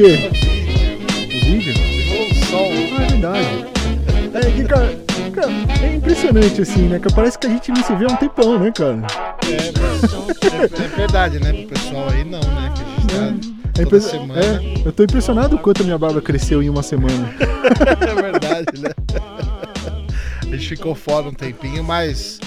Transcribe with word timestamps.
quê? 0.00 0.30
O 1.36 1.44
vídeo? 1.44 1.74
O 1.74 2.34
som. 2.46 2.68
Ah, 2.96 3.02
é 3.02 3.06
verdade. 3.08 3.66
É 4.32 4.50
que, 4.50 4.64
cara, 4.64 4.98
cara, 5.34 5.48
é 5.82 5.94
impressionante 5.96 6.62
assim, 6.62 6.82
né? 6.88 6.98
Que 6.98 7.12
parece 7.12 7.38
que 7.38 7.46
a 7.46 7.50
gente 7.50 7.70
não 7.70 7.82
se 7.82 7.94
vê 7.96 8.04
há 8.04 8.08
um 8.08 8.16
tempão, 8.16 8.58
né, 8.58 8.72
cara? 8.74 9.02
É, 9.46 10.56
é, 10.56 10.84
é 10.84 10.88
verdade, 10.96 11.38
né? 11.40 11.52
Pro 11.52 11.66
pessoal 11.68 12.08
aí 12.10 12.24
não, 12.24 12.40
né? 12.40 12.72
Que 12.74 12.82
a 13.16 13.28
gente 13.30 13.50
tá 13.50 13.80
É, 13.80 13.82
impre- 13.82 14.00
semana. 14.00 14.40
é, 14.40 14.82
eu 14.84 14.92
tô 14.92 15.02
impressionado 15.04 15.56
o 15.56 15.58
quanto 15.58 15.82
a 15.82 15.84
minha 15.84 15.98
barba 15.98 16.20
cresceu 16.22 16.62
em 16.62 16.68
uma 16.68 16.82
semana. 16.82 17.34
É 18.00 18.14
verdade, 18.22 18.80
né? 18.80 18.90
A 20.42 20.46
gente 20.56 20.68
ficou 20.70 20.94
fora 20.94 21.28
um 21.28 21.32
tempinho, 21.32 21.84
mas 21.84 22.40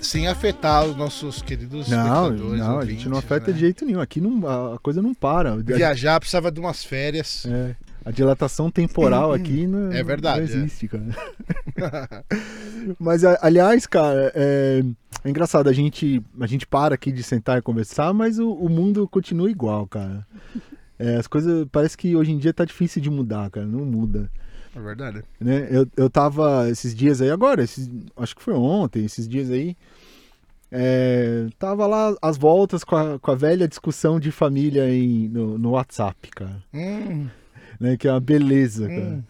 sem 0.00 0.26
afetar 0.28 0.84
os 0.84 0.96
nossos 0.96 1.42
queridos 1.42 1.88
Não, 1.88 2.28
espectadores. 2.32 2.60
não, 2.60 2.78
a 2.78 2.84
gente 2.84 3.08
não 3.08 3.16
ouvintes, 3.16 3.32
afeta 3.32 3.46
né? 3.48 3.52
de 3.52 3.60
jeito 3.60 3.84
nenhum. 3.84 4.00
Aqui 4.00 4.20
não, 4.20 4.74
a 4.74 4.78
coisa 4.78 5.00
não 5.02 5.14
para. 5.14 5.56
Viajar 5.56 6.18
precisava 6.20 6.50
de 6.50 6.60
umas 6.60 6.84
férias. 6.84 7.46
É, 7.46 7.74
a 8.04 8.10
dilatação 8.10 8.70
temporal 8.70 9.32
aqui 9.34 9.66
não, 9.66 9.92
É 9.92 10.02
verdade, 10.02 10.54
não 10.54 10.64
existe, 10.64 10.88
cara. 10.88 11.04
Mas, 12.98 13.24
aliás, 13.24 13.86
cara, 13.86 14.32
é, 14.34 14.82
é 15.24 15.30
engraçado, 15.30 15.68
a 15.68 15.72
gente, 15.72 16.22
a 16.40 16.46
gente 16.46 16.66
para 16.66 16.94
aqui 16.94 17.10
de 17.10 17.22
sentar 17.22 17.58
e 17.58 17.62
conversar, 17.62 18.12
mas 18.14 18.38
o, 18.38 18.52
o 18.52 18.68
mundo 18.68 19.08
continua 19.08 19.50
igual, 19.50 19.86
cara. 19.88 20.24
É, 20.98 21.16
as 21.16 21.26
coisas, 21.26 21.66
parece 21.72 21.96
que 21.96 22.14
hoje 22.14 22.30
em 22.30 22.38
dia 22.38 22.54
tá 22.54 22.64
difícil 22.64 23.02
de 23.02 23.10
mudar, 23.10 23.50
cara, 23.50 23.66
não 23.66 23.84
muda. 23.84 24.30
É 24.76 24.80
verdade. 24.80 25.22
Né? 25.40 25.66
Eu, 25.70 25.88
eu 25.96 26.10
tava 26.10 26.68
esses 26.68 26.94
dias 26.94 27.22
aí, 27.22 27.30
agora, 27.30 27.62
esses- 27.64 27.90
acho 28.16 28.36
que 28.36 28.42
foi 28.42 28.52
ontem, 28.54 29.04
esses 29.06 29.26
dias 29.26 29.50
aí, 29.50 29.74
é, 30.70 31.46
tava 31.58 31.86
lá 31.86 32.14
às 32.20 32.36
voltas 32.36 32.82
com 32.84 32.96
a, 32.96 33.18
com 33.18 33.30
a 33.30 33.34
velha 33.34 33.68
discussão 33.68 34.18
de 34.18 34.30
família 34.30 34.88
em, 34.90 35.28
no, 35.28 35.56
no 35.56 35.70
WhatsApp, 35.70 36.28
cara 36.34 36.62
Hum, 36.74 37.28
né? 37.80 37.96
Que 37.96 38.08
é 38.08 38.12
uma 38.12 38.20
beleza, 38.20 38.88
cara. 38.88 39.00
Hum. 39.00 39.22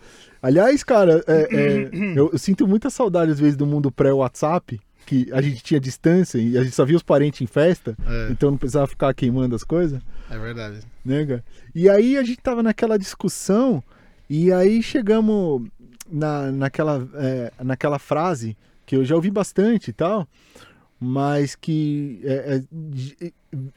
Aliás, 0.43 0.83
cara, 0.83 1.23
é- 1.27 1.49
é, 1.55 1.91
eu, 2.17 2.31
eu 2.33 2.39
sinto 2.39 2.67
muita 2.67 2.89
saudade 2.91 3.33
às 3.33 3.39
vezes 3.41 3.57
do 3.57 3.67
mundo 3.67 3.91
pré-WhatsApp, 3.91 4.81
que 5.05 5.29
a 5.33 5.41
gente 5.41 5.63
tinha 5.63 5.79
distância 5.79 6.39
e 6.39 6.57
a 6.59 6.63
gente 6.65 6.75
só 6.75 6.85
via 6.85 6.97
os 6.97 7.03
parentes 7.03 7.41
em 7.41 7.47
festa, 7.47 7.97
é, 8.07 8.29
então 8.31 8.51
não 8.51 8.59
precisava 8.59 8.87
ficar 8.89 9.13
queimando 9.15 9.55
as 9.55 9.63
coisas, 9.63 10.01
é 10.31 10.39
verdade. 10.39 10.81
né, 11.05 11.25
cara? 11.27 11.45
E 11.75 11.89
aí 11.89 12.17
a 12.17 12.23
gente 12.25 12.39
tava 12.41 12.63
naquela 12.63 12.99
discussão 12.99 13.83
e 14.29 14.53
aí 14.53 14.83
chegamos 14.83 15.69
na, 16.11 16.51
naquela, 16.53 17.07
é, 17.15 17.53
naquela 17.63 17.99
frase 17.99 18.57
que 18.85 18.97
eu 18.97 19.05
já 19.05 19.15
ouvi 19.15 19.31
bastante 19.31 19.89
e 19.91 19.93
tal, 19.93 20.27
mas 20.99 21.55
que 21.55 22.21
é, 22.25 22.63
é, 23.23 23.33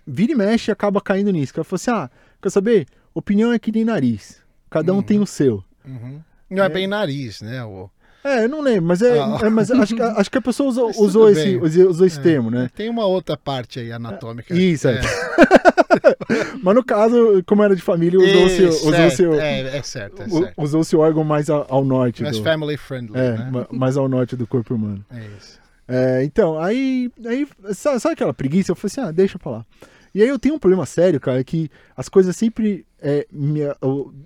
vira 0.06 0.32
e 0.32 0.36
mexe 0.36 0.72
acaba 0.72 1.02
caindo 1.02 1.32
nisso. 1.32 1.52
Que 1.54 1.60
ela 1.60 1.64
falou 1.66 1.78
assim: 1.78 1.92
ah, 1.92 2.10
quer 2.42 2.50
saber? 2.50 2.86
Opinião 3.14 3.52
é 3.52 3.60
que 3.60 3.72
nem 3.72 3.84
nariz. 3.84 4.40
Cada 4.70 4.94
um 4.94 4.98
Uhum. 4.98 5.02
tem 5.04 5.20
o 5.20 5.26
seu. 5.26 5.64
Uhum. 5.86 6.20
Não 6.50 6.64
é, 6.64 6.70
bem 6.70 6.88
nariz, 6.88 7.42
né? 7.42 7.64
O... 7.64 7.90
É, 8.24 8.44
eu 8.46 8.50
não 8.50 8.62
lembro, 8.62 8.84
mas, 8.84 9.02
é, 9.02 9.20
Ah. 9.20 9.40
é, 9.42 9.50
mas 9.50 9.72
acho, 9.72 9.96
que, 9.96 10.02
acho 10.02 10.30
que 10.32 10.38
a 10.38 10.42
pessoa 10.42 10.70
usou, 10.70 10.90
usou 10.98 11.30
esse, 11.30 11.58
usou, 11.58 11.90
usou 11.90 12.06
esse 12.08 12.20
É. 12.20 12.22
termo, 12.22 12.52
né? 12.52 12.70
Tem 12.76 12.90
uma 12.90 13.06
outra 13.06 13.36
parte 13.38 13.80
aí 13.80 13.92
anatômica. 13.92 14.54
Isso, 14.54 14.88
é. 14.88 15.00
Mas 16.62 16.76
no 16.76 16.84
caso, 16.84 17.44
como 17.46 17.64
era 17.64 17.76
de 17.76 17.82
família, 17.82 18.20
usou-se 18.20 18.64
Isso, 18.64 18.88
usou 18.88 18.94
é, 18.94 19.08
é, 19.40 19.78
é 19.78 19.82
certo, 19.82 20.22
é 20.22 20.28
certo. 20.30 20.54
usou-se 20.62 20.96
o 20.96 21.00
órgão 21.00 21.24
mais 21.24 21.50
ao, 21.50 21.66
ao 21.70 21.84
norte. 21.84 22.22
Mais 22.24 22.38
do, 22.38 22.44
family 22.44 22.78
friendly, 22.78 23.18
é, 23.18 23.38
né? 23.38 23.50
ma- 23.52 23.68
mais 23.72 23.98
ao 23.98 24.08
norte 24.08 24.36
do 24.36 24.46
corpo 24.48 24.76
humano. 24.76 25.04
É 25.10 25.20
isso. 25.38 25.60
É, 25.88 26.24
então, 26.24 26.60
aí, 26.60 27.12
aí 27.26 27.48
sabe, 27.74 28.00
sabe 28.00 28.14
aquela 28.14 28.34
preguiça? 28.34 28.72
Eu 28.72 28.76
falei 28.76 28.92
assim, 28.92 29.02
ah, 29.02 29.12
deixa 29.12 29.40
pra 29.40 29.52
lá. 29.52 29.66
E 30.14 30.22
aí 30.22 30.28
eu 30.28 30.40
tenho 30.40 30.56
um 30.56 30.60
problema 30.60 30.86
sério, 30.86 31.20
cara, 31.20 31.44
que 31.44 31.70
as 31.96 32.10
coisas 32.10 32.36
sempre, 32.36 32.86
é, 33.02 33.28
me- 33.32 33.62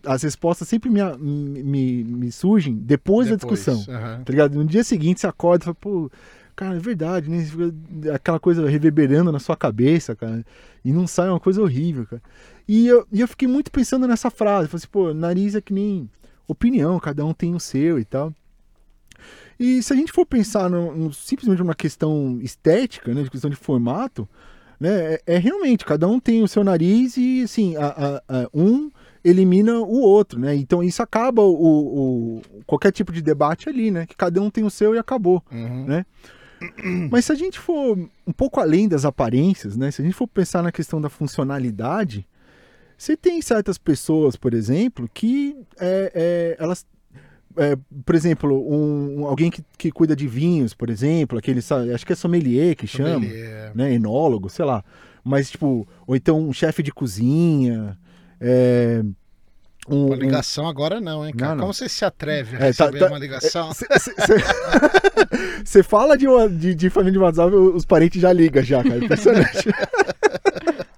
as 0.05 0.23
respostas 0.23 0.67
sempre 0.67 0.89
me, 0.89 1.01
me, 1.17 2.03
me 2.03 2.31
surgem 2.31 2.73
depois, 2.75 3.29
da 3.29 3.35
discussão. 3.35 3.83
aham. 3.89 4.21
Tá 4.25 4.31
ligado? 4.31 4.55
No 4.55 4.65
dia 4.65 4.83
seguinte 4.83 5.21
você 5.21 5.27
acorda 5.27 5.63
e 5.63 5.65
fala, 5.65 5.75
pô, 5.75 6.11
cara, 6.55 6.75
é 6.75 6.79
verdade, 6.79 7.29
né? 7.29 7.45
Aquela 8.13 8.39
coisa 8.39 8.67
reverberando 8.69 9.31
na 9.31 9.39
sua 9.39 9.55
cabeça, 9.57 10.15
cara. 10.15 10.45
E 10.83 10.91
não 10.91 11.07
sai 11.07 11.29
uma 11.29 11.39
coisa 11.39 11.61
horrível, 11.61 12.05
cara. 12.05 12.21
E 12.67 12.87
eu, 12.87 13.05
e 13.11 13.21
eu 13.21 13.27
fiquei 13.27 13.47
muito 13.47 13.71
pensando 13.71 14.07
nessa 14.07 14.29
frase. 14.29 14.67
Falei 14.67 14.79
assim, 14.81 14.87
pô, 14.91 15.13
nariz 15.13 15.55
é 15.55 15.61
que 15.61 15.73
nem 15.73 16.09
opinião, 16.47 16.99
cada 16.99 17.25
um 17.25 17.33
tem 17.33 17.53
o 17.55 17.59
seu 17.59 17.99
e 17.99 18.05
tal. 18.05 18.33
E 19.59 19.81
se 19.83 19.93
a 19.93 19.95
gente 19.95 20.11
for 20.11 20.25
pensar 20.25 20.69
no, 20.69 20.95
no- 20.95 21.13
simplesmente 21.13 21.59
numa 21.59 21.75
questão 21.75 22.39
estética, 22.41 23.13
né, 23.13 23.23
de 23.23 23.29
questão 23.29 23.49
de 23.49 23.55
formato, 23.55 24.27
né, 24.79 25.13
é, 25.13 25.21
é 25.27 25.37
realmente, 25.37 25.85
cada 25.85 26.07
um 26.07 26.19
tem 26.19 26.41
o 26.43 26.47
seu 26.47 26.63
nariz 26.63 27.15
e, 27.17 27.43
assim, 27.43 27.75
a- 27.77 27.85
a- 27.87 28.23
a- 28.43 28.49
um 28.53 28.89
elimina 29.23 29.79
o 29.79 30.01
outro, 30.01 30.37
né? 30.37 30.53
Então 30.53 30.83
isso 30.83 31.01
acaba 31.01 31.41
o, 31.41 31.53
o- 31.53 32.41
qualquer 32.65 32.91
tipo 32.91 33.13
de 33.13 33.21
debate 33.21 33.69
ali, 33.69 33.89
né? 33.89 34.05
Que 34.05 34.17
cada 34.17 34.41
um 34.41 34.49
tem 34.49 34.65
o 34.65 34.69
seu 34.69 34.93
e 34.95 34.97
acabou. 34.97 35.41
Uhum. 35.49 35.85
Né? 35.85 36.05
Mas 37.11 37.25
se 37.25 37.31
a 37.31 37.35
gente 37.35 37.59
for 37.59 37.97
um 38.25 38.33
pouco 38.33 38.59
além 38.59 38.87
das 38.87 39.05
aparências, 39.05 39.75
né? 39.75 39.91
Se 39.91 40.01
a 40.01 40.05
gente 40.05 40.15
for 40.15 40.27
pensar 40.27 40.61
na 40.61 40.71
questão 40.71 40.99
da 41.01 41.09
funcionalidade, 41.09 42.27
você 42.97 43.17
tem 43.17 43.41
certas 43.41 43.77
pessoas, 43.77 44.35
por 44.35 44.53
exemplo, 44.53 45.09
que 45.13 45.55
é, 45.79 46.11
é, 46.13 46.63
elas 46.63 46.85
é, 47.57 47.77
por 48.05 48.15
exemplo, 48.15 48.67
um, 48.67 49.25
alguém 49.25 49.51
que, 49.51 49.63
que 49.77 49.91
cuida 49.91 50.15
de 50.15 50.27
vinhos, 50.27 50.73
por 50.73 50.89
exemplo, 50.89 51.37
aquele, 51.37 51.61
sabe, 51.61 51.93
acho 51.93 52.05
que 52.05 52.13
é 52.13 52.15
sommelier 52.15 52.75
que 52.75 52.87
chama, 52.87 53.25
Sommelier. 53.25 53.71
né, 53.75 53.93
enólogo, 53.93 54.49
sei 54.49 54.65
lá. 54.65 54.83
Mas, 55.23 55.51
tipo, 55.51 55.87
ou 56.05 56.15
então 56.15 56.39
um 56.39 56.51
chefe 56.53 56.81
de 56.81 56.91
cozinha, 56.91 57.97
é, 58.39 59.03
um, 59.87 60.05
Uma 60.07 60.15
um- 60.15 60.19
ligação 60.19 60.67
agora 60.67 61.01
não, 61.01 61.25
hein, 61.25 61.33
cara? 61.33 61.49
Não, 61.51 61.55
não. 61.57 61.61
Como 61.63 61.73
você 61.73 61.89
se 61.89 62.05
atreve 62.05 62.55
a 62.57 62.67
É, 62.67 62.73
tá- 62.73 62.91
tá- 62.91 63.07
uma 63.07 63.19
ligação? 63.19 63.71
Você 65.63 65.83
fala 65.83 66.17
de, 66.17 66.27
uma- 66.27 66.49
de, 66.49 66.73
de 66.75 66.89
família 66.89 67.13
de 67.13 67.19
WhatsApp, 67.19 67.53
os 67.55 67.85
parentes 67.85 68.21
já 68.21 68.31
ligam 68.31 68.63
já, 68.63 68.81
cara. 68.83 68.97
Impressionante. 69.03 69.69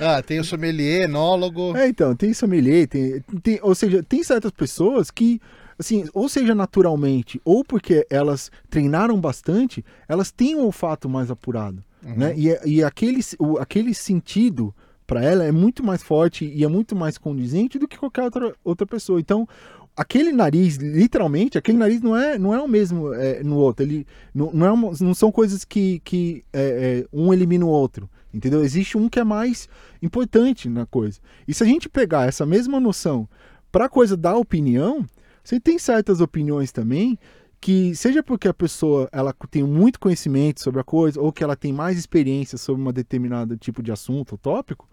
Ah, 0.00 0.22
tem 0.22 0.38
o 0.38 0.44
sommelier, 0.44 1.02
enólogo. 1.04 1.76
é, 1.76 1.88
então, 1.88 2.14
tem 2.14 2.32
sommelier, 2.32 2.86
tem, 2.86 3.20
tem, 3.42 3.58
ou 3.62 3.74
seja, 3.74 4.00
tem 4.02 4.22
certas 4.22 4.52
pessoas 4.52 5.10
que, 5.10 5.40
assim, 5.78 6.08
ou 6.14 6.28
seja 6.28 6.54
naturalmente, 6.54 7.40
ou 7.44 7.64
porque 7.64 8.06
elas 8.08 8.50
treinaram 8.70 9.20
bastante, 9.20 9.84
elas 10.08 10.30
têm 10.30 10.54
um 10.54 10.64
olfato 10.64 11.08
mais 11.08 11.30
apurado, 11.32 11.82
Uhum. 12.02 12.14
né? 12.16 12.32
E, 12.36 12.76
e 12.76 12.84
aquele, 12.84 13.20
o, 13.40 13.58
aquele 13.58 13.92
sentido 13.92 14.72
para 15.12 15.22
ela 15.22 15.44
é 15.44 15.52
muito 15.52 15.84
mais 15.84 16.02
forte 16.02 16.46
e 16.46 16.64
é 16.64 16.68
muito 16.68 16.96
mais 16.96 17.18
condizente 17.18 17.78
do 17.78 17.86
que 17.86 17.98
qualquer 17.98 18.22
outra, 18.22 18.54
outra 18.64 18.86
pessoa. 18.86 19.20
Então, 19.20 19.46
aquele 19.94 20.32
nariz, 20.32 20.76
literalmente, 20.76 21.58
aquele 21.58 21.76
nariz 21.76 22.00
não 22.00 22.16
é, 22.16 22.38
não 22.38 22.54
é 22.54 22.58
o 22.58 22.66
mesmo 22.66 23.12
é, 23.12 23.42
no 23.42 23.56
outro. 23.56 23.84
Ele 23.84 24.06
não, 24.34 24.50
não, 24.54 24.66
é 24.66 24.72
uma- 24.72 24.92
não 25.02 25.12
são 25.12 25.30
coisas 25.30 25.66
que, 25.66 26.00
que 26.00 26.42
é, 26.50 27.04
é, 27.04 27.06
um 27.12 27.30
elimina 27.30 27.66
o 27.66 27.68
outro. 27.68 28.08
Entendeu? 28.32 28.64
Existe 28.64 28.96
um 28.96 29.10
que 29.10 29.20
é 29.20 29.24
mais 29.24 29.68
importante 30.00 30.66
na 30.66 30.86
coisa. 30.86 31.20
E 31.46 31.52
se 31.52 31.62
a 31.62 31.66
gente 31.66 31.90
pegar 31.90 32.26
essa 32.26 32.46
mesma 32.46 32.80
noção 32.80 33.28
para 33.70 33.90
coisa 33.90 34.16
da 34.16 34.34
opinião, 34.34 35.04
você 35.44 35.60
tem 35.60 35.78
certas 35.78 36.22
opiniões 36.22 36.72
também 36.72 37.18
que 37.62 37.94
seja 37.94 38.24
porque 38.24 38.48
a 38.48 38.52
pessoa 38.52 39.08
ela 39.12 39.32
tem 39.48 39.62
muito 39.62 40.00
conhecimento 40.00 40.60
sobre 40.60 40.80
a 40.80 40.84
coisa 40.84 41.20
ou 41.20 41.32
que 41.32 41.44
ela 41.44 41.54
tem 41.54 41.72
mais 41.72 41.96
experiência 41.96 42.58
sobre 42.58 42.82
um 42.82 42.92
determinado 42.92 43.56
tipo 43.56 43.80
de 43.84 43.92
assunto 43.92 44.32
ou 44.32 44.38
tópico, 44.38 44.88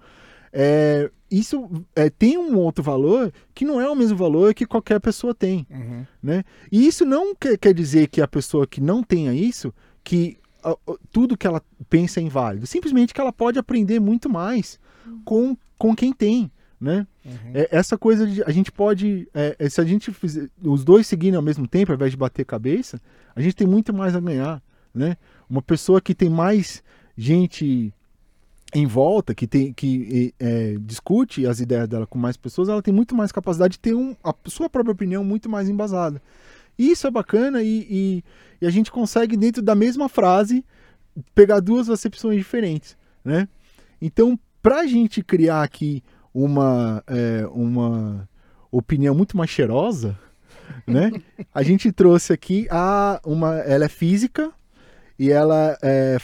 é, 0.53 1.09
isso 1.31 1.67
é, 1.95 2.11
tem 2.11 2.37
um 2.37 2.55
outro 2.59 2.83
valor 2.83 3.33
que 3.55 3.65
não 3.65 3.81
é 3.81 3.89
o 3.89 3.95
mesmo 3.95 4.15
valor 4.15 4.53
que 4.53 4.67
qualquer 4.67 4.99
pessoa 4.99 5.33
tem. 5.33 5.65
Uhum. 5.67 6.05
Né? 6.21 6.43
E 6.71 6.85
isso 6.85 7.03
não 7.05 7.33
quer, 7.33 7.57
quer 7.57 7.73
dizer 7.73 8.07
que 8.07 8.21
a 8.21 8.27
pessoa 8.27 8.67
que 8.67 8.79
não 8.79 9.01
tenha 9.01 9.33
isso, 9.33 9.73
que 10.03 10.37
ah, 10.63 10.77
ah, 10.87 10.95
tudo 11.11 11.35
que 11.35 11.47
ela 11.47 11.63
pensa 11.89 12.19
é 12.19 12.23
inválido. 12.23 12.67
Simplesmente 12.67 13.15
que 13.15 13.21
ela 13.21 13.33
pode 13.33 13.57
aprender 13.57 13.99
muito 13.99 14.29
mais 14.29 14.79
com, 15.25 15.57
com 15.75 15.95
quem 15.95 16.13
tem. 16.13 16.51
Né? 16.79 17.07
Uhum. 17.29 17.51
É, 17.53 17.69
essa 17.71 17.97
coisa 17.97 18.25
de 18.25 18.43
a 18.43 18.51
gente 18.51 18.71
pode. 18.71 19.27
é, 19.33 19.55
é, 19.59 19.69
se 19.69 19.79
a 19.79 19.85
gente 19.85 20.11
fizer 20.11 20.49
os 20.61 20.83
dois 20.83 21.07
seguirem 21.07 21.35
ao 21.35 21.41
mesmo 21.41 21.67
tempo, 21.67 21.91
ao 21.91 21.95
invés 21.95 22.11
de 22.11 22.17
bater 22.17 22.45
cabeça, 22.45 22.99
a 23.35 23.41
gente 23.41 23.55
tem 23.55 23.67
muito 23.67 23.93
mais 23.93 24.15
a 24.15 24.19
ganhar. 24.19 24.61
Né? 24.93 25.17
Uma 25.49 25.61
pessoa 25.61 26.01
que 26.01 26.15
tem 26.15 26.29
mais 26.29 26.83
gente 27.15 27.93
em 28.73 28.85
volta, 28.85 29.33
que, 29.33 29.47
tem, 29.47 29.73
que 29.73 30.33
é, 30.39 30.77
discute 30.79 31.45
as 31.45 31.59
ideias 31.59 31.87
dela 31.87 32.05
com 32.05 32.19
mais 32.19 32.37
pessoas, 32.37 32.69
ela 32.69 32.81
tem 32.81 32.93
muito 32.93 33.15
mais 33.15 33.31
capacidade 33.31 33.73
de 33.73 33.79
ter 33.79 33.95
um, 33.95 34.15
a 34.23 34.33
sua 34.45 34.69
própria 34.69 34.93
opinião 34.93 35.23
muito 35.23 35.49
mais 35.49 35.67
embasada. 35.69 36.21
Isso 36.77 37.07
é 37.07 37.11
bacana 37.11 37.61
e, 37.63 37.87
e, 37.89 38.23
e 38.61 38.67
a 38.67 38.69
gente 38.69 38.91
consegue, 38.91 39.35
dentro 39.35 39.61
da 39.61 39.73
mesma 39.73 40.07
frase, 40.07 40.63
pegar 41.33 41.59
duas 41.59 41.89
acepções 41.89 42.37
diferentes. 42.37 42.95
Né? 43.25 43.47
Então, 44.01 44.39
para 44.61 44.81
a 44.81 44.87
gente 44.87 45.23
criar 45.23 45.63
aqui 45.63 46.03
uma, 46.33 47.03
é, 47.07 47.45
uma 47.47 48.27
opinião 48.71 49.15
muito 49.15 49.35
mais 49.35 49.49
cheirosa, 49.49 50.17
né? 50.85 51.11
A 51.53 51.63
gente 51.63 51.91
trouxe 51.91 52.33
aqui 52.33 52.67
a 52.69 53.19
uma, 53.25 53.55
ela 53.59 53.85
é 53.85 53.89
física 53.89 54.51
e 55.17 55.31
ela 55.31 55.77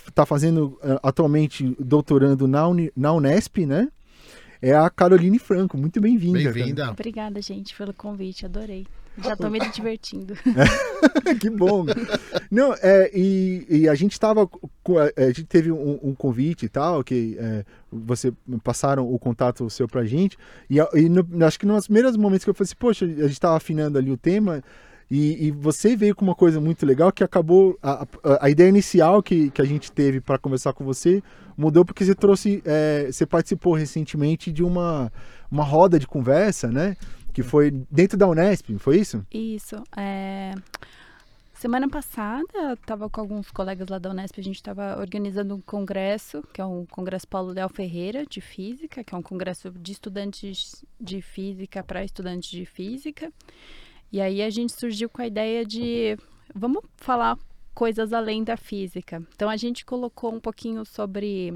está 0.07 0.25
fazendo 0.25 0.79
é, 0.83 0.99
atualmente 1.03 1.75
doutorando 1.79 2.47
na, 2.47 2.67
Uni, 2.67 2.91
na 2.95 3.11
Unesp, 3.11 3.65
né? 3.65 3.89
é 4.61 4.73
a 4.73 4.89
Caroline 4.89 5.37
Franco. 5.37 5.77
Muito 5.77 6.01
bem-vinda. 6.01 6.39
Bem-vinda. 6.39 6.89
Obrigada, 6.89 7.41
gente, 7.41 7.75
pelo 7.75 7.93
convite. 7.93 8.45
Adorei. 8.45 8.87
Já 9.23 9.35
tô 9.35 9.49
me 9.49 9.59
divertindo. 9.71 10.35
que 11.39 11.49
bom. 11.49 11.85
Não, 12.51 12.73
é, 12.81 13.09
e, 13.13 13.65
e, 13.69 13.89
a 13.89 13.95
gente 13.95 14.13
estava. 14.13 14.49
A 15.17 15.27
gente 15.27 15.45
teve 15.45 15.71
um, 15.71 15.99
um, 16.03 16.13
convite 16.13 16.65
e 16.65 16.69
tal, 16.69 17.03
que 17.03 17.37
é, 17.39 17.63
você 17.91 18.33
passaram 18.63 19.11
o 19.11 19.17
contato 19.17 19.69
seu 19.69 19.87
pra 19.87 20.05
gente. 20.05 20.37
E, 20.69 20.77
e 20.93 21.09
no, 21.09 21.25
acho 21.45 21.59
que 21.59 21.65
nos 21.65 21.85
primeiros 21.85 22.17
momentos 22.17 22.43
que 22.43 22.49
eu 22.49 22.53
falei 22.53 22.65
assim, 22.65 22.75
poxa, 22.77 23.05
a 23.05 23.07
gente 23.07 23.31
estava 23.31 23.55
afinando 23.55 23.97
ali 23.97 24.11
o 24.11 24.17
tema. 24.17 24.63
E, 25.09 25.47
e, 25.47 25.51
você 25.51 25.95
veio 25.95 26.15
com 26.15 26.25
uma 26.25 26.35
coisa 26.35 26.59
muito 26.59 26.85
legal 26.85 27.11
que 27.11 27.23
acabou. 27.23 27.77
A, 27.81 28.03
a, 28.23 28.45
a 28.45 28.49
ideia 28.49 28.69
inicial 28.69 29.21
que, 29.21 29.49
que 29.51 29.61
a 29.61 29.65
gente 29.65 29.91
teve 29.91 30.19
para 30.19 30.37
conversar 30.37 30.73
com 30.73 30.83
você 30.83 31.21
mudou 31.57 31.85
porque 31.85 32.03
você 32.03 32.15
trouxe. 32.15 32.61
É, 32.65 33.07
você 33.11 33.25
participou 33.25 33.73
recentemente 33.73 34.51
de 34.51 34.63
uma, 34.63 35.11
uma 35.49 35.63
roda 35.63 35.99
de 35.99 36.07
conversa, 36.07 36.69
né? 36.69 36.97
Que 37.35 37.43
foi 37.43 37.69
dentro 37.91 38.17
da 38.17 38.27
Unesp, 38.27 38.69
foi 38.79 38.99
isso? 38.99 39.25
Isso. 39.31 39.83
É... 39.95 40.53
Semana 41.53 41.89
passada, 41.89 42.45
eu 42.53 42.73
estava 42.73 43.09
com 43.09 43.21
alguns 43.21 43.49
colegas 43.51 43.87
lá 43.87 43.97
da 43.97 44.09
Unesp, 44.09 44.39
a 44.39 44.43
gente 44.43 44.55
estava 44.55 44.99
organizando 44.99 45.55
um 45.55 45.61
congresso, 45.61 46.43
que 46.53 46.61
é 46.61 46.65
um 46.65 46.85
congresso 46.85 47.27
Paulo 47.27 47.53
Léo 47.53 47.69
Ferreira, 47.69 48.25
de 48.25 48.39
Física, 48.39 49.03
que 49.03 49.13
é 49.13 49.17
um 49.17 49.21
congresso 49.21 49.69
de 49.71 49.91
estudantes 49.91 50.83
de 50.99 51.21
Física 51.21 51.83
para 51.83 52.03
estudantes 52.03 52.49
de 52.49 52.65
Física. 52.65 53.31
E 54.11 54.21
aí 54.21 54.41
a 54.41 54.49
gente 54.49 54.73
surgiu 54.73 55.09
com 55.09 55.21
a 55.21 55.27
ideia 55.27 55.65
de 55.65 56.17
vamos 56.53 56.83
falar 56.95 57.37
coisas 57.73 58.13
além 58.13 58.43
da 58.43 58.55
física. 58.55 59.21
Então 59.35 59.49
a 59.49 59.57
gente 59.57 59.85
colocou 59.85 60.33
um 60.33 60.39
pouquinho 60.39 60.85
sobre 60.85 61.51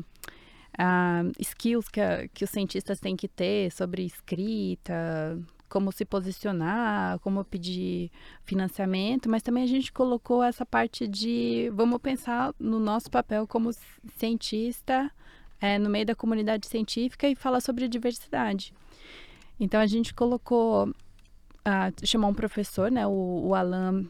uh, 0.78 1.32
skills 1.40 1.88
que, 1.88 2.02
que 2.34 2.44
os 2.44 2.50
cientistas 2.50 3.00
têm 3.00 3.16
que 3.16 3.28
ter, 3.28 3.72
sobre 3.72 4.04
escrita, 4.04 5.40
como 5.70 5.92
se 5.92 6.04
posicionar, 6.04 7.20
como 7.20 7.46
pedir 7.46 8.12
financiamento, 8.44 9.30
mas 9.30 9.44
também 9.44 9.64
a 9.64 9.68
gente 9.68 9.92
colocou 9.92 10.44
essa 10.44 10.66
parte 10.66 11.08
de 11.08 11.72
vamos 11.74 12.00
pensar 12.00 12.54
no 12.60 12.80
nosso 12.80 13.10
papel 13.10 13.48
como 13.48 13.72
cientista 14.18 15.12
é, 15.62 15.78
no 15.78 15.90
meio 15.90 16.06
da 16.06 16.16
comunidade 16.16 16.68
científica 16.68 17.28
e 17.28 17.36
falar 17.36 17.62
sobre 17.62 17.88
diversidade. 17.88 18.74
Então 19.60 19.80
a 19.80 19.86
gente 19.86 20.14
colocou 20.14 20.90
uh, 21.70 22.06
chamou 22.06 22.30
um 22.30 22.34
professor, 22.34 22.92
né, 22.92 23.06
o, 23.06 23.48
o 23.48 23.56
Alan 23.56 24.06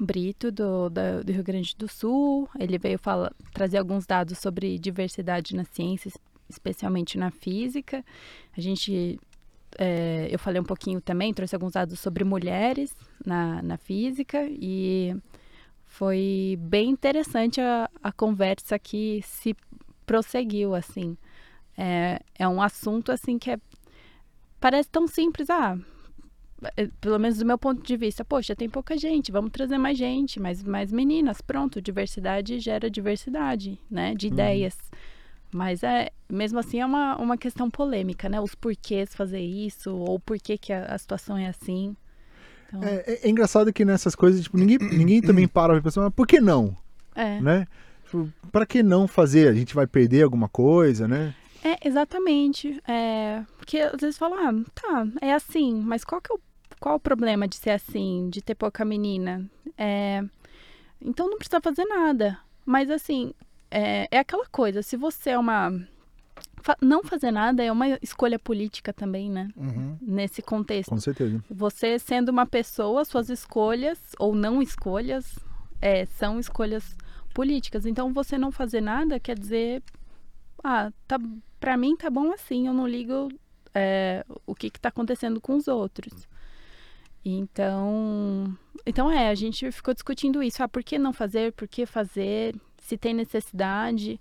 Brito, 0.00 0.50
do, 0.50 0.88
da, 0.88 1.22
do 1.22 1.32
Rio 1.32 1.44
Grande 1.44 1.74
do 1.76 1.88
Sul. 1.88 2.48
Ele 2.58 2.78
veio 2.78 2.98
falar, 2.98 3.32
trazer 3.52 3.78
alguns 3.78 4.06
dados 4.06 4.38
sobre 4.38 4.78
diversidade 4.78 5.54
na 5.54 5.64
ciência, 5.64 6.10
especialmente 6.48 7.18
na 7.18 7.30
física. 7.30 8.04
A 8.56 8.60
gente, 8.60 9.20
é, 9.82 10.28
eu 10.30 10.38
falei 10.38 10.60
um 10.60 10.64
pouquinho 10.64 11.00
também, 11.00 11.32
trouxe 11.32 11.54
alguns 11.54 11.72
dados 11.72 11.98
sobre 11.98 12.22
mulheres 12.22 12.94
na, 13.24 13.62
na 13.62 13.78
física 13.78 14.46
e 14.50 15.16
foi 15.86 16.58
bem 16.60 16.90
interessante 16.90 17.62
a, 17.62 17.88
a 18.02 18.12
conversa 18.12 18.78
que 18.78 19.22
se 19.24 19.56
prosseguiu, 20.04 20.74
assim. 20.74 21.16
É, 21.78 22.20
é 22.38 22.46
um 22.46 22.60
assunto, 22.60 23.10
assim, 23.10 23.38
que 23.38 23.50
é, 23.50 23.58
parece 24.60 24.90
tão 24.90 25.08
simples, 25.08 25.48
ah, 25.48 25.78
é, 26.76 26.86
pelo 27.00 27.18
menos 27.18 27.38
do 27.38 27.46
meu 27.46 27.56
ponto 27.56 27.82
de 27.82 27.96
vista, 27.96 28.22
poxa, 28.22 28.54
tem 28.54 28.68
pouca 28.68 28.98
gente, 28.98 29.32
vamos 29.32 29.50
trazer 29.50 29.78
mais 29.78 29.96
gente, 29.96 30.38
mais, 30.38 30.62
mais 30.62 30.92
meninas, 30.92 31.40
pronto, 31.40 31.80
diversidade 31.80 32.60
gera 32.60 32.90
diversidade, 32.90 33.80
né, 33.90 34.14
de 34.14 34.26
uhum. 34.26 34.32
ideias. 34.34 34.76
Mas 35.52 35.82
é, 35.82 36.10
mesmo 36.28 36.58
assim 36.58 36.80
é 36.80 36.86
uma, 36.86 37.16
uma 37.16 37.36
questão 37.36 37.70
polêmica, 37.70 38.28
né, 38.28 38.40
os 38.40 38.54
porquês 38.54 39.14
fazer 39.14 39.40
isso, 39.40 39.94
ou 39.94 40.18
por 40.20 40.38
que, 40.38 40.56
que 40.56 40.72
a, 40.72 40.84
a 40.86 40.98
situação 40.98 41.36
é 41.36 41.48
assim. 41.48 41.96
Então... 42.68 42.82
É, 42.84 43.04
é, 43.06 43.26
é, 43.26 43.28
engraçado 43.28 43.72
que 43.72 43.84
nessas 43.84 44.14
coisas, 44.14 44.42
tipo, 44.42 44.56
ninguém, 44.56 44.78
ninguém 44.96 45.20
também 45.20 45.48
para 45.48 45.74
pra 45.74 45.82
pensar, 45.82 46.02
mas 46.02 46.14
por 46.14 46.26
que 46.26 46.40
não? 46.40 46.76
É. 47.14 47.40
Né? 47.40 47.66
Tipo, 48.04 48.32
pra 48.52 48.64
que 48.64 48.82
não 48.82 49.08
fazer? 49.08 49.48
A 49.48 49.52
gente 49.52 49.74
vai 49.74 49.86
perder 49.86 50.22
alguma 50.22 50.48
coisa, 50.48 51.08
né? 51.08 51.34
É, 51.64 51.86
exatamente. 51.86 52.80
É, 52.86 53.42
porque 53.56 53.78
às 53.78 54.00
vezes 54.00 54.16
falam, 54.16 54.38
ah, 54.38 54.70
tá, 54.74 55.06
é 55.20 55.34
assim, 55.34 55.74
mas 55.84 56.04
qual 56.04 56.20
que 56.20 56.32
é 56.32 56.34
o 56.34 56.40
qual 56.80 56.96
o 56.96 57.00
problema 57.00 57.46
de 57.46 57.56
ser 57.56 57.70
assim, 57.70 58.30
de 58.30 58.40
ter 58.40 58.54
pouca 58.54 58.84
menina? 58.84 59.48
É, 59.76 60.24
então 61.00 61.28
não 61.28 61.36
precisa 61.36 61.60
fazer 61.60 61.84
nada. 61.84 62.38
Mas 62.64 62.90
assim, 62.90 63.34
é, 63.70 64.08
é 64.10 64.18
aquela 64.18 64.46
coisa, 64.46 64.82
se 64.82 64.96
você 64.96 65.30
é 65.30 65.38
uma. 65.38 65.70
Não 66.80 67.02
fazer 67.02 67.30
nada 67.30 67.64
é 67.64 67.72
uma 67.72 67.98
escolha 68.02 68.38
política 68.38 68.92
também, 68.92 69.30
né? 69.30 69.48
Uhum. 69.56 69.96
Nesse 70.00 70.42
contexto. 70.42 70.90
Com 70.90 70.98
certeza. 70.98 71.42
Você 71.50 71.98
sendo 71.98 72.28
uma 72.28 72.44
pessoa, 72.46 73.04
suas 73.04 73.30
escolhas, 73.30 73.98
ou 74.18 74.34
não 74.34 74.60
escolhas, 74.60 75.38
é, 75.80 76.04
são 76.04 76.38
escolhas 76.38 76.96
políticas. 77.32 77.86
Então 77.86 78.12
você 78.12 78.36
não 78.36 78.52
fazer 78.52 78.80
nada 78.80 79.18
quer 79.18 79.38
dizer. 79.38 79.82
Ah, 80.62 80.92
tá, 81.08 81.18
pra 81.58 81.76
mim 81.76 81.96
tá 81.96 82.10
bom 82.10 82.32
assim, 82.32 82.66
eu 82.66 82.74
não 82.74 82.86
ligo 82.86 83.28
é, 83.74 84.24
o 84.46 84.54
que 84.54 84.66
está 84.66 84.90
acontecendo 84.90 85.40
com 85.40 85.56
os 85.56 85.68
outros. 85.68 86.28
Então, 87.24 88.56
então 88.86 89.10
é, 89.10 89.28
a 89.28 89.34
gente 89.34 89.70
ficou 89.72 89.94
discutindo 89.94 90.42
isso. 90.42 90.62
Ah, 90.62 90.68
por 90.68 90.82
que 90.82 90.98
não 90.98 91.12
fazer? 91.12 91.52
Por 91.52 91.68
que 91.68 91.84
fazer? 91.86 92.54
Se 92.90 92.98
tem 92.98 93.14
necessidade. 93.14 94.20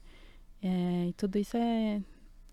É, 0.61 1.07
e 1.07 1.13
tudo 1.13 1.39
isso 1.39 1.57
é, 1.57 1.99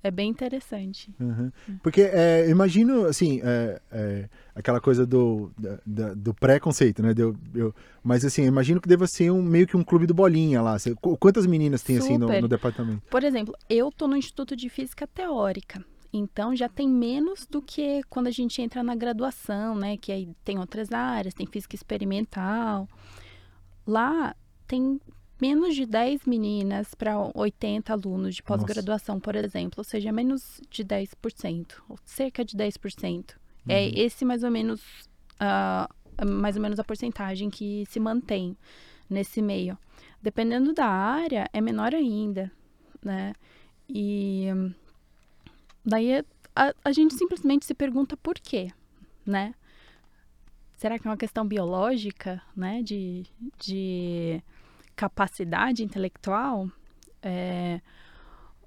é 0.02 0.10
bem 0.10 0.30
interessante. 0.30 1.14
Uhum. 1.20 1.52
Porque 1.82 2.00
é, 2.00 2.48
imagino, 2.48 3.04
assim, 3.04 3.42
é, 3.44 3.78
é, 3.92 4.28
aquela 4.54 4.80
coisa 4.80 5.04
do, 5.04 5.52
da, 5.84 6.14
do 6.14 6.32
preconceito, 6.32 7.02
né? 7.02 7.12
Eu, 7.18 7.36
eu, 7.54 7.74
mas 8.02 8.24
assim, 8.24 8.46
imagino 8.46 8.80
que 8.80 8.88
deva 8.88 9.06
ser 9.06 9.30
um, 9.30 9.42
meio 9.42 9.66
que 9.66 9.76
um 9.76 9.84
clube 9.84 10.06
do 10.06 10.14
bolinha 10.14 10.62
lá. 10.62 10.78
Quantas 11.20 11.44
meninas 11.44 11.82
tem 11.82 12.00
Super. 12.00 12.06
assim 12.06 12.16
no, 12.16 12.40
no, 12.40 12.48
departamento? 12.48 13.02
Por 13.10 13.22
exemplo, 13.22 13.54
eu 13.69 13.92
tô 13.92 14.08
no 14.08 14.16
Instituto 14.16 14.56
de 14.56 14.70
Física 14.70 15.06
Teórica. 15.06 15.84
Então 16.10 16.56
já 16.56 16.66
tem 16.66 16.88
menos 16.88 17.44
do 17.44 17.60
que 17.60 18.00
quando 18.08 18.28
a 18.28 18.30
gente 18.30 18.62
entra 18.62 18.82
na 18.82 18.94
graduação, 18.94 19.74
né? 19.74 19.98
Que 19.98 20.12
aí 20.12 20.31
tem 20.43 20.58
outras 20.58 20.91
áreas, 20.93 21.34
tem 21.34 21.46
física 21.46 21.74
experimental. 21.74 22.88
Lá 23.86 24.34
tem 24.67 24.98
menos 25.40 25.74
de 25.74 25.86
10 25.86 26.26
meninas 26.26 26.94
para 26.94 27.16
80 27.34 27.93
alunos 27.93 28.36
de 28.36 28.43
pós-graduação, 28.43 29.20
por 29.20 29.36
exemplo, 29.36 29.74
ou 29.78 29.84
seja, 29.84 30.12
menos 30.12 30.60
de 30.70 30.84
10%, 30.84 31.74
ou 31.88 31.98
cerca 32.05 32.44
de 32.44 32.56
10%. 32.56 33.31
É 33.31 33.32
uhum. 33.32 33.36
É 33.69 33.88
esse 33.88 34.24
mais 34.24 34.43
ou 34.43 34.50
menos 34.50 34.81
uh, 35.40 36.26
mais 36.26 36.56
ou 36.56 36.62
menos 36.62 36.78
a 36.78 36.84
porcentagem 36.84 37.50
que 37.50 37.84
se 37.88 38.00
mantém 38.00 38.56
nesse 39.08 39.43
meio. 39.43 39.76
Dependendo 40.22 40.72
da 40.72 40.86
área, 40.86 41.48
é 41.52 41.60
menor 41.60 41.94
ainda, 41.94 42.50
né? 43.05 43.34
E 43.88 44.48
Daí 45.86 46.24
a, 46.55 46.74
a 46.84 46.93
gente 46.93 47.14
simplesmente 47.14 47.64
se 47.64 47.72
pergunta 47.72 48.16
por 48.16 48.34
quê, 48.34 48.72
né? 49.24 49.55
Será 50.76 50.98
que 50.98 51.06
é 51.06 51.10
uma 51.10 51.16
questão 51.16 51.46
biológica, 51.46 52.43
né? 52.56 52.82
De, 52.82 53.24
de 53.56 54.43
capacidade 54.96 55.84
intelectual? 55.84 56.69
É, 57.22 57.81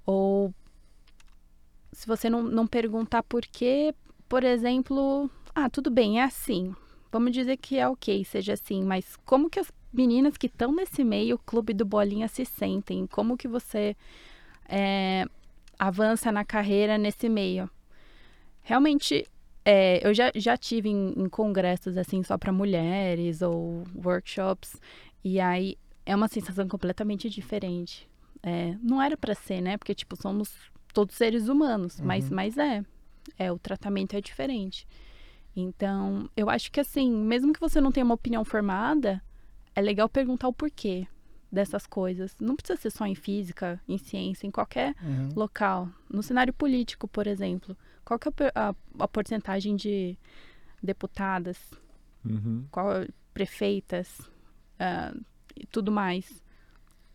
ou 0.06 0.54
se 1.92 2.06
você 2.06 2.30
não, 2.30 2.42
não 2.42 2.66
perguntar 2.66 3.22
por 3.22 3.42
quê, 3.42 3.94
por 4.28 4.44
exemplo, 4.44 5.28
ah, 5.54 5.68
tudo 5.68 5.90
bem, 5.90 6.20
é 6.20 6.24
assim. 6.24 6.74
Vamos 7.12 7.32
dizer 7.32 7.56
que 7.56 7.76
é 7.76 7.88
ok, 7.88 8.24
seja 8.24 8.52
assim, 8.52 8.84
mas 8.84 9.16
como 9.24 9.50
que 9.50 9.58
as 9.58 9.72
meninas 9.92 10.36
que 10.36 10.46
estão 10.46 10.72
nesse 10.72 11.02
meio, 11.02 11.36
clube 11.38 11.74
do 11.74 11.84
bolinha, 11.84 12.28
se 12.28 12.44
sentem? 12.44 13.06
Como 13.06 13.36
que 13.36 13.48
você 13.48 13.96
é, 14.68 15.26
avança 15.78 16.30
na 16.30 16.44
carreira 16.44 16.96
nesse 16.96 17.28
meio. 17.28 17.68
Realmente, 18.62 19.26
é, 19.64 20.06
eu 20.06 20.14
já, 20.14 20.30
já 20.34 20.56
tive 20.56 20.88
em, 20.88 21.14
em 21.16 21.28
congressos 21.28 21.96
assim 21.96 22.22
só 22.22 22.38
para 22.38 22.52
mulheres 22.52 23.42
ou 23.42 23.84
workshops 24.04 24.76
e 25.24 25.40
aí 25.40 25.76
é 26.04 26.14
uma 26.14 26.28
sensação 26.28 26.66
completamente 26.68 27.28
diferente. 27.28 28.08
É, 28.42 28.76
não 28.82 29.00
era 29.00 29.16
para 29.16 29.34
ser, 29.34 29.60
né? 29.60 29.76
Porque 29.76 29.94
tipo 29.94 30.16
somos 30.16 30.54
todos 30.92 31.14
seres 31.14 31.48
humanos, 31.48 31.98
uhum. 31.98 32.06
mas 32.06 32.30
mas 32.30 32.56
é, 32.58 32.84
é 33.38 33.52
o 33.52 33.58
tratamento 33.58 34.16
é 34.16 34.20
diferente. 34.20 34.86
Então, 35.54 36.30
eu 36.36 36.48
acho 36.48 36.70
que 36.70 36.80
assim, 36.80 37.10
mesmo 37.10 37.52
que 37.52 37.60
você 37.60 37.80
não 37.80 37.90
tenha 37.90 38.04
uma 38.04 38.14
opinião 38.14 38.44
formada, 38.44 39.22
é 39.74 39.80
legal 39.80 40.08
perguntar 40.08 40.48
o 40.48 40.52
porquê 40.52 41.06
dessas 41.50 41.86
coisas. 41.86 42.36
Não 42.40 42.54
precisa 42.54 42.80
ser 42.80 42.90
só 42.90 43.04
em 43.04 43.14
física, 43.14 43.80
em 43.88 43.98
ciência, 43.98 44.46
em 44.46 44.50
qualquer 44.50 44.94
uhum. 45.02 45.30
local. 45.34 45.88
No 46.08 46.22
cenário 46.22 46.52
político, 46.52 47.08
por 47.08 47.26
exemplo, 47.26 47.76
qual 48.04 48.18
que 48.18 48.28
é 48.28 48.32
a, 48.54 48.74
a 48.98 49.08
porcentagem 49.08 49.76
de 49.76 50.16
deputadas, 50.82 51.58
uhum. 52.24 52.64
qual 52.70 53.06
prefeitas 53.34 54.18
uh, 54.18 55.20
e 55.56 55.66
tudo 55.66 55.90
mais. 55.90 56.42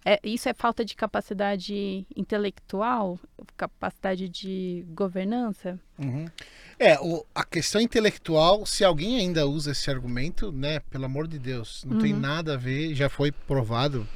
É, 0.08 0.20
isso 0.24 0.48
é 0.48 0.54
falta 0.54 0.86
de 0.86 0.96
capacidade 0.96 2.06
intelectual, 2.16 3.20
capacidade 3.58 4.30
de 4.30 4.86
governança? 4.90 5.80
Uhum. 5.98 6.28
É, 6.78 7.00
o, 7.00 7.26
a 7.34 7.44
questão 7.44 7.82
intelectual, 7.82 8.68
se 8.68 8.84
alguém 8.84 9.18
ainda 9.18 9.48
usa 9.48 9.72
esse 9.72 9.90
argumento, 9.90 10.52
né, 10.52 10.80
pelo 10.92 11.06
amor 11.06 11.28
de 11.28 11.40
Deus, 11.40 11.84
não 11.86 11.98
uhum. 11.98 12.04
tem 12.04 12.14
nada 12.14 12.54
a 12.54 12.58
ver, 12.58 12.94
já 12.94 13.10
foi 13.10 13.32
provado 13.32 14.08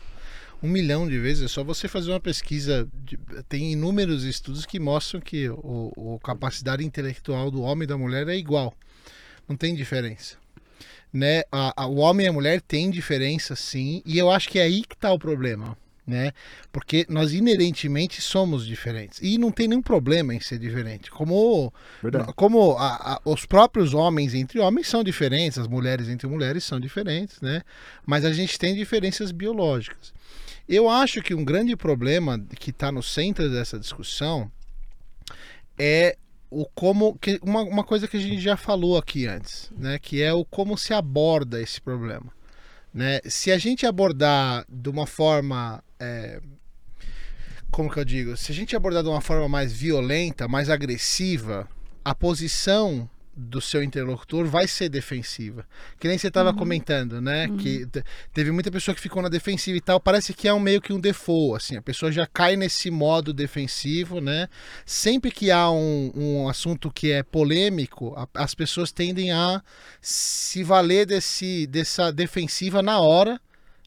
um 0.62 0.68
milhão 0.68 1.08
de 1.08 1.18
vezes, 1.18 1.46
é 1.46 1.48
só 1.48 1.64
você 1.64 1.88
fazer 1.88 2.12
uma 2.12 2.20
pesquisa, 2.20 2.88
de, 2.94 3.18
tem 3.48 3.72
inúmeros 3.72 4.24
estudos 4.24 4.68
que 4.68 4.80
mostram 4.80 5.20
que 5.20 5.50
o 5.50 6.20
capacidade 6.24 6.86
intelectual 6.86 7.50
do 7.50 7.64
homem 7.64 7.86
e 7.86 7.88
da 7.88 7.98
mulher 7.98 8.28
é 8.28 8.36
igual, 8.36 8.76
não 9.48 9.56
tem 9.56 9.74
diferença 9.74 10.38
né? 11.12 11.44
A, 11.51 11.84
a, 11.84 11.88
o 11.88 11.98
homem 11.98 12.25
e 12.25 12.30
a 12.30 12.34
mulher 12.34 12.62
têm 12.62 12.89
diferença, 12.89 13.56
sim, 13.56 14.01
e 14.06 14.18
eu 14.18 14.30
acho 14.30 14.50
que 14.50 14.60
é 14.60 14.63
aí 14.63 14.84
que 14.84 14.96
está 14.96 15.12
o 15.12 15.20
problema, 15.20 15.78
né? 16.06 16.32
Porque 16.72 17.06
nós 17.10 17.34
inerentemente 17.34 18.22
somos 18.22 18.66
diferentes 18.66 19.20
e 19.22 19.38
não 19.38 19.51
tem 19.51 19.68
nenhum 19.68 19.82
problema 19.82 20.34
em 20.34 20.39
ser 20.39 20.60
diferente. 20.60 21.12
Como, 21.12 21.74
como 22.36 22.78
a, 22.78 23.13
a, 23.13 23.22
os 23.25 23.46
próprios 23.46 23.94
homens 23.94 24.34
entre 24.34 24.60
homens 24.60 24.88
são 24.88 25.04
diferentes, 25.04 25.58
as 25.58 25.68
mulheres 25.68 26.10
entre 26.10 26.28
mulheres 26.28 26.63
são 26.63 26.80
diferentes, 26.80 27.42
né? 27.42 27.62
Mas 28.06 28.25
a 28.25 28.34
gente 28.34 28.58
tem 28.58 28.75
diferenças 28.75 29.32
biológicas. 29.32 30.13
Eu 30.68 30.88
acho 30.88 31.22
que 31.24 31.34
um 31.34 31.44
grande 31.44 31.75
problema 31.75 32.39
que 32.60 32.70
está 32.70 32.92
no 32.92 33.01
centro 33.01 33.50
dessa 33.50 33.80
discussão 33.80 34.51
é 35.78 36.16
o 36.50 36.65
como 36.65 37.18
que 37.18 37.39
uma, 37.41 37.62
uma 37.62 37.84
coisa 37.84 38.08
que 38.08 38.18
a 38.18 38.20
gente 38.20 38.39
já 38.39 38.58
falou 38.58 38.98
aqui 38.98 39.27
antes, 39.27 39.72
né, 39.77 40.00
que 40.00 40.22
é 40.22 40.34
o 40.34 40.44
como 40.44 40.77
se 40.77 40.94
aborda 40.94 41.62
esse 41.62 41.79
problema, 41.79 42.32
né? 42.94 43.20
Se 43.25 43.51
a 43.51 43.58
gente 43.58 43.86
abordar 43.86 44.65
de 44.68 44.89
uma 44.89 45.06
forma 45.06 45.84
é, 46.00 46.41
como 47.72 47.89
que 47.89 48.00
eu 48.00 48.06
digo, 48.06 48.36
se 48.36 48.51
a 48.51 48.56
gente 48.56 48.75
abordar 48.75 49.03
de 49.03 49.10
uma 49.10 49.22
forma 49.22 49.48
mais 49.48 49.72
violenta, 49.72 50.48
mais 50.48 50.70
agressiva, 50.70 51.68
a 52.03 52.15
posição 52.15 53.10
do 53.39 53.62
seu 53.62 53.81
interlocutor 53.81 54.46
vai 54.46 54.67
ser 54.67 54.89
defensiva. 54.89 55.65
Que 55.98 56.08
nem 56.08 56.17
você 56.17 56.27
estava 56.27 56.50
uhum. 56.50 56.58
comentando, 56.58 57.22
né? 57.22 57.48
Uhum. 57.48 57.58
Que 57.58 57.88
teve 58.34 58.51
muita 58.51 58.69
pessoa 58.69 58.93
que 58.93 59.00
ficou 59.00 59.22
na 59.22 59.29
defensiva 59.29 59.77
e 59.77 59.81
tal. 59.81 60.00
Parece 60.00 60.34
que 60.34 60.48
é 60.48 60.53
um 60.53 60.60
meio 60.60 60.81
que 60.81 60.91
um 60.91 61.00
default, 61.00 61.55
assim. 61.55 61.77
A 61.77 61.81
pessoa 61.81 62.12
já 62.12 62.27
cai 62.27 62.58
nesse 62.58 62.91
modo 62.91 63.34
defensivo, 63.34 64.19
né? 64.19 64.50
Sempre 64.86 65.31
que 65.31 65.50
há 65.50 65.72
um, 65.72 66.12
um 66.13 66.50
assunto 66.50 66.91
que 66.91 67.12
é 67.12 67.24
polêmico, 67.24 68.13
a, 68.15 68.27
as 68.43 68.53
pessoas 68.53 68.91
tendem 68.91 69.31
a 69.31 69.62
se 70.01 70.62
valer 70.63 71.05
desse, 71.05 71.65
dessa 71.67 72.12
defensiva 72.12 72.81
na 72.81 73.00
hora 73.00 73.39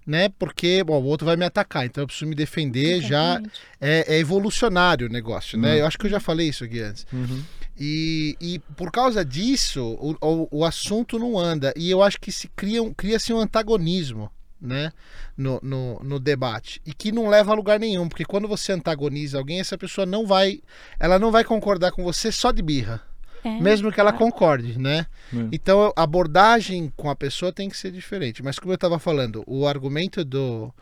né? 0.07 0.29
Porque 0.31 0.83
bom, 0.83 1.01
o 1.01 1.05
outro 1.05 1.25
vai 1.25 1.37
me 1.37 1.45
atacar, 1.45 1.87
então 1.87 2.03
eu 2.03 2.07
preciso 2.07 2.27
me 2.27 2.35
defender. 2.35 2.97
Exatamente. 2.97 3.09
Já 3.09 3.41
é, 3.81 4.17
é, 4.17 4.19
evolucionário 4.19 5.07
o 5.07 5.11
negócio, 5.11 5.59
né? 5.59 5.75
Uhum. 5.75 5.79
Eu 5.79 5.87
acho 5.87 5.99
que 5.99 6.07
eu 6.07 6.11
já 6.11 6.21
falei 6.21 6.49
isso 6.49 6.65
aqui 6.65 6.81
antes. 6.81 7.07
Uhum. 7.13 7.43
E, 7.85 8.37
e 8.41 8.59
por 8.77 8.93
causa 8.93 9.25
disso, 9.25 9.83
o, 10.01 10.17
o, 10.21 10.49
o, 10.59 10.65
assunto 10.65 11.19
não 11.19 11.37
anda. 11.37 11.75
E 11.77 11.91
eu 11.91 12.01
acho 12.01 12.21
que 12.21 12.31
se 12.31 12.47
cria, 12.47 12.79
cria-se 12.97 13.33
um 13.33 13.41
antagonismo 13.41 14.31
né, 14.61 14.93
no, 15.37 15.59
no, 15.61 15.99
no, 16.01 16.21
debate. 16.21 16.81
E 16.87 16.95
que 16.95 17.11
não 17.11 17.29
leva 17.29 17.51
a 17.51 17.57
lugar 17.57 17.81
nenhum, 17.81 18.09
porque 18.09 18.25
quando 18.25 18.47
você 18.47 18.71
antagoniza 18.71 19.37
alguém, 19.37 19.59
essa 19.59 19.77
pessoa 19.77 20.07
não 20.07 20.25
vai. 20.25 20.61
Ela 21.01 21.19
não 21.19 21.33
vai 21.33 21.43
concordar 21.43 21.91
com 21.91 22.05
você 22.05 22.31
só 22.31 22.53
de 22.53 22.63
birra. 22.63 23.03
É, 23.43 23.61
mesmo 23.61 23.91
que 23.91 23.99
ela 23.99 24.13
concorde, 24.13 24.79
né? 24.79 25.07
É. 25.35 25.49
Então 25.51 25.93
a 25.97 26.03
abordagem 26.05 26.93
com 26.97 27.11
a 27.11 27.17
pessoa 27.17 27.53
tem 27.53 27.69
que 27.69 27.77
ser 27.77 27.91
diferente. 27.91 28.45
Mas 28.45 28.61
como 28.61 28.71
eu 28.71 28.77
estava 28.77 29.01
falando, 29.01 29.43
o 29.45 29.67
argumento 29.67 30.25
do 30.25 30.73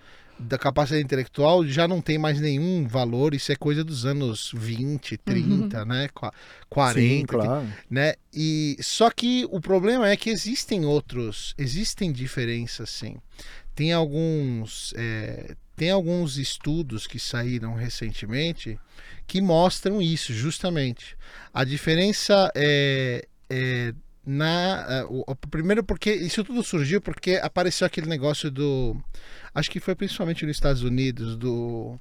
da 0.41 0.59
capacidade 0.59 1.05
intelectual 1.05 1.67
já 1.67 1.87
não 1.87 2.01
tem 2.01 2.19
mais 2.19 2.41
nenhum 2.41 2.87
valor, 2.87 3.35
isso 3.35 3.53
é 3.53 3.57
coisa 3.57 3.85
dos 3.85 4.07
anos 4.07 4.51
20, 4.55 5.17
30, 5.19 5.79
uhum. 5.81 5.85
né? 5.85 6.09
40, 6.69 7.01
Sim, 7.01 7.25
claro. 7.27 7.67
né? 7.89 8.15
E 8.33 8.77
só 8.81 9.11
que 9.11 9.47
o 9.51 9.61
problema 9.61 10.09
é 10.09 10.17
que 10.17 10.31
existem 10.31 10.85
outros, 10.85 11.55
existem 11.59 12.11
diferenças 12.11 12.91
sim. 12.91 13.17
Tem 13.75 13.93
alguns 13.93 14.93
é, 14.97 15.55
tem 15.77 15.91
alguns 15.91 16.37
estudos 16.37 17.07
que 17.07 17.19
saíram 17.19 17.75
recentemente 17.75 18.79
que 19.27 19.41
mostram 19.41 20.03
isso 20.03 20.33
justamente. 20.33 21.17
A 21.55 21.65
diferença 21.65 22.51
é, 22.55 23.27
é 23.49 23.95
na 24.31 24.87
é, 24.89 25.05
o, 25.05 25.25
o, 25.27 25.35
primeiro 25.35 25.83
porque 25.83 26.13
isso 26.13 26.45
tudo 26.45 26.63
surgiu 26.63 27.01
porque 27.01 27.41
apareceu 27.43 27.85
aquele 27.87 28.07
negócio 28.07 28.49
do 28.49 28.97
acho 29.53 29.69
que 29.69 29.81
foi 29.81 29.97
principalmente 29.97 30.47
nos 30.47 30.57
Estados 30.57 30.83
Unidos, 30.83 31.37
do. 31.37 31.99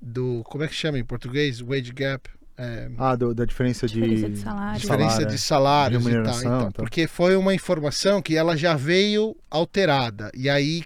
do 0.00 0.42
como 0.44 0.62
é 0.62 0.68
que 0.68 0.74
chama 0.74 0.98
em 0.98 1.04
português? 1.04 1.60
Wage 1.60 1.92
gap. 1.92 2.30
É, 2.58 2.88
ah, 2.96 3.14
do, 3.14 3.34
da 3.34 3.44
diferença, 3.44 3.86
diferença 3.86 4.28
de, 4.28 4.34
de 4.34 4.40
salário. 4.40 4.80
Diferença 4.80 5.26
de 5.26 5.38
salários 5.38 6.04
de 6.04 6.10
e 6.10 6.22
tal, 6.22 6.38
então, 6.38 6.72
Porque 6.72 7.06
foi 7.06 7.36
uma 7.36 7.52
informação 7.52 8.22
que 8.22 8.34
ela 8.34 8.56
já 8.56 8.74
veio 8.74 9.36
alterada. 9.50 10.30
E 10.34 10.48
aí 10.48 10.84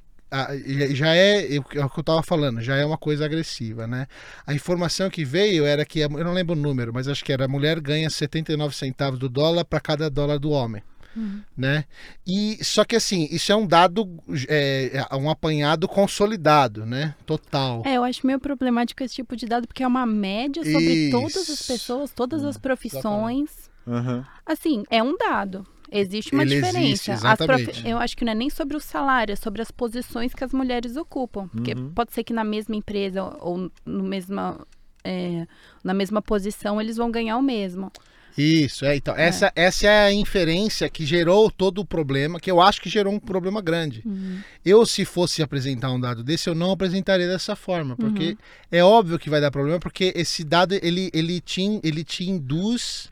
já 0.93 1.15
é, 1.15 1.57
é 1.57 1.59
o 1.59 1.63
que 1.65 1.79
eu 1.79 2.01
estava 2.01 2.23
falando, 2.23 2.61
já 2.61 2.77
é 2.77 2.85
uma 2.85 2.99
coisa 2.99 3.25
agressiva, 3.25 3.87
né? 3.87 4.07
A 4.47 4.55
informação 4.55 5.11
que 5.11 5.25
veio 5.25 5.65
era 5.65 5.85
que, 5.85 6.01
eu 6.01 6.09
não 6.09 6.33
lembro 6.33 6.55
o 6.55 6.59
número, 6.59 6.93
mas 6.93 7.09
acho 7.09 7.25
que 7.25 7.33
era 7.33 7.45
a 7.45 7.49
mulher 7.49 7.81
ganha 7.81 8.09
79 8.09 8.75
centavos 8.75 9.19
do 9.19 9.29
dólar 9.29 9.65
para 9.65 9.81
cada 9.81 10.09
dólar 10.09 10.39
do 10.39 10.51
homem. 10.51 10.83
Uhum. 11.17 11.43
Né? 11.57 11.85
E 12.27 12.63
só 12.65 12.85
que 12.85 12.95
assim, 12.95 13.29
isso 13.31 13.51
é 13.51 13.57
um 13.57 13.67
dado, 13.67 14.09
é, 14.49 15.05
é, 15.11 15.17
um 15.17 15.29
apanhado 15.29 15.89
consolidado, 15.89 16.87
né? 16.87 17.15
Total. 17.27 17.83
É, 17.85 17.95
eu 17.95 18.05
acho 18.05 18.27
meio 18.27 18.39
problemático 18.39 19.03
esse 19.03 19.17
tipo 19.17 19.37
de 19.37 19.47
dado, 19.47 19.67
porque 19.67 19.83
é 19.83 19.87
uma 19.87 20.07
média 20.07 20.63
sobre 20.63 21.09
isso. 21.09 21.11
todas 21.11 21.51
as 21.51 21.67
pessoas, 21.67 22.11
todas 22.13 22.45
as 22.45 22.57
profissões. 22.57 23.69
Uhum. 23.87 24.25
Assim, 24.47 24.85
é 24.89 25.03
um 25.03 25.17
dado. 25.17 25.67
Existe 25.91 26.33
uma 26.33 26.43
Ele 26.43 26.57
diferença. 26.57 27.13
Existe, 27.13 27.47
prof... 27.47 27.89
Eu 27.89 27.99
acho 27.99 28.17
que 28.17 28.25
não 28.25 28.33
é 28.33 28.35
nem 28.35 28.51
sobre 28.51 28.77
o 28.77 28.81
salário, 28.81 29.33
é 29.33 29.37
sobre 29.37 29.61
as 29.61 29.71
posições 29.71 30.33
que 30.33 30.45
as 30.45 30.53
mulheres 30.53 30.97
ocupam. 30.97 31.49
Porque 31.49 31.73
uhum. 31.73 31.91
pode 31.91 32.13
ser 32.13 32.23
que 32.23 32.33
na 32.33 32.45
mesma 32.45 32.77
empresa 32.77 33.23
ou 33.41 33.71
no 33.85 34.05
mesma, 34.05 34.65
é, 35.03 35.47
na 35.83 35.93
mesma 35.93 36.23
posição 36.23 36.81
eles 36.81 36.97
vão 36.97 37.11
ganhar 37.11 37.37
o 37.37 37.43
mesmo. 37.43 37.91
Isso, 38.39 38.85
é, 38.85 38.97
então, 38.97 39.15
é. 39.17 39.27
Essa, 39.27 39.53
essa 39.57 39.87
é 39.87 40.07
a 40.07 40.13
inferência 40.13 40.89
que 40.89 41.05
gerou 41.05 41.51
todo 41.51 41.81
o 41.81 41.85
problema, 41.85 42.39
que 42.39 42.51
eu 42.51 42.61
acho 42.61 42.81
que 42.81 42.89
gerou 42.89 43.13
um 43.13 43.19
problema 43.19 43.61
grande. 43.61 44.03
Uhum. 44.07 44.39
Eu, 44.65 44.87
se 44.87 45.05
fosse 45.05 45.43
apresentar 45.43 45.91
um 45.91 46.01
dado 46.01 46.23
desse, 46.23 46.49
eu 46.49 46.55
não 46.55 46.71
apresentaria 46.71 47.27
dessa 47.27 47.57
forma, 47.57 47.97
porque 47.97 48.31
uhum. 48.31 48.37
é 48.71 48.85
óbvio 48.85 49.19
que 49.19 49.29
vai 49.29 49.41
dar 49.41 49.51
problema, 49.51 49.81
porque 49.81 50.13
esse 50.15 50.45
dado, 50.45 50.75
ele, 50.81 51.11
ele, 51.13 51.41
te, 51.41 51.81
ele 51.83 52.05
te 52.05 52.29
induz 52.31 53.11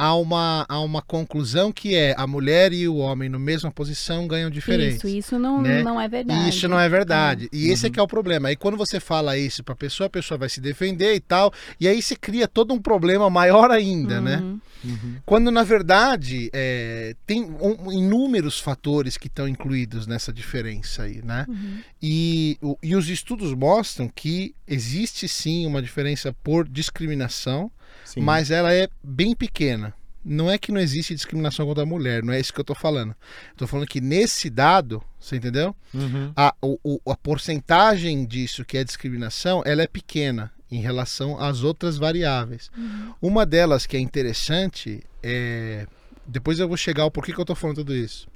há 0.00 0.14
uma, 0.14 0.64
há 0.66 0.80
uma 0.80 1.02
conclusão 1.02 1.70
que 1.70 1.94
é 1.94 2.14
a 2.16 2.26
mulher 2.26 2.72
e 2.72 2.88
o 2.88 2.96
homem 2.96 3.28
na 3.28 3.38
mesma 3.38 3.70
posição 3.70 4.26
ganham 4.26 4.48
diferente. 4.48 4.96
Isso, 4.96 5.08
isso 5.08 5.38
não, 5.38 5.60
né? 5.60 5.82
não 5.82 6.00
é 6.00 6.08
verdade. 6.08 6.48
Isso 6.48 6.66
não 6.66 6.80
é 6.80 6.88
verdade. 6.88 7.50
É. 7.52 7.56
E 7.56 7.66
uhum. 7.66 7.72
esse 7.74 7.86
é 7.86 7.90
que 7.90 8.00
é 8.00 8.02
o 8.02 8.08
problema. 8.08 8.48
Aí 8.48 8.56
quando 8.56 8.78
você 8.78 8.98
fala 8.98 9.36
isso 9.36 9.62
para 9.62 9.74
a 9.74 9.76
pessoa, 9.76 10.06
a 10.06 10.10
pessoa 10.10 10.38
vai 10.38 10.48
se 10.48 10.58
defender 10.58 11.14
e 11.14 11.20
tal, 11.20 11.52
e 11.78 11.86
aí 11.86 12.00
se 12.00 12.16
cria 12.16 12.48
todo 12.48 12.72
um 12.72 12.80
problema 12.80 13.28
maior 13.28 13.70
ainda, 13.70 14.22
né? 14.22 14.38
uhum. 14.38 14.54
né? 14.54 14.60
Uhum. 14.82 15.16
Quando 15.26 15.50
na 15.50 15.62
verdade 15.62 16.48
é, 16.54 17.14
tem 17.26 17.44
um, 17.60 17.92
inúmeros 17.92 18.58
fatores 18.58 19.18
que 19.18 19.26
estão 19.26 19.46
incluídos 19.46 20.06
nessa 20.06 20.32
diferença 20.32 21.02
aí, 21.02 21.20
né? 21.22 21.44
Uhum. 21.46 21.78
E, 22.02 22.56
o, 22.62 22.78
e 22.82 22.96
os 22.96 23.10
estudos 23.10 23.52
mostram 23.52 24.08
que 24.08 24.54
existe 24.66 25.28
sim 25.28 25.66
uma 25.66 25.82
diferença 25.82 26.34
por 26.42 26.66
discriminação 26.66 27.70
Sim. 28.04 28.20
mas 28.20 28.50
ela 28.50 28.72
é 28.72 28.88
bem 29.02 29.34
pequena. 29.34 29.94
Não 30.22 30.50
é 30.50 30.58
que 30.58 30.70
não 30.70 30.80
existe 30.80 31.14
discriminação 31.14 31.66
contra 31.66 31.82
a 31.82 31.86
mulher, 31.86 32.22
não 32.22 32.32
é 32.32 32.38
isso 32.38 32.52
que 32.52 32.60
eu 32.60 32.62
estou 32.62 32.76
falando. 32.76 33.14
Estou 33.52 33.66
falando 33.66 33.86
que 33.86 34.02
nesse 34.02 34.50
dado, 34.50 35.02
você 35.18 35.36
entendeu? 35.36 35.74
Uhum. 35.94 36.30
A, 36.36 36.54
o, 36.60 37.00
a 37.10 37.16
porcentagem 37.16 38.26
disso 38.26 38.64
que 38.64 38.76
é 38.76 38.84
discriminação, 38.84 39.62
ela 39.64 39.82
é 39.82 39.86
pequena 39.86 40.52
em 40.70 40.80
relação 40.80 41.40
às 41.40 41.64
outras 41.64 41.96
variáveis. 41.96 42.70
Uhum. 42.76 43.14
Uma 43.20 43.44
delas 43.44 43.86
que 43.86 43.96
é 43.96 44.00
interessante 44.00 45.02
é. 45.22 45.86
Depois 46.26 46.60
eu 46.60 46.68
vou 46.68 46.76
chegar 46.76 47.02
ao 47.02 47.10
porquê 47.10 47.32
que 47.32 47.40
eu 47.40 47.42
estou 47.42 47.56
falando 47.56 47.76
tudo 47.76 47.94
isso. 47.94 48.28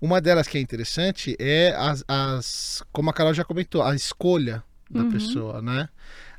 Uma 0.00 0.20
delas 0.22 0.48
que 0.48 0.56
é 0.56 0.60
interessante 0.60 1.36
é 1.38 1.74
as, 1.76 2.02
as 2.08 2.82
como 2.90 3.10
a 3.10 3.12
Carol 3.12 3.34
já 3.34 3.44
comentou, 3.44 3.82
a 3.82 3.94
escolha 3.94 4.62
da 4.90 5.00
uhum. 5.00 5.10
pessoa, 5.10 5.60
né? 5.60 5.88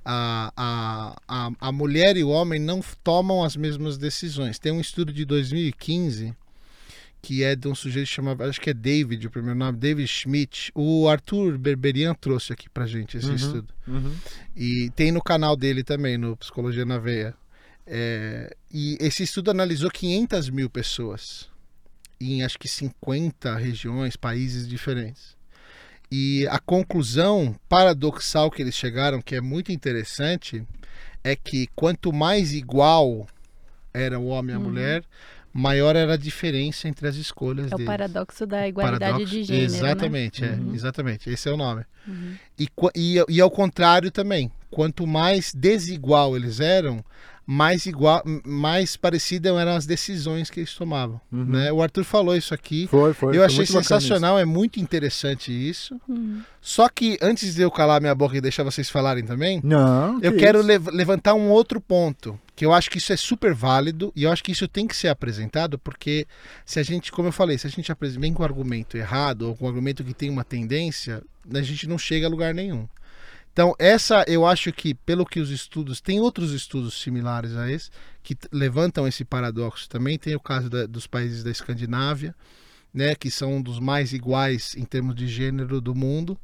A, 0.04 0.52
a, 0.56 1.16
a, 1.28 1.52
a 1.60 1.72
mulher 1.72 2.18
e 2.18 2.24
o 2.24 2.30
homem 2.30 2.60
não 2.60 2.82
tomam 3.04 3.44
as 3.44 3.56
mesmas 3.56 3.98
decisões. 3.98 4.60
Tem 4.60 4.72
um 4.72 4.82
estudo 4.82 5.14
de 5.14 5.26
2015 5.26 6.36
que 7.22 7.42
é 7.42 7.56
de 7.56 7.70
um 7.70 7.74
sujeito 7.74 8.08
chamado, 8.08 8.44
acho 8.44 8.60
que 8.60 8.70
é 8.70 8.74
David, 8.74 9.26
o 9.26 9.32
primeiro 9.32 9.58
nome, 9.58 9.78
David 9.78 10.06
Schmidt. 10.10 10.74
O 10.76 11.08
Arthur 11.08 11.58
Berberian 11.58 12.14
trouxe 12.14 12.52
aqui 12.52 12.70
pra 12.70 12.86
gente 12.86 13.16
esse 13.16 13.30
uhum, 13.30 13.36
estudo. 13.36 13.74
Uhum. 13.88 14.14
E 14.54 14.90
tem 14.90 15.10
no 15.10 15.24
canal 15.24 15.56
dele 15.56 15.86
também, 15.86 16.18
no 16.18 16.36
Psicologia 16.36 16.84
na 16.84 16.98
Veia. 16.98 17.34
É, 17.88 18.54
e 18.70 18.98
esse 19.00 19.24
estudo 19.24 19.52
analisou 19.52 19.90
500 19.90 20.50
mil 20.50 20.70
pessoas 20.70 21.50
em 22.20 22.44
acho 22.44 22.58
que 22.58 22.68
50 22.68 23.56
regiões, 23.56 24.16
países 24.16 24.68
diferentes. 24.68 25.36
E 26.16 26.48
a 26.48 26.60
conclusão 26.60 27.56
paradoxal 27.68 28.52
que 28.52 28.62
eles 28.62 28.76
chegaram, 28.76 29.20
que 29.20 29.36
é 29.36 29.42
muito 29.42 29.72
interessante, 29.72 30.64
é 31.24 31.36
que 31.36 31.68
quanto 31.76 32.14
mais 32.14 32.54
igual 32.54 33.26
era 33.92 34.20
o 34.20 34.28
homem 34.28 34.54
e 34.54 34.56
a 34.56 34.60
Uhum. 34.60 34.66
mulher, 34.70 35.04
maior 35.52 35.96
era 35.96 36.14
a 36.14 36.18
diferença 36.18 36.88
entre 36.88 37.08
as 37.08 37.16
escolhas 37.16 37.72
É 37.72 37.74
o 37.74 37.78
deles. 37.78 37.86
paradoxo 37.88 38.46
da 38.46 38.68
igualdade 38.68 39.00
Paradoxo- 39.00 39.26
de 39.34 39.44
gênero. 39.44 39.72
né? 39.72 39.78
Exatamente, 39.78 40.46
é, 40.46 40.52
Uhum. 40.52 40.76
exatamente. 40.76 41.30
Esse 41.32 41.50
é 41.50 41.52
o 41.52 41.58
nome. 41.58 41.84
Uhum. 42.08 42.36
E, 42.60 42.68
e, 42.96 43.26
e 43.30 43.42
ao 43.42 43.50
contrário 43.50 44.12
também, 44.12 44.52
quanto 44.70 45.08
mais 45.08 45.52
desigual 45.52 46.36
eles 46.36 46.60
eram, 46.60 47.04
mais 47.46 47.86
igual, 47.86 48.24
mais 48.46 48.96
parecidas 48.96 49.54
eram 49.56 49.76
as 49.76 49.86
decisões 49.86 50.50
que 50.50 50.62
eles 50.62 50.74
tomavam. 50.74 51.20
Uhum. 51.32 51.46
Né? 51.46 51.72
O 51.72 51.82
Arthur 51.82 52.04
falou 52.04 52.36
isso 52.36 52.54
aqui. 52.54 52.88
Foi, 52.88 53.14
foi. 53.14 53.30
eu 53.30 53.40
foi 53.40 53.46
achei 53.46 53.66
sensacional, 53.66 54.40
é 54.40 54.46
muito 54.46 54.80
interessante 54.80 55.52
isso. 55.52 56.00
Uhum. 56.08 56.42
Só 56.62 56.88
que 56.88 57.18
antes 57.22 57.56
de 57.56 57.62
eu 57.62 57.70
calar 57.70 58.00
minha 58.00 58.16
boca 58.16 58.38
e 58.38 58.42
deixar 58.42 58.64
vocês 58.64 58.90
falarem 58.90 59.26
também. 59.26 59.60
Não, 59.64 60.20
eu 60.22 60.32
que 60.32 60.40
quero 60.40 60.62
lev- 60.62 60.88
levantar 60.88 61.34
um 61.34 61.50
outro 61.50 61.82
ponto, 61.82 62.40
que 62.56 62.66
eu 62.66 62.72
acho 62.72 62.90
que 62.90 62.98
isso 62.98 63.12
é 63.12 63.18
super 63.18 63.54
válido 63.54 64.14
e 64.16 64.24
eu 64.24 64.32
acho 64.32 64.44
que 64.44 64.52
isso 64.52 64.68
tem 64.68 64.88
que 64.88 64.96
ser 64.96 65.10
apresentado, 65.10 65.78
porque 65.78 66.26
se 66.66 66.80
a 66.80 66.84
gente, 66.84 67.12
como 67.12 67.28
eu 67.28 67.34
falei, 67.34 67.58
se 67.58 67.68
a 67.68 67.70
gente 67.70 67.92
vem 68.18 68.34
com 68.34 68.44
um 68.44 68.46
argumento 68.46 68.96
errado 68.96 69.44
ou 69.44 69.56
com 69.56 69.66
um 69.66 69.68
argumento 69.68 70.04
que 70.04 70.14
tem 70.14 70.30
uma 70.30 70.44
tendência, 70.46 71.22
a 71.54 71.62
gente 71.62 71.88
não 71.88 71.98
chega 71.98 72.26
a 72.26 72.30
lugar 72.30 72.54
nenhum. 72.54 72.88
Então, 73.54 73.76
essa 73.78 74.26
eu 74.28 74.46
acho 74.46 74.74
que, 74.74 74.96
pelo 74.96 75.26
que 75.26 75.40
os 75.40 75.52
estudos, 75.52 76.02
tem 76.02 76.20
outros 76.20 76.52
estudos 76.52 77.00
similares 77.00 77.56
a 77.56 77.72
esse, 77.72 77.92
que 78.24 78.36
levantam 78.52 79.08
esse 79.08 79.24
paradoxo 79.24 79.88
também. 79.88 80.18
Tem 80.18 80.36
o 80.36 80.40
caso 80.40 80.70
da- 80.72 80.88
dos 80.88 81.06
países 81.06 81.44
da 81.44 81.52
Escandinávia, 81.52 82.36
né, 82.92 83.14
que 83.16 83.30
são 83.30 83.56
um 83.58 83.62
dos 83.62 83.80
mais 83.80 84.12
iguais 84.12 84.76
em 84.76 84.84
termos 84.86 85.16
de 85.16 85.28
gênero 85.28 85.80
do 85.80 85.94
mundo, 85.94 86.38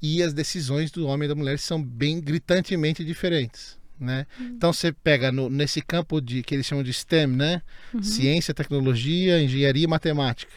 e 0.00 0.22
as 0.22 0.32
decisões 0.32 0.90
do 0.90 1.06
homem 1.06 1.26
e 1.26 1.28
da 1.28 1.34
mulher 1.34 1.58
são 1.58 1.82
bem 1.82 2.18
gritantemente 2.20 3.04
diferentes. 3.04 3.78
Né? 4.00 4.26
Então 4.40 4.72
você 4.72 4.90
pega 4.90 5.30
no- 5.30 5.48
nesse 5.48 5.80
campo 5.80 6.20
de 6.20 6.42
que 6.42 6.54
eles 6.54 6.66
chamam 6.66 6.82
de 6.82 6.92
STEM, 6.92 7.28
né? 7.28 7.62
Uhum. 7.92 8.02
Ciência, 8.02 8.52
tecnologia, 8.52 9.40
engenharia 9.40 9.84
e 9.84 9.86
matemática. 9.86 10.52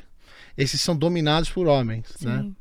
Esses 0.58 0.82
são 0.82 0.98
dominados 0.98 1.50
por 1.50 1.68
homens, 1.68 2.08
né? 2.22 2.42
Sim. 2.42 2.56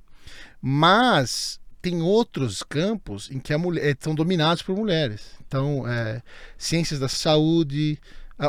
Mas 0.60 1.58
tem 1.86 2.02
outros 2.02 2.64
campos 2.64 3.30
em 3.30 3.38
que 3.38 3.52
a 3.54 3.58
mulher, 3.58 3.90
eh, 3.92 3.96
são 4.00 4.12
dominados 4.12 4.60
por 4.60 4.74
mulheres. 4.74 5.36
Então, 5.46 5.86
é, 5.86 6.20
ciências 6.58 6.98
da 6.98 7.08
saúde. 7.08 7.96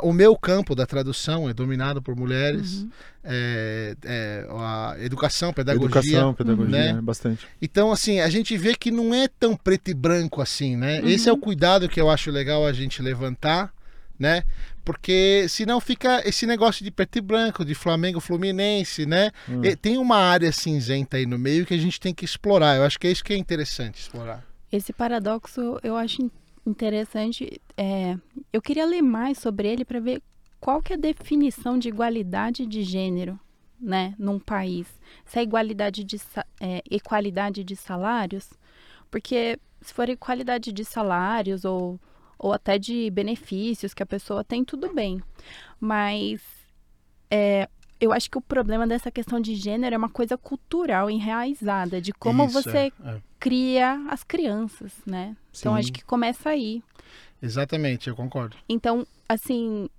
O 0.02 0.12
meu 0.12 0.36
campo 0.36 0.76
da 0.76 0.88
tradução 0.88 1.48
é 1.48 1.54
dominado 1.54 2.02
por 2.02 2.16
mulheres. 2.16 2.82
Uhum. 2.82 2.90
é, 3.24 3.96
é, 4.04 4.48
a 4.50 4.96
educação, 5.02 5.54
pedagogia. 5.54 5.86
Educação, 5.86 6.34
pedagogia, 6.34 6.94
né? 6.94 7.00
bastante. 7.00 7.48
Então, 7.62 7.92
assim, 7.92 8.20
a 8.20 8.28
gente 8.28 8.58
vê 8.58 8.74
que 8.74 8.90
não 8.90 9.14
é 9.14 9.28
tão 9.28 9.56
preto 9.56 9.92
e 9.92 9.94
branco 9.94 10.42
assim, 10.42 10.76
né? 10.76 11.00
Uhum. 11.02 11.08
Esse 11.08 11.30
é 11.30 11.32
o 11.32 11.38
cuidado 11.38 11.88
que 11.88 12.02
eu 12.02 12.10
acho 12.10 12.32
legal 12.32 12.66
a 12.66 12.74
gente 12.74 13.04
levantar, 13.04 13.72
né? 14.18 14.44
Porque 14.88 15.46
senão 15.50 15.82
fica 15.82 16.22
esse 16.26 16.46
negócio 16.48 16.82
de 16.82 16.90
preto 16.90 17.18
e 17.18 17.22
branco, 17.22 17.66
de 17.66 17.76
Flamengo 17.76 18.22
Fluminense, 18.22 19.06
né? 19.06 19.32
Hum. 19.50 19.62
E 19.62 19.76
tem 19.76 19.98
uma 19.98 20.16
área 20.16 20.50
cinzenta 20.50 21.18
aí 21.18 21.26
no 21.26 21.38
meio 21.38 21.66
que 21.66 21.74
a 21.74 21.78
gente 21.78 22.00
tem 22.00 22.14
que 22.14 22.24
explorar. 22.24 22.78
Eu 22.78 22.84
acho 22.84 22.98
que 22.98 23.06
é 23.06 23.12
isso 23.12 23.22
que 23.22 23.34
é 23.34 23.38
interessante 23.38 24.00
explorar. 24.00 24.46
Esse 24.72 24.94
paradoxo 24.94 25.78
eu 25.84 25.98
acho 25.98 26.22
in- 26.22 26.32
interessante. 26.66 27.62
é, 27.76 28.16
eu 28.54 28.62
queria 28.62 28.86
ler 28.86 29.02
mais 29.02 29.38
sobre 29.40 29.68
ele 29.68 29.84
para 29.84 30.00
ver 30.00 30.22
qual 30.58 30.82
que 30.82 30.94
é 30.94 30.96
a 30.96 31.00
definição 31.00 31.78
de 31.78 31.90
igualdade 31.90 32.66
de 32.66 32.82
gênero, 32.82 33.38
né, 33.78 34.16
num 34.18 34.40
país. 34.40 34.88
Se 35.26 35.38
é 35.38 35.44
igualdade 35.44 36.06
de 36.06 36.18
é, 36.62 36.82
equalidade 36.90 37.62
de 37.62 37.76
salários, 37.76 38.50
porque 39.12 39.60
se 39.82 39.94
for 39.94 40.08
equalidade 40.08 40.72
de 40.72 40.86
salários 40.86 41.66
ou 41.66 42.00
ou 42.38 42.54
até 42.54 42.78
de 42.78 43.10
benefícios 43.12 43.94
que 43.94 44.04
a 44.04 44.06
pessoa 44.06 44.44
tem, 44.44 44.64
tudo 44.64 44.94
bem. 44.94 45.22
Mas 45.80 46.42
é, 47.30 47.68
eu 48.00 48.14
acho 48.14 48.30
que 48.30 48.38
o 48.38 48.42
problema 48.42 48.86
dessa 48.88 49.12
questão 49.12 49.40
de 49.40 49.56
gênero 49.56 49.96
é 49.96 49.98
uma 49.98 50.10
coisa 50.10 50.38
cultural, 50.38 51.10
enraizada, 51.10 52.00
de 52.00 52.14
como 52.14 52.46
Isso, 52.46 52.54
você 52.54 52.78
é, 52.78 52.92
é. 53.06 53.22
cria 53.40 54.06
as 54.10 54.24
crianças, 54.24 54.94
né? 55.06 55.36
Então 55.58 55.74
Sim. 55.74 55.80
acho 55.80 55.94
que 55.94 56.04
começa 56.04 56.50
aí. 56.50 56.84
Exatamente, 57.42 58.08
eu 58.10 58.16
concordo. 58.16 58.56
Então, 58.68 59.06
assim, 59.28 59.90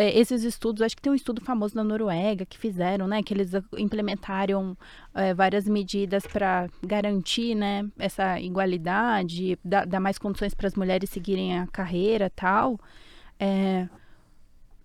esses 0.00 0.42
estudos, 0.44 0.82
acho 0.82 0.96
que 0.96 1.02
tem 1.02 1.12
um 1.12 1.14
estudo 1.14 1.40
famoso 1.40 1.74
na 1.74 1.82
Noruega 1.84 2.44
que 2.46 2.58
fizeram, 2.58 3.06
né? 3.08 3.22
Que 3.22 3.34
eles 3.34 3.52
implementaram 3.76 4.76
é, 5.14 5.34
várias 5.34 5.66
medidas 5.68 6.26
para 6.26 6.68
garantir, 6.82 7.54
né? 7.54 7.88
Essa 7.98 8.38
igualdade, 8.40 9.58
dar, 9.64 9.86
dar 9.86 10.00
mais 10.00 10.18
condições 10.18 10.54
para 10.54 10.66
as 10.68 10.74
mulheres 10.74 11.10
seguirem 11.10 11.58
a 11.58 11.66
carreira 11.66 12.30
tal. 12.30 12.78
É, 13.38 13.88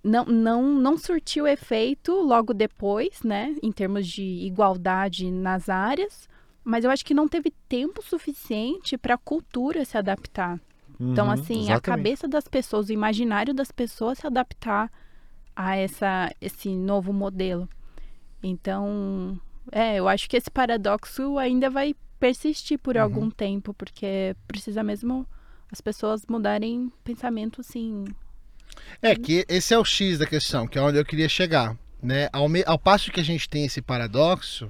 não, 0.03 0.25
não, 0.25 0.63
não 0.63 0.97
surtiu 0.97 1.47
efeito 1.47 2.13
logo 2.21 2.53
depois, 2.53 3.23
né? 3.23 3.55
Em 3.61 3.71
termos 3.71 4.07
de 4.07 4.23
igualdade 4.23 5.29
nas 5.31 5.69
áreas. 5.69 6.27
Mas 6.63 6.85
eu 6.85 6.91
acho 6.91 7.05
que 7.05 7.13
não 7.13 7.27
teve 7.27 7.51
tempo 7.67 8.01
suficiente 8.01 8.97
para 8.97 9.15
a 9.15 9.17
cultura 9.17 9.83
se 9.85 9.97
adaptar. 9.97 10.59
Então, 10.99 11.25
Uhum, 11.25 11.31
assim, 11.31 11.71
a 11.71 11.79
cabeça 11.79 12.27
das 12.27 12.47
pessoas, 12.47 12.87
o 12.87 12.93
imaginário 12.93 13.53
das 13.53 13.71
pessoas 13.71 14.19
se 14.19 14.27
adaptar 14.27 14.89
a 15.55 15.75
essa, 15.75 16.33
esse 16.41 16.69
novo 16.69 17.11
modelo. 17.13 17.67
Então, 18.41 19.39
é, 19.71 19.95
eu 19.97 20.07
acho 20.07 20.29
que 20.29 20.37
esse 20.37 20.51
paradoxo 20.51 21.37
ainda 21.37 21.69
vai 21.69 21.95
persistir 22.19 22.77
por 22.79 22.95
Uhum. 22.95 23.03
algum 23.03 23.29
tempo, 23.29 23.73
porque 23.73 24.35
precisa 24.47 24.83
mesmo 24.83 25.25
as 25.71 25.81
pessoas 25.81 26.25
mudarem 26.27 26.91
pensamento, 27.03 27.61
assim. 27.61 28.05
É 29.01 29.15
que 29.15 29.45
esse 29.47 29.73
é 29.73 29.77
o 29.77 29.85
X 29.85 30.19
da 30.19 30.25
questão, 30.25 30.67
que 30.67 30.77
é 30.77 30.81
onde 30.81 30.97
eu 30.97 31.05
queria 31.05 31.29
chegar. 31.29 31.77
Né? 32.01 32.27
Ao, 32.33 32.49
me- 32.49 32.63
ao 32.65 32.77
passo 32.77 33.11
que 33.11 33.19
a 33.19 33.23
gente 33.23 33.47
tem 33.47 33.65
esse 33.65 33.81
paradoxo, 33.81 34.69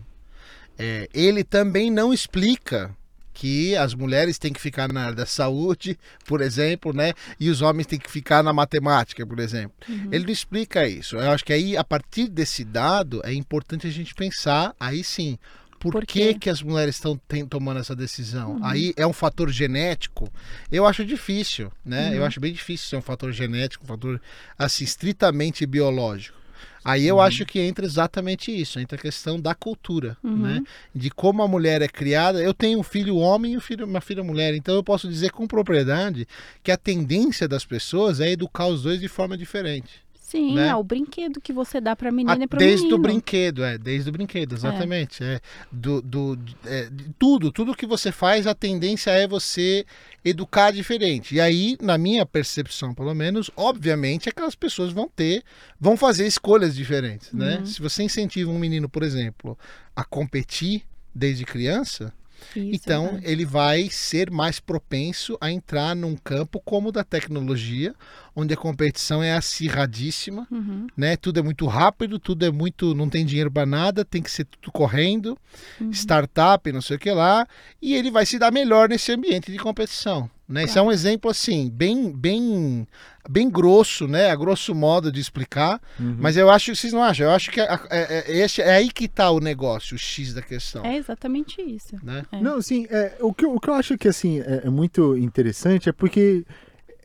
é, 0.78 1.08
ele 1.13 1.43
também 1.43 1.89
não 1.89 2.13
explica 2.13 2.96
que 3.34 3.76
as 3.76 3.93
mulheres 3.93 4.38
têm 4.38 4.54
que 4.54 4.62
ficar 4.62 4.91
na 4.91 5.06
área 5.06 5.15
da 5.15 5.26
saúde, 5.26 5.98
por 6.26 6.41
exemplo, 6.41 6.93
né? 6.93 7.13
E 7.39 7.50
os 7.50 7.62
homens 7.62 7.88
têm 7.88 8.00
que 8.00 8.12
ficar 8.12 8.43
na 8.43 8.54
matemática, 8.54 9.26
por 9.26 9.39
exemplo. 9.39 9.76
Ele 10.12 10.26
não 10.26 10.32
explica 10.32 10.88
isso. 10.88 11.17
Eu 11.17 11.32
acho 11.32 11.43
que 11.43 11.54
aí, 11.54 11.76
a 11.76 11.84
partir 11.84 12.28
desse 12.28 12.63
dado, 12.63 13.22
é 13.26 13.34
importante 13.34 13.88
a 13.88 13.91
gente 13.91 14.13
pensar, 14.13 14.76
aí 14.80 15.04
sim, 15.04 15.38
por, 15.84 15.91
Por 15.91 16.06
que, 16.06 16.34
que 16.36 16.50
as 16.50 16.62
mulheres 16.62 16.96
estão 16.96 17.19
tomando 17.50 17.78
essa 17.78 17.93
decisão? 17.93 18.58
Aí 18.63 18.93
é 18.96 19.06
um 19.06 19.12
fator 19.12 19.50
genético? 19.50 20.32
Eu 20.72 20.86
acho 20.86 21.04
difícil, 21.04 21.69
né? 21.84 22.17
Eu 22.17 22.24
acho 22.24 22.39
bem 22.39 22.54
difícil 22.54 22.88
ser 22.88 22.96
um 22.96 23.02
fator 23.02 23.34
genético, 23.34 23.84
um 23.84 23.88
fator 23.88 24.22
assim, 24.58 24.86
estritamente 24.86 25.65
biológico. 25.65 26.38
Aí 26.84 27.06
eu 27.08 27.22
acho 27.22 27.46
que 27.46 27.60
entra 27.60 27.86
exatamente 27.86 28.52
isso, 28.52 28.80
entra 28.80 28.98
a 28.98 29.02
questão 29.02 29.39
da 29.39 29.56
cultura, 29.56 30.17
Uhum. 30.24 30.38
né? 30.38 30.62
De 30.93 31.10
como 31.10 31.41
a 31.41 31.48
mulher 31.48 31.82
é 31.82 31.88
criada. 31.88 32.41
Eu 32.41 32.54
tenho 32.54 32.80
um 32.80 32.84
filho 32.84 33.15
homem 33.17 33.54
e 33.54 33.58
um 33.58 33.62
filho- 33.62 33.86
uma 33.86 34.02
filha 34.02 34.24
mulher, 34.24 34.54
então 34.54 34.76
eu 34.76 34.84
posso 34.84 35.08
dizer 35.08 35.32
com 35.32 35.48
propriedade 35.48 36.28
que 36.62 36.72
a 36.72 36.78
tendência 36.78 37.48
das 37.48 37.65
pessoas 37.65 38.19
é 38.19 38.30
educar 38.32 38.67
os 38.67 38.84
dois 38.84 39.00
de 39.00 39.08
forma 39.08 39.38
diferente. 39.38 40.02
Sim, 40.34 40.56
Né? 40.56 40.69
é 40.69 40.76
o 40.76 40.84
brinquedo 40.84 41.39
que 41.39 41.54
você 41.54 41.80
dá 41.80 41.96
pra 41.96 42.12
menina 42.12 42.34
Ah, 42.34 42.43
e 42.43 42.48
pro 42.48 42.58
desde 42.58 42.78
menino. 42.88 42.96
o 42.98 43.02
brinquedo, 43.02 43.63
é, 43.63 43.78
desde 43.78 44.10
o 44.10 44.12
brinquedo, 44.12 44.56
exatamente. 44.56 45.24
É. 45.24 45.39
do, 45.72 46.02
do, 46.02 46.39
é, 46.65 46.89
tudo, 47.19 47.52
tudo 47.52 47.76
que 47.76 47.86
você 47.86 48.12
faz, 48.12 48.48
a 48.48 48.56
tendência 48.56 49.12
é 49.12 49.28
você 49.28 49.86
educar 50.26 50.72
diferente. 50.72 51.36
E 51.36 51.39
aí, 51.41 51.78
na 51.80 51.98
minha 52.00 52.26
percepção, 52.26 52.96
pelo 52.96 53.13
menos, 53.13 53.52
obviamente, 53.56 54.28
aquelas 54.28 54.56
pessoas 54.56 54.91
vão 54.91 55.08
ter, 55.08 55.43
vão 55.80 55.96
fazer 55.96 56.26
escolhas 56.26 56.74
diferentes, 56.76 57.32
né? 57.32 57.58
Uhum. 57.60 57.65
Se 57.67 57.80
você 57.82 58.02
incentiva 58.02 58.50
um 58.50 58.58
menino, 58.58 58.89
por 58.89 59.04
exemplo, 59.04 59.56
a 59.96 60.04
competir 60.04 60.82
desde 61.13 61.46
criança, 61.46 62.12
Isso, 62.56 62.69
então 62.73 63.19
é. 63.23 63.32
ele 63.32 63.45
vai 63.45 63.89
ser 63.89 64.32
mais 64.32 64.60
propenso 64.60 65.38
a 65.39 65.51
entrar 65.51 65.95
num 65.95 66.15
campo 66.15 66.60
como 66.60 66.89
o 66.89 66.91
da 66.91 67.03
tecnologia, 67.03 67.93
onde 68.36 68.53
a 68.53 68.58
competição 68.58 69.21
é 69.21 69.34
acirradíssima 69.34 70.47
Uhum, 70.51 70.88
né? 70.95 71.15
Tudo 71.15 71.39
é 71.39 71.43
muito 71.43 71.65
rápido, 71.65 72.19
tudo 72.19 72.45
é 72.45 72.51
muito, 72.51 72.93
não 72.93 73.10
tem 73.10 73.25
dinheiro 73.25 73.51
para 73.51 73.65
nada, 73.65 74.06
tem 74.06 74.21
que 74.21 74.32
ser 74.32 74.45
tudo 74.45 74.71
correndo, 74.71 75.38
uhum. 75.79 75.91
startup, 75.91 76.71
não 76.71 76.82
sei 76.82 76.97
o 76.97 76.99
que 76.99 77.12
lá, 77.12 77.47
e 77.82 77.93
ele 77.95 78.12
vai 78.12 78.25
se 78.25 78.38
dar 78.38 78.51
melhor 78.51 78.89
nesse 78.89 79.12
ambiente 79.12 79.51
de 79.51 79.58
competição, 79.58 80.29
né? 80.53 80.63
Isso 80.65 80.77
é 80.77 80.81
um 80.81 80.91
exemplo 80.91 81.29
assim, 81.31 81.69
bem, 81.69 82.11
bem, 82.11 82.87
bem 83.29 83.49
grosso, 83.49 84.07
né? 84.07 84.29
A 84.29 84.35
grosso 84.35 84.73
modo 84.75 85.11
de 85.11 85.19
explicar, 85.19 85.81
Uhum. 85.99 86.15
mas 86.19 86.37
eu 86.37 86.49
acho, 86.49 86.75
vocês 86.75 86.93
não 86.93 87.01
acham? 87.03 87.25
Eu 87.25 87.31
acho 87.31 87.49
que 87.51 87.59
é, 87.59 87.67
é, 87.89 88.23
é, 88.31 88.37
esse- 88.37 88.61
é 88.61 88.71
aí 88.75 88.91
que 88.91 89.07
tá 89.07 89.29
o 89.31 89.39
negócio, 89.39 89.95
o 89.95 89.97
X 89.97 90.33
da 90.33 90.41
questão, 90.41 90.85
É 90.85 90.95
exatamente 90.97 91.61
isso. 91.61 91.95
né? 92.03 92.23
É. 92.31 92.39
Não, 92.39 92.57
assim, 92.57 92.85
é, 92.89 93.17
o, 93.21 93.33
que, 93.33 93.45
eu- 93.45 93.55
o 93.55 93.59
que 93.59 93.69
eu 93.69 93.73
acho 93.73 93.97
que 93.97 94.07
assim, 94.07 94.39
é, 94.41 94.61
é 94.65 94.69
muito 94.69 95.17
interessante 95.17 95.89
é 95.89 95.91
porque 95.91 96.45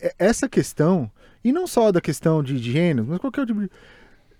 é- 0.00 0.14
essa 0.18 0.48
questão, 0.48 1.10
e 1.42 1.50
não 1.52 1.66
só 1.66 1.90
da 1.90 2.00
questão 2.00 2.42
de, 2.42 2.60
de 2.60 2.70
gênero, 2.72 3.06
mas 3.08 3.18
qualquer 3.18 3.46
tipo 3.46 3.60
de. 3.60 3.70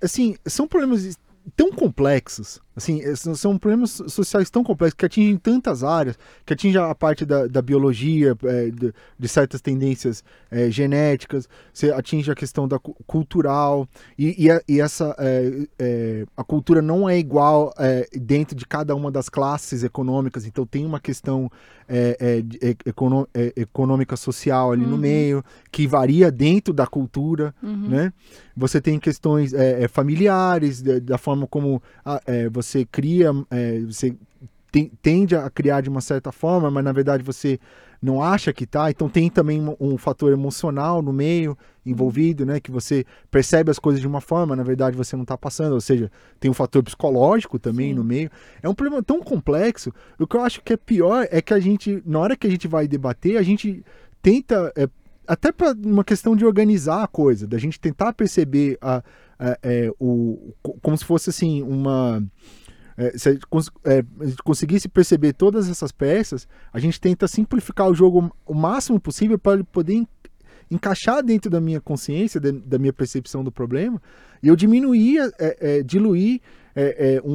Assim, 0.02 0.36
são 0.46 0.68
problemas 0.68 1.18
tão 1.56 1.72
complexos, 1.72 2.60
Assim, 2.78 3.02
é, 3.02 3.16
são, 3.16 3.58
problemas 3.58 4.00
sociais 4.06 4.48
tão 4.50 4.62
complexos 4.62 4.94
que 4.94 5.04
atingem 5.04 5.36
tantas 5.36 5.82
áreas, 5.82 6.16
que 6.46 6.52
atingem 6.52 6.80
a 6.80 6.94
parte 6.94 7.26
da, 7.26 7.48
da 7.48 7.60
biologia, 7.60 8.36
é, 8.44 8.70
de, 8.70 8.94
de, 9.18 9.28
certas 9.28 9.60
tendências 9.60 10.22
é, 10.48 10.70
genéticas, 10.70 11.48
você 11.74 11.90
atinge 11.90 12.30
a 12.30 12.36
questão 12.36 12.68
da 12.68 12.78
cultural, 12.78 13.88
e, 14.16 14.44
e, 14.44 14.48
a, 14.48 14.62
e 14.68 14.80
essa 14.80 15.12
é, 15.18 15.66
é, 15.76 16.26
a 16.36 16.44
cultura 16.44 16.80
não 16.80 17.08
é 17.08 17.18
igual 17.18 17.74
é, 17.76 18.06
dentro 18.12 18.54
de 18.54 18.64
cada 18.64 18.94
uma 18.94 19.10
das 19.10 19.28
classes 19.28 19.82
econômicas, 19.82 20.46
então 20.46 20.64
tem 20.64 20.86
uma 20.86 21.00
questão 21.00 21.50
econômica 23.56 24.14
social 24.14 24.72
ali 24.72 24.84
uhum. 24.84 24.90
no 24.90 24.98
meio, 24.98 25.42
que 25.72 25.86
varia 25.86 26.30
dentro 26.30 26.74
da 26.74 26.86
cultura, 26.86 27.54
uhum. 27.62 27.88
né? 27.88 28.12
Você 28.54 28.78
tem 28.78 28.98
questões 28.98 29.52
familiares, 29.90 30.82
da 30.82 31.16
forma 31.16 31.46
como 31.46 31.82
a, 32.04 32.20
você 32.52 32.67
você 32.68 32.84
cria, 32.84 33.30
é, 33.50 33.80
você 33.80 34.14
tem, 34.70 34.90
tende 35.02 35.34
a 35.34 35.48
criar 35.50 35.80
de 35.80 35.88
uma 35.88 36.00
certa 36.00 36.30
forma, 36.30 36.70
mas 36.70 36.84
na 36.84 36.92
verdade 36.92 37.22
você 37.22 37.58
não 38.00 38.22
acha 38.22 38.52
que 38.52 38.66
tá. 38.66 38.90
Então 38.90 39.08
tem 39.08 39.28
também 39.28 39.60
um, 39.60 39.76
um, 39.80 39.98
fator 39.98 40.32
emocional 40.32 41.02
no 41.02 41.12
meio 41.12 41.56
envolvido, 41.84 42.46
né? 42.46 42.60
Que 42.60 42.70
você 42.70 43.04
percebe 43.30 43.70
as 43.70 43.78
coisas 43.78 44.00
de 44.00 44.06
uma 44.06 44.20
forma, 44.20 44.54
na 44.54 44.62
verdade 44.62 44.96
você 44.96 45.16
não 45.16 45.22
está 45.22 45.36
passando. 45.36 45.72
Ou 45.72 45.80
seja, 45.80 46.10
tem 46.38 46.50
um 46.50 46.54
fator 46.54 46.82
psicológico 46.82 47.58
também 47.58 47.88
Sim. 47.88 47.94
no 47.94 48.04
meio. 48.04 48.30
É 48.62 48.68
um 48.68 48.74
problema 48.74 49.02
tão 49.02 49.20
complexo. 49.20 49.92
O 50.18 50.26
que 50.26 50.36
eu 50.36 50.42
acho 50.42 50.62
que 50.62 50.72
é 50.72 50.76
pior 50.76 51.26
é 51.30 51.42
que 51.42 51.54
a 51.54 51.60
gente, 51.60 52.02
na 52.06 52.18
hora 52.18 52.36
que 52.36 52.46
a 52.46 52.50
gente 52.50 52.68
vai 52.68 52.86
debater, 52.86 53.36
a 53.36 53.42
gente 53.42 53.82
tenta 54.22 54.72
é, 54.76 54.88
até 55.26 55.50
para 55.50 55.72
uma 55.72 56.04
questão 56.04 56.36
de 56.36 56.44
organizar 56.44 57.02
a 57.02 57.08
coisa, 57.08 57.46
da 57.46 57.58
gente 57.58 57.80
tentar 57.80 58.12
perceber 58.12 58.78
a, 58.80 59.02
é, 59.62 59.90
o, 59.98 60.52
como 60.82 60.96
se 60.96 61.04
fosse 61.04 61.30
assim 61.30 61.62
uma 61.62 62.22
é, 62.96 63.16
se 63.16 63.28
a 63.28 63.32
gente, 63.32 63.46
é, 63.84 64.04
a 64.20 64.26
gente, 64.26 64.42
conseguisse 64.42 64.88
perceber 64.88 65.32
todas 65.32 65.68
essas 65.68 65.92
peças, 65.92 66.48
a 66.72 66.80
gente 66.80 67.00
tenta 67.00 67.28
simplificar 67.28 67.88
o 67.88 67.94
jogo 67.94 68.34
o 68.44 68.54
máximo 68.54 69.00
possível 69.00 69.38
para 69.38 69.54
ele 69.54 69.64
poder 69.64 70.04
encaixar 70.68 71.22
dentro 71.22 71.48
da 71.48 71.60
minha 71.60 71.80
consciência, 71.80 72.40
de, 72.40 72.50
da 72.50 72.76
minha 72.76 72.92
percepção 72.92 73.44
do 73.44 73.52
problema, 73.52 74.02
e 74.42 74.48
eu 74.48 74.56
diminuir, 74.56 75.20
é, 75.38 75.78
é 75.78 75.82
diluir 75.82 76.40
é, 76.74 77.14
é, 77.14 77.22
um, 77.24 77.32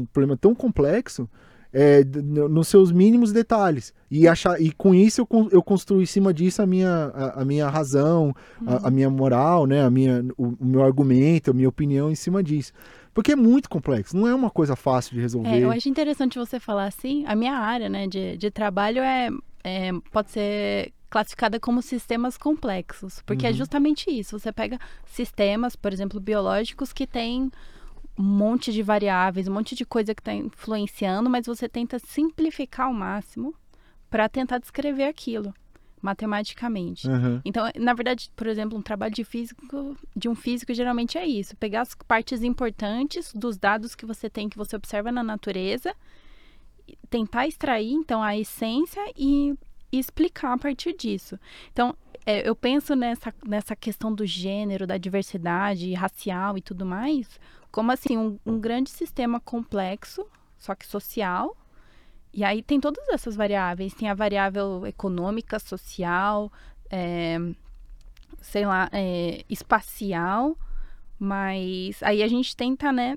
um, 0.00 0.06
problema 0.12 0.36
tão 0.36 0.54
complexo 0.54 1.28
é, 1.78 2.02
nos 2.48 2.68
seus 2.68 2.90
mínimos 2.90 3.34
detalhes. 3.34 3.92
E, 4.10 4.26
achar, 4.26 4.58
e 4.58 4.72
com 4.72 4.94
isso 4.94 5.20
eu, 5.30 5.48
eu 5.52 5.62
construo 5.62 6.00
em 6.00 6.06
cima 6.06 6.32
disso 6.32 6.62
a 6.62 6.66
minha, 6.66 7.12
a, 7.14 7.42
a 7.42 7.44
minha 7.44 7.68
razão, 7.68 8.34
uhum. 8.62 8.68
a, 8.68 8.88
a, 8.88 8.90
minha 8.90 9.10
moral, 9.10 9.66
né? 9.66 9.84
a 9.84 9.90
minha, 9.90 10.24
o, 10.38 10.54
o, 10.58 10.64
meu 10.64 10.82
argumento, 10.82 11.50
a 11.50 11.54
minha 11.54 11.68
opinião 11.68 12.10
em 12.10 12.14
cima 12.14 12.42
disso. 12.42 12.72
Porque 13.12 13.32
é 13.32 13.36
muito 13.36 13.68
complexo, 13.68 14.16
não 14.16 14.26
é 14.26 14.34
uma 14.34 14.48
coisa 14.48 14.74
fácil 14.74 15.14
de 15.14 15.20
resolver. 15.20 15.50
É, 15.50 15.58
eu 15.58 15.70
acho 15.70 15.86
interessante 15.86 16.38
você 16.38 16.58
falar 16.58 16.86
assim. 16.86 17.26
A 17.26 17.36
minha 17.36 17.54
área 17.54 17.90
né, 17.90 18.06
de, 18.06 18.38
de 18.38 18.50
trabalho 18.50 19.02
é, 19.02 19.28
é 19.62 19.92
pode 20.10 20.30
ser 20.30 20.94
classificada 21.10 21.60
como 21.60 21.82
sistemas 21.82 22.38
complexos, 22.38 23.20
porque 23.26 23.44
é 23.44 23.50
uhum. 23.50 23.54
é 23.54 23.58
justamente 23.58 24.10
isso. 24.10 24.38
Você 24.38 24.50
pega 24.50 24.78
sistemas, 25.04 25.76
por 25.76 25.92
exemplo, 25.92 26.18
biológicos 26.20 26.90
que 26.90 27.06
têm 27.06 27.50
um 28.18 28.22
monte 28.22 28.72
de 28.72 28.82
variáveis, 28.82 29.48
um 29.48 29.52
monte 29.52 29.74
de 29.74 29.84
coisa 29.84 30.14
que 30.14 30.20
está 30.20 30.32
influenciando, 30.32 31.28
mas 31.28 31.46
você 31.46 31.68
tenta 31.68 31.98
simplificar 31.98 32.86
ao 32.86 32.92
máximo 32.92 33.54
para 34.08 34.28
tentar 34.28 34.58
descrever 34.58 35.04
aquilo 35.04 35.52
matematicamente. 36.00 37.08
Uhum. 37.08 37.40
Então, 37.44 37.68
na 37.76 37.92
verdade, 37.92 38.30
por 38.36 38.46
exemplo, 38.46 38.78
um 38.78 38.82
trabalho 38.82 39.12
de 39.12 39.24
físico, 39.24 39.96
de 40.14 40.28
um 40.28 40.34
físico 40.34 40.72
geralmente 40.72 41.18
é 41.18 41.26
isso, 41.26 41.56
pegar 41.56 41.80
as 41.80 41.94
partes 42.06 42.42
importantes 42.42 43.32
dos 43.34 43.58
dados 43.58 43.94
que 43.94 44.06
você 44.06 44.30
tem 44.30 44.48
que 44.48 44.56
você 44.56 44.76
observa 44.76 45.10
na 45.10 45.22
natureza, 45.22 45.94
tentar 47.10 47.48
extrair 47.48 47.92
então 47.92 48.22
a 48.22 48.36
essência 48.36 49.02
e, 49.16 49.54
e 49.90 49.98
explicar 49.98 50.52
a 50.52 50.58
partir 50.58 50.94
disso. 50.96 51.38
Então, 51.72 51.96
é, 52.24 52.48
eu 52.48 52.54
penso 52.54 52.94
nessa, 52.94 53.34
nessa 53.44 53.74
questão 53.74 54.14
do 54.14 54.24
gênero, 54.24 54.86
da 54.86 54.98
diversidade 54.98 55.92
racial 55.94 56.56
e 56.56 56.60
tudo 56.60 56.86
mais, 56.86 57.40
como 57.76 57.92
assim 57.92 58.16
um, 58.16 58.38
um 58.46 58.58
grande 58.58 58.88
sistema 58.88 59.38
complexo, 59.38 60.26
só 60.56 60.74
que 60.74 60.86
social, 60.86 61.54
e 62.32 62.42
aí 62.42 62.62
tem 62.62 62.80
todas 62.80 63.06
essas 63.10 63.36
variáveis. 63.36 63.92
Tem 63.92 64.08
a 64.08 64.14
variável 64.14 64.86
econômica, 64.86 65.58
social, 65.58 66.50
é, 66.88 67.36
sei 68.40 68.64
lá, 68.64 68.88
é, 68.92 69.44
espacial. 69.50 70.56
Mas 71.18 72.02
aí 72.02 72.22
a 72.22 72.28
gente 72.28 72.56
tenta, 72.56 72.90
né, 72.90 73.14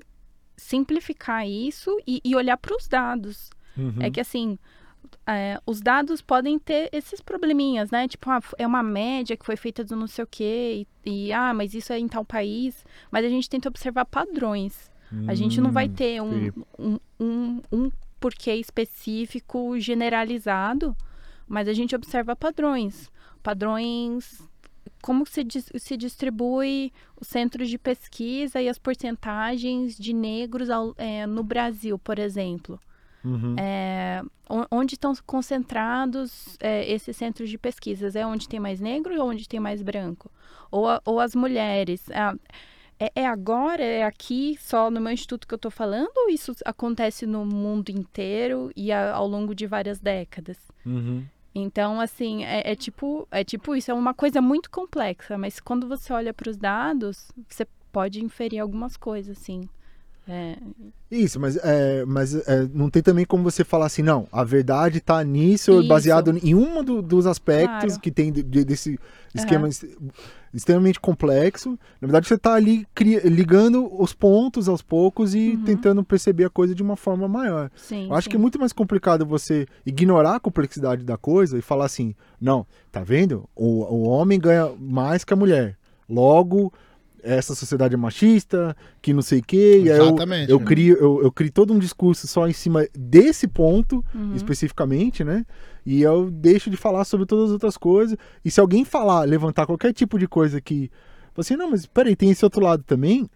simplificar 0.58 1.48
isso 1.48 1.98
e, 2.06 2.20
e 2.22 2.36
olhar 2.36 2.58
para 2.58 2.76
os 2.76 2.86
dados. 2.86 3.48
Uhum. 3.78 3.94
É 3.98 4.10
que 4.10 4.20
assim, 4.20 4.58
é, 5.36 5.60
os 5.66 5.80
dados 5.80 6.20
podem 6.20 6.58
ter 6.58 6.88
esses 6.92 7.20
probleminhas, 7.20 7.90
né? 7.90 8.08
Tipo, 8.08 8.30
ah, 8.30 8.40
é 8.58 8.66
uma 8.66 8.82
média 8.82 9.36
que 9.36 9.44
foi 9.44 9.56
feita 9.56 9.84
do 9.84 9.96
não 9.96 10.06
sei 10.06 10.24
o 10.24 10.26
quê, 10.26 10.86
e, 11.04 11.26
e, 11.26 11.32
ah, 11.32 11.52
mas 11.54 11.74
isso 11.74 11.92
é 11.92 11.98
em 11.98 12.08
tal 12.08 12.24
país. 12.24 12.84
Mas 13.10 13.24
a 13.24 13.28
gente 13.28 13.48
tenta 13.48 13.68
observar 13.68 14.04
padrões. 14.04 14.90
Hum, 15.12 15.26
a 15.28 15.34
gente 15.34 15.60
não 15.60 15.72
vai 15.72 15.86
hum, 15.86 15.92
ter 15.92 16.22
um, 16.22 16.52
um, 16.78 16.98
um, 17.18 17.62
um 17.72 17.90
porquê 18.18 18.54
específico 18.54 19.78
generalizado, 19.78 20.96
mas 21.48 21.68
a 21.68 21.72
gente 21.72 21.94
observa 21.94 22.36
padrões. 22.36 23.10
Padrões 23.42 24.42
como 25.02 25.26
se, 25.26 25.46
se 25.76 25.96
distribui 25.96 26.92
os 27.20 27.28
centros 27.28 27.68
de 27.68 27.78
pesquisa 27.78 28.60
e 28.60 28.68
as 28.68 28.78
porcentagens 28.78 29.96
de 29.96 30.12
negros 30.12 30.68
ao, 30.70 30.94
é, 30.98 31.26
no 31.26 31.42
Brasil, 31.42 31.98
por 31.98 32.18
exemplo. 32.18 32.78
Uhum. 33.24 33.54
É, 33.58 34.22
onde 34.70 34.94
estão 34.94 35.12
concentrados 35.26 36.56
é, 36.60 36.90
esses 36.90 37.16
centros 37.16 37.50
de 37.50 37.58
pesquisas? 37.58 38.16
É 38.16 38.26
onde 38.26 38.48
tem 38.48 38.58
mais 38.58 38.80
negro 38.80 39.20
ou 39.20 39.28
onde 39.28 39.48
tem 39.48 39.60
mais 39.60 39.82
branco? 39.82 40.30
Ou, 40.70 40.86
ou 41.04 41.20
as 41.20 41.34
mulheres? 41.34 42.08
É, 42.10 42.34
é, 42.98 43.22
é, 43.22 43.26
agora, 43.26 43.82
é 43.82 44.04
aqui, 44.04 44.58
só 44.60 44.90
no 44.90 45.00
meu 45.00 45.12
instituto 45.12 45.48
que 45.48 45.54
eu 45.54 45.56
estou 45.56 45.70
falando, 45.70 46.12
ou 46.16 46.28
isso 46.28 46.52
acontece 46.66 47.24
no 47.26 47.46
mundo 47.46 47.88
inteiro 47.88 48.70
e 48.76 48.92
a, 48.92 49.14
ao 49.14 49.26
longo 49.26 49.54
de 49.54 49.66
várias 49.66 49.98
décadas? 49.98 50.58
Uhum. 50.84 51.24
Então, 51.54 51.98
assim, 51.98 52.44
é, 52.44 52.70
é, 52.70 52.76
tipo, 52.76 53.26
é 53.30 53.42
tipo 53.42 53.74
isso, 53.74 53.90
é 53.90 53.94
uma 53.94 54.14
coisa 54.14 54.40
muito 54.40 54.70
complexa, 54.70 55.36
mas 55.36 55.58
quando 55.58 55.88
você 55.88 56.12
olha 56.12 56.32
para 56.32 56.50
os 56.50 56.56
dados, 56.56 57.32
você 57.48 57.66
pode 57.90 58.22
inferir 58.22 58.60
algumas 58.60 58.96
coisas, 58.96 59.38
assim. 59.38 59.62
É... 60.28 60.56
Isso, 61.10 61.40
mas, 61.40 61.56
é, 61.56 62.04
mas 62.04 62.34
é, 62.46 62.68
não 62.72 62.88
tem 62.88 63.02
também 63.02 63.24
como 63.24 63.42
você 63.42 63.64
falar 63.64 63.86
assim, 63.86 64.02
não, 64.02 64.28
a 64.30 64.44
verdade 64.44 64.98
está 64.98 65.24
nisso, 65.24 65.80
Isso. 65.80 65.88
baseado 65.88 66.38
em 66.40 66.54
um 66.54 66.84
do, 66.84 67.02
dos 67.02 67.26
aspectos 67.26 67.94
claro. 67.94 68.00
que 68.00 68.12
tem 68.12 68.30
de, 68.30 68.42
de, 68.44 68.64
desse 68.64 68.96
esquema 69.34 69.66
uhum. 69.66 70.10
extremamente 70.54 71.00
complexo. 71.00 71.70
Na 72.00 72.06
verdade, 72.06 72.28
você 72.28 72.34
está 72.34 72.54
ali 72.54 72.86
cria, 72.94 73.20
ligando 73.24 73.90
os 74.00 74.12
pontos 74.12 74.68
aos 74.68 74.82
poucos 74.82 75.34
e 75.34 75.50
uhum. 75.50 75.64
tentando 75.64 76.04
perceber 76.04 76.44
a 76.44 76.50
coisa 76.50 76.76
de 76.76 76.82
uma 76.82 76.94
forma 76.94 77.26
maior. 77.26 77.70
Sim, 77.74 78.06
Eu 78.06 78.14
acho 78.14 78.26
sim. 78.26 78.30
que 78.30 78.36
é 78.36 78.40
muito 78.40 78.60
mais 78.60 78.72
complicado 78.72 79.26
você 79.26 79.66
ignorar 79.84 80.36
a 80.36 80.40
complexidade 80.40 81.02
da 81.02 81.16
coisa 81.16 81.58
e 81.58 81.62
falar 81.62 81.86
assim, 81.86 82.14
não, 82.40 82.64
tá 82.92 83.02
vendo? 83.02 83.48
O, 83.56 83.82
o 83.82 84.02
homem 84.08 84.38
ganha 84.38 84.70
mais 84.78 85.24
que 85.24 85.32
a 85.32 85.36
mulher. 85.36 85.76
Logo, 86.08 86.72
essa 87.22 87.54
sociedade 87.54 87.94
é 87.94 87.96
machista, 87.96 88.76
que 89.00 89.12
não 89.12 89.22
sei 89.22 89.40
o 89.40 89.42
quê. 89.42 89.82
Exatamente. 89.84 90.50
Eu, 90.50 90.58
eu, 90.58 90.64
crio, 90.64 90.96
eu, 90.96 91.22
eu 91.22 91.32
crio 91.32 91.52
todo 91.52 91.72
um 91.72 91.78
discurso 91.78 92.26
só 92.26 92.48
em 92.48 92.52
cima 92.52 92.86
desse 92.96 93.46
ponto, 93.46 94.04
uhum. 94.14 94.34
especificamente, 94.34 95.24
né? 95.24 95.44
E 95.84 96.02
eu 96.02 96.30
deixo 96.30 96.70
de 96.70 96.76
falar 96.76 97.04
sobre 97.04 97.26
todas 97.26 97.46
as 97.46 97.50
outras 97.52 97.76
coisas. 97.76 98.16
E 98.44 98.50
se 98.50 98.60
alguém 98.60 98.84
falar, 98.84 99.22
levantar 99.22 99.66
qualquer 99.66 99.92
tipo 99.92 100.18
de 100.18 100.28
coisa 100.28 100.60
que. 100.60 100.90
Você, 101.34 101.56
não, 101.56 101.70
mas 101.70 101.86
peraí, 101.86 102.14
tem 102.16 102.30
esse 102.30 102.44
outro 102.44 102.62
lado 102.62 102.82
também. 102.82 103.28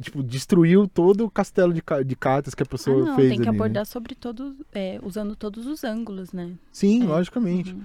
Tipo, 0.00 0.22
destruiu 0.22 0.86
todo 0.86 1.24
o 1.24 1.30
castelo 1.30 1.72
de, 1.72 1.82
de 2.04 2.16
cartas 2.16 2.54
que 2.54 2.62
a 2.62 2.66
pessoa 2.66 3.02
ah, 3.02 3.06
não, 3.06 3.16
fez. 3.16 3.30
Tem 3.30 3.38
que 3.38 3.48
ali, 3.48 3.56
né? 3.56 3.56
abordar 3.56 3.80
né? 3.80 3.84
sobre 3.84 4.14
todos, 4.14 4.54
é, 4.72 5.00
usando 5.02 5.34
todos 5.34 5.66
os 5.66 5.82
ângulos, 5.82 6.32
né? 6.32 6.52
Sim, 6.70 7.02
é. 7.02 7.06
logicamente. 7.06 7.72
Uhum. 7.72 7.82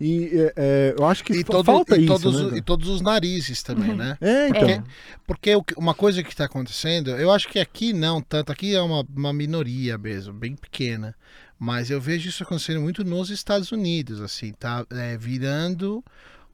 E 0.00 0.30
é, 0.32 0.52
é, 0.56 0.94
eu 0.98 1.06
acho 1.06 1.22
que 1.22 1.34
e 1.34 1.44
todo, 1.44 1.64
falta 1.64 1.96
e 1.96 2.04
isso. 2.04 2.08
Todos, 2.08 2.52
né? 2.52 2.58
E 2.58 2.62
todos 2.62 2.88
os 2.88 3.02
narizes 3.02 3.62
também, 3.62 3.90
uhum. 3.90 3.96
né? 3.96 4.16
É, 4.20 4.48
então. 4.48 4.84
Porque, 5.26 5.52
porque 5.52 5.74
uma 5.76 5.94
coisa 5.94 6.22
que 6.22 6.30
está 6.30 6.46
acontecendo, 6.46 7.10
eu 7.10 7.30
acho 7.30 7.48
que 7.48 7.58
aqui 7.58 7.92
não 7.92 8.22
tanto, 8.22 8.50
aqui 8.50 8.74
é 8.74 8.80
uma, 8.80 9.06
uma 9.14 9.32
minoria 9.32 9.98
mesmo, 9.98 10.32
bem 10.32 10.56
pequena. 10.56 11.14
Mas 11.58 11.90
eu 11.90 12.00
vejo 12.00 12.30
isso 12.30 12.42
acontecendo 12.42 12.80
muito 12.80 13.04
nos 13.04 13.28
Estados 13.28 13.70
Unidos, 13.70 14.22
assim, 14.22 14.52
tá 14.52 14.86
é, 14.90 15.18
virando 15.18 16.02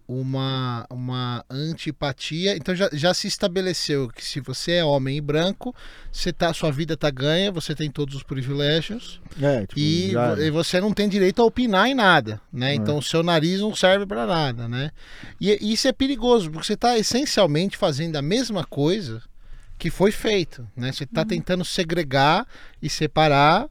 uma, 0.09 0.87
uma 0.89 1.45
antipatia. 1.51 2.57
Então 2.57 2.75
já, 2.75 2.89
já 2.93 3.13
se 3.13 3.27
estabeleceu 3.27 4.09
que 4.09 4.25
se 4.25 4.41
você 4.41 4.73
é 4.73 4.85
homem 4.85 5.17
e 5.17 5.21
branco, 5.21 5.75
você 6.13 6.33
tá, 6.33 6.53
sua 6.53 6.71
vida 6.71 6.97
tá 6.97 7.11
ganha, 7.11 7.51
você 7.51 7.75
tem 7.75 7.91
todos 7.91 8.15
os 8.15 8.23
privilégios 8.23 9.21
é, 9.41 9.67
tipo, 9.67 9.79
e, 9.79 10.13
e, 10.13 10.51
você 10.51 10.81
não 10.81 10.93
tem 10.93 11.09
direito 11.09 11.43
a 11.43 11.45
opinar 11.45 11.89
em 11.89 11.95
nada, 11.95 12.41
né? 12.53 12.73
É. 12.73 12.75
Então 12.75 12.99
o 12.99 13.03
seu 13.03 13.23
nariz 13.23 13.61
não 13.61 13.75
serve 13.75 14.07
para 14.07 14.27
nada, 14.27 14.69
né? 14.69 14.91
E, 15.41 15.51
e, 15.61 15.73
isso 15.73 15.89
é 15.89 15.93
perigoso, 15.93 16.51
porque 16.51 16.67
você 16.67 16.75
está 16.75 16.97
essencialmente 16.97 17.77
fazendo 17.77 18.17
a 18.17 18.23
mesma 18.23 18.65
coisa 18.65 19.23
que 19.79 19.91
foi 19.91 20.11
feito. 20.11 20.67
Né? 20.77 20.93
Você 20.93 21.05
está 21.05 21.25
tentando 21.25 21.65
segregar 21.65 22.47
e 22.81 22.89
separar 22.89 23.69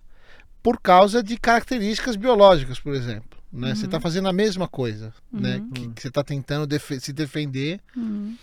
por 0.62 0.80
causa 0.80 1.22
de 1.22 1.38
características 1.38 2.16
biológicas, 2.16 2.80
por 2.80 2.94
exemplo. 2.94 3.35
Né? 3.56 3.74
Você 3.76 3.86
está 3.86 4.00
fazendo 4.00 4.28
a 4.28 4.34
mesma 4.34 4.68
coisa, 4.68 5.14
né? 5.32 5.64
Que, 5.74 5.88
que 5.94 6.02
você 6.02 6.08
está 6.10 6.24
tentando 6.24 6.68
defe- 6.68 7.00
se 7.00 7.14
defender 7.14 7.80
Uhum. 7.96 8.36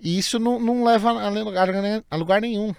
e 0.00 0.18
isso 0.18 0.38
não, 0.38 0.60
não 0.60 0.84
leva 0.84 1.10
a 1.10 1.28
lugar, 1.28 1.68
a 2.10 2.16
lugar 2.16 2.40
nenhum. 2.40 2.74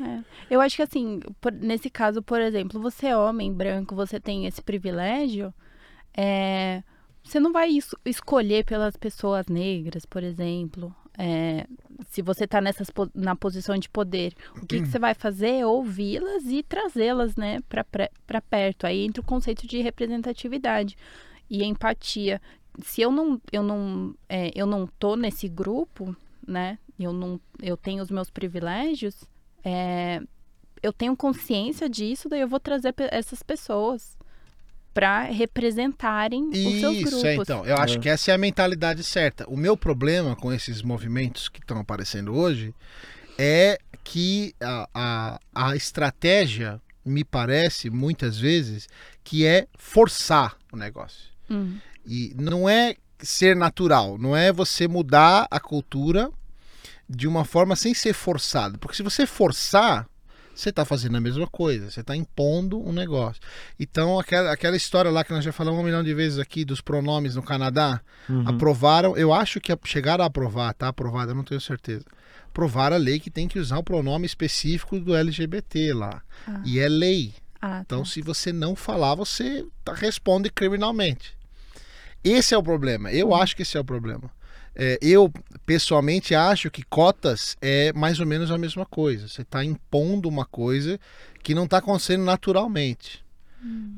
É. 0.00 0.20
Eu 0.50 0.60
acho 0.60 0.76
que 0.76 0.82
assim, 0.82 1.20
por- 1.40 1.52
nesse 1.52 1.90
caso, 1.90 2.22
por 2.22 2.40
exemplo, 2.40 2.80
você 2.80 3.08
é 3.08 3.16
homem 3.16 3.52
branco, 3.52 3.94
você 3.94 4.18
tem 4.18 4.46
esse 4.46 4.62
privilégio, 4.62 5.52
é, 6.16 6.82
você 7.22 7.38
não 7.38 7.52
vai 7.52 7.70
es- 7.70 7.94
escolher 8.04 8.64
pelas 8.64 8.96
pessoas 8.96 9.46
negras, 9.46 10.04
por 10.06 10.22
exemplo. 10.22 10.94
É, 11.20 11.66
se 12.10 12.22
você 12.22 12.44
está 12.44 12.60
na 13.14 13.34
posição 13.34 13.76
de 13.76 13.88
poder, 13.88 14.32
o 14.62 14.64
que, 14.64 14.80
que 14.80 14.86
você 14.86 15.00
vai 15.00 15.14
fazer 15.14 15.48
é 15.50 15.66
ouvi-las 15.66 16.44
e 16.46 16.62
trazê-las, 16.62 17.34
né, 17.36 17.58
para 17.68 18.40
perto. 18.40 18.86
Aí 18.86 19.04
entra 19.04 19.20
o 19.20 19.24
conceito 19.24 19.66
de 19.66 19.82
representatividade 19.82 20.96
e 21.50 21.64
empatia. 21.64 22.40
Se 22.82 23.00
eu 23.00 23.10
não, 23.10 23.40
eu 23.52 23.62
não, 23.62 24.14
é, 24.28 24.50
eu 24.54 24.66
não 24.66 24.86
tô 24.98 25.16
nesse 25.16 25.48
grupo, 25.48 26.14
né, 26.46 26.78
eu 26.98 27.12
não, 27.12 27.40
eu 27.60 27.76
tenho 27.76 28.02
os 28.02 28.10
meus 28.10 28.30
privilégios, 28.30 29.24
é, 29.64 30.20
eu 30.82 30.92
tenho 30.92 31.16
consciência 31.16 31.88
disso, 31.88 32.28
daí 32.28 32.40
eu 32.40 32.48
vou 32.48 32.60
trazer 32.60 32.94
essas 33.10 33.42
pessoas 33.42 34.16
para 34.94 35.22
representarem 35.24 36.48
os 36.48 36.80
seus 36.80 36.96
grupos. 36.96 37.12
Isso, 37.12 37.26
é, 37.26 37.34
então. 37.36 37.64
Eu 37.64 37.76
acho 37.76 37.98
É. 37.98 38.00
que 38.00 38.08
essa 38.08 38.30
é 38.30 38.34
a 38.34 38.38
mentalidade 38.38 39.04
certa. 39.04 39.48
O 39.48 39.56
meu 39.56 39.76
problema 39.76 40.34
com 40.34 40.52
esses 40.52 40.82
movimentos 40.82 41.48
que 41.48 41.60
estão 41.60 41.78
aparecendo 41.78 42.34
hoje 42.34 42.74
é 43.38 43.78
que 44.02 44.54
a, 44.60 44.88
a, 44.92 45.40
a 45.54 45.76
estratégia 45.76 46.80
me 47.04 47.22
parece, 47.22 47.90
muitas 47.90 48.38
vezes, 48.38 48.88
que 49.22 49.46
é 49.46 49.66
forçar 49.76 50.56
o 50.72 50.76
negócio. 50.76 51.27
Hum, 51.50 51.78
E 52.06 52.34
não 52.38 52.68
é 52.68 52.94
ser 53.20 53.54
natural, 53.56 54.16
não 54.18 54.34
é 54.36 54.52
você 54.52 54.86
mudar 54.88 55.46
a 55.50 55.58
cultura 55.60 56.30
de 57.08 57.26
uma 57.26 57.44
forma 57.44 57.74
sem 57.76 57.92
ser 57.94 58.12
forçado. 58.12 58.78
Porque 58.78 58.96
se 58.96 59.02
você 59.02 59.26
forçar, 59.26 60.06
você 60.54 60.70
está 60.70 60.84
fazendo 60.84 61.16
a 61.16 61.20
mesma 61.20 61.46
coisa, 61.46 61.90
você 61.90 62.00
está 62.00 62.14
impondo 62.16 62.80
um 62.86 62.92
negócio. 62.92 63.40
Então, 63.78 64.18
aquela, 64.18 64.52
aquela 64.52 64.76
história 64.76 65.10
lá 65.10 65.22
que 65.24 65.32
nós 65.32 65.44
já 65.44 65.52
falamos 65.52 65.80
um 65.80 65.84
milhão 65.84 66.02
de 66.02 66.12
vezes 66.14 66.38
aqui 66.38 66.64
dos 66.64 66.80
pronomes 66.80 67.34
no 67.34 67.42
Canadá, 67.42 68.00
Uhum. 68.28 68.46
aprovaram, 68.48 69.16
eu 69.16 69.32
acho 69.32 69.60
que 69.60 69.72
chegaram 69.84 70.22
a 70.24 70.26
aprovar, 70.26 70.74
tá 70.74 70.88
aprovado, 70.88 71.30
eu 71.30 71.34
não 71.34 71.44
tenho 71.44 71.60
certeza. 71.60 72.04
Aprovaram 72.48 72.96
a 72.96 72.98
lei 72.98 73.18
que 73.20 73.30
tem 73.30 73.46
que 73.48 73.58
usar 73.58 73.78
o 73.78 73.84
pronome 73.84 74.26
específico 74.26 74.98
do 75.00 75.14
LGBT 75.14 75.92
lá. 75.94 76.22
Ah. 76.46 76.60
E 76.64 76.78
é 76.78 76.88
lei. 76.88 77.32
ah, 77.60 77.80
Então, 77.84 78.00
tá. 78.02 78.08
se 78.08 78.20
você 78.20 78.52
não 78.52 78.74
falar, 78.76 79.14
você 79.14 79.64
tá- 79.84 79.94
responde 79.94 80.50
criminalmente. 80.50 81.37
Esse 82.22 82.54
é 82.54 82.58
o 82.58 82.62
problema. 82.62 83.12
Eu 83.12 83.34
acho 83.34 83.54
que 83.54 83.62
esse 83.62 83.76
é 83.76 83.80
o 83.80 83.84
problema. 83.84 84.30
É, 84.74 84.98
eu, 85.02 85.32
pessoalmente, 85.66 86.34
acho 86.34 86.70
que 86.70 86.84
cotas 86.84 87.56
é 87.60 87.92
mais 87.92 88.20
ou 88.20 88.26
menos 88.26 88.50
a 88.50 88.58
mesma 88.58 88.86
coisa. 88.86 89.26
Você 89.26 89.42
está 89.42 89.64
impondo 89.64 90.28
uma 90.28 90.44
coisa 90.44 91.00
que 91.42 91.54
não 91.54 91.64
está 91.64 91.78
acontecendo 91.78 92.24
naturalmente. 92.24 93.24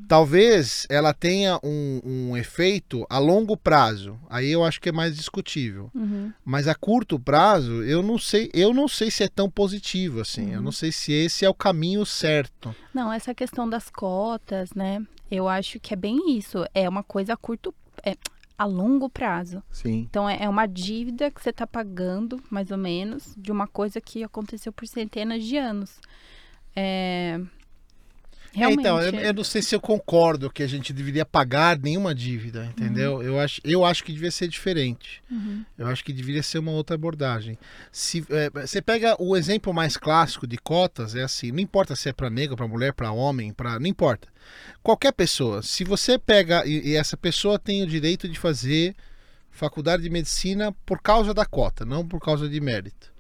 Talvez 0.09 0.87
ela 0.89 1.13
tenha 1.13 1.61
um, 1.63 2.01
um 2.05 2.37
efeito 2.37 3.07
a 3.09 3.19
longo 3.19 3.57
prazo. 3.57 4.19
Aí 4.29 4.51
eu 4.51 4.65
acho 4.65 4.81
que 4.81 4.89
é 4.89 4.93
mais 4.93 5.15
discutível. 5.15 5.91
Uhum. 5.95 6.33
Mas 6.45 6.67
a 6.67 6.75
curto 6.75 7.21
prazo, 7.21 7.85
eu 7.85 8.03
não 8.03 8.19
sei, 8.19 8.51
eu 8.55 8.73
não 8.73 8.89
sei 8.89 9.11
se 9.11 9.23
é 9.23 9.29
tão 9.29 9.51
positivo 9.51 10.21
assim. 10.21 10.53
Eu 10.53 10.63
não 10.63 10.73
sei 10.73 10.91
se 10.91 11.13
esse 11.13 11.45
é 11.45 11.49
o 11.49 11.55
caminho 11.55 12.05
certo. 12.07 12.75
Não, 12.93 13.13
essa 13.13 13.35
questão 13.35 13.69
das 13.69 13.91
cotas, 13.91 14.73
né? 14.73 15.03
Eu 15.31 15.47
acho 15.47 15.79
que 15.79 15.93
é 15.93 15.97
bem 15.97 16.37
isso. 16.37 16.65
É 16.75 16.89
uma 16.89 17.05
coisa 17.05 17.35
a 17.35 17.37
curto, 17.37 17.73
é, 18.05 18.17
a 18.57 18.65
longo 18.65 19.09
prazo. 19.09 19.63
Sim. 19.71 20.07
Então 20.11 20.29
é 20.29 20.43
é 20.43 20.49
uma 20.49 20.67
dívida 20.67 21.31
que 21.31 21.43
você 21.43 21.51
está 21.51 21.67
pagando, 21.67 22.43
mais 22.51 22.71
ou 22.71 22.77
menos, 22.77 23.35
de 23.37 23.51
uma 23.51 23.67
coisa 23.67 24.01
que 24.01 24.23
aconteceu 24.23 24.73
por 24.73 24.87
centenas 24.87 25.45
de 25.45 25.57
anos. 25.57 25.99
É... 26.77 27.41
É, 28.55 28.59
Realmente. 28.59 28.81
então, 28.81 29.01
eu, 29.01 29.13
eu 29.15 29.35
não 29.35 29.45
sei 29.45 29.63
se 29.63 29.75
eu 29.75 29.81
concordo 29.81 30.51
que 30.51 30.63
a 30.63 30.67
gente 30.67 30.93
deveria 30.93 31.25
pagar 31.25 31.79
nenhuma 31.79 32.15
dívida, 32.15 32.67
entendeu? 32.67 33.23
Eu, 33.23 33.39
acho, 33.39 33.61
eu 33.65 33.85
acho 33.85 34.03
que 34.03 34.13
devia 34.13 34.31
ser 34.31 34.49
diferente. 34.49 35.23
Uhum. 35.31 35.65
Eu 35.79 35.87
acho 35.87 36.05
que 36.05 36.13
deveria 36.13 36.43
ser 36.43 36.59
uma 36.59 36.73
outra 36.73 36.97
abordagem. 36.97 37.57
Se 37.93 38.25
é, 38.31 38.51
você 38.51 38.83
pega 38.83 39.15
o 39.23 39.37
exemplo 39.37 39.73
mais 39.73 39.97
clássico 39.97 40.47
de 40.47 40.59
cotas, 40.59 41.15
é 41.15 41.23
assim, 41.23 41.53
não 41.53 41.61
importa 41.61 41.95
se 41.95 42.09
é 42.09 42.13
para 42.13 42.29
negro, 42.29 42.57
para 42.57 42.67
mulher, 42.67 42.93
para 42.93 43.13
homem, 43.13 43.53
para 43.53 43.79
não 43.79 43.87
importa. 43.87 44.29
Qualquer 44.83 45.13
pessoa, 45.13 45.63
se 45.63 45.85
você 45.85 46.19
pega 46.19 46.67
e, 46.67 46.89
e 46.89 46.97
essa 46.97 47.17
pessoa 47.17 47.59
tem 47.59 47.83
o 47.83 47.87
direito 47.87 48.29
de 48.29 48.39
fazer 48.39 48.97
faculdade 49.51 50.03
de 50.03 50.11
medicina 50.11 50.73
por 50.85 51.01
causa 51.01 51.35
da 51.35 51.45
cota, 51.45 51.85
não 51.85 52.07
por 52.07 52.21
causa 52.21 52.49
de 52.49 52.61
mérito. 52.61 53.13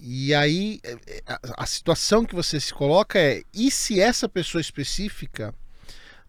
E 0.00 0.34
aí 0.34 0.80
é, 0.82 0.92
é, 0.92 1.22
a, 1.26 1.62
a 1.64 1.66
situação 1.66 2.24
que 2.24 2.34
você 2.34 2.58
se 2.58 2.72
coloca 2.72 3.18
é: 3.18 3.42
e 3.52 3.70
se 3.70 4.00
essa 4.00 4.28
pessoa 4.28 4.60
específica 4.60 5.54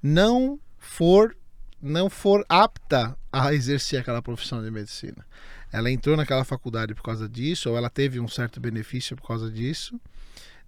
não 0.02 0.60
for 0.78 1.36
não 1.82 2.10
for 2.10 2.44
apta 2.50 3.16
a 3.32 3.54
exercer 3.54 4.00
aquela 4.00 4.22
profissão 4.22 4.64
de 4.64 4.72
medicina? 4.72 5.26
Ela 5.72 5.92
entrou 5.92 6.16
naquela 6.16 6.44
faculdade 6.44 6.96
por 6.96 7.04
causa 7.04 7.28
disso, 7.28 7.70
ou 7.70 7.78
ela 7.78 7.90
teve 7.90 8.20
um 8.20 8.28
certo 8.28 8.60
benefício 8.60 9.16
por 9.16 9.28
causa 9.28 9.52
disso. 9.52 10.00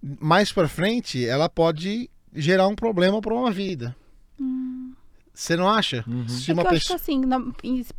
Mais 0.02 0.52
para 0.52 0.68
frente, 0.68 1.26
ela 1.26 1.48
pode 1.48 2.10
gerar 2.34 2.68
um 2.68 2.74
problema 2.74 3.20
para 3.20 3.34
uma 3.34 3.50
vida. 3.50 3.96
Você 5.38 5.54
não 5.54 5.68
acha? 5.68 6.02
Se 6.02 6.10
Hum. 6.10 6.24
É 6.26 6.44
que 6.46 6.52
uma 6.52 6.62
eu 6.64 6.68
acho 6.70 6.80
que 6.80 6.92
pessoa 6.92 6.96
assim, 6.96 7.20
na- 7.20 7.40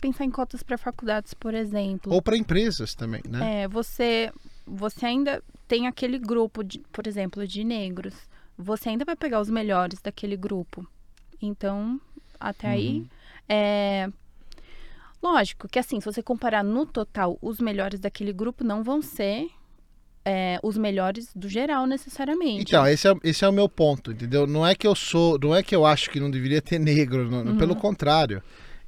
pensar 0.01 0.25
em 0.25 0.29
cotas 0.29 0.61
para 0.61 0.77
faculdades, 0.77 1.33
por 1.33 1.53
exemplo, 1.53 2.11
ou 2.11 2.21
para 2.21 2.35
empresas 2.35 2.93
também, 2.93 3.21
né? 3.29 3.61
é, 3.63 3.67
você, 3.69 4.29
você 4.67 5.05
ainda 5.05 5.41
tem 5.65 5.87
aquele 5.87 6.19
grupo, 6.19 6.65
de, 6.65 6.79
por 6.91 7.07
exemplo, 7.07 7.47
de 7.47 7.63
negros. 7.63 8.13
Você 8.57 8.89
ainda 8.89 9.05
vai 9.05 9.15
pegar 9.15 9.39
os 9.39 9.49
melhores 9.49 10.01
daquele 10.01 10.35
grupo. 10.35 10.85
Então, 11.41 12.01
até 12.37 12.67
aí, 12.67 13.07
é... 13.47 14.09
Lógico 15.23 15.69
que 15.69 15.79
assim, 15.79 16.01
se 16.01 16.05
você 16.05 16.21
comparar 16.21 16.61
no 16.63 16.85
total, 16.85 17.37
os 17.41 17.59
melhores 17.59 18.01
daquele 18.01 18.33
grupo 18.33 18.65
não 18.65 18.83
vão 18.83 19.01
ser 19.01 19.49
é, 20.25 20.59
os 20.61 20.77
melhores 20.77 21.29
do 21.35 21.47
geral 21.49 21.85
necessariamente. 21.87 22.61
Então, 22.61 22.85
esse 22.87 23.07
é, 23.07 23.13
esse 23.23 23.43
é 23.43 23.47
o 23.49 23.53
meu 23.53 23.67
ponto, 23.69 24.11
entendeu? 24.11 24.45
Não 24.45 24.65
é 24.65 24.75
que 24.75 24.85
eu 24.85 24.93
sou, 24.95 25.39
não 25.39 25.55
é 25.55 25.63
que 25.63 25.75
eu 25.75 25.85
acho 25.85 26.09
que 26.09 26.19
não 26.19 26.29
deveria 26.29 26.61
ter 26.61 26.79
negro, 26.79 27.29
não- 27.29 27.53
Uhum. 27.53 27.57
pelo 27.57 27.75
contrário. 27.75 28.41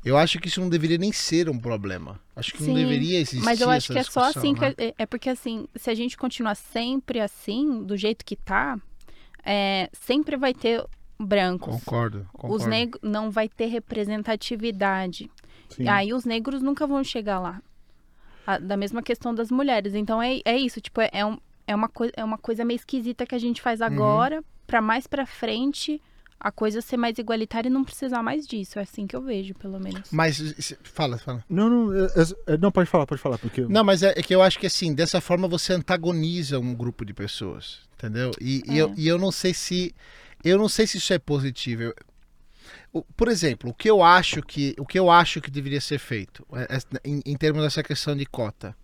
Eu 0.03 0.17
acho 0.17 0.39
que 0.39 0.47
isso 0.47 0.59
não 0.59 0.67
deveria 0.67 0.97
nem 0.97 1.11
ser 1.11 1.47
um 1.47 1.59
problema. 1.59 2.19
Acho 2.35 2.53
que 2.53 2.59
não 2.63 2.69
Sim, 2.73 2.75
deveria 2.75 3.19
existir 3.19 3.45
Mas 3.45 3.61
eu 3.61 3.69
acho 3.69 3.93
que 3.93 3.99
é 3.99 4.03
só 4.03 4.23
assim, 4.23 4.53
né? 4.53 4.73
que, 4.73 4.83
é, 4.83 4.93
é 4.97 5.05
porque 5.05 5.29
assim, 5.29 5.67
se 5.75 5.91
a 5.91 5.93
gente 5.93 6.17
continuar 6.17 6.55
sempre 6.55 7.19
assim, 7.19 7.83
do 7.83 7.95
jeito 7.95 8.25
que 8.25 8.35
tá, 8.35 8.79
é, 9.45 9.89
sempre 9.93 10.35
vai 10.37 10.55
ter 10.55 10.83
brancos. 11.19 11.75
Concordo, 11.75 12.27
concordo. 12.33 12.55
Os 12.55 12.65
negros 12.65 12.99
não 13.03 13.29
vai 13.29 13.47
ter 13.47 13.67
representatividade. 13.67 15.29
Sim. 15.69 15.87
Aí 15.87 16.13
os 16.13 16.25
negros 16.25 16.61
nunca 16.61 16.85
vão 16.87 17.03
chegar 17.03 17.39
lá. 17.39 17.61
A- 18.47 18.57
da 18.57 18.75
mesma 18.77 19.01
questão 19.03 19.33
das 19.35 19.51
mulheres. 19.51 19.93
Então 19.95 20.21
é, 20.21 20.39
é 20.45 20.57
isso, 20.57 20.81
tipo, 20.81 20.99
é, 21.01 21.09
é, 21.13 21.25
um- 21.25 21.37
é 21.67 21.75
uma 21.75 21.87
coi- 21.89 22.11
é 22.15 22.23
uma 22.23 22.37
coisa 22.37 22.65
meio 22.65 22.75
esquisita 22.77 23.25
que 23.25 23.35
a 23.35 23.39
gente 23.39 23.59
Uhum. 23.59 23.63
faz 23.63 23.81
agora, 23.81 24.43
pra 24.65 24.81
mais 24.81 25.05
pra 25.07 25.25
frente 25.25 26.01
a 26.43 26.51
coisa 26.51 26.81
ser 26.81 26.97
mais 26.97 27.19
igualitária 27.19 27.69
e 27.69 27.71
não 27.71 27.83
precisar 27.83 28.23
mais 28.23 28.47
disso. 28.47 28.79
É 28.79 28.81
assim 28.81 29.05
que 29.05 29.15
eu 29.15 29.21
vejo, 29.21 29.53
pelo 29.53 29.79
menos. 29.79 30.09
Mas 30.11 30.75
fala, 30.83 31.17
fala. 31.19 31.45
Não, 31.47 31.69
não, 31.69 31.93
é- 31.93 32.07
é- 32.53 32.57
não, 32.57 32.71
pode 32.71 32.89
falar, 32.89 33.05
pode 33.05 33.21
falar, 33.21 33.37
porque... 33.37 33.61
Não, 33.61 33.83
mas 33.83 34.01
é, 34.01 34.09
é 34.17 34.23
que 34.23 34.33
eu 34.33 34.41
acho 34.41 34.57
que 34.57 34.65
assim, 34.65 34.91
dessa 34.95 35.21
forma 35.21 35.47
você 35.47 35.73
antagoniza 35.73 36.57
um 36.57 36.73
grupo 36.73 37.05
de 37.05 37.13
pessoas, 37.13 37.81
entendeu? 37.95 38.31
E, 38.41 38.63
e 38.65 38.79
É. 38.79 38.81
eu, 38.81 38.93
e 38.97 39.07
eu 39.07 39.19
não 39.19 39.31
sei 39.31 39.53
se 39.53 39.93
eu 40.43 40.57
não 40.57 40.67
sei 40.67 40.87
se 40.87 40.97
isso 40.97 41.13
é 41.13 41.19
positivo. 41.19 41.83
Eu- 41.83 41.95
por 43.15 43.27
exemplo, 43.27 43.69
o 43.69 43.73
que 43.73 43.89
eu 43.89 44.03
acho 44.03 44.41
que 44.41 44.75
o 44.77 44.85
que 44.85 44.99
eu 44.99 45.09
acho 45.09 45.39
que 45.39 45.49
deveria 45.49 45.79
ser 45.79 45.97
feito 45.99 46.45
é- 46.53 46.77
é- 46.77 47.09
em, 47.09 47.21
em 47.25 47.37
termos 47.37 47.63
dessa 47.63 47.81
questão 47.81 48.15
de 48.15 48.25
cota, 48.25 48.75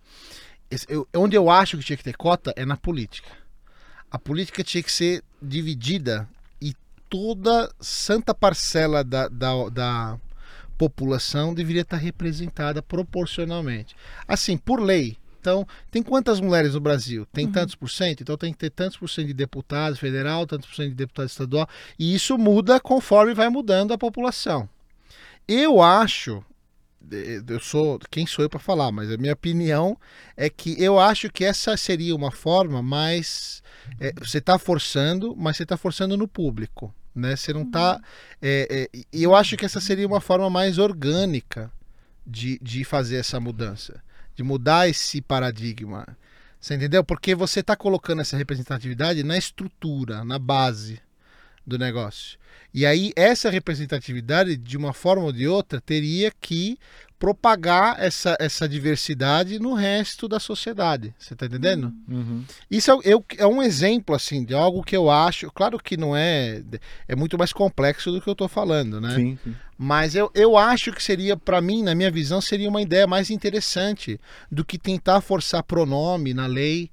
eu- 0.88 1.06
onde 1.14 1.36
eu 1.36 1.50
acho 1.50 1.76
que 1.76 1.84
tinha 1.84 1.96
que 1.96 2.04
ter 2.04 2.16
cota 2.16 2.52
é 2.56 2.64
na 2.64 2.76
política. 2.76 3.28
A 4.10 4.18
política 4.18 4.64
tinha 4.64 4.82
que 4.82 4.90
ser 4.92 5.22
dividida 5.40 6.28
e 6.60 6.74
toda 7.08 7.70
santa 7.80 8.34
parcela 8.34 9.04
da, 9.04 9.28
da, 9.28 9.68
da 9.68 10.18
população 10.78 11.52
deveria 11.52 11.82
estar 11.82 11.96
representada 11.98 12.80
proporcionalmente. 12.82 13.94
Assim, 14.26 14.56
por 14.56 14.80
lei. 14.80 15.18
Então, 15.40 15.66
tem 15.90 16.02
quantas 16.02 16.40
mulheres 16.40 16.74
no 16.74 16.80
Brasil? 16.80 17.26
Tem 17.32 17.50
tantos 17.50 17.74
por 17.74 17.88
cento? 17.88 18.22
Então 18.22 18.36
tem 18.36 18.52
que 18.52 18.58
ter 18.58 18.70
tantos 18.70 18.96
por 18.96 19.08
cento 19.08 19.28
de 19.28 19.34
deputado 19.34 19.96
federal, 19.96 20.46
tantos 20.46 20.68
por 20.68 20.76
cento 20.76 20.88
de 20.88 20.94
deputado 20.94 21.26
estadual. 21.26 21.68
E 21.98 22.14
isso 22.14 22.36
muda 22.36 22.80
conforme 22.80 23.34
vai 23.34 23.48
mudando 23.48 23.92
a 23.92 23.98
população. 23.98 24.68
Eu 25.46 25.80
acho 25.80 26.44
eu 27.10 27.58
sou 27.60 27.98
quem 28.10 28.26
sou 28.26 28.44
eu 28.44 28.50
para 28.50 28.58
falar, 28.58 28.92
mas 28.92 29.10
a 29.10 29.16
minha 29.16 29.32
opinião 29.32 29.96
é 30.36 30.50
que 30.50 30.80
eu 30.82 30.98
acho 30.98 31.30
que 31.30 31.42
essa 31.42 31.74
seria 31.74 32.14
uma 32.14 32.30
forma 32.30 32.82
mais 32.82 33.62
é, 34.00 34.12
você 34.18 34.38
está 34.38 34.58
forçando, 34.58 35.34
mas 35.36 35.56
você 35.56 35.62
está 35.62 35.76
forçando 35.76 36.16
no 36.16 36.28
público, 36.28 36.94
né? 37.14 37.36
Você 37.36 37.52
não 37.52 37.62
está. 37.62 38.00
É, 38.42 38.88
é, 38.92 38.98
e 39.12 39.22
eu 39.22 39.34
acho 39.34 39.56
que 39.56 39.64
essa 39.64 39.80
seria 39.80 40.06
uma 40.06 40.20
forma 40.20 40.50
mais 40.50 40.78
orgânica 40.78 41.70
de, 42.26 42.58
de 42.60 42.84
fazer 42.84 43.16
essa 43.16 43.40
mudança, 43.40 44.02
de 44.38 44.44
mudar 44.44 44.88
esse 44.88 45.20
paradigma. 45.20 46.06
Você 46.60 46.76
entendeu? 46.76 47.02
Porque 47.02 47.34
você 47.34 47.58
está 47.58 47.74
colocando 47.74 48.20
essa 48.20 48.36
representatividade 48.36 49.24
na 49.24 49.36
estrutura, 49.36 50.24
na 50.24 50.38
base 50.38 51.00
do 51.66 51.76
negócio. 51.76 52.38
E 52.72 52.86
aí, 52.86 53.12
essa 53.16 53.50
representatividade, 53.50 54.56
de 54.56 54.76
uma 54.76 54.92
forma 54.92 55.24
ou 55.24 55.32
de 55.32 55.48
outra, 55.48 55.80
teria 55.80 56.30
que 56.40 56.78
propagar 57.18 57.96
essa, 57.98 58.36
essa 58.38 58.68
diversidade 58.68 59.58
no 59.58 59.74
resto 59.74 60.28
da 60.28 60.38
sociedade. 60.38 61.12
Você 61.18 61.34
está 61.34 61.46
entendendo? 61.46 61.92
Uhum. 62.08 62.44
Isso 62.70 62.92
é, 62.92 62.94
eu- 63.02 63.24
é 63.36 63.46
um 63.46 63.60
exemplo, 63.60 64.14
assim, 64.14 64.44
de 64.44 64.54
algo 64.54 64.84
que 64.84 64.96
eu 64.96 65.10
acho. 65.10 65.50
Claro 65.50 65.78
que 65.80 65.96
não 65.96 66.14
é. 66.16 66.62
É 67.08 67.16
muito 67.16 67.36
mais 67.36 67.52
complexo 67.52 68.12
do 68.12 68.20
que 68.20 68.28
eu 68.28 68.32
estou 68.32 68.46
falando, 68.48 69.00
né? 69.00 69.16
Sim, 69.16 69.36
sim. 69.42 69.56
Mas 69.78 70.16
eu, 70.16 70.28
eu 70.34 70.56
acho 70.56 70.92
que 70.92 71.00
seria, 71.00 71.36
para 71.36 71.60
mim, 71.60 71.84
na 71.84 71.94
minha 71.94 72.10
visão, 72.10 72.40
seria 72.40 72.68
uma 72.68 72.82
ideia 72.82 73.06
mais 73.06 73.30
interessante 73.30 74.20
do 74.50 74.64
que 74.64 74.76
tentar 74.76 75.20
forçar 75.20 75.62
pronome 75.62 76.34
na 76.34 76.46
lei. 76.46 76.90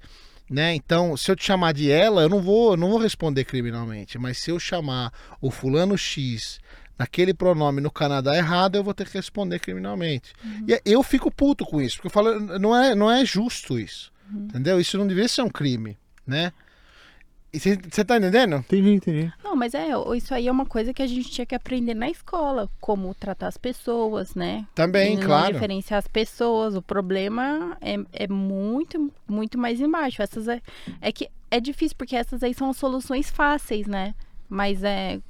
Né? 0.48 0.76
Então, 0.76 1.16
se 1.16 1.28
eu 1.28 1.34
te 1.34 1.44
chamar 1.44 1.72
de 1.72 1.90
ela, 1.90 2.22
eu 2.22 2.28
não 2.28 2.40
vou, 2.40 2.72
eu 2.72 2.76
não 2.76 2.90
vou 2.90 3.00
responder 3.00 3.44
criminalmente. 3.44 4.16
Mas 4.16 4.38
se 4.38 4.52
eu 4.52 4.60
chamar 4.60 5.12
o 5.40 5.50
fulano 5.50 5.98
X 5.98 6.60
naquele 6.96 7.34
pronome 7.34 7.80
no 7.80 7.90
Canadá 7.90 8.36
errado, 8.36 8.76
eu 8.76 8.84
vou 8.84 8.94
ter 8.94 9.08
que 9.08 9.18
responder 9.18 9.58
criminalmente. 9.58 10.32
E 10.68 10.80
eu 10.84 11.02
fico 11.02 11.28
puto 11.28 11.66
com 11.66 11.82
isso, 11.82 11.96
porque 11.96 12.06
eu 12.06 12.12
falo, 12.12 12.38
não 12.58 12.74
é, 12.76 12.94
não 12.94 13.10
é 13.10 13.24
justo 13.24 13.76
isso. 13.78 14.12
Entendeu? 14.32 14.80
Isso 14.80 14.96
não 14.96 15.06
deveria 15.06 15.28
ser 15.28 15.42
um 15.42 15.50
crime, 15.50 15.98
né? 16.24 16.52
Você 17.52 18.04
tá 18.04 18.18
entendendo? 18.18 18.56
Entendi, 18.56 18.90
entendi. 18.90 19.32
Não, 19.42 19.56
mas 19.56 19.72
é, 19.72 19.88
isso 20.16 20.34
aí 20.34 20.46
é 20.46 20.52
uma 20.52 20.66
coisa 20.66 20.92
que 20.92 21.02
a 21.02 21.06
gente 21.06 21.30
tinha 21.30 21.46
que 21.46 21.54
aprender 21.54 21.94
na 21.94 22.10
escola, 22.10 22.68
como 22.80 23.14
tratar 23.14 23.46
as 23.46 23.56
pessoas, 23.56 24.34
né? 24.34 24.66
Também, 24.74 25.14
E 25.14 25.16
não 25.16 25.22
claro. 25.26 25.54
diferenciar 25.54 25.98
as 25.98 26.08
pessoas. 26.08 26.74
O 26.74 26.82
problema 26.82 27.76
é, 27.80 27.96
é 28.12 28.28
muito, 28.28 29.10
muito 29.26 29.58
mais 29.58 29.80
embaixo. 29.80 30.20
Essas 30.20 30.48
é, 30.48 30.60
é 31.00 31.10
que 31.10 31.30
é 31.50 31.60
difícil, 31.60 31.96
porque 31.96 32.16
essas 32.16 32.42
aí 32.42 32.52
são 32.52 32.68
as 32.70 32.76
soluções 32.76 33.30
fáceis, 33.30 33.86
né? 33.86 34.14
Mas 34.48 34.84
é, 34.84 35.20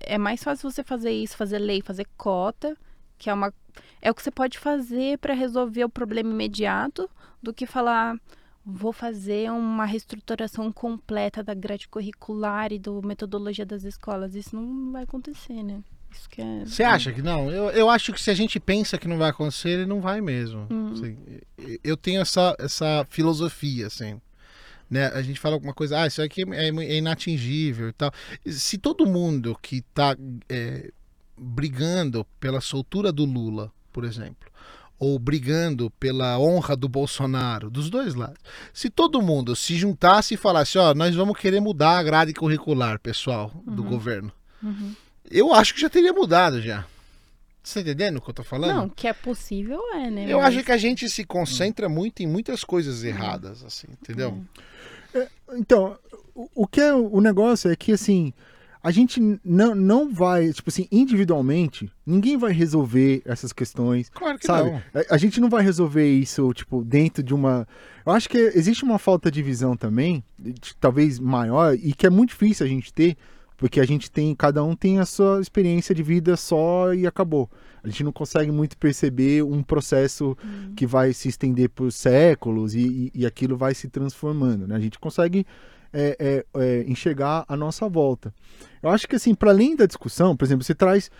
é 0.00 0.18
mais 0.18 0.42
fácil 0.42 0.70
você 0.70 0.84
fazer 0.84 1.10
isso, 1.10 1.36
fazer 1.36 1.58
lei, 1.58 1.82
fazer 1.82 2.06
cota, 2.16 2.76
que 3.18 3.28
é 3.28 3.34
uma. 3.34 3.52
É 4.00 4.10
o 4.10 4.14
que 4.14 4.22
você 4.22 4.30
pode 4.30 4.58
fazer 4.58 5.18
para 5.18 5.34
resolver 5.34 5.84
o 5.84 5.88
problema 5.88 6.30
imediato, 6.30 7.08
do 7.42 7.52
que 7.52 7.66
falar. 7.66 8.16
Vou 8.64 8.92
fazer 8.92 9.50
uma 9.50 9.84
reestruturação 9.84 10.70
completa 10.70 11.42
da 11.42 11.54
grade 11.54 11.88
curricular 11.88 12.72
e 12.72 12.78
do 12.78 13.02
metodologia 13.02 13.64
das 13.64 13.84
escolas. 13.84 14.34
Isso 14.34 14.54
não 14.54 14.92
vai 14.92 15.04
acontecer, 15.04 15.62
né? 15.62 15.82
Isso 16.12 16.28
que 16.28 16.42
é. 16.42 16.64
Você 16.66 16.82
acha 16.82 17.12
que 17.12 17.22
não? 17.22 17.50
Eu, 17.50 17.70
eu 17.70 17.88
acho 17.88 18.12
que 18.12 18.20
se 18.20 18.30
a 18.30 18.34
gente 18.34 18.58
pensa 18.60 18.98
que 18.98 19.08
não 19.08 19.16
vai 19.16 19.30
acontecer, 19.30 19.70
ele 19.70 19.86
não 19.86 20.00
vai 20.00 20.20
mesmo. 20.20 20.66
Hum. 20.70 20.92
Assim, 20.92 21.16
eu 21.82 21.96
tenho 21.96 22.20
essa, 22.20 22.54
essa 22.58 23.06
filosofia, 23.08 23.86
assim. 23.86 24.20
Né? 24.90 25.06
A 25.06 25.22
gente 25.22 25.38
fala 25.38 25.54
alguma 25.54 25.72
coisa, 25.72 26.02
ah, 26.02 26.06
isso 26.06 26.20
aqui 26.20 26.42
é, 26.52 26.68
é 26.68 26.96
inatingível 26.96 27.88
e 27.88 27.92
tal. 27.92 28.12
Se 28.44 28.76
todo 28.76 29.06
mundo 29.06 29.56
que 29.62 29.76
está 29.76 30.16
brigando 31.38 32.26
pela 32.40 32.60
soltura 32.60 33.12
do 33.12 33.24
Lula, 33.24 33.72
por 33.92 34.04
exemplo, 34.04 34.50
ou 35.00 35.18
brigando 35.18 35.90
pela 35.98 36.38
honra 36.38 36.76
do 36.76 36.88
Bolsonaro, 36.88 37.70
dos 37.70 37.88
dois 37.90 38.14
lados, 38.14 38.36
se 38.72 38.88
todo 38.90 39.20
mundo 39.22 39.56
se 39.56 39.74
juntasse 39.76 40.34
e 40.34 40.36
falasse, 40.36 40.76
ó, 40.78 40.94
nós 40.94 41.14
vamos 41.16 41.36
querer 41.38 41.58
mudar 41.60 41.98
a 41.98 42.02
grade 42.02 42.32
curricular, 42.34 43.00
pessoal, 43.00 43.50
do 43.66 43.82
governo, 43.82 44.30
Uhum. 44.62 44.94
eu 45.30 45.52
acho 45.54 45.74
que 45.74 45.80
já 45.80 45.88
teria 45.90 46.12
mudado 46.12 46.60
já. 46.60 46.84
Você 47.62 47.82
tá 47.82 47.90
entendendo 47.90 48.18
o 48.18 48.20
que 48.20 48.30
eu 48.30 48.34
tô 48.34 48.44
falando? 48.44 48.74
Não, 48.74 48.88
que 48.88 49.06
é 49.08 49.12
possível 49.12 49.80
é, 49.94 50.10
né? 50.10 50.26
Eu 50.28 50.38
Mas- 50.38 50.54
acho 50.54 50.64
que 50.64 50.72
a 50.72 50.76
gente 50.78 51.08
se 51.08 51.24
concentra 51.24 51.88
muito 51.88 52.22
em 52.22 52.26
muitas 52.26 52.62
coisas 52.62 53.02
erradas, 53.02 53.64
assim, 53.64 53.86
entendeu? 54.02 54.42
Então, 55.54 55.96
o, 56.34 56.48
o 56.54 56.66
que 56.66 56.80
é 56.80 56.94
o 56.94 57.20
negócio 57.20 57.70
é 57.70 57.76
que, 57.76 57.92
assim, 57.92 58.32
a 58.82 58.90
gente 58.90 59.20
não, 59.44 59.74
não 59.74 60.12
vai, 60.12 60.52
tipo 60.52 60.70
assim, 60.70 60.86
individualmente, 60.90 61.90
ninguém 62.06 62.36
vai 62.36 62.52
resolver 62.52 63.22
essas 63.24 63.52
questões. 63.52 64.08
Claro 64.08 64.38
que 64.38 64.46
Sabe? 64.46 64.70
não. 64.70 64.76
A, 64.94 65.14
a 65.14 65.18
gente 65.18 65.40
não 65.40 65.48
vai 65.50 65.62
resolver 65.62 66.08
isso, 66.10 66.52
tipo, 66.54 66.82
dentro 66.84 67.22
de 67.22 67.34
uma. 67.34 67.66
Eu 68.06 68.12
acho 68.12 68.28
que 68.28 68.38
existe 68.38 68.82
uma 68.84 68.98
falta 68.98 69.30
de 69.30 69.42
visão 69.42 69.76
também, 69.76 70.24
de- 70.38 70.74
talvez 70.80 71.18
maior, 71.18 71.74
e 71.74 71.92
que 71.92 72.06
é 72.06 72.10
muito 72.10 72.30
difícil 72.30 72.64
a 72.64 72.68
gente 72.68 72.92
ter, 72.92 73.16
porque 73.58 73.78
a 73.80 73.84
gente 73.86 74.10
tem, 74.10 74.34
cada 74.34 74.64
um 74.64 74.74
tem 74.74 74.98
a 74.98 75.04
sua 75.04 75.40
experiência 75.40 75.94
de 75.94 76.02
vida 76.02 76.34
só 76.36 76.94
e 76.94 77.06
acabou. 77.06 77.50
A 77.84 77.88
gente 77.88 78.02
não 78.04 78.12
consegue 78.12 78.50
muito 78.50 78.76
perceber 78.78 79.42
um 79.42 79.62
processo 79.62 80.36
que 80.76 80.86
vai 80.86 81.12
se 81.12 81.28
estender 81.28 81.68
por 81.70 81.90
séculos 81.92 82.74
e, 82.74 83.10
e, 83.14 83.20
e 83.20 83.26
aquilo 83.26 83.56
vai 83.56 83.74
se 83.74 83.88
transformando, 83.88 84.66
né? 84.66 84.76
A 84.76 84.80
gente 84.80 84.98
consegue 84.98 85.46
é, 85.92 86.16
é, 86.18 86.60
é, 86.60 86.84
enxergar 86.86 87.44
a 87.48 87.56
nossa 87.56 87.88
volta. 87.88 88.32
Eu 88.82 88.90
acho 88.90 89.06
que 89.06 89.16
assim, 89.16 89.34
para 89.34 89.50
além 89.50 89.76
da 89.76 89.86
discussão, 89.86 90.36
por 90.36 90.44
exemplo, 90.44 90.64
você 90.64 90.74
traz, 90.74 91.10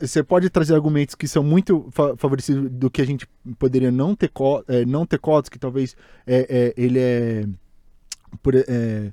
você 0.00 0.22
pode 0.22 0.50
trazer 0.50 0.74
argumentos 0.74 1.14
que 1.14 1.28
são 1.28 1.42
muito 1.42 1.88
fa 1.90 2.16
favorecidos 2.16 2.70
do 2.70 2.90
que 2.90 3.00
a 3.00 3.06
gente 3.06 3.28
poderia 3.58 3.90
não 3.90 4.14
ter, 4.14 4.30
é, 4.68 4.84
não 4.84 5.06
ter 5.06 5.18
cotas, 5.18 5.48
que 5.48 5.58
talvez 5.58 5.96
é, 6.26 6.46
é, 6.48 6.74
ele 6.76 6.98
é, 6.98 7.46
por, 8.42 8.54
é, 8.54 9.12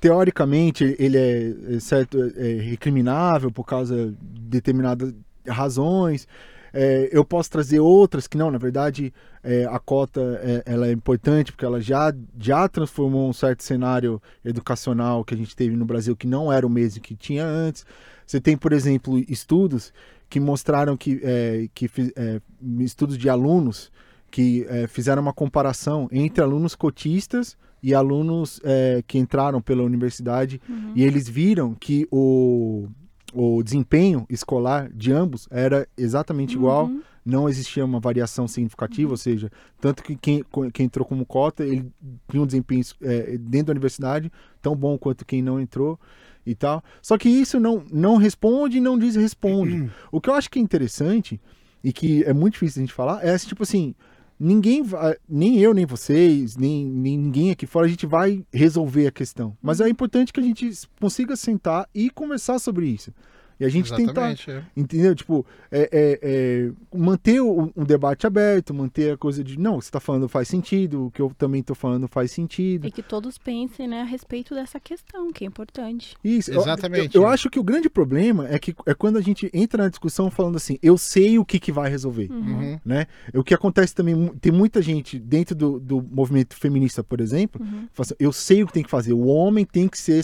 teoricamente 0.00 0.94
ele 0.98 1.18
é 1.18 1.80
certo 1.80 2.18
é, 2.36 2.60
recriminável 2.60 3.50
por 3.50 3.64
causa 3.64 4.14
de 4.20 4.40
determinadas 4.40 5.14
razões. 5.48 6.28
É, 6.78 7.08
eu 7.10 7.24
posso 7.24 7.50
trazer 7.50 7.80
outras 7.80 8.26
que 8.26 8.36
não, 8.36 8.50
na 8.50 8.58
verdade, 8.58 9.10
é, 9.42 9.64
a 9.64 9.78
cota 9.78 10.20
é, 10.42 10.62
ela 10.66 10.86
é 10.86 10.92
importante 10.92 11.50
porque 11.50 11.64
ela 11.64 11.80
já, 11.80 12.14
já 12.38 12.68
transformou 12.68 13.26
um 13.30 13.32
certo 13.32 13.62
cenário 13.62 14.20
educacional 14.44 15.24
que 15.24 15.32
a 15.32 15.36
gente 15.38 15.56
teve 15.56 15.74
no 15.74 15.86
Brasil 15.86 16.14
que 16.14 16.26
não 16.26 16.52
era 16.52 16.66
o 16.66 16.70
mesmo 16.70 17.00
que 17.00 17.16
tinha 17.16 17.46
antes. 17.46 17.86
Você 18.26 18.38
tem, 18.40 18.58
por 18.58 18.74
exemplo, 18.74 19.18
estudos 19.26 19.90
que 20.28 20.38
mostraram 20.38 20.98
que, 20.98 21.18
é, 21.22 21.66
que 21.72 21.88
é, 22.14 22.40
estudos 22.80 23.16
de 23.16 23.30
alunos 23.30 23.90
que 24.30 24.66
é, 24.68 24.86
fizeram 24.86 25.22
uma 25.22 25.32
comparação 25.32 26.08
entre 26.12 26.42
alunos 26.42 26.74
cotistas 26.74 27.56
e 27.82 27.94
alunos 27.94 28.60
é, 28.64 29.02
que 29.06 29.16
entraram 29.18 29.62
pela 29.62 29.82
universidade 29.82 30.60
Uhum. 30.68 30.92
e 30.94 31.02
eles 31.02 31.26
viram 31.26 31.74
que 31.74 32.06
o, 32.10 32.88
o 33.34 33.62
desempenho 33.62 34.26
escolar 34.30 34.88
de 34.92 35.12
ambos 35.12 35.46
era 35.50 35.86
exatamente 35.96 36.54
igual, 36.54 36.86
Uhum. 36.86 37.02
não 37.24 37.48
existia 37.48 37.84
uma 37.84 37.98
variação 37.98 38.46
significativa, 38.46 39.10
ou 39.10 39.16
seja, 39.16 39.50
tanto 39.80 40.02
que 40.02 40.14
quem, 40.16 40.44
quem 40.72 40.86
entrou 40.86 41.04
como 41.04 41.26
cota, 41.26 41.64
ele 41.64 41.90
tinha 42.30 42.42
um 42.42 42.46
desempenho 42.46 42.84
é, 43.02 43.36
dentro 43.38 43.66
da 43.66 43.72
universidade 43.72 44.30
tão 44.62 44.76
bom 44.76 44.96
quanto 44.96 45.24
quem 45.26 45.42
não 45.42 45.60
entrou 45.60 45.98
e 46.46 46.54
tal. 46.54 46.82
Só 47.02 47.18
que 47.18 47.28
isso 47.28 47.58
não, 47.58 47.82
não 47.92 48.16
responde 48.16 48.78
e 48.78 48.80
não 48.80 48.96
diz 48.98 49.16
responde. 49.16 49.90
o 50.12 50.20
que 50.20 50.30
eu 50.30 50.34
acho 50.34 50.48
que 50.48 50.58
é 50.58 50.62
interessante 50.62 51.40
e 51.82 51.92
que 51.92 52.22
é 52.24 52.32
muito 52.32 52.54
difícil 52.54 52.80
a 52.80 52.84
gente 52.86 52.94
falar 52.94 53.26
é 53.26 53.36
tipo 53.38 53.64
assim, 53.64 53.94
ninguém 54.38 54.82
vai, 54.82 55.16
nem 55.28 55.58
eu, 55.58 55.72
nem 55.72 55.86
vocês, 55.86 56.56
nem, 56.56 56.84
nem 56.84 57.18
ninguém 57.18 57.50
aqui 57.50 57.66
fora, 57.66 57.86
a 57.86 57.88
gente 57.88 58.06
vai 58.06 58.44
resolver 58.52 59.06
a 59.06 59.12
questão. 59.12 59.56
Mas 59.62 59.80
é 59.80 59.88
importante 59.88 60.32
que 60.32 60.40
a 60.40 60.42
gente 60.42 60.70
consiga 61.00 61.36
sentar 61.36 61.88
e 61.94 62.10
conversar 62.10 62.58
sobre 62.58 62.86
isso. 62.86 63.12
E 63.58 63.64
a 63.64 63.68
gente 63.68 63.88
tentar 63.94 64.30
Exatamente. 64.32 64.50
é. 64.50 64.62
Entendeu? 64.76 65.14
Tipo, 65.14 65.46
é, 65.70 65.88
é- 65.92 66.20
é 66.22 66.96
manter 66.96 67.40
o- 67.40 67.72
um 67.76 67.84
debate 67.84 68.26
aberto, 68.26 68.74
manter 68.74 69.12
a 69.12 69.16
coisa 69.16 69.42
de, 69.42 69.58
não, 69.58 69.80
você 69.80 69.90
tá 69.90 69.98
falando 69.98 70.28
faz 70.28 70.46
sentido, 70.48 71.06
o 71.06 71.10
que 71.10 71.22
eu 71.22 71.32
também 71.38 71.62
tô 71.62 71.74
falando 71.74 72.06
faz 72.06 72.30
sentido. 72.30 72.86
E 72.86 72.90
que 72.90 73.02
todos 73.02 73.38
pensem, 73.38 73.88
né, 73.88 74.02
a 74.02 74.04
respeito 74.04 74.54
dessa 74.54 74.78
questão, 74.78 75.32
que 75.32 75.44
é 75.44 75.46
importante. 75.46 76.14
Isso, 76.22 76.50
eu- 76.50 76.60
Exatamente. 76.60 77.16
Eu, 77.16 77.22
eu 77.22 77.28
acho 77.28 77.48
que 77.48 77.58
o 77.58 77.62
grande 77.64 77.88
problema 77.88 78.46
é 78.48 78.58
que 78.58 78.74
é 78.84 78.92
quando 78.94 79.16
a 79.16 79.22
gente 79.22 79.50
entra 79.54 79.84
na 79.84 79.88
discussão 79.88 80.30
falando 80.30 80.56
assim, 80.56 80.78
eu 80.82 80.98
sei 80.98 81.38
o 81.38 81.44
que, 81.44 81.58
que 81.58 81.72
vai 81.72 81.88
resolver. 81.90 82.30
Uhum. 82.30 82.78
Né? 82.84 83.06
O 83.34 83.42
que 83.42 83.54
acontece 83.54 83.94
também, 83.94 84.28
tem 84.40 84.52
muita 84.52 84.82
gente 84.82 85.18
dentro 85.18 85.54
do, 85.54 85.80
do 85.80 86.02
movimento 86.02 86.54
feminista, 86.56 87.02
por 87.02 87.20
exemplo, 87.20 87.60
Uhum. 87.62 87.86
que 87.86 87.94
fala 87.94 88.04
assim, 88.06 88.14
eu 88.18 88.32
sei 88.32 88.62
o 88.62 88.66
que 88.66 88.72
tem 88.74 88.82
que 88.82 88.90
fazer, 88.90 89.12
o 89.12 89.26
homem 89.26 89.64
tem 89.64 89.88
que 89.88 89.98
ser. 89.98 90.22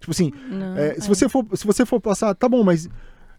Tipo 0.00 0.10
assim, 0.10 0.32
Não, 0.50 0.76
é, 0.76 0.94
se, 0.94 1.06
é. 1.06 1.08
você 1.08 1.28
for, 1.28 1.46
se 1.54 1.66
você 1.66 1.86
for 1.86 2.00
passar, 2.00 2.34
tá 2.34 2.48
bom, 2.48 2.63
mas. 2.64 2.88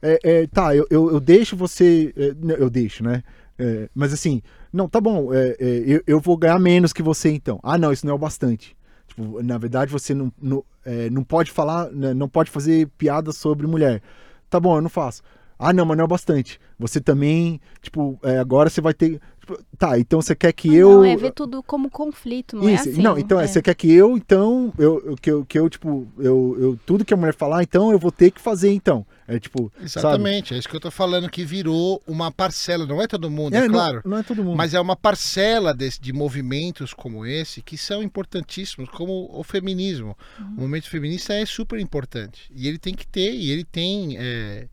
é, 0.01 0.19
é, 0.23 0.47
tá, 0.47 0.75
eu, 0.75 0.85
eu, 0.89 1.11
eu 1.11 1.19
deixo 1.19 1.55
você. 1.55 2.13
é, 2.15 2.33
não, 2.39 2.55
eu 2.55 2.69
deixo, 2.69 3.03
né? 3.03 3.23
É, 3.57 3.89
mas 3.95 4.11
assim, 4.13 4.41
não, 4.71 4.87
tá 4.89 4.99
bom, 4.99 5.33
é, 5.33 5.55
é, 5.59 5.83
eu, 5.87 6.01
eu 6.05 6.19
vou 6.19 6.35
ganhar 6.37 6.59
menos 6.59 6.91
que 6.93 7.01
você 7.01 7.29
então. 7.29 7.59
Ah, 7.63 7.77
não, 7.77 7.91
isso 7.91 8.05
não 8.05 8.13
é 8.13 8.15
o 8.15 8.19
bastante. 8.19 8.75
Tipo, 9.07 9.41
na 9.41 9.57
verdade, 9.57 9.91
você 9.91 10.13
não, 10.13 10.31
não, 10.41 10.63
não 11.11 11.23
pode 11.23 11.51
falar, 11.51 11.89
né, 11.91 12.13
não 12.13 12.27
pode 12.27 12.51
fazer 12.51 12.87
piada 12.97 13.31
sobre 13.31 13.65
mulher. 13.65 14.01
Tá 14.49 14.59
bom, 14.59 14.75
eu 14.75 14.81
não 14.81 14.89
faço. 14.89 15.21
Ah, 15.57 15.71
não, 15.71 15.85
mas 15.85 15.97
não 15.97 16.03
é 16.03 16.07
bastante. 16.07 16.59
Você 16.77 16.99
também, 16.99 17.61
tipo, 17.81 18.19
agora 18.41 18.69
você 18.69 18.81
vai 18.81 18.93
ter. 18.93 19.21
tipo, 19.39 19.57
tá, 19.77 19.97
então 19.97 20.21
você 20.21 20.35
quer 20.35 20.51
que 20.51 20.69
Ah, 20.69 20.79
eu. 20.79 20.89
Não, 20.89 21.05
é 21.05 21.15
ver 21.15 21.31
tudo 21.31 21.63
como 21.63 21.89
conflito, 21.89 22.57
não 22.57 22.69
Isso, 22.69 22.89
é 22.89 22.91
assim. 22.91 23.01
não, 23.01 23.17
então 23.17 23.39
é, 23.39 23.47
você 23.47 23.61
quer 23.61 23.73
que 23.73 23.89
eu, 23.91 24.17
então, 24.17 24.73
eu- 24.77 25.15
que, 25.21 25.31
eu, 25.31 25.45
que 25.45 25.57
eu, 25.57 25.69
tipo, 25.69 26.05
eu, 26.19 26.57
eu, 26.59 26.79
tudo 26.85 27.05
que 27.05 27.13
a 27.13 27.17
mulher 27.17 27.33
falar, 27.33 27.63
então 27.63 27.89
eu 27.91 27.97
vou 27.99 28.11
ter 28.11 28.31
que 28.31 28.41
fazer, 28.41 28.73
então. 28.73 29.05
É 29.27 29.39
tipo, 29.39 29.71
sabe? 29.73 29.85
Exatamente, 29.85 30.53
é 30.53 30.57
isso 30.57 30.69
que 30.69 30.75
eu 30.75 30.79
tô 30.79 30.91
falando, 30.91 31.29
que 31.29 31.43
virou 31.43 32.01
uma 32.05 32.31
parcela, 32.31 32.85
não 32.85 33.01
é 33.01 33.07
todo 33.07 33.29
mundo, 33.29 33.55
é, 33.55 33.61
não- 33.61 33.69
claro. 33.73 34.01
Não, 34.05 34.17
é 34.17 34.23
todo 34.23 34.43
mundo. 34.43 34.55
Mas 34.55 34.73
é 34.73 34.79
uma 34.79 34.95
parcela 34.95 35.73
desse- 35.73 35.99
de 35.99 36.13
movimentos 36.13 36.93
como 36.93 37.25
esse 37.25 37.61
que 37.61 37.77
são 37.77 38.03
importantíssimos, 38.03 38.89
como 38.89 39.29
o 39.33 39.43
feminismo. 39.43 40.15
Uhum. 40.39 40.45
O 40.45 40.51
movimento 40.61 40.89
feminista 40.89 41.33
é 41.33 41.45
super 41.45 41.79
importante. 41.79 42.51
E 42.55 42.67
ele 42.67 42.77
tem 42.77 42.93
que 42.93 43.07
ter, 43.07 43.33
e 43.33 43.49
ele 43.49 43.63
tem. 43.63 44.15
é, 44.19 44.67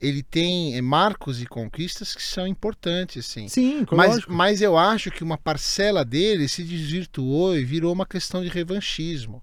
ele 0.00 0.22
tem 0.22 0.76
é, 0.76 0.80
marcos 0.80 1.42
e 1.42 1.46
conquistas 1.46 2.14
que 2.14 2.22
são 2.22 2.46
importantes, 2.46 3.26
sim. 3.26 3.48
Sim, 3.48 3.84
Mas, 3.90 4.10
lógico. 4.12 4.32
mas 4.32 4.62
eu 4.62 4.78
acho 4.78 5.10
que 5.10 5.24
uma 5.24 5.36
parcela 5.36 6.04
dele 6.04 6.48
se 6.48 6.62
desvirtuou 6.62 7.56
e 7.58 7.64
virou 7.64 7.92
uma 7.92 8.06
questão 8.06 8.40
de 8.42 8.48
revanchismo. 8.48 9.42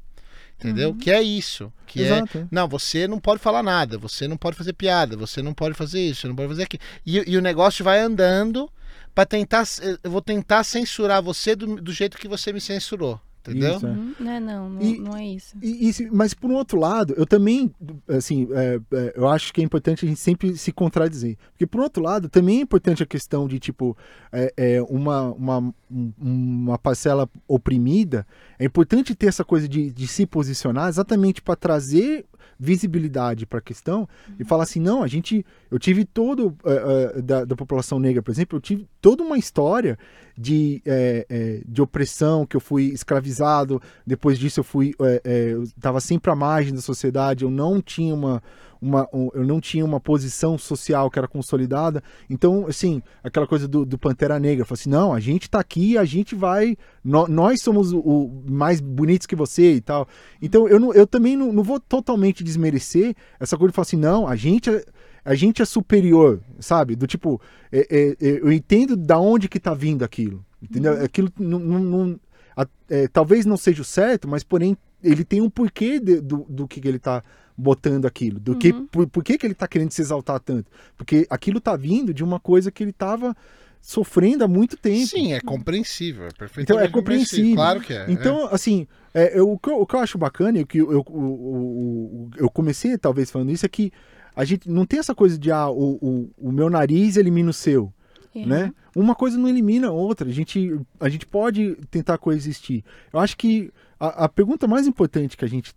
Entendeu? 0.58 0.95
Que 0.95 1.12
é 1.12 1.22
isso. 1.22 1.72
Que 1.86 2.01
é 2.01 2.06
Exato. 2.06 2.38
é. 2.38 2.47
não, 2.49 2.68
você 2.68 3.08
não 3.08 3.20
pode 3.20 3.41
falar 3.41 3.62
nada, 3.62 3.97
você 3.97 4.28
não 4.28 4.38
pode 4.38 4.56
fazer 4.56 4.74
piada, 4.74 5.18
você 5.18 5.41
não 5.41 5.53
pode 5.53 5.76
fazer 5.76 6.01
isso, 6.01 6.22
você 6.22 6.28
não 6.28 6.36
pode 6.36 6.49
fazer 6.49 6.64
aquilo. 6.64 6.82
E, 7.06 7.32
e 7.32 7.38
o 7.38 7.41
negócio 7.41 7.84
vai 7.84 7.99
andando 7.99 8.70
para 9.14 9.26
tentar. 9.26 9.64
Eu 10.03 10.12
vou 10.12 10.22
tentar 10.22 10.64
censurar 10.64 11.22
você 11.22 11.56
do, 11.56 11.76
do 11.76 11.91
jeito 11.91 12.18
que 12.18 12.28
você 12.28 12.51
me 12.53 12.62
censurou. 12.62 13.20
Entendeu? 13.48 13.76
Isso, 13.76 13.86
é. 13.88 13.89
Uhum, 13.89 14.14
Não, 14.20 14.39
não, 14.39 14.70
não, 14.70 14.82
E- 14.82 14.98
não 15.00 15.16
é 15.18 15.26
isso. 15.28 15.56
E- 15.62 15.89
e 15.89 16.10
mas 16.12 16.34
por 16.34 16.50
um 16.50 16.56
outro 16.56 16.80
lado, 16.80 17.14
eu 17.18 17.26
também, 17.26 17.74
assim, 18.08 18.48
é, 18.52 18.80
é, 18.93 19.14
eu 19.16 19.28
acho 19.28 19.54
que 19.54 19.62
é 19.62 19.64
importante 19.64 20.06
a 20.06 20.08
gente 20.08 20.20
sempre 20.20 20.56
se 20.58 20.72
contradizer. 20.72 21.38
Porque 21.52 21.66
por 21.68 21.80
um 21.80 21.84
outro 21.84 22.02
lado, 22.04 22.28
também 22.30 22.60
é 22.60 22.62
importante 22.62 23.04
a 23.04 23.06
questão 23.06 23.48
de, 23.48 23.60
tipo, 23.60 23.96
é, 24.32 24.54
é, 24.58 24.82
uma, 24.84 25.32
uma, 25.34 25.58
um- 25.91 26.14
uma 26.20 26.78
parcela 26.78 27.30
oprimida. 27.48 28.26
É 28.58 28.66
importante 28.66 29.14
ter 29.16 29.28
essa 29.28 29.43
coisa 29.43 29.68
de, 29.68 29.91
de 29.91 30.08
se 30.08 30.26
posicionar 30.26 30.89
exatamente 30.89 31.41
para 31.41 31.56
trazer 31.56 32.26
visibilidade 32.58 33.46
para 33.46 33.60
a 33.60 33.62
questão 33.62 34.08
e 34.39 34.43
falar 34.46 34.64
assim, 34.64 34.80
não, 34.80 35.04
a 35.04 35.08
gente, 35.08 35.46
eu 35.70 35.78
tive 35.78 36.06
todo, 36.06 36.56
é, 36.66 37.18
é, 37.18 37.22
da, 37.22 37.46
da 37.46 37.56
população 37.56 38.00
negra, 38.00 38.22
por 38.24 38.32
exemplo, 38.32 38.58
eu 38.58 38.62
tive 38.62 38.88
toda 39.02 39.24
uma 39.24 39.38
história 39.38 39.98
de, 40.38 40.81
é, 40.86 41.25
é, 41.29 41.61
de 41.65 41.81
opressão, 41.81 42.45
que 42.45 42.55
eu 42.55 42.61
fui 42.61 42.86
escravizado, 42.86 43.81
depois 44.05 44.38
disso 44.38 44.59
eu 44.59 44.63
fui, 44.63 44.93
é, 45.01 45.21
é, 45.23 45.51
estava 45.63 45.99
sempre 45.99 46.31
à 46.31 46.36
margem 46.36 46.73
da 46.73 46.81
sociedade, 46.81 47.43
eu 47.43 47.49
não 47.51 47.81
tinha 47.81 48.13
uma, 48.13 48.43
uma 48.81 49.07
um- 49.13 49.29
eu 49.33 49.45
não 49.45 49.61
tinha 49.61 49.83
uma 49.86 49.99
posição 49.99 50.57
social 50.57 51.09
que 51.09 51.17
era 51.17 51.27
consolidada, 51.27 52.03
então, 52.29 52.65
assim, 52.67 53.01
aquela 53.23 53.47
coisa 53.47 53.67
do, 53.67 53.86
do 53.86 53.97
Pantera 53.97 54.38
Negra, 54.39 54.65
falou 54.65 54.77
assim, 54.79 54.89
não, 54.89 55.13
a 55.13 55.19
gente 55.19 55.49
tá 55.49 55.59
aqui, 55.59 55.97
a 55.97 56.03
gente 56.05 56.36
vai, 56.36 56.75
nó- 57.03 57.27
nós 57.27 57.61
somos 57.61 57.93
o, 57.93 57.99
o 57.99 58.43
mais 58.49 58.81
bonitos 58.81 59.25
que 59.25 59.36
você 59.36 59.75
e 59.75 59.81
tal, 59.81 60.07
então 60.41 60.67
eu, 60.67 60.79
não, 60.79 60.93
eu 60.93 61.07
também 61.07 61.36
não, 61.38 61.53
não 61.53 61.63
vou 61.63 61.79
totalmente 61.79 62.43
desmerecer 62.43 63.15
essa 63.39 63.57
coisa 63.57 63.71
de 63.71 63.75
falar 63.75 63.83
assim, 63.83 63.97
não, 63.97 64.27
a 64.27 64.36
gente 64.36 64.69
é, 64.69 64.83
a 65.26 65.34
gente 65.36 65.61
é 65.61 65.65
superior, 65.65 66.39
sabe? 66.59 66.95
Do 66.95 67.07
tipo, 67.07 67.41
é- 67.71 67.88
é- 67.89 68.09
é, 68.28 68.39
eu 68.41 68.51
entendo 68.51 68.95
da 68.95 69.19
onde 69.19 69.49
que 69.49 69.59
tá 69.59 69.73
vindo 69.73 70.05
aquilo, 70.05 70.45
entendeu? 70.61 70.93
Aquilo 71.03 71.30
não, 71.39 71.59
não- 71.59 71.80
não- 71.80 72.19
a- 72.55 72.67
é, 72.89 73.07
talvez 73.07 73.45
não 73.45 73.57
seja 73.57 73.82
o 73.82 73.86
certo, 73.86 74.28
mas 74.28 74.43
porém 74.43 74.78
ele 75.03 75.23
tem 75.26 75.41
um 75.41 75.49
porquê 75.49 75.99
de- 75.99 76.21
do, 76.21 76.45
do 76.47 76.67
que, 76.67 76.80
que 76.80 76.88
ele 76.88 76.99
tá 76.99 77.23
botando 77.57 78.05
aquilo, 78.05 78.39
do 78.39 78.55
que 78.55 78.71
Uhum. 78.71 78.86
por, 78.88 79.07
por 79.07 79.23
que, 79.23 79.38
que 79.38 79.45
ele 79.47 79.53
tá 79.53 79.67
querendo 79.67 79.91
se 79.91 80.01
exaltar 80.01 80.39
tanto, 80.39 80.69
porque 80.97 81.26
aquilo 81.30 81.59
tá 81.59 81.76
vindo 81.76 82.13
de 82.13 82.23
uma 82.23 82.39
coisa 82.39 82.69
que 82.71 82.84
ele 82.84 82.91
tava 82.93 83.36
sofrendo 83.82 84.43
há 84.43 84.47
muito 84.47 84.76
tempo. 84.78 85.05
Sim, 85.07 85.34
é 85.34 85.39
compreensível. 85.39 86.23
É 86.23 86.28
Então 86.28 86.38
perfeitamente 86.39 86.88
é 86.89 86.91
compreensível. 86.91 87.55
Claro 87.55 87.82
que 87.82 87.93
é. 87.93 88.05
Então, 88.09 88.47
assim, 88.51 88.88
é, 89.13 89.38
eu- 89.39 89.49
o, 89.51 89.59
que 89.59 89.69
eu, 89.69 89.80
o 89.80 89.86
que 89.86 89.95
eu 89.95 89.99
acho 89.99 90.17
bacana 90.17 90.57
e 90.59 90.63
o 90.63 90.67
que 90.67 90.80
eu, 90.80 90.91
eu, 90.91 92.30
eu 92.38 92.49
comecei 92.49 92.97
talvez 92.97 93.30
falando 93.30 93.51
isso 93.51 93.65
é 93.65 93.69
que 93.69 93.91
a 94.36 94.43
gente 94.43 94.69
não 94.69 94.86
tem 94.86 94.99
essa 94.99 95.15
coisa 95.15 95.38
de 95.38 95.51
ah, 95.51 95.69
o, 95.69 95.97
o, 96.01 96.29
o 96.38 96.51
meu 96.51 96.69
nariz 96.69 97.17
elimina 97.17 97.49
o 97.49 97.53
seu, 97.53 97.93
É. 98.33 98.45
né? 98.45 98.73
Uma 98.95 99.15
coisa 99.15 99.38
não 99.38 99.47
elimina 99.49 99.88
a 99.88 99.91
outra. 99.91 100.29
A 100.29 100.31
gente, 100.31 100.79
a 100.99 101.09
gente 101.09 101.25
pode 101.25 101.75
tentar 101.89 102.17
coexistir. 102.17 102.83
Eu 103.11 103.19
acho 103.19 103.36
que 103.38 103.71
a, 103.99 104.25
a 104.25 104.29
pergunta 104.29 104.67
mais 104.67 104.88
importante 104.88 105.36
que 105.38 105.45
a 105.45 105.49
gente 105.49 105.73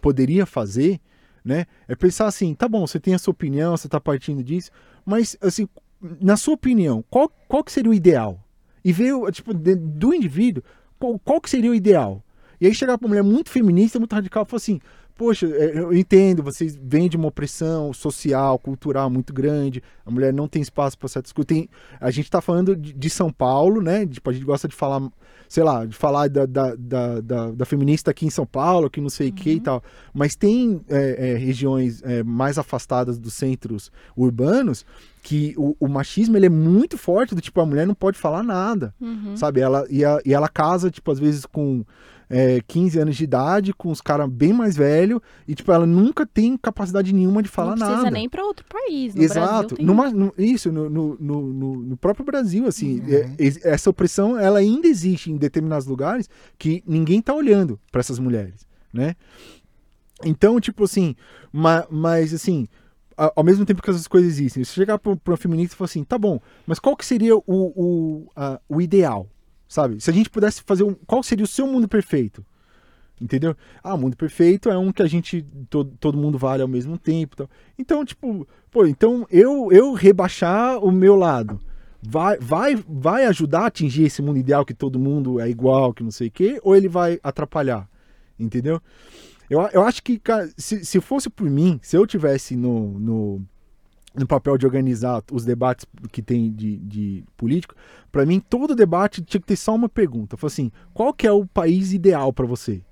poderia 0.00 0.46
fazer, 0.46 1.00
né, 1.44 1.66
é 1.88 1.94
pensar 1.94 2.26
assim, 2.26 2.54
tá 2.54 2.68
bom, 2.68 2.86
você 2.86 3.00
tem 3.00 3.14
a 3.14 3.18
sua 3.18 3.32
opinião, 3.32 3.76
você 3.76 3.88
tá 3.88 4.00
partindo 4.00 4.42
disso, 4.42 4.70
mas 5.06 5.36
assim, 5.40 5.68
na 6.20 6.36
sua 6.36 6.54
opinião, 6.54 7.04
qual, 7.08 7.30
qual 7.48 7.64
que 7.64 7.72
seria 7.72 7.90
o 7.90 7.94
ideal? 7.94 8.42
E 8.84 8.92
ver, 8.92 9.14
tipo, 9.32 9.52
do 9.54 10.14
indivíduo, 10.14 10.62
qual, 10.98 11.18
qual 11.18 11.40
que 11.40 11.50
seria 11.50 11.70
o 11.70 11.74
ideal? 11.74 12.22
E 12.60 12.66
aí 12.66 12.74
chegar 12.74 12.98
pra 12.98 13.06
uma 13.06 13.10
mulher 13.10 13.22
muito 13.22 13.50
feminista, 13.50 13.98
muito 13.98 14.12
radical, 14.14 14.44
e 14.44 14.46
falar 14.46 14.58
assim, 14.58 14.80
poxa, 15.20 15.46
é, 15.46 15.78
eu 15.78 15.92
entendo, 15.92 16.42
vocês 16.42 16.74
vêm 16.82 17.06
de 17.06 17.14
uma 17.18 17.28
opressão 17.28 17.92
social, 17.92 18.58
cultural 18.58 19.10
muito 19.10 19.34
grande, 19.34 19.82
a 20.06 20.10
mulher 20.10 20.32
não 20.32 20.48
tem 20.48 20.62
espaço 20.62 20.96
para 20.96 21.08
certas 21.10 21.30
coisas. 21.30 21.46
Tem, 21.46 21.68
a 22.00 22.10
gente 22.10 22.30
tá 22.30 22.40
falando 22.40 22.74
de, 22.74 22.94
de 22.94 23.10
São 23.10 23.30
Paulo, 23.30 23.82
né? 23.82 24.06
Tipo, 24.06 24.30
a 24.30 24.32
gente 24.32 24.46
gosta 24.46 24.66
de 24.66 24.74
falar, 24.74 25.06
sei 25.46 25.62
lá, 25.62 25.84
de 25.84 25.94
falar 25.94 26.26
da, 26.30 26.46
da, 26.46 26.74
da, 26.74 27.20
da- 27.20 27.50
da 27.50 27.64
feminista 27.66 28.10
aqui 28.10 28.24
em 28.24 28.30
São 28.30 28.46
Paulo, 28.46 28.88
que 28.88 28.98
não 28.98 29.10
sei 29.10 29.28
o 29.28 29.32
que 29.34 29.50
e 29.50 29.60
tal. 29.60 29.82
Mas 30.14 30.34
tem 30.34 30.80
é, 30.88 31.32
é, 31.32 31.36
regiões 31.36 32.00
é, 32.02 32.22
mais 32.22 32.56
afastadas 32.56 33.18
dos 33.18 33.34
centros 33.34 33.92
urbanos 34.16 34.86
que 35.22 35.52
o, 35.58 35.76
o 35.78 35.86
machismo 35.86 36.34
ele 36.38 36.46
é 36.46 36.48
muito 36.48 36.96
forte, 36.96 37.34
do 37.34 37.42
tipo, 37.42 37.60
a 37.60 37.66
mulher 37.66 37.86
não 37.86 37.94
pode 37.94 38.16
falar 38.16 38.42
nada 38.42 38.94
Uhum. 38.98 39.36
sabe? 39.36 39.60
Ela, 39.60 39.84
e, 39.90 40.02
a- 40.02 40.18
e 40.24 40.32
ela 40.32 40.48
casa, 40.48 40.90
tipo, 40.90 41.10
às 41.12 41.18
vezes 41.18 41.44
com 41.44 41.84
é, 42.30 42.60
15 42.66 42.98
anos 43.00 43.16
de 43.16 43.24
idade, 43.24 43.74
com 43.74 43.90
os 43.90 44.00
caras 44.00 44.30
bem 44.30 44.52
mais 44.52 44.76
velhos, 44.76 45.20
e, 45.48 45.54
tipo, 45.54 45.72
ela 45.72 45.84
nunca 45.84 46.24
tem 46.24 46.56
capacidade 46.56 47.12
nenhuma 47.12 47.42
de 47.42 47.48
falar 47.48 47.70
não 47.72 47.78
precisa 47.78 47.96
nada. 48.04 48.10
nem 48.12 48.28
para 48.28 48.44
outro 48.44 48.64
país. 48.68 49.14
No 49.16 49.22
Exato. 49.22 49.40
Brasil 49.50 49.76
tem... 49.76 49.84
Numa- 49.86 50.10
no- 50.10 50.32
isso, 50.38 50.70
no, 50.70 50.88
no, 50.88 51.16
no, 51.20 51.82
no- 51.82 51.96
próprio 51.96 52.24
Brasil, 52.24 52.66
assim, 52.68 53.00
Uhum. 53.00 53.06
é, 53.12 53.34
es- 53.38 53.64
essa 53.66 53.90
opressão, 53.90 54.38
ela 54.38 54.60
ainda 54.60 54.86
existe 54.86 55.30
em 55.30 55.36
determinados 55.36 55.86
lugares 55.86 56.30
que 56.56 56.82
ninguém 56.86 57.20
tá 57.20 57.34
olhando 57.34 57.78
para 57.90 57.98
essas 58.00 58.18
mulheres, 58.20 58.64
né? 58.94 59.16
Então, 60.24 60.60
tipo 60.60 60.84
assim, 60.84 61.14
ma- 61.52 61.86
mas 61.90 62.32
assim, 62.34 62.68
a- 63.16 63.32
ao 63.34 63.42
mesmo 63.44 63.64
tempo 63.64 63.82
que 63.82 63.90
essas 63.90 64.06
coisas 64.06 64.30
existem, 64.32 64.62
se 64.64 64.72
chegar 64.72 64.98
para 64.98 65.16
uma 65.26 65.36
feminista 65.36 65.74
e 65.74 65.76
falar 65.76 65.86
assim, 65.86 66.04
tá 66.04 66.18
bom, 66.18 66.40
mas 66.66 66.78
qual 66.78 66.96
que 66.96 67.04
seria 67.06 67.36
o, 67.36 67.42
o, 67.46 68.26
a- 68.36 68.60
o 68.68 68.80
ideal, 68.80 69.26
sabe? 69.70 70.00
Se 70.00 70.10
a 70.10 70.12
gente 70.12 70.28
pudesse 70.28 70.62
fazer 70.62 70.82
um, 70.82 70.94
qual 71.06 71.22
seria 71.22 71.44
o 71.44 71.48
seu 71.48 71.64
mundo 71.64 71.86
perfeito? 71.86 72.44
Entendeu? 73.20 73.56
Ah, 73.84 73.94
o 73.94 73.98
mundo 73.98 74.16
perfeito 74.16 74.68
é 74.68 74.76
um 74.76 74.90
que 74.90 75.00
a 75.00 75.06
gente, 75.06 75.46
todo, 75.68 75.92
todo 76.00 76.18
mundo 76.18 76.36
vale 76.36 76.60
ao 76.60 76.68
mesmo 76.68 76.98
tempo. 76.98 77.36
tal. 77.36 77.48
Então, 77.78 78.04
tipo, 78.04 78.48
pô, 78.68 78.84
então 78.84 79.24
eu, 79.30 79.70
eu 79.70 79.92
rebaixar 79.92 80.82
o 80.82 80.90
meu 80.90 81.14
lado 81.14 81.60
vai, 82.02 82.36
vai, 82.40 82.74
vai 82.88 83.26
ajudar 83.26 83.60
a 83.60 83.66
atingir 83.66 84.04
esse 84.04 84.20
mundo 84.20 84.38
ideal 84.38 84.66
que 84.66 84.74
todo 84.74 84.98
mundo 84.98 85.38
é 85.38 85.48
igual, 85.48 85.94
que 85.94 86.02
não 86.02 86.10
sei 86.10 86.26
o 86.28 86.32
quê, 86.32 86.58
ou 86.64 86.74
ele 86.74 86.88
vai 86.88 87.20
atrapalhar? 87.22 87.88
Entendeu? 88.38 88.82
Eu, 89.48 89.60
eu 89.72 89.82
acho 89.82 90.02
que, 90.02 90.18
cara, 90.18 90.50
se, 90.56 90.84
se 90.84 91.00
fosse 91.00 91.30
por 91.30 91.48
mim, 91.48 91.78
se 91.80 91.96
eu 91.96 92.04
tivesse 92.06 92.56
no, 92.56 92.98
no, 92.98 93.42
no 94.14 94.26
papel 94.26 94.58
de 94.58 94.66
organizar 94.66 95.22
os 95.30 95.44
debates 95.44 95.86
que 96.10 96.20
tem 96.20 96.52
de, 96.52 96.76
de 96.78 97.24
político, 97.36 97.74
para 98.10 98.26
mim 98.26 98.40
todo 98.40 98.74
debate 98.74 99.22
tinha 99.22 99.40
que 99.40 99.46
ter 99.46 99.56
só 99.56 99.74
uma 99.74 99.88
pergunta. 99.88 100.36
Falei 100.36 100.52
assim, 100.52 100.72
qual 100.92 101.12
que 101.14 101.26
é 101.26 101.32
o 101.32 101.46
país 101.46 101.92
ideal 101.92 102.32
para 102.32 102.46
você? 102.46 102.82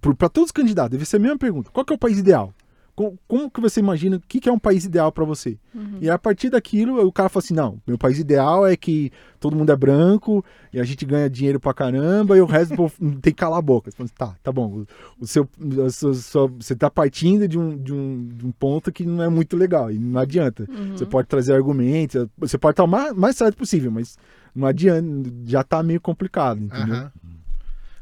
Para 0.00 0.28
todos 0.28 0.48
os 0.48 0.52
candidatos, 0.52 0.92
deve 0.92 1.04
ser 1.04 1.16
a 1.16 1.20
mesma 1.20 1.38
pergunta. 1.38 1.70
Qual 1.70 1.84
que 1.84 1.92
é 1.92 1.96
o 1.96 1.98
país 1.98 2.18
ideal? 2.18 2.52
Como, 2.96 3.18
como 3.28 3.50
que 3.50 3.60
você 3.60 3.78
imagina 3.78 4.16
o 4.16 4.20
que, 4.20 4.40
que 4.40 4.48
é 4.48 4.52
um 4.52 4.58
país 4.58 4.86
ideal 4.86 5.12
para 5.12 5.22
você? 5.22 5.58
Uhum. 5.74 5.98
E 6.00 6.08
a 6.08 6.18
partir 6.18 6.48
daquilo, 6.48 7.06
o 7.06 7.12
cara 7.12 7.28
fala 7.28 7.44
assim: 7.44 7.52
não, 7.52 7.78
meu 7.86 7.98
país 7.98 8.18
ideal 8.18 8.66
é 8.66 8.74
que 8.74 9.12
todo 9.38 9.54
mundo 9.54 9.70
é 9.70 9.76
branco 9.76 10.42
e 10.72 10.80
a 10.80 10.82
gente 10.84 11.04
ganha 11.04 11.28
dinheiro 11.28 11.60
pra 11.60 11.74
caramba 11.74 12.38
e 12.38 12.40
o 12.40 12.46
resto 12.46 12.70
do 12.70 12.76
povo 12.78 12.94
tem 13.20 13.32
que 13.32 13.38
calar 13.38 13.58
a 13.58 13.62
boca. 13.62 13.90
Você 13.90 13.96
fala 13.98 14.06
assim, 14.06 14.14
tá, 14.16 14.36
tá 14.42 14.50
bom. 14.50 14.78
O, 14.80 14.86
o 15.20 15.26
seu, 15.26 15.46
sua- 15.90 16.14
sua- 16.14 16.46
você 16.48 16.74
tá 16.74 16.90
partindo 16.90 17.46
de 17.46 17.58
um, 17.58 17.76
de, 17.76 17.92
um, 17.92 18.28
de 18.28 18.46
um 18.46 18.50
ponto 18.50 18.90
que 18.90 19.04
não 19.04 19.22
é 19.22 19.28
muito 19.28 19.58
legal 19.58 19.92
e 19.92 19.98
não 19.98 20.18
adianta. 20.18 20.66
Uhum. 20.66 20.96
Você 20.96 21.04
pode 21.04 21.28
trazer 21.28 21.52
argumentos, 21.54 22.26
você 22.38 22.56
pode 22.56 22.72
estar 22.72 22.84
o 22.84 22.88
mais, 22.88 23.12
mais 23.12 23.36
certo 23.36 23.58
possível, 23.58 23.90
mas 23.90 24.16
não 24.54 24.66
adianta, 24.66 25.30
já 25.44 25.62
tá 25.62 25.82
meio 25.82 26.00
complicado, 26.00 26.62
entendeu? 26.62 26.94
Aham. 26.96 27.12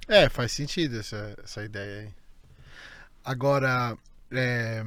É, 0.07 0.29
faz 0.29 0.53
sentido 0.53 1.01
essa, 1.01 1.35
essa 1.43 1.65
ideia 1.65 2.03
aí. 2.03 2.09
Agora, 3.25 3.97
é, 4.33 4.85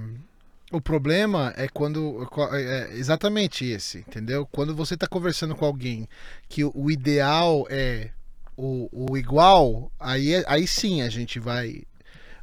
o 0.72 0.82
problema 0.82 1.54
é 1.56 1.68
quando. 1.68 2.28
É 2.54 2.90
exatamente 2.96 3.66
esse, 3.66 4.00
entendeu? 4.00 4.46
Quando 4.52 4.76
você 4.76 4.94
está 4.96 5.08
conversando 5.08 5.56
com 5.56 5.66
alguém 5.66 6.08
que 6.50 6.64
o, 6.64 6.92
ideal 6.92 7.66
é 7.70 8.10
o, 8.58 8.90
o 9.12 9.18
igual, 9.18 9.92
aí, 10.00 10.34
é- 10.34 10.44
aí 10.48 10.68
sim 10.68 11.02
a 11.02 11.10
gente 11.10 11.40
vai. 11.40 11.84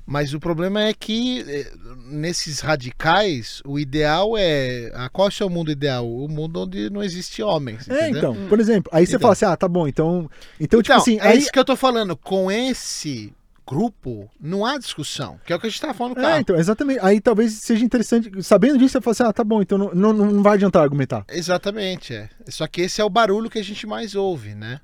Mas 0.07 0.35
o 0.35 0.39
problema 0.41 0.83
é 0.85 0.93
que 0.93 1.41
eh, 1.49 1.73
nesses 2.11 2.61
radicais, 2.61 3.63
o 3.65 3.79
ideal 3.79 4.37
é. 4.37 4.91
ah, 4.95 5.09
Qual 5.09 5.29
é 5.29 5.31
o 5.31 5.33
seu 5.33 5.49
mundo 5.49 5.71
ideal? 5.71 6.07
O 6.07 6.29
mundo 6.29 6.61
onde 6.61 6.91
não 6.91 7.03
existe 7.03 7.43
homens. 7.43 7.89
É, 7.89 8.11
entendeu? 8.11 8.33
então, 8.35 8.49
por 8.49 8.61
exemplo, 8.61 8.91
aí 8.95 9.07
você 9.07 9.13
Então. 9.13 9.21
fala 9.21 9.33
assim, 9.33 9.45
ah, 9.47 9.57
tá 9.57 9.67
bom, 9.67 9.89
então. 9.89 10.31
Então, 10.61 10.83
tipo 10.83 10.93
Então, 10.93 10.97
assim, 11.03 11.19
é 11.21 11.29
aí. 11.29 11.39
isso 11.39 11.51
que 11.51 11.59
eu 11.59 11.65
tô 11.65 11.75
falando. 11.75 12.15
Com 12.19 12.51
esse 12.53 13.33
grupo, 13.67 14.31
não 14.41 14.65
há 14.65 14.77
discussão. 14.79 15.39
Que 15.45 15.53
é 15.53 15.57
o 15.57 15.61
que 15.61 15.67
a 15.67 15.71
gente 15.71 15.81
tava 15.81 15.95
falando 15.95 16.19
É, 16.19 16.23
carro. 16.23 16.41
então, 16.41 16.57
exatamente. 16.57 17.01
Aí 17.03 17.21
talvez 17.21 17.53
seja 17.55 17.85
interessante, 17.85 18.31
sabendo 18.43 18.79
disso, 18.79 18.93
você 18.93 19.01
fala 19.01 19.13
assim, 19.13 19.23
ah, 19.25 19.33
tá 19.33 19.43
bom, 19.45 19.63
então 19.63 19.79
não, 19.79 19.95
não, 19.95 20.13
não 20.13 20.43
vai 20.43 20.55
adiantar 20.55 20.83
argumentar. 20.83 21.25
Exatamente, 21.29 22.15
é. 22.15 22.29
Só 22.49 22.67
que 22.67 22.83
esse 22.83 23.01
é 23.01 23.05
o 23.05 23.11
barulho 23.11 23.49
que 23.51 23.59
a 23.59 23.65
gente 23.65 23.87
mais 23.87 24.15
ouve, 24.15 24.55
né? 24.55 24.81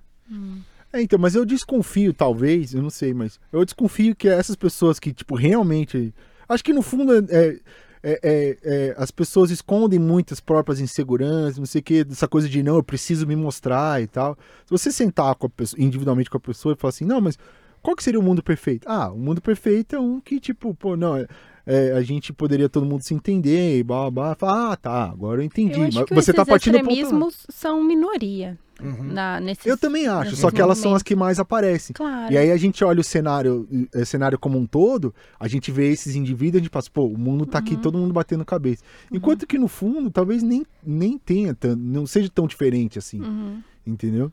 É, 0.92 1.00
então, 1.02 1.18
mas 1.18 1.34
eu 1.34 1.44
desconfio, 1.44 2.12
talvez, 2.12 2.74
eu 2.74 2.82
não 2.82 2.90
sei, 2.90 3.12
mas 3.14 3.38
eu 3.52 3.64
desconfio 3.64 4.14
que 4.16 4.28
essas 4.28 4.56
pessoas 4.56 4.98
que, 4.98 5.12
tipo, 5.12 5.34
realmente. 5.36 6.12
Acho 6.48 6.64
que 6.64 6.72
no 6.72 6.82
fundo 6.82 7.12
é, 7.16 7.18
é- 7.30 7.60
é- 8.02 8.58
é- 8.62 8.94
as 8.96 9.10
pessoas 9.10 9.50
escondem 9.50 9.98
muitas 10.00 10.40
próprias 10.40 10.80
inseguranças, 10.80 11.58
não 11.58 11.66
sei 11.66 11.80
o 11.80 11.84
que, 11.84 12.02
dessa 12.02 12.26
coisa 12.26 12.48
de 12.48 12.60
não, 12.62 12.74
eu 12.76 12.82
preciso 12.82 13.26
me 13.26 13.36
mostrar 13.36 14.02
e 14.02 14.06
tal. 14.08 14.36
Se 14.64 14.70
você 14.70 14.90
sentar 14.90 15.34
com 15.36 15.46
a 15.46 15.50
pessoa, 15.50 15.80
individualmente 15.80 16.28
com 16.30 16.38
a 16.38 16.40
pessoa 16.40 16.72
e 16.74 16.76
falar 16.76 16.88
assim, 16.90 17.04
não, 17.04 17.20
mas 17.20 17.38
qual 17.82 17.96
que 17.96 18.02
seria 18.02 18.20
o 18.20 18.22
mundo 18.22 18.42
perfeito? 18.42 18.88
Ah, 18.88 19.10
o 19.12 19.18
mundo 19.18 19.40
perfeito 19.40 19.94
é 19.96 20.00
um 20.00 20.20
que, 20.20 20.38
tipo, 20.40 20.74
pô, 20.74 20.96
não, 20.96 21.16
é- 21.16 21.26
é, 21.66 21.92
a 21.92 22.02
gente 22.02 22.32
poderia 22.32 22.68
todo 22.68 22.84
mundo 22.86 23.02
se 23.02 23.14
entender 23.14 23.78
e 23.78 23.82
blá 23.82 24.10
blá 24.10 24.34
blá. 24.34 24.72
Ah, 24.72 24.76
tá, 24.76 25.04
agora 25.04 25.40
eu 25.40 25.44
entendi. 25.44 25.78
Eu 25.78 25.84
acho 25.86 25.98
mas 25.98 26.08
que 26.08 26.14
você 26.14 26.32
tá 26.32 26.44
partindo 26.44 26.74
outro 26.74 26.88
lado. 26.88 26.98
extremismos 27.00 27.46
são 27.50 27.84
minoria 27.84 28.58
Uhum. 28.82 29.12
na, 29.12 29.38
nesses, 29.40 29.66
Eu 29.66 29.76
também 29.76 30.06
acho, 30.06 30.34
só 30.36 30.50
que 30.50 30.58
elas 30.60 30.78
são 30.78 30.94
as 30.94 31.02
que 31.02 31.14
mais 31.14 31.38
aparecem. 31.38 31.92
Claro. 31.92 32.32
E 32.32 32.38
aí 32.38 32.50
a 32.50 32.56
gente 32.56 32.82
olha 32.82 33.00
o 33.00 33.04
cenário, 33.04 33.68
eh, 33.92 34.04
cenário 34.06 34.38
como 34.38 34.58
um 34.58 34.64
todo, 34.66 35.14
a 35.38 35.46
gente 35.46 35.70
vê 35.70 35.90
esses 35.92 36.16
indivíduos, 36.16 36.56
a 36.56 36.62
gente 36.62 36.70
passa, 36.70 36.88
pô, 36.90 37.04
o 37.04 37.18
mundo 37.18 37.44
tá 37.44 37.58
aqui, 37.58 37.74
Uhum. 37.74 37.80
todo 37.82 37.98
mundo 37.98 38.14
batendo 38.14 38.42
cabeça. 38.42 38.82
Enquanto 39.12 39.46
que 39.46 39.58
no 39.58 39.68
fundo, 39.68 40.10
talvez 40.10 40.42
nem, 40.42 40.64
nem 40.82 41.18
tenha, 41.18 41.54
não 41.78 42.06
seja 42.06 42.30
tão 42.34 42.46
diferente 42.46 42.98
assim, 42.98 43.20
Uhum. 43.20 43.60
entendeu? 43.86 44.32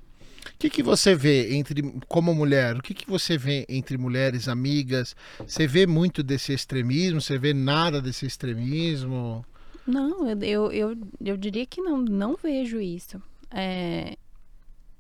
O 0.53 0.57
que, 0.59 0.69
que 0.69 0.83
você 0.83 1.13
vê 1.15 1.55
entre, 1.55 1.81
como 2.07 2.33
mulher, 2.33 2.77
o 2.77 2.81
que, 2.81 2.93
que 2.93 3.07
você 3.07 3.37
vê 3.37 3.65
entre 3.69 3.97
mulheres, 3.97 4.47
amigas? 4.47 5.15
Você 5.39 5.67
vê 5.67 5.85
muito 5.85 6.23
desse 6.23 6.53
extremismo? 6.53 7.21
Você 7.21 7.37
vê 7.37 7.53
nada 7.53 8.01
desse 8.01 8.25
extremismo? 8.25 9.45
Não, 9.85 10.29
eu, 10.29 10.71
eu, 10.71 10.97
eu, 11.23 11.37
diria 11.37 11.65
que 11.65 11.81
não, 11.81 11.97
não 11.97 12.35
vejo 12.35 12.79
isso. 12.81 13.21
É, 13.51 14.17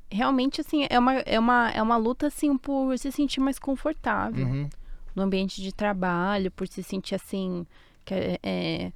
realmente, 0.09 0.61
assim, 0.61 0.87
é 0.89 0.97
uma, 0.97 1.15
é, 1.19 1.39
uma, 1.39 1.69
é 1.71 1.81
uma 1.81 1.97
luta, 1.97 2.27
assim, 2.27 2.57
por 2.57 2.97
se 2.97 3.11
sentir 3.11 3.39
mais 3.39 3.59
confortável 3.59 4.45
Uhum. 4.45 4.69
no 5.15 5.23
ambiente 5.23 5.61
de 5.61 5.73
trabalho, 5.73 6.51
por 6.51 6.67
se 6.67 6.81
sentir, 6.83 7.15
assim, 7.15 7.65
que, 8.05 8.13
é, 8.13 8.39
é, 8.41 8.91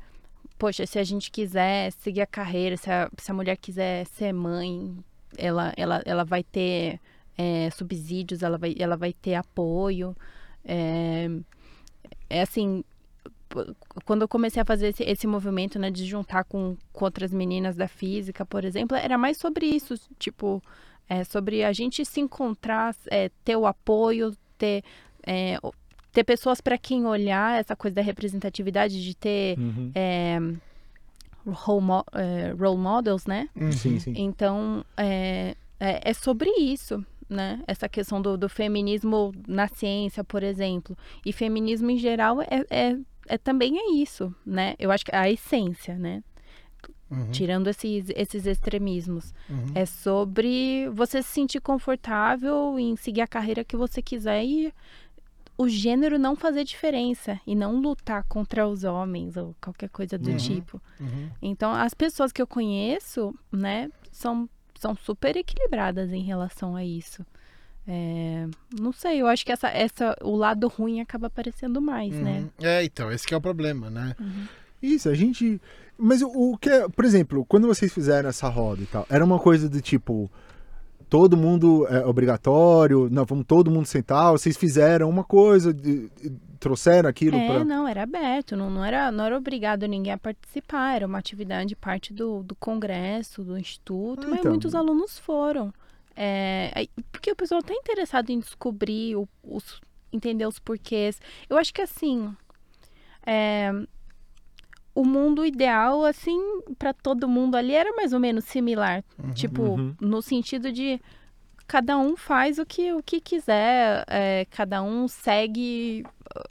poxa, 0.57 0.85
se 0.85 0.97
a 0.97 1.03
gente 1.03 1.29
quiser 1.29 1.91
seguir 1.91 2.21
a 2.21 2.27
carreira, 2.27 2.77
se 2.77 2.89
a, 2.89 3.09
se 3.17 3.29
a 3.29 3.33
mulher 3.33 3.57
quiser 3.57 4.05
ser 4.07 4.31
mãe, 4.31 4.95
ela, 5.38 5.73
ela, 5.77 6.01
ela 6.05 6.23
vai 6.23 6.43
ter 6.43 6.99
é, 7.38 7.69
subsídios, 7.71 8.43
ela 8.43 8.57
vai, 8.57 8.75
ela 8.77 8.95
vai 8.95 9.13
ter 9.13 9.36
apoio. 9.36 10.15
É, 10.63 11.29
é 12.29 12.41
assim, 12.41 12.84
quando 14.05 14.21
eu 14.21 14.27
comecei 14.27 14.61
a 14.61 14.65
fazer 14.65 14.89
esse, 14.89 15.03
esse 15.03 15.27
movimento, 15.27 15.77
né, 15.77 15.91
de 15.91 16.05
juntar 16.05 16.43
com, 16.43 16.77
com 16.93 17.05
outras 17.05 17.34
meninas 17.34 17.75
da 17.75 17.88
física, 17.88 18.45
por 18.45 18.63
exemplo, 18.63 18.95
era 18.95 19.17
mais 19.17 19.38
sobre 19.38 19.65
isso, 19.65 19.95
tipo, 20.17 20.61
é, 21.09 21.23
sobre 21.23 21.63
a 21.63 21.73
gente 21.73 22.05
se 22.05 22.21
encontrar, 22.21 22.95
é, 23.09 23.29
ter 23.43 23.55
o 23.55 23.65
apoio, 23.65 24.36
ter, 24.57 24.84
é, 25.25 25.57
ter 26.11 26.23
pessoas 26.23 26.61
para 26.61 26.77
quem 26.77 27.05
olhar, 27.05 27.59
essa 27.59 27.75
coisa 27.75 27.95
da 27.95 28.01
representatividade, 28.01 29.03
de 29.03 29.15
ter 29.15 29.57
é, 29.93 30.39
role, 31.45 31.81
mo- 31.83 32.05
é, 32.13 32.53
role 32.57 32.77
models, 32.77 33.25
né? 33.25 33.49
Uhum. 33.55 33.71
Sim, 33.71 33.99
sim. 33.99 34.13
Então, 34.15 34.83
é, 34.97 35.55
é, 35.79 36.09
é 36.11 36.13
sobre 36.13 36.49
isso, 36.49 37.05
né? 37.29 37.61
Essa 37.67 37.87
questão 37.89 38.21
do, 38.21 38.37
do 38.37 38.49
feminismo 38.49 39.33
na 39.47 39.67
ciência, 39.67 40.23
por 40.23 40.43
exemplo. 40.43 40.97
E 41.25 41.31
feminismo 41.31 41.89
em 41.89 41.97
geral 41.97 42.41
é, 42.41 42.65
é, 42.69 42.97
é 43.27 43.37
também 43.37 43.77
é 43.77 43.91
isso, 43.93 44.33
né? 44.45 44.75
Eu 44.77 44.91
acho 44.91 45.05
que 45.05 45.11
é 45.15 45.17
a 45.17 45.29
essência, 45.29 45.97
né? 45.97 46.23
Uhum. 47.09 47.29
Tirando 47.31 47.67
esses, 47.67 48.05
esses 48.15 48.45
extremismos. 48.45 49.33
Uhum. 49.49 49.65
É 49.75 49.85
sobre 49.85 50.89
você 50.93 51.21
se 51.21 51.27
sentir 51.29 51.59
confortável 51.59 52.79
em 52.79 52.95
seguir 52.95 53.19
a 53.21 53.27
carreira 53.27 53.65
que 53.65 53.75
você 53.75 54.01
quiser 54.01 54.45
e 54.45 54.73
o 55.57 55.67
gênero 55.69 56.17
não 56.17 56.35
fazer 56.35 56.63
diferença 56.63 57.39
e 57.45 57.53
não 57.55 57.79
lutar 57.79 58.23
contra 58.23 58.67
os 58.67 58.83
homens 58.83 59.37
ou 59.37 59.55
qualquer 59.61 59.89
coisa 59.89 60.17
do 60.17 60.31
Uhum. 60.31 60.37
tipo. 60.37 60.81
Uhum. 60.99 61.29
Então, 61.41 61.71
as 61.71 61.93
pessoas 61.93 62.31
que 62.31 62.41
eu 62.41 62.47
conheço, 62.47 63.33
né, 63.51 63.89
são, 64.11 64.49
são 64.79 64.95
super 64.95 65.35
equilibradas 65.37 66.11
em 66.11 66.23
relação 66.23 66.75
a 66.75 66.83
isso. 66.83 67.25
É, 67.87 68.47
não 68.79 68.91
sei, 68.91 69.21
eu 69.21 69.27
acho 69.27 69.45
que 69.45 69.51
essa, 69.51 69.67
essa, 69.69 70.15
o 70.21 70.35
lado 70.35 70.67
ruim 70.67 71.01
acaba 71.01 71.27
aparecendo 71.27 71.81
mais, 71.81 72.13
né? 72.13 72.41
Uhum. 72.41 72.65
É, 72.67 72.83
então, 72.83 73.11
esse 73.11 73.25
que 73.27 73.33
é 73.33 73.37
o 73.37 73.41
problema, 73.41 73.89
né? 73.89 74.15
Isso, 74.81 75.09
a 75.09 75.13
gente. 75.15 75.59
Mas 75.97 76.21
o, 76.21 76.27
o 76.27 76.57
que 76.57 76.69
é, 76.69 76.87
por 76.89 77.05
exemplo, 77.05 77.45
quando 77.45 77.67
vocês 77.67 77.93
fizeram 77.93 78.29
essa 78.29 78.47
roda 78.49 78.81
e 78.81 78.85
tal, 78.85 79.05
era 79.09 79.23
uma 79.23 79.39
coisa 79.39 79.69
do 79.69 79.81
tipo. 79.81 80.29
Todo 81.12 81.36
mundo 81.36 81.86
é 81.89 82.05
obrigatório, 82.05 83.09
não, 83.12 83.26
vamos 83.26 83.43
todo 83.45 83.70
mundo 83.70 83.86
sentar, 83.86 84.32
vocês 84.32 84.55
fizeram 84.55 85.09
uma 85.09 85.26
coisa, 85.26 85.74
de- 85.74 86.07
de- 86.07 86.32
trouxeram 86.57 87.09
aquilo 87.09 87.36
É, 87.36 87.47
pra. 87.47 87.66
não, 87.66 87.86
era 87.86 88.03
aberto, 88.03 88.55
não, 88.55 88.70
não, 88.70 88.86
era, 88.86 89.12
não 89.12 89.26
era 89.26 89.38
obrigado 89.38 89.86
ninguém 89.89 90.14
a 90.14 90.18
participar, 90.18 90.95
era 90.95 91.05
uma 91.05 91.18
atividade 91.18 91.76
parte 91.76 92.14
do, 92.14 92.41
do 92.43 92.55
congresso, 92.55 93.43
do 93.43 93.57
instituto, 93.57 94.22
Ah, 94.26 94.30
mas 94.30 94.39
então. 94.39 94.51
muitos 94.51 94.74
alunos 94.74 95.20
foram. 95.20 95.74
É, 96.16 96.88
porque 97.12 97.30
o 97.30 97.36
pessoal 97.36 97.59
está 97.59 97.74
interessado 97.74 98.30
em 98.30 98.39
descobrir, 98.39 99.18
os, 99.43 99.82
entender 100.14 100.45
os 100.47 100.59
porquês. 100.59 101.20
Eu 101.49 101.57
acho 101.57 101.74
que 101.74 101.82
assim, 101.82 102.34
é, 103.26 103.70
o 105.01 105.05
mundo 105.05 105.45
ideal, 105.45 106.05
assim, 106.05 106.39
para 106.77 106.93
todo 106.93 107.27
mundo 107.27 107.55
ali 107.55 107.73
era 107.73 107.91
mais 107.95 108.13
ou 108.13 108.19
menos 108.19 108.43
similar. 108.45 109.03
Tipo, 109.33 109.61
Uhum. 109.63 109.95
no 109.99 110.21
sentido 110.21 110.71
de 110.71 110.99
cada 111.67 111.97
um 111.97 112.17
faz 112.17 112.59
o 112.59 112.65
que, 112.65 112.91
o 112.93 113.01
que 113.01 113.19
quiser, 113.21 114.03
é, 114.07 114.45
cada 114.51 114.83
um 114.83 115.07
segue 115.07 116.03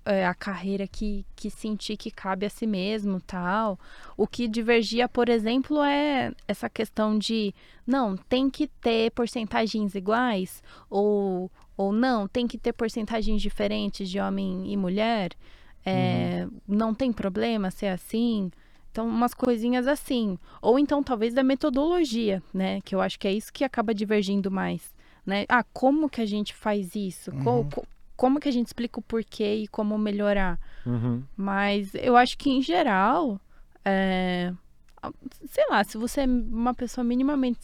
é, 0.05 0.26
a 0.26 0.34
carreira 0.34 0.86
que, 0.86 1.24
que 1.36 1.51
sentir 1.51 1.96
que 1.96 2.11
cabe 2.11 2.46
a 2.46 2.51
si 2.51 2.66
mesmo 2.66 3.20
tal. 3.20 3.78
O 4.16 4.26
que 4.26 4.48
divergia, 4.48 5.07
por 5.09 5.28
exemplo, 5.28 5.82
é 5.82 6.32
essa 6.48 6.68
questão 6.70 7.18
de 7.18 7.55
não, 7.86 8.16
tem 8.16 8.48
que 8.51 8.66
ter 8.66 9.11
porcentagens 9.12 9.94
iguais, 9.94 10.62
ou, 10.88 11.51
ou 11.76 11.92
não, 11.92 12.26
tem 12.26 12.46
que 12.48 12.57
ter 12.59 12.72
porcentagens 12.72 13.40
diferentes 13.42 14.09
de 14.09 14.18
homem 14.18 14.72
e 14.72 14.76
mulher. 14.76 15.30
É, 15.85 16.47
Não 16.68 16.95
tem 16.95 17.12
problema 17.12 17.70
ser 17.70 17.87
assim. 17.89 18.51
Então, 18.91 19.07
umas 19.09 19.33
coisinhas 19.35 19.87
assim. 19.87 20.37
Ou 20.61 20.78
então, 20.78 21.03
talvez, 21.03 21.33
da 21.33 21.43
metodologia, 21.45 22.43
né? 22.53 22.81
Que 22.83 22.95
eu 22.95 23.01
acho 23.01 23.18
que 23.18 23.28
é 23.28 23.33
isso 23.33 23.53
que 23.53 23.62
acaba 23.64 23.95
divergindo 23.95 24.51
mais. 24.51 24.95
Né? 25.24 25.45
Ah, 25.49 25.62
como 25.72 26.09
que 26.09 26.20
a 26.20 26.26
gente 26.26 26.55
faz 26.55 26.95
isso? 26.97 27.31
Co- 27.45 27.64
co- 27.72 27.87
como 28.16 28.41
que 28.41 28.49
a 28.49 28.53
gente 28.53 28.66
explica 28.66 28.99
o 28.99 29.03
porquê 29.03 29.55
e 29.62 29.68
como 29.68 29.97
melhorar? 29.97 30.59
Uhum. 30.85 31.22
Mas 31.37 31.95
eu 31.95 32.16
acho 32.16 32.37
que, 32.37 32.51
em 32.51 32.61
geral, 32.61 33.41
é, 33.85 34.53
sei 35.47 35.64
lá, 35.70 35.85
se 35.85 35.97
você 35.97 36.22
é 36.22 36.26
uma 36.26 36.74
pessoa 36.74 37.05
minimamente 37.05 37.59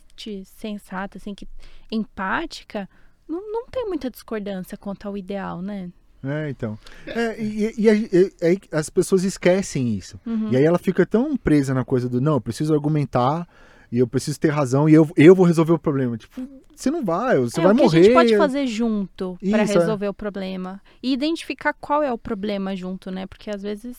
sensata, 0.44 1.18
assim, 1.18 1.34
que 1.34 1.46
empática, 1.90 2.88
não, 3.28 3.52
não 3.52 3.66
tem 3.66 3.86
muita 3.86 4.08
discordância 4.10 4.76
quanto 4.78 5.06
ao 5.08 5.16
ideal, 5.16 5.60
né? 5.60 5.90
É, 6.24 6.50
então. 6.50 6.78
É, 7.06 7.40
e, 7.40 7.66
e- 7.66 7.74
e 7.78 7.88
aí- 7.90 8.10
e- 8.12 8.60
as 8.72 8.90
pessoas 8.90 9.22
esquecem 9.24 9.94
isso. 9.94 10.18
Uhum. 10.26 10.50
E 10.50 10.56
aí 10.56 10.64
ela 10.64 10.78
fica 10.78 11.06
tão 11.06 11.36
presa 11.36 11.72
na 11.74 11.84
coisa 11.84 12.08
do 12.08 12.20
não, 12.20 12.34
eu 12.34 12.40
preciso 12.40 12.74
argumentar 12.74 13.46
e 13.92 13.98
eu 13.98 14.06
preciso 14.08 14.40
ter 14.40 14.48
razão 14.48 14.88
e 14.88 14.94
eu, 14.94 15.08
eu 15.16 15.34
vou 15.34 15.46
resolver 15.46 15.72
o 15.72 15.78
problema. 15.78 16.16
Tipo, 16.18 16.42
você 16.74 16.90
não 16.90 17.04
vai, 17.04 17.38
você 17.38 17.60
é, 17.60 17.62
vai 17.62 17.72
o 17.72 17.76
que 17.76 17.82
morrer. 17.82 18.00
a 18.00 18.02
gente 18.02 18.12
pode 18.12 18.36
fazer 18.36 18.66
junto 18.66 19.38
para 19.50 19.62
é. 19.62 19.64
resolver 19.66 20.08
o 20.08 20.14
problema. 20.14 20.80
E 21.02 21.12
identificar 21.12 21.72
qual 21.74 22.02
é 22.02 22.12
o 22.12 22.18
problema 22.18 22.74
junto, 22.74 23.10
né? 23.10 23.26
Porque 23.26 23.48
às 23.50 23.62
vezes. 23.62 23.96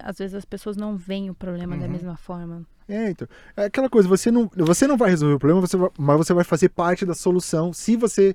Às 0.00 0.18
vezes 0.18 0.34
as 0.34 0.44
pessoas 0.44 0.76
não 0.76 0.96
veem 0.96 1.30
o 1.30 1.34
problema 1.34 1.76
da 1.76 1.86
Uhum. 1.86 1.92
mesma 1.92 2.16
forma. 2.16 2.66
É, 2.88 3.10
então. 3.10 3.26
É 3.56 3.64
aquela 3.64 3.88
coisa, 3.88 4.08
você 4.08 4.30
não, 4.30 4.50
você 4.56 4.86
não 4.86 4.96
vai 4.96 5.10
resolver 5.10 5.34
o 5.34 5.38
problema, 5.38 5.60
você 5.60 5.76
vai- 5.76 5.90
mas 5.98 6.16
você 6.18 6.34
vai 6.34 6.44
fazer 6.44 6.68
parte 6.68 7.06
da 7.06 7.14
solução 7.14 7.72
se 7.72 7.96
você 7.96 8.34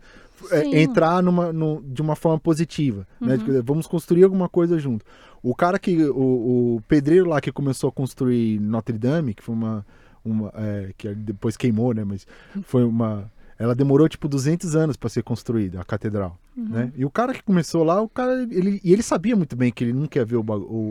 é, 0.51 0.81
entrar 0.81 1.21
numa, 1.21 1.51
no- 1.53 1.81
de 1.85 2.01
uma 2.01 2.15
forma 2.15 2.39
positiva. 2.39 3.05
Né? 3.21 3.35
Uhum. 3.35 3.43
Dizer, 3.45 3.61
Vamos 3.63 3.85
construir 3.87 4.23
alguma 4.23 4.49
coisa 4.49 4.79
junto. 4.79 5.05
O 5.43 5.53
cara 5.55 5.77
que. 5.77 6.03
O, 6.05 6.75
o 6.77 6.81
pedreiro 6.87 7.29
lá 7.29 7.39
que 7.39 7.51
começou 7.51 7.89
a 7.89 7.91
construir 7.91 8.59
Notre 8.59 8.97
Dame, 8.97 9.33
que 9.33 9.43
foi 9.43 9.53
uma. 9.55 9.85
uma 10.25 10.51
é, 10.55 10.91
que 10.97 11.13
depois 11.13 11.55
queimou, 11.55 11.93
né? 11.93 12.03
Mas 12.03 12.25
foi 12.63 12.83
uma. 12.83 13.31
ela 13.57 13.75
demorou 13.75 14.09
tipo 14.09 14.27
200 14.27 14.75
anos 14.75 14.97
para 14.97 15.09
ser 15.09 15.21
construída, 15.23 15.79
a 15.79 15.83
catedral, 15.85 16.37
Uhum. 16.57 16.69
né? 16.69 16.91
E 16.95 17.05
o 17.05 17.09
cara 17.09 17.33
que 17.33 17.43
começou 17.43 17.83
lá, 17.83 18.01
o 18.01 18.09
cara, 18.09 18.41
ele, 18.49 18.81
e 18.83 18.91
ele 18.91 19.03
sabia 19.03 19.35
muito 19.35 19.55
bem 19.55 19.71
que 19.71 19.83
ele 19.83 19.93
não 19.93 20.07
quer 20.07 20.25
ver 20.25 20.37
o, 20.37 20.45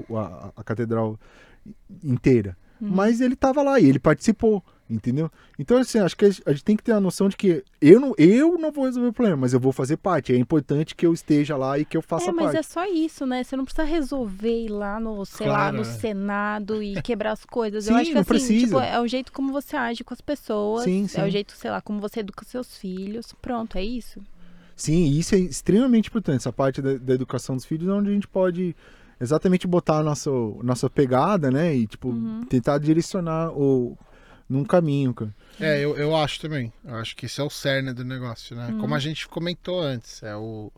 o- 0.08 0.16
a, 0.16 0.52
a 0.56 0.62
catedral 0.64 1.18
inteira, 2.04 2.56
Uhum. 2.80 2.88
mas 2.90 3.20
ele 3.20 3.34
tava 3.36 3.62
lá 3.62 3.78
e 3.80 3.86
ele 3.86 3.98
participou, 3.98 4.62
entendeu? 4.88 5.30
Então 5.58 5.76
assim, 5.78 5.98
acho 5.98 6.16
que 6.16 6.24
a 6.24 6.30
gente 6.52 6.64
tem 6.64 6.76
que 6.76 6.82
ter 6.82 6.92
a 6.92 7.00
noção 7.00 7.28
de 7.28 7.36
que 7.36 7.64
eu 7.80 7.98
não, 8.00 8.14
eu 8.16 8.56
não 8.56 8.70
vou 8.70 8.84
resolver 8.84 9.08
o 9.08 9.12
problema, 9.12 9.36
mas 9.38 9.52
eu 9.52 9.60
vou 9.60 9.72
fazer 9.72 9.96
parte. 9.96 10.32
É 10.32 10.36
importante 10.36 10.94
que 10.94 11.04
eu 11.06 11.12
esteja 11.12 11.56
lá 11.56 11.78
e 11.78 11.84
que 11.84 11.96
eu 11.96 12.02
faça 12.02 12.30
É, 12.30 12.32
mas 12.32 12.44
parte. 12.46 12.56
é 12.58 12.62
só 12.62 12.86
isso, 12.86 13.26
né? 13.26 13.42
Você 13.42 13.56
não 13.56 13.64
precisa 13.64 13.84
resolver 13.84 14.64
ir 14.66 14.68
lá 14.68 14.98
no, 15.00 15.24
sei 15.26 15.46
Claro, 15.46 15.62
lá, 15.62 15.72
no 15.72 15.88
é. 15.88 15.92
Senado 15.98 16.82
e 16.82 17.00
quebrar 17.02 17.32
as 17.32 17.44
coisas. 17.44 17.84
Sim, 17.84 17.90
Eu 17.90 17.96
acho 17.96 18.10
que 18.10 18.14
não 18.14 18.20
assim, 18.36 18.58
tipo, 18.58 18.78
é 18.80 19.00
o 19.00 19.06
jeito 19.06 19.32
como 19.32 19.52
você 19.52 19.76
age 19.76 20.04
com 20.04 20.14
as 20.14 20.20
pessoas. 20.20 20.84
Sim, 20.84 21.04
É 21.04 21.08
sim. 21.08 21.22
o 21.22 21.30
jeito, 21.30 21.52
sei 21.56 21.70
lá, 21.70 21.80
como 21.80 22.00
você 22.00 22.20
educa 22.20 22.44
seus 22.44 22.76
filhos. 22.76 23.32
Pronto, 23.42 23.76
é 23.76 23.82
isso. 23.84 24.20
Sim, 24.76 25.06
e 25.06 25.18
isso 25.18 25.34
é 25.34 25.38
extremamente 25.38 26.08
importante, 26.08 26.36
essa 26.36 26.52
parte 26.52 26.80
da, 26.80 26.94
da 26.96 27.12
educação 27.14 27.56
dos 27.56 27.64
filhos, 27.64 27.88
onde 27.88 28.10
a 28.10 28.12
gente 28.12 28.28
pode 28.28 28.76
exatamente 29.20 29.66
botar 29.66 29.98
a 29.98 30.02
nossa, 30.02 30.30
nossa 30.62 30.88
pegada, 30.90 31.50
né? 31.50 31.74
E, 31.74 31.86
tipo, 31.86 32.08
Uhum. 32.10 32.42
tentar 32.48 32.78
direcionar 32.78 33.50
o, 33.52 33.96
num 34.48 34.64
caminho, 34.64 35.12
cara. 35.14 35.34
É, 35.60 35.80
eu, 35.84 35.96
eu 35.96 36.14
acho 36.16 36.40
também. 36.40 36.72
Eu 36.84 36.94
acho 36.96 37.16
que 37.16 37.26
isso 37.26 37.40
é 37.40 37.44
o 37.44 37.50
cerne 37.50 37.92
do 37.92 38.04
negócio, 38.04 38.54
né? 38.56 38.74
Como 38.80 38.94
a 38.94 38.98
gente 38.98 39.26
comentou 39.28 39.80
antes, 39.80 40.22
é 40.22 40.36
o 40.36 40.70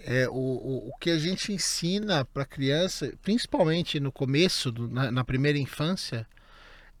é 0.00 0.28
o, 0.28 0.32
o, 0.32 0.88
o 0.90 0.92
que 1.00 1.10
a 1.10 1.18
gente 1.18 1.52
ensina 1.52 2.24
para 2.24 2.44
criança, 2.44 3.12
principalmente 3.20 3.98
no 3.98 4.12
começo, 4.12 4.70
do- 4.70 4.86
na, 4.88 5.10
na 5.10 5.24
primeira 5.24 5.58
infância, 5.58 6.24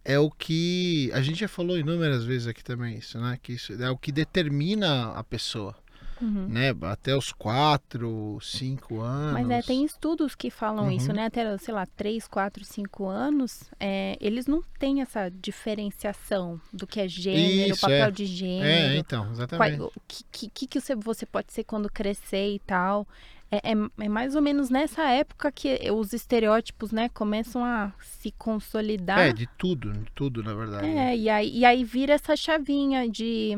é 0.04 0.18
o 0.18 0.30
que 0.30 1.10
a 1.12 1.20
gente 1.20 1.38
já 1.40 1.48
falou 1.48 1.78
inúmeras 1.78 2.24
vezes 2.24 2.48
aqui 2.48 2.64
também 2.64 2.96
isso, 2.98 3.18
né? 3.20 3.38
Que 3.40 3.52
isso 3.52 3.72
é 3.80 3.88
o 3.90 3.96
que 3.96 4.10
determina 4.10 5.12
a 5.12 5.22
pessoa, 5.22 5.76
Uhum. 6.20 6.46
né? 6.48 6.74
Até 6.82 7.16
os 7.16 7.32
quatro, 7.32 8.38
cinco 8.42 9.00
anos. 9.00 9.32
Mas 9.34 9.50
é, 9.50 9.62
tem 9.62 9.84
estudos 9.84 10.34
que 10.34 10.50
falam 10.50 10.86
Uhum. 10.86 10.90
isso, 10.92 11.12
né? 11.12 11.26
Até, 11.26 11.56
sei 11.58 11.72
lá, 11.74 11.86
3, 11.86 12.26
4, 12.26 12.64
5 12.64 13.06
anos, 13.06 13.64
é, 13.78 14.16
eles 14.20 14.46
não 14.46 14.62
têm 14.78 15.00
essa 15.00 15.30
diferenciação 15.30 16.60
do 16.72 16.86
que 16.86 17.00
é 17.00 17.08
gênero, 17.08 17.72
Isso, 17.72 17.80
papel 17.80 18.06
é. 18.06 18.10
de 18.10 18.22
É, 18.24 18.26
gênero. 18.26 18.94
então, 18.98 19.22
qual- 19.24 19.32
exatamente. 19.32 19.80
o 19.82 19.92
que, 20.06 20.24
que, 20.30 20.48
que 20.50 20.66
que 20.66 20.80
você, 20.80 20.94
você 20.94 21.24
pode 21.26 21.52
ser 21.52 21.64
quando 21.64 21.90
crescer 21.90 22.54
e 22.54 22.58
tal. 22.60 23.06
É, 23.50 23.72
é, 23.72 24.04
é 24.04 24.08
mais 24.10 24.34
ou 24.34 24.42
menos 24.42 24.68
nessa 24.68 25.08
época 25.08 25.50
que 25.50 25.78
os 25.90 26.12
estereótipos, 26.12 26.92
né, 26.92 27.08
começam 27.08 27.64
a 27.64 27.92
se 28.02 28.30
consolidar. 28.32 29.20
É, 29.20 29.32
de 29.32 29.46
tudo, 29.56 29.90
de 29.90 30.10
tudo, 30.14 30.42
na 30.42 30.52
verdade. 30.54 30.86
É, 30.86 31.16
e 31.16 31.30
aí, 31.30 31.58
e 31.58 31.64
aí 31.64 31.82
vira 31.82 32.12
essa 32.12 32.36
chavinha 32.36 33.08
de. 33.08 33.56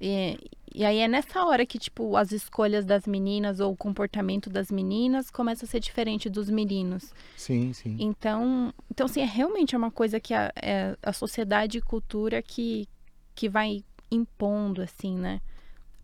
é, 0.00 0.36
e 0.74 0.84
aí 0.84 0.98
é 0.98 1.08
nessa 1.08 1.44
hora 1.44 1.64
que, 1.64 1.78
tipo, 1.78 2.16
as 2.16 2.32
escolhas 2.32 2.84
das 2.84 3.06
meninas 3.06 3.60
ou 3.60 3.72
o 3.72 3.76
comportamento 3.76 4.50
das 4.50 4.70
meninas 4.70 5.30
começa 5.30 5.64
a 5.64 5.68
ser 5.68 5.80
diferente 5.80 6.28
dos 6.28 6.50
meninos. 6.50 7.12
Sim, 7.36 7.72
sim. 7.72 7.96
Então, 7.98 8.72
então 8.90 9.06
assim, 9.06 9.20
é 9.20 9.24
realmente 9.24 9.76
uma 9.76 9.90
coisa 9.90 10.18
que 10.20 10.34
a, 10.34 10.52
é 10.56 10.96
a 11.02 11.12
sociedade 11.12 11.78
e 11.78 11.82
cultura 11.82 12.42
que, 12.42 12.88
que 13.34 13.48
vai 13.48 13.84
impondo, 14.10 14.82
assim, 14.82 15.16
né? 15.16 15.40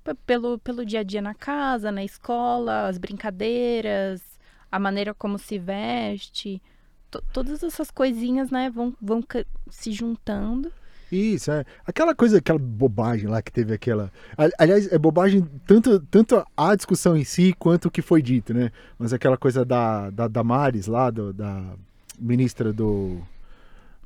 P- 0.05 0.15
Pelo, 0.27 0.59
pelo 0.59 0.85
dia 0.87 1.01
a 1.01 1.03
dia 1.03 1.21
na 1.23 1.35
casa, 1.35 1.93
na 1.93 2.05
escola, 2.05 2.89
as 2.89 2.97
brincadeiras, 2.99 4.23
a 4.71 4.79
maneira 4.79 5.13
como 5.15 5.39
se 5.39 5.59
veste. 5.59 6.63
to- 7.11 7.23
todas 7.33 7.63
essas 7.63 7.91
coisinhas, 7.91 8.51
né, 8.51 8.71
vão, 8.71 8.95
vão 9.01 9.23
se 9.71 9.93
juntando. 9.93 10.73
Isso, 11.11 11.51
é. 11.51 11.65
Aquela 11.87 12.15
coisa, 12.15 12.39
aquela 12.39 12.59
bobagem 12.59 13.29
lá 13.29 13.43
que 13.43 13.51
teve 13.53 13.75
aquela. 13.75 14.13
Ali- 14.37 14.53
Aliás, 14.59 14.91
é 14.93 14.99
bobagem 14.99 15.45
tanto, 15.67 15.99
tanto 16.11 16.45
a 16.57 16.75
discussão 16.77 17.17
em 17.17 17.25
si 17.25 17.55
quanto 17.59 17.87
o 17.87 17.91
que 17.91 18.01
foi 18.03 18.23
dito, 18.23 18.55
né? 18.55 18.71
Mas 18.99 19.13
aquela 19.13 19.37
coisa 19.37 19.65
da, 19.65 20.11
da 20.11 20.29
Damares 20.29 20.87
lá, 20.87 21.11
do- 21.11 21.33
da 21.33 21.63
ministra 22.19 22.73
do. 22.73 23.19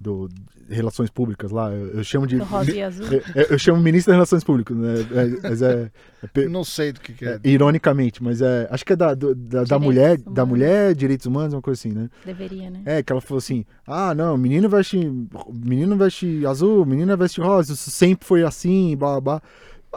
Do 0.04 0.28
Relações 0.68 1.10
Públicas 1.10 1.50
lá, 1.50 1.70
eu, 1.72 1.88
eu 1.98 2.04
chamo 2.04 2.26
de. 2.26 2.36
Do 2.36 2.44
rosa 2.44 2.70
e 2.70 2.82
azul. 2.82 3.06
Eu, 3.34 3.42
eu 3.50 3.58
chamo 3.58 3.80
ministra 3.82 4.12
das 4.12 4.16
Relações 4.18 4.44
Públicas, 4.44 4.76
né? 4.76 4.94
É- 5.00 5.48
mas 5.48 5.62
é- 5.62 5.90
é 6.36 6.48
Não 6.48 6.62
sei 6.64 6.92
do 6.92 7.00
que, 7.00 7.12
que 7.12 7.24
é. 7.26 7.34
é, 7.34 7.40
ironicamente, 7.48 8.22
mas 8.22 8.40
é. 8.40 8.66
Acho 8.70 8.84
que 8.84 8.92
é 8.92 8.96
da, 8.96 9.14
do- 9.14 9.34
da, 9.34 9.64
da 9.64 9.78
mulher, 9.78 10.16
da 10.18 10.30
humanos. 10.44 10.48
mulher, 10.48 10.94
direitos 10.94 11.26
humanos, 11.26 11.54
uma 11.54 11.60
coisa 11.62 11.78
assim, 11.80 11.90
né? 11.92 12.08
Deveria, 12.24 12.70
né? 12.70 12.80
É, 12.84 13.02
que 13.02 13.12
ela 13.12 13.20
falou 13.20 13.38
assim: 13.38 13.64
ah, 13.86 14.14
não, 14.14 14.36
menino 14.36 14.68
veste. 14.68 14.98
Menino 15.52 15.96
veste 15.96 16.46
azul, 16.46 16.84
menina 16.86 17.16
veste 17.16 17.40
rosa, 17.40 17.72
isso 17.72 17.90
sempre 17.90 18.26
foi 18.26 18.42
assim, 18.42 18.96
blá 18.96 19.20
blá. 19.20 19.40
blá. 19.40 19.42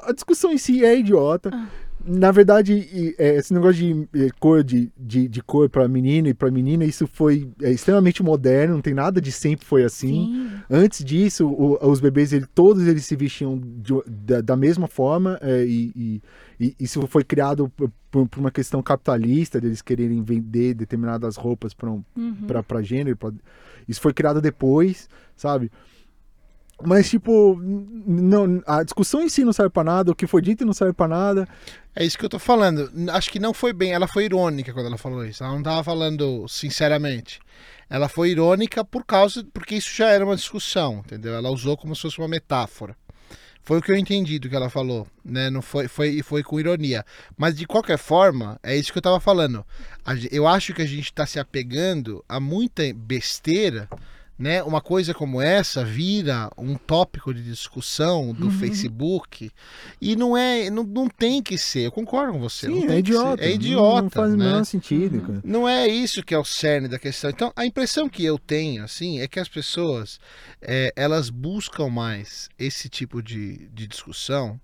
A 0.03 0.12
discussão 0.14 0.51
em 0.51 0.58
si 0.58 0.84
é 0.86 0.97
idiota. 0.97 1.49
Ah. 1.53 1.68
Na 2.10 2.32
verdade, 2.32 3.16
é, 3.18 3.36
esse 3.36 3.53
negócio 3.53 3.76
de 3.84 4.08
eh, 4.26 4.30
cor 4.39 4.64
de, 4.64 4.89
de, 4.97 5.28
de 5.28 5.41
cor 5.43 5.70
para 5.70 5.88
menino 5.89 6.30
e 6.30 6.34
para 6.34 6.49
menina, 6.49 6.86
isso 6.86 7.05
foi 7.05 7.49
é, 7.62 7.70
extremamente 7.72 8.24
moderno, 8.24 8.76
não 8.76 8.82
tem 8.82 8.93
nada 8.93 9.20
de 9.20 9.32
sempre 9.32 9.66
foi 9.66 9.84
assim. 9.84 10.08
Sim. 10.08 10.49
Antes 10.70 11.03
disso, 11.03 11.45
o- 11.47 11.78
os 11.89 11.99
bebês, 11.99 12.32
ele- 12.32 12.45
todos 12.55 12.88
eles 12.88 13.05
se 13.05 13.16
vestiam 13.16 13.60
de- 13.60 14.01
da, 14.08 14.39
da 14.39 14.55
mesma 14.55 14.88
forma, 14.88 15.38
é, 15.41 15.66
e, 15.66 15.91
e- 15.95 16.22
e 16.60 16.76
isso 16.80 17.05
foi 17.08 17.24
criado 17.26 17.68
por, 17.76 17.91
por- 18.10 18.28
por 18.30 18.39
uma 18.39 18.51
questão 18.51 18.82
capitalista, 18.82 19.60
deles 19.60 19.82
quererem 19.82 20.24
vender 20.24 20.76
determinadas 20.76 21.36
roupas 21.36 21.74
para 21.74 21.91
um, 21.91 22.01
Uhum. 22.16 22.36
pra, 22.47 22.64
pra 22.64 22.82
gênero. 22.82 23.18
pra- 23.18 23.34
Isso 23.88 23.99
foi 24.01 24.14
criado 24.14 24.41
depois, 24.41 25.10
sabe? 25.36 25.70
Mas, 26.84 27.10
tipo, 27.10 27.60
não, 27.60 28.62
a 28.68 28.84
discussão 28.84 29.22
em 29.22 29.30
si 29.30 29.44
não 29.44 29.52
serve 29.52 29.72
pra 29.72 29.84
nada, 29.84 30.12
o 30.12 30.16
que 30.16 30.28
foi 30.28 30.42
dito 30.42 30.66
não 30.66 30.74
serve 30.74 30.94
pra 30.94 31.08
nada. 31.08 31.48
É 31.96 32.06
isso 32.06 32.18
que 32.18 32.24
eu 32.26 32.30
tô 32.30 32.38
falando. 32.38 32.92
Acho 33.12 33.32
que 33.32 33.40
não 33.40 33.54
foi 33.54 33.74
bem. 33.74 33.94
Ela 33.94 34.08
foi 34.08 34.26
irônica 34.26 34.72
quando 34.72 34.86
ela 34.86 34.98
falou 34.98 35.26
isso. 35.26 35.44
Ela 35.44 35.54
não 35.54 35.64
tava 35.64 35.84
falando 35.84 36.48
sinceramente. 36.48 37.40
Ela 37.90 38.08
foi 38.08 38.30
irônica 38.30 38.86
por 38.86 39.04
causa. 39.04 39.44
Porque 39.52 39.76
isso 39.76 39.90
já 39.96 40.10
era 40.10 40.24
uma 40.24 40.36
discussão, 40.36 41.02
entendeu? 41.04 41.34
Ela 41.34 41.50
usou 41.50 41.76
como 41.76 41.96
se 41.96 42.04
fosse 42.04 42.20
uma 42.20 42.28
metáfora. 42.28 42.96
Foi 43.64 43.80
o 43.80 43.82
que 43.82 43.92
eu 43.92 43.98
entendi 43.98 44.40
do 44.40 44.48
que 44.48 44.56
ela 44.56 44.70
falou, 44.70 45.06
né? 45.26 45.50
Não 45.50 45.62
foi, 45.62 45.90
foi, 45.90 46.22
foi 46.22 46.42
com 46.42 46.58
ironia. 46.58 47.04
Mas 47.36 47.54
de 47.54 47.66
qualquer 47.66 47.98
forma, 47.98 48.58
é 48.64 48.78
isso 48.78 48.94
que 48.94 48.98
eu 48.98 49.02
tava 49.02 49.20
falando. 49.20 49.66
Eu 50.32 50.48
acho 50.48 50.74
que 50.74 50.82
a 50.82 50.86
gente 50.86 51.12
tá 51.12 51.26
se 51.26 51.38
apegando 51.38 52.24
a 52.30 52.40
muita 52.40 52.84
besteira, 52.94 53.90
né? 54.38 54.62
Uma 54.62 54.82
coisa 54.82 55.14
como 55.14 55.42
essa 55.42 55.84
vira 55.84 56.50
um 56.58 56.76
tópico 56.76 57.34
de 57.34 57.42
discussão 57.44 58.34
do 58.34 58.46
Uhum. 58.46 58.52
Facebook 58.52 59.52
e 60.00 60.16
não 60.16 60.38
é, 60.38 60.70
não, 60.70 60.84
não 60.84 61.08
tem 61.10 61.42
que 61.42 61.58
ser. 61.58 61.82
Eu 61.88 61.92
concordo 61.92 62.34
com 62.34 62.40
você. 62.40 62.68
não 62.68 62.82
Sim, 62.82 62.88
é 62.92 63.00
idiota. 63.00 63.44
É 63.44 63.48
Não- 63.48 63.54
idiota, 63.56 64.02
Não 64.04 64.10
faz 64.10 64.34
o 64.34 64.38
né? 64.38 64.46
menor 64.46 64.64
sentido, 64.64 65.22
cara. 65.22 65.42
Não 65.44 65.68
é 65.68 65.88
isso 65.88 66.22
que 66.24 66.34
é 66.36 66.38
o 66.38 66.46
cerne 66.46 66.88
da 66.88 67.00
questão. 67.00 67.30
Então, 67.30 67.52
a 67.56 67.66
impressão 67.66 68.08
que 68.08 68.24
eu 68.24 68.38
tenho, 68.38 68.84
assim, 68.84 69.20
é 69.20 69.28
que 69.28 69.40
as 69.40 69.50
pessoas, 69.50 70.20
é, 70.62 70.94
elas 70.96 71.30
buscam 71.32 71.90
mais 71.90 72.48
esse 72.60 72.88
tipo 72.90 73.24
de, 73.24 73.68
de 73.74 73.88
discussão 73.88 74.60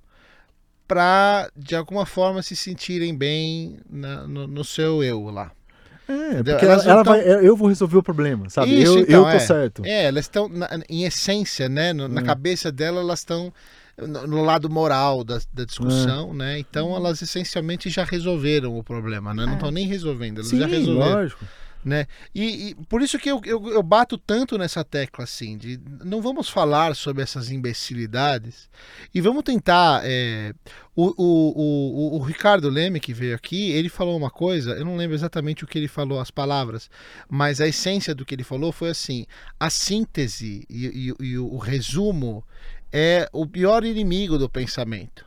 para, 0.88 1.50
de 1.56 1.76
alguma 1.76 2.06
forma, 2.06 2.44
se 2.44 2.56
sentirem 2.56 3.16
bem 3.18 3.80
na- 3.90 4.28
no, 4.28 4.46
no 4.48 4.64
seu 4.64 5.04
eu 5.04 5.24
lá. 5.30 5.52
É, 6.08 6.44
porque 6.44 6.66
Elas 6.66 6.84
ela, 6.86 6.94
ela 6.96 7.04
tão- 7.04 7.14
vai, 7.14 7.24
eu 7.46 7.56
vou 7.56 7.68
resolver 7.70 7.98
o 7.98 8.04
problema, 8.04 8.50
sabe? 8.50 8.82
Isso, 8.82 8.98
eu, 8.98 9.02
então, 9.04 9.20
eu 9.20 9.24
tô 9.24 9.38
é. 9.38 9.40
certo. 9.40 9.82
É, 9.86 10.04
elas 10.06 10.26
estão, 10.26 10.50
em 10.90 11.04
essência, 11.06 11.70
né, 11.70 11.94
no- 11.94 12.08
na 12.08 12.22
É. 12.22 12.24
cabeça 12.24 12.72
dela, 12.72 13.00
elas 13.02 13.20
estão 13.20 13.54
no, 13.98 14.28
no 14.28 14.42
lado 14.44 14.70
moral 14.70 15.24
da, 15.24 15.40
da 15.54 15.64
discussão, 15.66 16.32
É. 16.32 16.36
né? 16.36 16.60
Então, 16.60 16.96
elas 16.96 17.22
essencialmente 17.22 17.90
já 17.90 18.04
resolveram 18.04 18.78
o 18.78 18.84
problema, 18.84 19.34
né? 19.34 19.46
Não 19.46 19.54
É. 19.54 19.56
estão 19.56 19.72
nem 19.72 19.88
resolvendo, 19.88 20.38
elas 20.40 20.48
Sim, 20.50 20.60
já 20.60 20.68
resolveram. 20.68 21.14
lógico. 21.14 21.46
Né? 21.84 22.08
E, 22.34 22.70
e 22.70 22.76
por 22.86 23.02
isso 23.02 23.20
que 23.20 23.30
eu, 23.30 23.42
eu, 23.46 23.68
eu 23.70 23.84
bato 23.84 24.18
tanto 24.18 24.58
nessa 24.58 24.84
tecla 24.84 25.24
assim, 25.26 25.58
de 25.58 25.80
não 26.04 26.22
vamos 26.22 26.48
falar 26.50 26.96
sobre 26.96 27.22
essas 27.24 27.52
imbecilidades 27.52 28.70
e 29.14 29.20
vamos 29.22 29.44
tentar. 29.44 30.02
é, 30.06 30.54
o, 30.96 31.08
o, 31.18 32.14
o, 32.16 32.18
o 32.18 32.22
Ricardo 32.24 32.70
Leme, 32.70 33.00
que 33.00 33.14
veio 33.14 33.36
aqui, 33.36 33.72
ele 33.72 33.90
falou 33.90 34.16
uma 34.16 34.30
coisa, 34.30 34.72
eu 34.74 34.86
não 34.86 34.96
lembro 34.96 35.16
exatamente 35.16 35.64
o 35.64 35.68
que 35.68 35.78
ele 35.80 35.88
falou, 35.88 36.20
as 36.20 36.30
palavras, 36.30 36.90
mas 37.28 37.60
a 37.60 37.68
essência 37.68 38.14
do 38.14 38.24
que 38.24 38.36
ele 38.36 38.44
falou 38.44 38.72
foi 38.72 38.90
assim: 38.92 39.26
a 39.60 39.70
síntese 39.70 40.66
e, 40.70 41.10
e- 41.20 41.26
e 41.26 41.38
o 41.38 41.58
resumo 41.58 42.44
é 42.92 43.28
o 43.34 43.46
pior 43.48 43.84
inimigo 43.84 44.38
do 44.38 44.48
pensamento, 44.48 45.26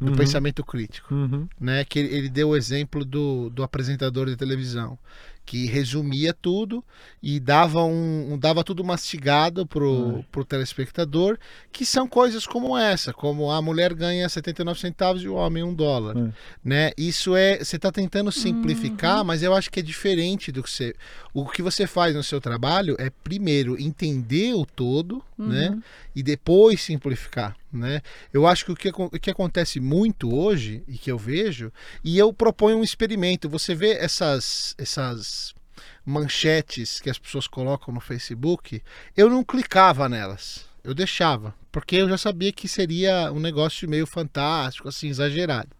do 0.00 0.06
Uhum. 0.10 0.16
pensamento 0.16 0.64
crítico 0.64 1.12
Uhum. 1.14 1.48
né? 1.60 1.84
Que 1.84 1.98
ele, 1.98 2.14
ele 2.14 2.28
deu 2.28 2.50
o 2.50 2.56
exemplo 2.56 3.04
do, 3.04 3.50
do 3.50 3.62
apresentador 3.64 4.26
de 4.26 4.36
televisão, 4.36 4.96
que 5.44 5.66
resumia 5.66 6.32
tudo 6.32 6.84
e 7.22 7.38
dava 7.40 7.82
um, 7.84 8.32
um 8.32 8.38
dava 8.38 8.62
tudo 8.64 8.82
mastigado 8.84 9.66
pro, 9.66 10.20
É. 10.20 10.24
pro 10.30 10.44
telespectador, 10.44 11.38
que 11.72 11.84
são 11.84 12.06
coisas 12.08 12.46
como 12.46 12.76
essa, 12.78 13.12
como 13.12 13.50
a 13.50 13.60
mulher 13.60 13.92
ganha 13.92 14.28
79 14.28 14.78
centavos 14.78 15.22
e 15.22 15.28
o 15.28 15.34
homem 15.34 15.62
um 15.62 15.74
dólar, 15.74 16.16
É. 16.16 16.32
né? 16.64 16.90
Isso 16.96 17.34
é, 17.36 17.58
você 17.58 17.76
está 17.76 17.90
tentando 17.92 18.30
simplificar, 18.32 19.24
mas 19.24 19.42
eu 19.42 19.52
acho 19.54 19.70
que 19.70 19.80
é 19.80 19.82
diferente 19.82 20.50
do 20.52 20.62
que 20.62 20.70
você, 20.70 20.94
o 21.34 21.44
que 21.46 21.60
você 21.62 21.86
faz 21.86 22.14
no 22.14 22.22
seu 22.22 22.40
trabalho 22.40 22.96
é 22.98 23.10
primeiro 23.10 23.80
entender 23.80 24.54
o 24.54 24.64
todo, 24.64 25.22
né? 25.36 25.78
E 26.14 26.22
depois 26.22 26.80
simplificar, 26.80 27.56
né? 27.72 28.02
Eu 28.32 28.46
acho 28.46 28.64
que 28.64 28.72
o 28.72 28.76
que, 28.76 28.88
o 28.88 29.10
que 29.10 29.30
acontece 29.30 29.80
muito 29.80 30.34
hoje 30.34 30.84
e 30.86 30.98
que 30.98 31.10
eu 31.10 31.18
vejo, 31.18 31.72
e 32.04 32.18
eu 32.18 32.32
proponho 32.32 32.78
um 32.78 32.84
experimento. 32.84 33.48
Você 33.48 33.74
vê 33.74 33.92
essas 33.92 34.74
essas 34.78 35.54
manchetes 36.04 37.00
que 37.00 37.10
as 37.10 37.18
pessoas 37.18 37.46
colocam 37.46 37.94
no 37.94 38.00
Facebook, 38.00 38.82
eu 39.16 39.30
não 39.30 39.44
clicava 39.44 40.08
nelas. 40.08 40.66
Eu 40.84 40.94
deixava, 40.94 41.54
porque 41.70 41.96
eu 41.96 42.08
já 42.08 42.18
sabia 42.18 42.52
que 42.52 42.66
seria 42.66 43.30
um 43.32 43.38
negócio 43.38 43.88
meio 43.88 44.06
fantástico, 44.06 44.88
assim, 44.88 45.08
exagerado. 45.08 45.70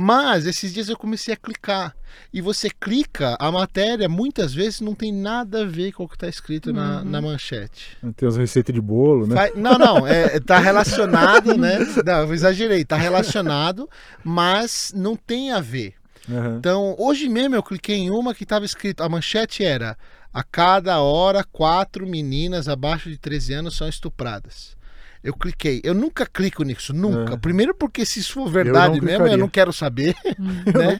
Mas 0.00 0.46
esses 0.46 0.72
dias 0.72 0.88
eu 0.88 0.96
comecei 0.96 1.34
a 1.34 1.36
clicar. 1.36 1.94
E 2.32 2.40
você 2.40 2.70
clica, 2.70 3.36
a 3.38 3.52
matéria 3.52 4.08
muitas 4.08 4.54
vezes 4.54 4.80
não 4.80 4.94
tem 4.94 5.12
nada 5.12 5.60
a 5.60 5.66
ver 5.66 5.92
com 5.92 6.04
o 6.04 6.08
que 6.08 6.14
está 6.14 6.26
escrito 6.26 6.72
na, 6.72 7.04
na 7.04 7.20
manchete. 7.20 7.98
Tem 8.16 8.26
as 8.26 8.38
receitas 8.38 8.74
de 8.74 8.80
bolo, 8.80 9.26
né? 9.26 9.50
Não, 9.54 9.76
não, 9.76 10.06
é, 10.06 10.40
tá 10.40 10.58
relacionado, 10.58 11.54
né? 11.54 11.78
Não, 12.02 12.20
eu 12.22 12.32
exagerei, 12.32 12.82
tá 12.82 12.96
relacionado, 12.96 13.90
mas 14.24 14.90
não 14.96 15.14
tem 15.14 15.52
a 15.52 15.60
ver. 15.60 15.92
Aham. 16.30 16.56
Então, 16.58 16.96
hoje 16.98 17.28
mesmo 17.28 17.54
eu 17.54 17.62
cliquei 17.62 17.96
em 17.96 18.08
uma 18.08 18.34
que 18.34 18.44
estava 18.44 18.64
escrito, 18.64 19.02
a 19.02 19.08
manchete 19.08 19.62
era: 19.62 19.98
a 20.32 20.42
cada 20.42 20.98
hora, 21.00 21.44
quatro 21.44 22.06
meninas 22.06 22.70
abaixo 22.70 23.10
de 23.10 23.18
13 23.18 23.52
anos 23.52 23.76
são 23.76 23.86
estupradas. 23.86 24.79
Eu 25.22 25.34
cliquei. 25.34 25.80
Eu 25.84 25.92
nunca 25.92 26.24
clico 26.26 26.62
nisso, 26.62 26.94
nunca. 26.94 27.34
É. 27.34 27.36
Primeiro 27.36 27.74
porque 27.74 28.06
se 28.06 28.20
isso 28.20 28.34
for 28.34 28.50
verdade 28.50 29.00
mesmo, 29.00 29.26
eu 29.26 29.36
não 29.36 29.48
quero 29.48 29.72
saber. 29.72 30.14
Eu 30.66 30.80
né? 30.80 30.98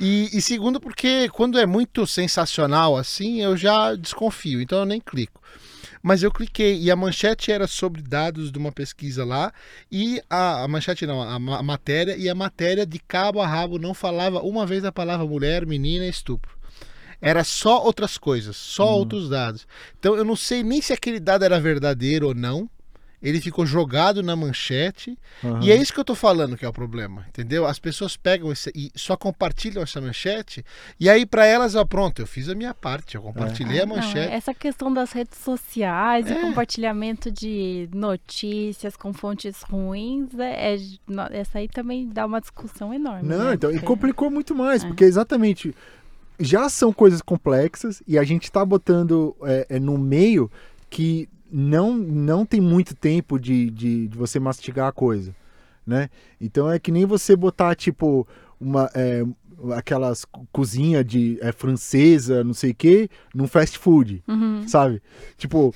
E, 0.00 0.30
e 0.32 0.40
segundo, 0.40 0.80
porque 0.80 1.28
quando 1.30 1.58
é 1.58 1.66
muito 1.66 2.06
sensacional 2.06 2.96
assim, 2.96 3.42
eu 3.42 3.56
já 3.56 3.94
desconfio, 3.94 4.60
então 4.60 4.80
eu 4.80 4.84
nem 4.84 5.00
clico. 5.00 5.40
Mas 6.02 6.22
eu 6.22 6.30
cliquei 6.30 6.78
e 6.80 6.90
a 6.90 6.94
manchete 6.94 7.50
era 7.50 7.66
sobre 7.66 8.00
dados 8.02 8.52
de 8.52 8.58
uma 8.58 8.70
pesquisa 8.70 9.24
lá 9.24 9.52
e 9.90 10.20
a, 10.30 10.62
a 10.62 10.68
manchete 10.68 11.04
não, 11.04 11.20
a, 11.20 11.34
a 11.34 11.62
matéria 11.62 12.16
e 12.16 12.28
a 12.28 12.34
matéria 12.34 12.86
de 12.86 13.00
cabo 13.00 13.40
a 13.40 13.46
rabo 13.46 13.78
não 13.78 13.92
falava 13.92 14.40
uma 14.40 14.64
vez 14.64 14.84
a 14.84 14.92
palavra 14.92 15.26
mulher, 15.26 15.66
menina 15.66 16.06
e 16.06 16.10
estupro. 16.10 16.56
Era 17.20 17.42
só 17.42 17.82
outras 17.82 18.16
coisas, 18.16 18.56
só 18.56 18.96
outros 18.96 19.28
dados. 19.28 19.66
Então 19.98 20.14
eu 20.14 20.24
não 20.24 20.36
sei 20.36 20.62
nem 20.62 20.80
se 20.80 20.92
aquele 20.92 21.18
dado 21.18 21.44
era 21.44 21.58
verdadeiro 21.58 22.28
ou 22.28 22.34
não. 22.34 22.70
Ele 23.22 23.40
ficou 23.40 23.64
jogado 23.66 24.22
na 24.22 24.36
manchete 24.36 25.18
Aham. 25.42 25.60
e 25.62 25.70
é 25.72 25.76
isso 25.76 25.92
que 25.92 25.98
eu 25.98 26.04
tô 26.04 26.14
falando 26.14 26.56
que 26.56 26.64
é 26.64 26.68
o 26.68 26.72
problema, 26.72 27.24
entendeu? 27.28 27.66
As 27.66 27.78
pessoas 27.78 28.16
pegam 28.16 28.52
esse, 28.52 28.70
e 28.74 28.92
só 28.94 29.16
compartilham 29.16 29.82
essa 29.82 30.00
manchete 30.00 30.64
e 31.00 31.08
aí 31.08 31.24
pra 31.24 31.46
elas, 31.46 31.74
ó, 31.74 31.84
pronto, 31.84 32.20
eu 32.20 32.26
fiz 32.26 32.48
a 32.48 32.54
minha 32.54 32.74
parte, 32.74 33.14
eu 33.14 33.22
compartilhei 33.22 33.80
a 33.80 33.82
Ah, 33.82 33.86
Não, 33.86 33.96
manchete. 33.96 34.32
essa 34.32 34.52
questão 34.54 34.92
das 34.92 35.12
redes 35.12 35.38
sociais 35.38 36.26
É. 36.30 36.32
e 36.38 36.40
compartilhamento 36.42 37.30
de 37.30 37.88
notícias 37.92 38.96
com 38.96 39.12
fontes 39.12 39.62
ruins, 39.62 40.28
é, 40.38 40.74
é- 40.74 41.38
essa 41.38 41.58
aí 41.58 41.68
também 41.68 42.08
dá 42.08 42.26
uma 42.26 42.40
discussão 42.40 42.92
enorme. 42.92 43.28
Não, 43.28 43.46
né? 43.46 43.54
então, 43.54 43.70
e 43.70 43.74
Porque- 43.74 43.86
complicou 43.86 44.30
muito 44.30 44.54
mais, 44.54 44.84
É. 44.84 44.86
porque 44.86 45.04
exatamente 45.04 45.74
já 46.38 46.68
são 46.68 46.92
coisas 46.92 47.22
complexas 47.22 48.02
e 48.06 48.18
a 48.18 48.22
gente 48.24 48.52
tá 48.52 48.62
botando 48.64 49.34
é, 49.42 49.66
é, 49.70 49.80
no 49.80 49.96
meio 49.96 50.50
que 50.90 51.28
não, 51.50 51.96
não 51.96 52.44
tem 52.46 52.60
muito 52.60 52.94
tempo 52.94 53.38
de, 53.38 53.70
de, 53.70 54.08
de 54.08 54.16
você 54.18 54.38
mastigar 54.40 54.88
a 54.88 54.92
coisa, 54.92 55.34
né? 55.86 56.08
Então 56.40 56.70
é 56.70 56.78
que 56.78 56.90
nem 56.92 57.04
você 57.04 57.34
botar, 57.36 57.74
tipo, 57.74 58.26
uma... 58.60 58.90
é, 58.94 59.24
aquelas 59.74 60.24
co- 60.24 60.46
cozinha 60.52 61.02
de 61.02 61.38
é, 61.40 61.50
francesa, 61.50 62.44
não 62.44 62.52
sei 62.52 62.72
o 62.72 62.74
que, 62.74 63.08
num 63.34 63.46
fast 63.46 63.78
food, 63.78 64.22
Uhum. 64.28 64.66
sabe? 64.68 65.00
Tipo, 65.38 65.74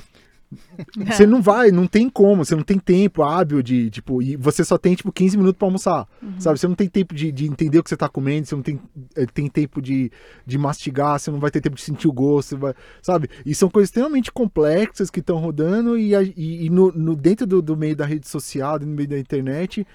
você 1.07 1.27
não 1.27 1.41
vai, 1.41 1.71
não 1.71 1.87
tem 1.87 2.09
como, 2.09 2.45
você 2.45 2.55
não 2.57 2.63
tem 2.63 2.79
tempo 2.79 3.23
hábil 3.23 3.63
de, 3.63 3.91
tipo, 3.91 4.21
e 4.23 4.37
você 4.37 4.65
só 4.65 4.77
tem, 4.77 4.95
tipo, 4.95 5.13
15 5.13 5.37
minutos 5.37 5.59
pra 5.59 5.67
almoçar, 5.69 6.07
sabe? 6.39 6.59
Você 6.59 6.67
não 6.67 6.75
tem 6.75 6.89
tempo 6.89 7.15
de, 7.15 7.31
de 7.31 7.47
entender 7.47 7.79
o 7.79 7.83
que 7.83 7.89
você 7.91 7.97
tá 7.97 8.09
comendo, 8.09 8.47
você 8.47 8.55
não 8.55 8.63
tem, 8.63 8.81
eh, 9.17 9.27
tem 9.27 9.49
tempo 9.49 9.81
de, 9.81 10.11
de 10.47 10.59
mastigar, 10.59 11.19
você 11.19 11.31
não 11.31 11.39
vai 11.39 11.51
ter 11.51 11.61
tempo 11.61 11.77
de 11.77 11.83
sentir 11.83 12.09
o 12.09 12.13
gosto, 12.13 12.57
vai, 12.57 12.75
sabe? 13.03 13.29
E 13.45 13.55
são 13.55 13.69
coisas 13.71 13.89
extremamente 13.89 14.33
complexas 14.33 15.11
que 15.11 15.21
estão 15.21 15.39
rodando 15.39 15.97
e, 15.99 16.15
e, 16.15 16.67
e 16.67 16.71
no, 16.71 16.91
no- 16.93 17.17
dentro 17.17 17.47
do, 17.47 17.63
do 17.63 17.77
meio 17.77 17.95
da 17.97 18.05
rede 18.07 18.27
social, 18.29 18.79
no 18.81 18.87
meio 18.87 19.09
da 19.09 19.19
internet, 19.19 19.87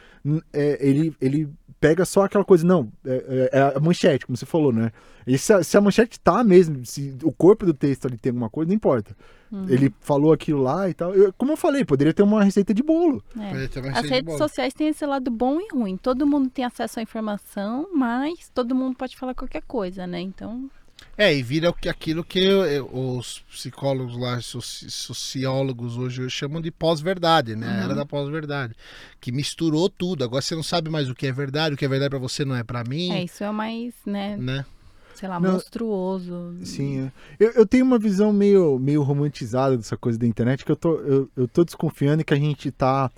é, 0.53 0.77
ele, 0.87 1.13
ele 1.21 1.49
pega 1.87 2.03
só 2.05 2.23
aquela 2.23 2.43
coisa, 2.43 2.65
não, 2.65 2.91
é, 3.05 3.49
é 3.53 3.77
a 3.77 3.79
manchete, 3.79 4.25
como 4.25 4.35
você 4.35 4.45
falou, 4.45 4.71
né? 4.73 4.91
E 5.27 5.37
se 5.37 5.53
a, 5.53 5.63
se 5.63 5.77
a 5.77 5.81
manchete 5.81 6.19
tá 6.19 6.43
mesmo, 6.43 6.83
se 6.83 7.15
o 7.23 7.31
corpo 7.31 7.63
do 7.65 7.73
texto 7.75 8.07
ali 8.07 8.17
tem 8.17 8.31
alguma 8.31 8.49
coisa, 8.49 8.69
não 8.69 8.75
importa. 8.75 9.15
Uhum. 9.51 9.65
Ele 9.69 9.93
falou 9.99 10.33
aquilo 10.33 10.61
lá 10.63 10.89
e 10.89 10.93
tal. 10.95 11.13
Eu- 11.13 11.31
como 11.33 11.51
eu 11.51 11.57
falei, 11.57 11.85
poderia 11.85 12.13
ter 12.13 12.23
uma 12.23 12.43
receita 12.43 12.73
de 12.73 12.81
bolo. 12.81 13.23
É. 13.39 13.47
Poderia 13.49 13.69
ter 13.69 13.79
uma 13.79 13.89
As 13.89 13.95
receita 13.97 14.15
redes 14.15 14.25
bolo. 14.25 14.37
sociais 14.39 14.73
têm 14.73 14.87
esse 14.87 15.05
lado 15.05 15.29
bom 15.29 15.59
e 15.61 15.67
ruim. 15.71 15.95
Todo 15.97 16.25
mundo 16.25 16.49
tem 16.49 16.65
acesso 16.65 16.99
à 16.99 17.03
informação, 17.03 17.87
mas 17.93 18.49
todo 18.53 18.73
mundo 18.73 18.95
pode 18.95 19.15
falar 19.15 19.35
qualquer 19.35 19.61
coisa, 19.67 20.07
né? 20.07 20.19
Então, 20.21 20.69
É, 21.17 21.33
e 21.33 21.41
vira 21.41 21.69
o 21.69 21.73
que- 21.73 21.87
aquilo 21.87 22.23
que 22.23 22.39
eu- 22.39 22.89
os 22.93 23.39
psicólogos 23.49 24.17
lá, 24.17 24.41
soci- 24.41 24.89
sociólogos 24.91 25.97
hoje 25.97 26.29
chamam 26.29 26.61
de 26.61 26.71
pós-verdade, 26.71 27.55
né? 27.55 27.67
A 27.67 27.83
Era 27.85 27.95
da 27.95 28.05
pós-verdade. 28.05 28.73
Que 29.21 29.31
misturou 29.31 29.89
tudo. 29.89 30.23
Agora 30.25 30.41
você 30.41 30.55
não 30.55 30.63
sabe 30.63 30.89
mais 30.89 31.09
o 31.09 31.15
que 31.15 31.25
é 31.27 31.31
verdade, 31.31 31.75
o 31.75 31.77
que 31.77 31.85
é 31.85 31.87
verdade 31.87 32.09
pra 32.09 32.19
você 32.19 32.43
não 32.43 32.55
é 32.55 32.63
pra 32.63 32.83
mim, 32.83 33.11
é, 33.11 33.23
isso 33.23 33.43
é 33.43 33.49
o 33.49 33.53
mais, 33.53 33.93
né, 34.05 34.35
né? 34.37 34.65
sei 35.13 35.29
lá, 35.29 35.39
Não. 35.39 35.53
monstruoso. 35.53 36.53
Sim, 36.63 37.05
é. 37.05 37.11
eu, 37.39 37.51
eu 37.53 37.65
tenho 37.65 37.85
uma 37.85 37.97
visão 37.97 38.33
meio, 38.33 38.77
meio 38.77 39.01
romantizada 39.01 39.77
dessa 39.77 39.95
coisa 39.95 40.19
da 40.19 40.27
internet, 40.27 40.65
que 40.65 40.71
eu 40.71 40.75
tô, 40.75 40.95
eu, 40.99 41.29
eu 41.37 41.47
tô 41.47 41.63
desconfiando 41.63 42.21
que 42.25 42.33
a 42.33 42.37
gente 42.37 42.69
tá 42.69 43.09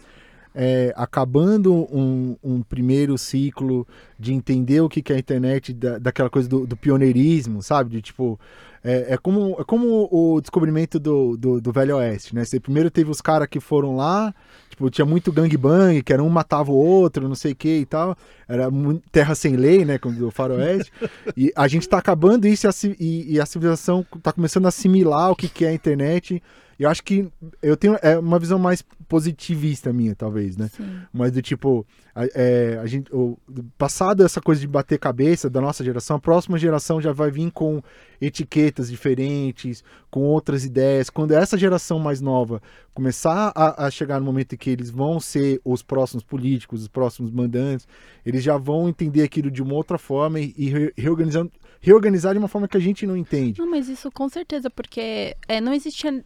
é, 0.60 0.92
acabando 0.96 1.72
um, 1.72 2.36
um 2.44 2.64
primeiro 2.64 3.16
ciclo 3.16 3.88
de 4.18 4.34
entender 4.34 4.82
o 4.82 4.90
que, 4.90 5.04
que 5.04 5.14
é 5.14 5.16
a 5.16 5.20
internet, 5.20 5.72
da, 5.72 6.00
daquela 6.00 6.32
coisa 6.32 6.50
do, 6.50 6.66
do 6.66 6.76
pioneirismo, 6.76 7.62
sabe? 7.62 7.92
De 7.92 8.02
tipo. 8.02 8.40
É, 8.84 9.14
é 9.14 9.18
como, 9.18 9.58
é 9.60 9.64
como 9.64 10.08
o 10.12 10.40
descobrimento 10.40 10.98
do, 11.00 11.36
do, 11.36 11.60
do 11.60 11.72
Velho 11.72 11.98
Oeste, 11.98 12.34
né? 12.34 12.44
Você 12.44 12.60
primeiro 12.60 12.90
teve 12.90 13.12
os 13.12 13.22
caras 13.22 13.48
que 13.48 13.60
foram 13.60 13.98
lá, 13.98 14.34
tipo, 14.70 14.90
tinha 14.90 15.06
muito 15.06 15.32
gangbang, 15.32 16.02
que 16.02 16.14
era 16.14 16.24
um 16.24 16.30
matava 16.30 16.72
o 16.72 16.76
outro, 16.76 17.28
não 17.28 17.36
sei 17.36 17.52
o 17.52 17.56
que 17.56 17.80
e 17.80 17.86
tal. 17.86 18.16
Era 18.48 18.70
terra 19.12 19.36
sem 19.36 19.56
lei, 19.58 19.84
né? 19.86 20.00
Do 20.00 20.32
Faroeste. 20.32 20.92
e 21.36 21.52
a 21.56 21.68
gente 21.68 21.88
tá 21.88 21.98
acabando 21.98 22.48
isso 22.48 22.66
e 22.66 22.70
a, 22.70 22.96
e, 23.00 23.34
e 23.34 23.40
a 23.42 23.46
civilização 23.46 24.06
tá 24.24 24.32
começando 24.32 24.66
a 24.66 24.70
assimilar 24.70 25.32
o 25.32 25.36
que, 25.36 25.50
que 25.50 25.66
é 25.66 25.70
a 25.70 25.74
internet. 25.74 26.42
Eu 26.80 26.90
acho 26.90 27.04
que 27.04 27.28
eu 27.62 27.76
tenho 27.76 27.98
é 28.02 28.18
uma 28.20 28.38
visão 28.38 28.60
mais 28.60 28.84
positivista 29.08 29.92
minha, 29.92 30.16
talvez, 30.16 30.56
né? 30.58 30.70
Sim. 30.76 31.00
Mas 31.12 31.32
do 31.32 31.42
tipo, 31.42 31.86
a, 32.14 32.26
é, 32.36 32.78
a 32.80 32.86
gente, 32.86 33.14
o, 33.14 33.38
passado 33.78 34.24
essa 34.24 34.40
coisa 34.40 34.62
de 34.62 34.68
bater 34.68 35.00
cabeça 35.00 35.50
da 35.50 35.60
nossa 35.60 35.84
geração, 35.84 36.18
a 36.18 36.20
próxima 36.20 36.58
geração 36.58 37.02
já 37.02 37.12
vai 37.12 37.32
vir 37.32 37.50
com 37.52 37.82
etiquetas 38.22 38.90
diferentes, 38.90 39.84
com 40.12 40.22
outras 40.22 40.66
ideias. 40.66 41.10
Quando 41.10 41.32
essa 41.32 41.58
geração 41.58 41.98
mais 42.00 42.22
nova 42.22 42.62
começar 42.94 43.52
a, 43.56 43.86
a 43.86 43.92
chegar 43.92 44.20
no 44.20 44.26
momento 44.26 44.54
em 44.54 44.58
que 44.58 44.70
eles 44.70 44.90
vão 44.90 45.20
ser 45.20 45.60
os 45.64 45.82
próximos 45.82 46.24
políticos, 46.24 46.82
os 46.82 46.88
próximos 46.88 47.32
mandantes, 47.32 47.88
eles 48.26 48.44
já 48.44 48.58
vão 48.58 48.88
entender 48.90 49.24
aquilo 49.24 49.50
de 49.50 49.64
uma 49.64 49.74
outra 49.74 49.98
forma 49.98 50.40
e, 50.40 50.54
e 50.58 50.70
re- 50.70 50.94
reorganizando, 50.98 51.52
reorganizar 51.80 52.34
de 52.34 52.40
uma 52.40 52.48
forma 52.48 52.68
que 52.68 52.78
a 52.78 52.82
gente 52.82 53.06
não 53.08 53.16
entende. 53.16 53.60
Não, 53.60 53.70
mas 53.70 53.88
isso 53.88 54.12
com 54.12 54.28
certeza, 54.30 54.70
porque 54.70 55.36
é, 55.48 55.60
não 55.62 55.74
existia. 55.74 56.24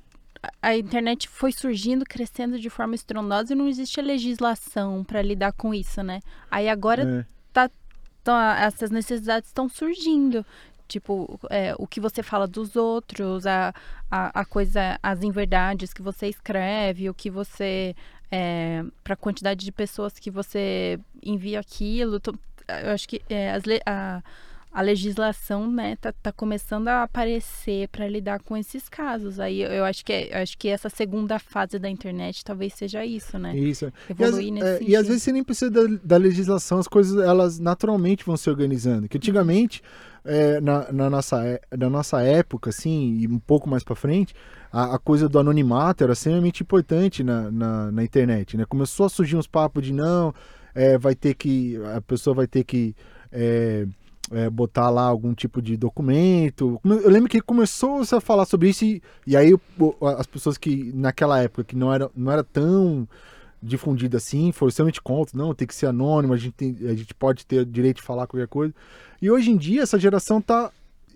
A- 0.62 0.76
internet 0.76 1.28
foi 1.28 1.52
surgindo, 1.52 2.06
crescendo 2.06 2.60
de 2.60 2.70
forma 2.70 2.96
estrondosa 2.96 3.54
e 3.54 3.56
não 3.56 3.68
existia 3.68 4.04
legislação 4.04 5.04
para 5.04 5.22
lidar 5.22 5.52
com 5.54 5.74
isso, 5.74 6.02
né? 6.04 6.20
Aí 6.50 6.68
agora 6.70 7.04
É. 7.04 7.70
então, 8.22 8.36
a- 8.36 8.60
essas 8.62 8.90
necessidades 8.92 9.50
estão 9.50 9.68
surgindo. 9.70 10.46
Tipo, 10.88 11.40
é, 11.50 11.74
o 11.78 11.88
que 11.88 12.02
você 12.02 12.22
fala 12.22 12.46
dos 12.48 12.76
outros, 12.76 13.48
a, 13.48 13.74
a, 14.10 14.42
a 14.42 14.46
coisa, 14.46 15.00
as 15.02 15.24
inverdades 15.24 15.94
que 15.94 16.02
você 16.02 16.28
escreve, 16.28 17.10
o 17.10 17.14
que 17.14 17.30
você. 17.30 17.96
É, 18.30 18.84
para 19.04 19.14
a 19.14 19.18
quantidade 19.18 19.64
de 19.66 19.72
pessoas 19.72 20.18
que 20.20 20.30
você 20.32 21.00
envia 21.24 21.60
aquilo. 21.60 22.20
to- 22.20 22.38
Eu 22.84 22.92
acho 22.92 23.08
que 23.08 23.22
é, 23.30 23.52
as 23.52 23.64
a, 23.86 24.22
a 24.74 24.82
legislação, 24.82 25.70
né, 25.70 25.98
tá, 26.00 26.14
tá 26.14 26.32
começando 26.32 26.88
a 26.88 27.04
aparecer 27.04 27.90
para 27.90 28.08
lidar 28.08 28.40
com 28.42 28.56
esses 28.56 28.88
casos. 28.88 29.40
Aí 29.40 29.62
eu, 29.62 29.84
acho 29.84 30.06
que 30.06 30.14
é- 30.14 30.34
eu 30.38 30.42
acho 30.42 30.58
que 30.58 30.70
essa 30.70 30.90
segunda 30.90 31.38
fase 31.40 31.78
da 31.78 31.90
internet 31.90 32.44
talvez 32.46 32.74
seja 32.74 33.06
isso, 33.06 33.38
né? 33.38 33.56
Isso. 33.56 33.92
E 34.10 34.14
às, 34.24 34.30
Evoluir 34.30 34.54
nesse 34.54 34.66
é, 34.66 34.80
e 34.90 34.96
às 34.96 35.08
vezes 35.08 35.24
você 35.24 35.32
nem 35.34 35.44
precisa 35.44 35.70
da, 35.70 35.82
da 36.04 36.18
legislação, 36.18 36.80
as 36.80 36.88
coisas 36.88 37.22
elas 37.22 37.60
naturalmente 37.60 38.24
vão 38.26 38.38
se 38.38 38.50
organizando. 38.50 39.10
Que 39.10 39.18
antigamente 39.18 39.82
é, 40.24 40.62
na, 40.62 40.90
na, 40.92 41.10
nossa, 41.10 41.46
é- 41.46 41.60
na 41.76 41.90
nossa 41.90 42.22
época, 42.22 42.70
assim, 42.70 43.18
e 43.20 43.28
um 43.28 43.40
pouco 43.40 43.68
mais 43.70 43.84
pra 43.84 43.96
frente, 43.96 44.34
a, 44.72 44.96
a 44.96 45.00
coisa 45.00 45.28
do 45.28 45.38
anonimato 45.38 46.04
era 46.04 46.14
extremamente 46.14 46.64
importante 46.64 47.24
na, 47.24 47.52
na, 47.52 47.92
na 47.92 48.04
internet, 48.04 48.56
né? 48.56 48.64
Começou 48.66 49.06
a 49.06 49.10
surgir 49.10 49.36
uns 49.36 49.48
papos 49.48 49.84
de 49.84 49.92
não, 49.92 50.34
é, 50.74 50.98
vai 50.98 51.14
ter 51.14 51.34
que, 51.34 51.76
a 51.96 52.00
pessoa 52.00 52.34
vai 52.36 52.48
ter 52.48 52.64
que 52.64 52.96
é, 53.32 53.86
é, 54.32 54.50
botar 54.50 54.90
lá 54.90 55.04
algum 55.04 55.34
tipo 55.34 55.62
de 55.62 55.76
documento. 55.78 56.80
Eu 56.84 57.10
lembro 57.10 57.30
que 57.30 57.42
começou 57.42 58.02
a 58.02 58.22
falar 58.22 58.46
sobre 58.46 58.70
isso 58.70 58.86
e, 58.86 59.02
e 59.28 59.36
aí 59.36 59.54
as 60.18 60.26
pessoas 60.26 60.58
que 60.58 60.92
naquela 60.94 61.40
época 61.42 61.64
que 61.64 61.76
não 61.76 61.94
era, 61.94 62.10
não 62.16 62.32
era 62.32 62.44
tão 62.44 63.08
difundida 63.62 64.18
assim, 64.18 64.52
foram 64.52 64.70
extremamente 64.70 65.02
contra, 65.02 65.38
não, 65.38 65.54
tem 65.54 65.68
que 65.68 65.76
ser 65.76 65.86
anônimo, 65.86 66.34
a 66.34 66.38
gente, 66.38 66.54
tem- 66.54 66.78
a 66.82 66.96
gente 66.96 67.14
pode 67.14 67.46
ter 67.46 67.64
direito 67.66 67.98
de 67.98 68.04
falar 68.04 68.26
qualquer 68.26 68.48
coisa. 68.48 68.74
E 69.22 69.30
hoje 69.30 69.52
em 69.52 69.58
dia 69.58 69.84
essa 69.84 70.00
geração 70.00 70.42
tá 70.42 70.72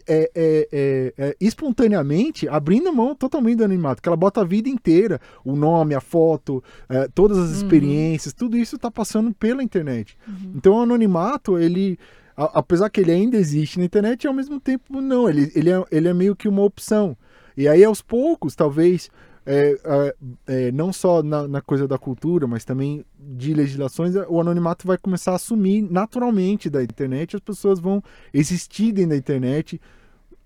é, 0.08 0.30
é, 0.36 0.68
é, 0.72 1.14
é, 1.18 1.36
espontaneamente 1.42 2.48
abrindo 2.48 2.94
mão 2.94 3.16
totalmente 3.16 3.58
do 3.58 3.64
anonimato, 3.64 4.02
que 4.02 4.08
ela 4.08 4.16
bota 4.16 4.42
a 4.42 4.44
vida 4.44 4.70
inteira, 4.70 5.20
o 5.44 5.56
nome, 5.56 5.96
a 5.96 6.00
foto, 6.00 6.64
é, 6.88 7.08
todas 7.08 7.38
as 7.40 7.50
experiências, 7.52 8.34
tudo 8.34 8.56
isso 8.56 8.78
tá 8.78 8.92
passando 8.92 9.34
pela 9.34 9.64
internet. 9.64 10.16
Então 10.56 10.76
o 10.76 10.82
anonimato, 10.82 11.58
ele, 11.58 11.98
apesar 12.36 12.90
que 12.90 13.02
ele 13.02 13.12
ainda 13.12 13.38
existe 13.38 13.80
na 13.80 13.86
internet, 13.86 14.28
ao 14.28 14.34
mesmo 14.34 14.60
tempo 14.60 15.02
não, 15.02 15.30
ele, 15.30 15.52
ele, 15.56 15.70
é, 15.70 15.84
ele 15.92 16.08
é 16.08 16.14
meio 16.14 16.36
que 16.36 16.48
uma 16.48 16.64
opção. 16.64 17.18
E 17.56 17.68
aí 17.68 17.84
aos 17.84 18.02
poucos, 18.02 18.56
talvez, 18.56 19.10
é, 19.46 19.78
é, 19.84 20.16
é, 20.48 20.72
não 20.72 20.92
só 20.92 21.24
na, 21.24 21.48
na 21.48 21.62
coisa 21.62 21.88
da 21.88 21.98
cultura, 21.98 22.48
mas 22.48 22.66
também 22.66 23.06
de 23.18 23.54
legislações, 23.54 24.16
o 24.28 24.42
anonimato 24.42 24.86
vai 24.86 24.98
começar 24.98 25.32
a 25.32 25.36
assumir 25.36 25.82
naturalmente 25.82 26.70
da 26.70 26.84
internet, 26.84 27.36
as 27.36 27.42
pessoas 27.42 27.80
vão 27.80 28.04
existir 28.34 28.92
dentro 28.92 29.12
da 29.12 29.18
internet 29.18 29.80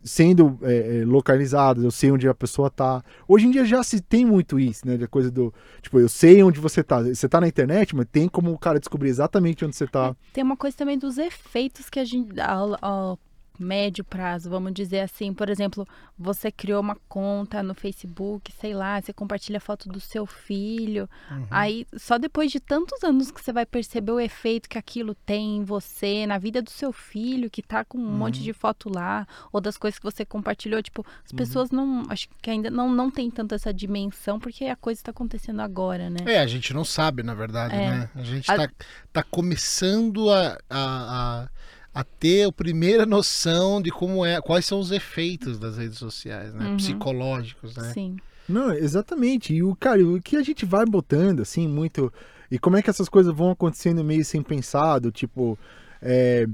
sendo 0.04 0.58
é, 0.62 1.02
é, 1.02 1.06
localizadas, 1.06 1.84
eu 1.84 1.91
sei 1.91 2.12
onde 2.12 2.28
a 2.28 2.34
pessoa 2.34 2.70
tá. 2.70 3.04
Hoje 3.28 3.47
em 3.47 3.52
dia 3.52 3.66
já 3.66 3.84
se 3.84 4.02
tem 4.02 4.26
muito 4.26 4.60
isso, 4.60 4.88
né? 4.88 4.97
Da 4.97 5.08
coisa 5.08 5.30
do, 5.30 5.54
tipo, 5.82 6.00
eu 6.00 6.10
sei 6.10 6.41
onde 6.43 6.60
você 6.60 6.84
tá. 6.84 7.02
Você 7.02 7.28
tá 7.28 7.41
na 7.41 7.47
internet, 7.47 7.95
mas 7.95 8.06
tem 8.12 8.28
como 8.28 8.52
o 8.52 8.58
cara 8.58 8.80
descobrir 8.80 9.10
exatamente 9.10 9.66
onde 9.66 9.76
você 9.76 9.88
tá. 9.88 10.16
Tem 10.34 10.43
uma 10.43 10.58
coisa 10.58 10.76
também 10.76 10.97
dos 10.97 11.18
efeitos 11.18 11.89
que 11.89 12.00
a 12.00 12.06
gente. 12.06 12.39
Ao, 12.39 12.78
ao 12.82 13.20
médio 13.60 14.03
prazo, 14.03 14.49
vamos 14.49 14.74
dizer 14.74 15.01
assim. 15.01 15.34
Por 15.34 15.49
exemplo, 15.49 15.88
você 16.18 16.51
criou 16.51 16.80
uma 16.82 16.95
conta 17.07 17.62
no 17.62 17.76
Facebook, 17.76 18.51
sei 18.53 18.74
lá, 18.74 19.01
você 19.01 19.12
compartilha 19.14 19.60
foto 19.60 19.89
do 19.89 19.99
seu 19.99 20.26
filho. 20.26 21.10
Aí, 21.51 21.86
só 21.97 22.18
depois 22.18 22.51
de 22.51 22.60
tantos 22.60 23.03
anos 23.03 23.30
que 23.32 23.41
você 23.43 23.51
vai 23.51 23.66
perceber 23.66 24.12
o 24.12 24.20
efeito 24.20 24.70
que 24.70 24.78
aquilo 24.78 25.14
tem 25.14 25.57
em 25.57 25.64
você, 25.64 26.26
na 26.26 26.38
vida 26.38 26.62
do 26.62 26.70
seu 26.70 26.91
filho, 26.93 27.49
que 27.49 27.62
tá 27.62 27.84
com 27.84 27.97
um 27.97 28.18
monte 28.18 28.41
de 28.41 28.53
foto 28.53 28.89
lá, 28.93 29.28
ou 29.51 29.60
das 29.60 29.78
coisas 29.78 29.99
que 29.99 30.05
você 30.05 30.26
compartilhou. 30.26 30.82
Tipo, 30.82 31.05
as 31.26 31.32
pessoas 31.32 31.70
não. 31.72 32.03
Acho 32.10 32.28
que 32.41 32.49
ainda 32.49 32.70
não, 32.72 32.89
não 32.91 33.12
tem 33.12 33.30
tanto 33.30 33.53
essa 33.53 33.74
dimensão, 33.74 34.39
porque 34.39 34.66
a 34.66 34.76
coisa 34.76 35.01
tá 35.03 35.12
acontecendo 35.12 35.60
agora, 35.62 36.10
né? 36.10 36.20
É, 36.26 36.39
a 36.39 36.47
gente 36.47 36.74
não 36.74 36.86
sabe, 36.86 37.24
na 37.24 37.34
verdade, 37.34 37.76
É. 37.76 37.89
né? 37.89 38.10
A 38.16 38.24
gente 38.24 38.49
A- 38.51 38.55
tá, 38.55 38.70
tá 39.12 39.24
começando 39.24 40.30
a, 40.32 40.57
a, 40.70 41.43
a, 41.43 41.49
a 41.94 42.04
ter 42.04 42.48
a 42.48 42.52
primeira 42.52 43.06
noção 43.06 43.82
de 43.82 43.92
como 43.92 44.26
é, 44.26 44.42
quais 44.42 44.66
são 44.66 44.80
os 44.80 44.92
efeitos 44.92 45.58
das 45.58 45.78
redes 45.78 45.98
sociais, 45.98 46.54
né? 46.54 46.66
Uhum. 46.66 46.78
Psicológicos, 46.78 47.76
né? 47.76 47.92
Sim. 47.94 48.18
Não, 48.48 48.72
exatamente. 48.72 49.54
E 49.54 49.62
o 49.62 49.76
cara, 49.76 50.04
o 50.04 50.22
que 50.22 50.36
a 50.36 50.42
gente 50.42 50.66
vai 50.66 50.86
botando, 50.86 51.42
assim, 51.42 51.68
muito. 51.68 52.12
E 52.50 52.58
como 52.58 52.78
é 52.78 52.82
que 52.82 52.90
essas 52.90 53.08
coisas 53.08 53.34
vão 53.34 53.52
acontecendo 53.52 54.04
meio 54.04 54.26
sem 54.26 54.42
pensado, 54.42 55.12
tipo. 55.12 55.58
É, 56.02 56.48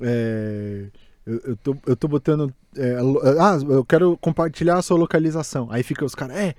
é, 0.00 0.86
eu, 1.26 1.40
eu, 1.44 1.56
tô, 1.56 1.76
eu 1.86 1.96
tô 1.96 2.08
botando. 2.08 2.54
é, 2.76 2.96
ah, 3.40 3.58
eu 3.68 3.84
quero 3.84 4.16
compartilhar 4.18 4.78
a 4.78 4.82
sua 4.82 4.96
localização. 4.98 5.68
Aí 5.70 5.82
fica 5.82 6.04
os 6.04 6.14
caras, 6.14 6.36
é, 6.36 6.54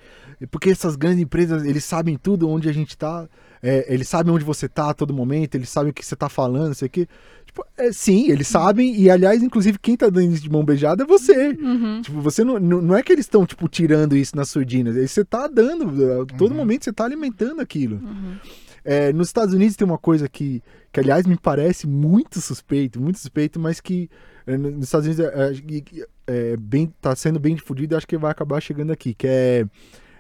porque 0.52 0.70
essas 0.70 0.96
grandes 0.96 1.20
empresas, 1.20 1.64
eles 1.66 1.84
sabem 1.84 2.18
tudo 2.18 2.50
onde 2.50 2.70
a 2.70 2.74
gente 2.74 2.98
tá, 2.98 3.28
é, 3.62 3.92
eles 3.92 4.08
sabem 4.08 4.34
onde 4.34 4.44
você 4.44 4.68
tá 4.68 4.90
a 4.90 4.94
todo 4.94 5.14
momento, 5.14 5.56
eles 5.56 5.70
sabem 5.70 5.92
o 5.92 5.94
que 5.94 6.06
você 6.06 6.16
tá 6.16 6.30
falando, 6.30 6.74
isso 6.74 6.86
aqui. 6.86 7.08
Tipo, 7.56 7.66
é, 7.78 7.89
sim, 7.93 8.30
eles 8.30 8.49
sabem, 8.49 8.93
e 8.99 9.10
aliás, 9.10 9.41
inclusive, 9.41 9.80
quem 9.80 9.95
tá 9.95 10.10
dando 10.10 10.34
isso 10.34 10.43
de 10.43 10.49
mão 10.49 10.66
beijada 10.66 11.03
é 11.03 11.08
você. 11.08 11.51
Uhum. 11.58 12.01
Tipo, 12.01 12.20
você 12.20 12.43
não, 12.43 12.60
não 12.60 12.82
não 12.82 12.95
é 12.97 13.01
que 13.01 13.14
eles 13.14 13.24
estão, 13.24 13.45
tipo, 13.45 13.70
tirando 13.70 14.14
isso 14.18 14.36
nas 14.36 14.49
surdinas. 14.49 14.95
Você 15.10 15.24
tá 15.24 15.47
dando, 15.47 16.22
a 16.22 16.26
todo 16.38 16.53
momento 16.53 16.84
você 16.84 16.91
tá 16.91 17.06
alimentando 17.06 17.62
aquilo. 17.62 17.95
Uhum. 18.03 18.36
É, 18.84 19.14
nos 19.14 19.28
Estados 19.30 19.53
Unidos 19.56 19.78
tem 19.78 19.88
uma 19.88 19.97
coisa 19.97 20.28
que, 20.28 20.62
que, 20.91 20.99
aliás, 20.99 21.26
me 21.26 21.38
parece 21.38 21.88
muito 21.88 22.41
suspeito, 22.41 22.99
muito 22.99 23.20
suspeito, 23.20 23.58
mas 23.58 23.80
que 23.80 24.10
é, 24.45 24.58
no- 24.58 24.72
nos 24.72 24.84
Estados 24.88 25.08
Unidos 25.08 25.26
é, 25.26 25.51
é, 25.53 26.51
é, 26.51 26.58
bem, 26.58 26.93
tá 26.99 27.16
sendo 27.16 27.39
bem 27.39 27.56
difundido 27.56 27.93
e 27.93 27.97
acho 27.97 28.06
que 28.06 28.18
vai 28.18 28.32
acabar 28.32 28.60
chegando 28.62 28.91
aqui, 28.91 29.14
que 29.14 29.28
é, 29.28 29.66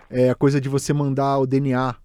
é 0.09 0.29
a 0.29 0.35
coisa 0.35 0.61
de 0.61 0.69
você 0.69 0.93
mandar 0.93 1.37
o 1.37 1.45
DNA. 1.45 1.95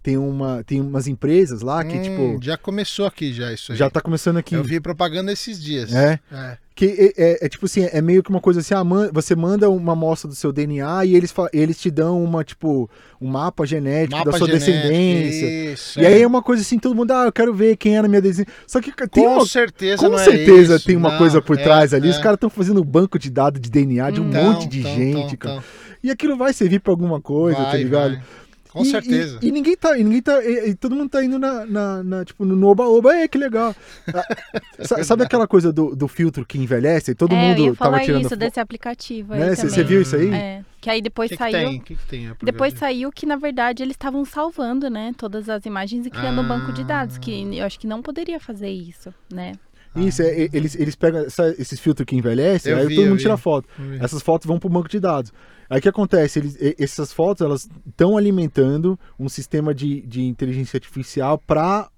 Tem, 0.00 0.16
uma, 0.16 0.62
tem 0.64 0.80
umas 0.80 1.06
empresas 1.08 1.60
lá 1.60 1.84
que, 1.84 1.96
Hum, 1.96 2.02
tipo, 2.02 2.38
já 2.40 2.56
começou 2.56 3.04
aqui 3.04 3.32
já 3.32 3.52
isso 3.52 3.72
aí. 3.72 3.78
já 3.78 3.90
tá 3.90 4.00
começando 4.00 4.36
aqui. 4.38 4.54
Eu 4.54 4.62
vi 4.62 4.80
propaganda 4.80 5.32
esses 5.32 5.60
dias. 5.62 5.92
É. 5.92 6.18
É. 6.32 6.56
Que 6.74 7.12
é, 7.16 7.22
é- 7.32 7.46
é 7.46 7.48
tipo 7.48 7.66
assim, 7.66 7.88
é 7.90 8.00
meio 8.00 8.22
que 8.22 8.30
uma 8.30 8.40
coisa 8.40 8.60
assim, 8.60 8.72
ah, 8.72 8.84
man- 8.84 9.10
você 9.12 9.34
manda 9.34 9.68
uma 9.68 9.94
amostra 9.94 10.28
do 10.28 10.36
seu 10.36 10.52
DNA 10.52 11.04
e 11.04 11.16
eles, 11.16 11.34
eles 11.52 11.76
te 11.80 11.90
dão 11.90 12.22
uma, 12.22 12.44
tipo, 12.44 12.88
um 13.20 13.26
mapa 13.28 13.66
genético 13.66 14.16
Mapa 14.16 14.30
da 14.30 14.38
sua 14.38 14.46
genético, 14.46 14.70
descendência. 14.70 15.72
Isso, 15.72 16.00
E 16.00 16.04
é. 16.04 16.06
aí 16.08 16.22
é 16.22 16.26
uma 16.26 16.40
coisa 16.42 16.62
assim, 16.62 16.78
todo 16.78 16.94
mundo, 16.94 17.10
ah, 17.10 17.24
eu 17.24 17.32
quero 17.32 17.52
ver 17.52 17.76
quem 17.76 17.96
era 17.96 18.06
minha 18.06 18.22
descendência. 18.22 18.54
Só 18.68 18.80
que 18.80 18.92
tem 19.08 19.24
com 19.24 19.34
uma, 19.34 19.46
certeza 19.46 19.96
com 20.04 20.08
não 20.12 20.18
é 20.20 20.24
certeza 20.24 20.76
isso, 20.76 20.86
tem 20.86 20.96
uma 20.96 21.10
não, 21.10 21.18
coisa 21.18 21.42
por 21.42 21.58
é, 21.58 21.62
trás 21.64 21.92
ali. 21.92 22.08
Os 22.08 22.16
é. 22.18 22.22
caras 22.22 22.36
estão 22.36 22.48
fazendo 22.48 22.80
um 22.80 22.84
banco 22.84 23.18
de 23.18 23.28
dados 23.28 23.60
de 23.60 23.68
DNA 23.68 24.12
de 24.12 24.20
um 24.20 24.30
Tão, 24.30 24.44
monte 24.44 24.68
de 24.68 24.80
tão, 24.84 24.94
gente, 24.94 25.36
tão, 25.36 25.54
cara. 25.56 25.64
E 26.04 26.12
aquilo 26.12 26.36
vai 26.36 26.52
servir 26.52 26.78
pra 26.78 26.92
alguma 26.92 27.20
coisa, 27.20 27.58
tá 27.58 27.64
Vai, 27.72 27.82
ligado? 27.82 28.10
vai. 28.14 28.22
Com 28.70 28.82
E- 28.82 28.86
certeza. 28.86 29.38
E, 29.42 29.48
e 29.48 29.50
ninguém 29.52 29.76
tá. 29.76 29.98
E 29.98 30.04
ninguém 30.04 30.22
tá 30.22 30.42
e, 30.44 30.70
e 30.70 30.74
todo 30.74 30.94
mundo 30.94 31.08
tá 31.10 31.24
indo 31.24 31.38
na, 31.38 31.64
na- 31.66 32.02
na, 32.02 32.24
tipo, 32.24 32.44
no 32.44 32.66
oba-oba, 32.68 33.14
é 33.16 33.26
que 33.28 33.38
legal. 33.38 33.74
Ah, 34.14 34.24
sa- 34.84 35.02
Sabe 35.04 35.24
aquela 35.24 35.46
coisa 35.48 35.72
do, 35.72 35.96
do 35.96 36.06
filtro 36.08 36.44
que 36.44 36.58
envelhece? 36.58 37.14
Todo 37.14 37.34
é, 37.34 37.36
eu 37.36 37.48
mundo 37.48 37.60
ia 37.66 37.74
falar 37.74 37.90
tava 37.92 38.04
tirando 38.04 38.24
isso 38.26 38.36
desse 38.36 38.60
aplicativo 38.60 39.32
aí 39.32 39.40
Né? 39.40 39.54
Você 39.54 39.68
também. 39.68 39.84
viu 39.84 40.02
isso 40.02 40.16
aí? 40.16 40.30
É, 40.32 40.64
que 40.80 40.90
aí 40.90 41.00
O 41.00 41.02
depois 41.02 41.30
que, 41.30 41.36
que 41.36 41.42
saiu... 41.42 41.52
tem? 41.68 41.78
O 41.78 41.82
que, 41.82 41.94
que 41.96 42.06
tem? 42.06 42.30
Depois 42.42 42.74
saiu 42.74 43.10
que, 43.10 43.26
na 43.26 43.36
verdade, 43.36 43.82
eles 43.82 43.94
estavam 43.94 44.24
salvando, 44.24 44.88
né, 44.90 45.12
todas 45.16 45.48
as 45.48 45.64
imagens 45.66 46.06
e 46.06 46.10
criando 46.10 46.40
um 46.40 46.46
banco 46.46 46.72
de 46.72 46.84
dados, 46.84 47.16
Ah. 47.16 47.20
que 47.20 47.56
eu 47.58 47.64
acho 47.64 47.78
que 47.80 47.86
não 47.86 48.02
poderia 48.02 48.38
fazer 48.38 48.68
isso, 48.70 49.12
né? 49.32 49.52
Isso, 49.96 50.22
é, 50.22 50.42
é, 50.42 50.48
eles, 50.52 50.74
eles 50.76 50.94
pegam 50.94 51.20
essa- 51.22 51.54
esses 51.58 51.80
filtros 51.80 52.04
que 52.06 52.14
envelhecem, 52.14 52.70
Eu 52.72 52.78
aí 52.78 52.86
vi, 52.86 52.94
todo 52.94 53.04
eu 53.04 53.08
mundo 53.08 53.16
vi. 53.16 53.22
tira 53.22 53.36
foto. 53.36 53.66
Essas 53.98 54.22
fotos 54.22 54.46
vão 54.46 54.58
pro 54.58 54.68
banco 54.68 54.88
de 54.88 55.00
dados. 55.00 55.32
Aí 55.70 55.78
o 55.78 55.82
que 55.82 55.88
acontece? 55.88 56.38
Eles, 56.38 56.56
essas 56.78 57.12
fotos 57.12 57.44
elas 57.44 57.68
estão 57.86 58.16
alimentando 58.16 58.98
um 59.18 59.28
sistema 59.28 59.74
de, 59.74 60.00
de 60.02 60.22
inteligência 60.22 60.76
artificial 60.78 61.38
para 61.38 61.90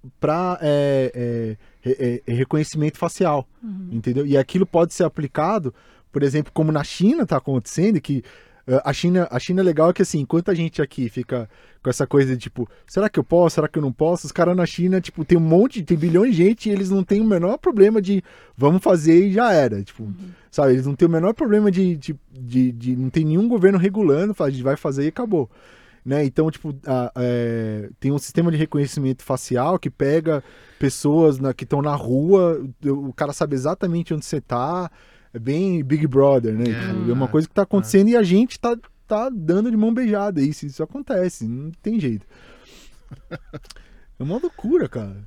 reconhecimento 2.27 2.99
facial, 2.99 3.47
Uhum. 3.63 3.89
entendeu? 3.93 4.27
E 4.27 4.37
aquilo 4.37 4.67
pode 4.67 4.93
ser 4.95 5.05
aplicado, 5.05 5.73
por 6.13 6.23
exemplo, 6.23 6.53
como 6.53 6.73
na 6.73 6.83
China 6.83 7.23
está 7.23 7.37
acontecendo, 7.37 8.01
que 8.01 8.23
a 8.85 8.93
China, 8.93 9.27
a 9.31 9.39
China 9.39 9.61
é 9.61 9.65
legal 9.65 9.93
que 9.93 10.03
assim, 10.03 10.21
enquanto 10.21 10.51
a 10.51 10.55
gente 10.55 10.81
aqui 10.83 11.09
fica 11.09 11.49
com 11.83 11.89
essa 11.89 12.07
coisa 12.07 12.35
de 12.37 12.43
tipo, 12.43 12.69
será 12.87 13.09
que 13.09 13.19
eu 13.19 13.25
posso, 13.25 13.55
será 13.55 13.67
que 13.69 13.79
eu 13.79 13.83
não 13.83 13.93
posso? 13.93 14.27
Os 14.27 14.33
caras 14.33 14.55
na 14.57 14.67
China, 14.67 15.01
tipo, 15.01 15.25
tem 15.25 15.39
um 15.39 15.41
monte, 15.41 15.83
tem 15.83 15.97
bilhões 15.97 16.33
de 16.37 16.37
gente 16.45 16.69
e 16.69 16.73
eles 16.73 16.91
não 16.91 17.03
têm 17.03 17.21
o 17.21 17.25
menor 17.25 17.57
problema 17.59 18.01
de 18.03 18.23
vamos 18.57 18.83
fazer 18.83 19.27
e 19.29 19.33
já 19.33 19.53
era, 19.53 19.83
tipo, 19.83 20.13
sabe? 20.51 20.75
Eles 20.75 20.87
não 20.87 20.95
têm 20.95 21.09
o 21.09 21.11
menor 21.11 21.33
problema 21.33 21.71
de, 21.71 21.97
de, 21.97 22.15
de, 22.31 22.73
de- 22.73 22.97
não 22.97 23.09
tem 23.09 23.25
nenhum 23.25 23.49
governo 23.49 23.79
regulando, 23.79 24.35
fala, 24.35 24.49
a 24.49 24.53
gente 24.53 24.63
vai 24.63 24.77
fazer 24.77 25.05
e 25.05 25.09
acabou. 25.09 25.51
Né? 26.05 26.25
Então, 26.25 26.51
tipo, 26.51 26.75
a- 26.87 27.13
é, 27.17 27.89
tem 27.99 28.11
um 28.13 28.19
sistema 28.19 28.51
de 28.51 28.57
reconhecimento 28.57 29.23
facial 29.23 29.79
que 29.79 29.89
pega 29.91 30.43
pessoas 30.79 31.39
na- 31.39 31.53
que 31.55 31.65
estão 31.65 31.81
na 31.83 31.95
rua, 31.95 32.63
o 32.87 33.13
cara 33.13 33.33
sabe 33.33 33.55
exatamente 33.55 34.13
onde 34.15 34.25
você 34.25 34.41
tá, 34.41 34.91
é 35.33 35.39
bem 35.39 35.83
Big 35.85 36.07
Brother, 36.07 36.55
né? 36.55 36.65
É, 36.65 36.93
Tipo, 36.93 37.11
é 37.11 37.13
uma 37.13 37.27
é, 37.27 37.29
coisa 37.29 37.49
que 37.49 37.55
tá 37.55 37.63
acontecendo 37.63 38.09
e 38.09 38.17
a 38.17 38.23
gente 38.23 38.59
tá, 38.59 38.77
tá 39.07 39.31
dando 39.33 39.71
de 39.71 39.77
mão 39.77 39.93
beijada. 39.93 40.41
Isso, 40.43 40.67
isso 40.67 40.83
acontece, 40.83 41.47
não 41.47 41.71
tem 41.83 41.99
jeito. 42.01 42.27
É 44.19 44.23
uma 44.23 44.37
loucura, 44.37 44.87
cara. 44.87 45.25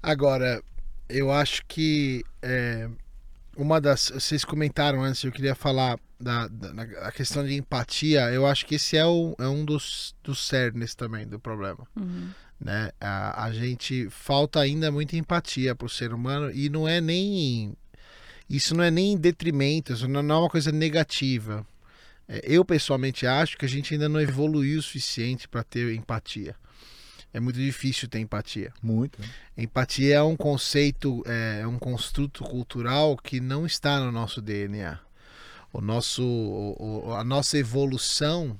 Agora, 0.00 0.62
eu 1.08 1.32
acho 1.32 1.62
que 1.66 2.22
é, 2.40 2.88
uma 3.56 3.80
das. 3.80 4.08
Vocês 4.14 4.44
comentaram 4.44 5.02
antes, 5.02 5.24
eu 5.24 5.32
queria 5.32 5.54
falar 5.56 5.98
da, 6.20 6.46
da 6.46 6.72
na- 6.72 6.82
a 7.02 7.10
questão 7.10 7.44
de 7.44 7.54
empatia. 7.54 8.30
Eu 8.30 8.46
acho 8.46 8.66
que 8.66 8.76
esse 8.76 8.96
é, 8.96 9.04
o, 9.04 9.34
é 9.36 9.48
um 9.48 9.64
dos, 9.64 10.14
dos 10.22 10.46
cernes 10.46 10.94
também 10.94 11.26
do 11.26 11.40
problema. 11.40 11.84
Uhum. 11.96 12.28
Né? 12.60 12.92
A, 13.00 13.46
a 13.46 13.52
gente 13.52 14.08
falta 14.10 14.60
ainda 14.60 14.92
muita 14.92 15.16
empatia 15.16 15.74
pro 15.74 15.88
ser 15.88 16.12
humano 16.14 16.52
e 16.52 16.68
não 16.68 16.86
é 16.86 17.00
nem. 17.00 17.74
Isso 18.48 18.74
não 18.74 18.84
é 18.84 18.90
nem 18.90 19.12
em 19.12 19.16
detrimento, 19.16 19.92
isso 19.92 20.06
não 20.08 20.22
não 20.22 20.34
é 20.36 20.38
uma 20.40 20.50
coisa 20.50 20.70
negativa. 20.70 21.66
É, 22.28 22.40
eu 22.44 22.64
pessoalmente 22.64 23.26
acho 23.26 23.56
que 23.56 23.64
a 23.64 23.68
gente 23.68 23.94
ainda 23.94 24.08
não 24.08 24.20
evoluiu 24.20 24.78
o 24.78 24.82
suficiente 24.82 25.46
para 25.48 25.62
ter 25.62 25.94
empatia. 25.94 26.54
É 27.32 27.40
muito 27.40 27.58
difícil 27.58 28.08
ter 28.08 28.20
empatia. 28.20 28.72
Muito. 28.82 29.18
Empatia 29.58 30.16
é 30.16 30.22
um 30.22 30.36
conceito, 30.36 31.22
é, 31.26 31.60
é 31.62 31.66
um 31.66 31.78
construto 31.78 32.44
cultural 32.44 33.16
que 33.16 33.40
não 33.40 33.66
está 33.66 33.98
no 33.98 34.12
nosso 34.12 34.40
DNA. 34.40 34.98
O 35.72 35.80
nosso, 35.80 36.22
o- 36.22 37.12
a 37.14 37.24
nossa 37.24 37.58
evolução 37.58 38.58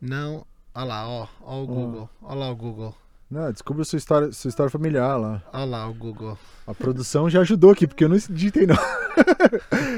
não. 0.00 0.44
Olha 0.74 0.84
lá, 0.84 1.08
ó, 1.08 1.28
ó 1.42 1.62
o 1.62 1.66
Google. 1.66 2.10
Olha 2.20 2.34
lá 2.40 2.50
o 2.50 2.56
Google. 2.56 2.96
Não, 3.30 3.52
descubra 3.52 3.84
sua 3.84 3.98
história, 3.98 4.32
sua 4.32 4.48
história 4.48 4.70
familiar 4.70 5.16
lá. 5.18 5.42
Olha 5.52 5.64
lá 5.66 5.88
o 5.88 5.92
Google. 5.92 6.38
A 6.66 6.74
produção 6.74 7.28
já 7.28 7.40
ajudou 7.40 7.70
aqui, 7.70 7.86
porque 7.86 8.04
eu 8.04 8.08
não 8.08 8.16
digitei 8.30 8.66
não. 8.66 8.76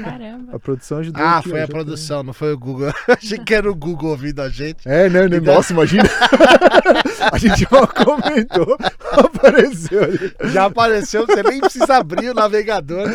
Caramba. 0.03 0.55
A 0.55 0.59
produção 0.59 0.97
ajudou 0.99 1.21
Ah, 1.23 1.37
aqui, 1.37 1.49
foi 1.49 1.61
a 1.61 1.67
produção, 1.67 2.23
não 2.23 2.33
foi 2.33 2.53
o 2.53 2.57
Google. 2.57 2.91
Achei 3.07 3.37
que 3.39 3.53
era 3.53 3.69
o 3.69 3.75
Google 3.75 4.11
ouvindo 4.11 4.41
a 4.41 4.49
gente. 4.49 4.87
É, 4.87 5.09
né? 5.09 5.27
né? 5.27 5.37
Então- 5.37 5.53
Nossa, 5.55 5.71
imagina. 5.73 6.03
a 7.31 7.37
gente 7.37 7.67
mal 7.71 7.87
comentou, 7.87 8.77
apareceu 9.11 10.03
ali. 10.03 10.33
Já 10.51 10.65
apareceu, 10.65 11.25
você 11.25 11.43
nem 11.43 11.59
precisa 11.61 11.95
abrir 11.97 12.29
o 12.29 12.33
navegador. 12.33 13.09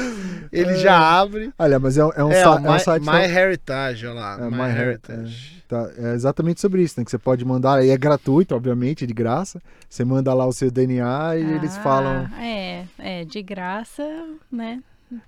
Ele 0.52 0.76
já 0.76 0.98
abre. 0.98 1.52
Olha, 1.58 1.78
mas 1.78 1.98
é, 1.98 2.00
é 2.14 2.24
um, 2.24 2.30
É, 2.30 2.42
sa- 2.42 2.52
o 2.52 2.56
é 2.58 2.60
um 2.70 2.72
My, 2.74 2.80
site... 2.80 3.02
My 3.06 3.24
Heritage, 3.24 4.06
olha 4.06 4.14
lá. 4.20 4.38
É, 4.40 4.44
My, 4.50 4.56
My 4.56 4.78
Heritage. 4.78 5.55
Tá, 5.68 5.90
é 5.98 6.14
exatamente 6.14 6.60
sobre 6.60 6.82
isso, 6.82 6.94
né? 6.98 7.04
Que 7.04 7.10
você 7.10 7.18
pode 7.18 7.44
mandar, 7.44 7.84
e 7.84 7.90
é 7.90 7.96
gratuito, 7.96 8.54
obviamente, 8.54 9.06
de 9.06 9.12
graça. 9.12 9.60
Você 9.88 10.04
manda 10.04 10.32
lá 10.32 10.46
o 10.46 10.52
seu 10.52 10.70
DNA 10.70 11.36
e 11.36 11.42
eles 11.54 11.76
Ah, 11.78 11.80
falam. 11.82 12.28
É, 12.40 12.84
é, 12.98 13.24
de 13.24 13.42
graça, 13.42 14.02
né? 14.50 14.80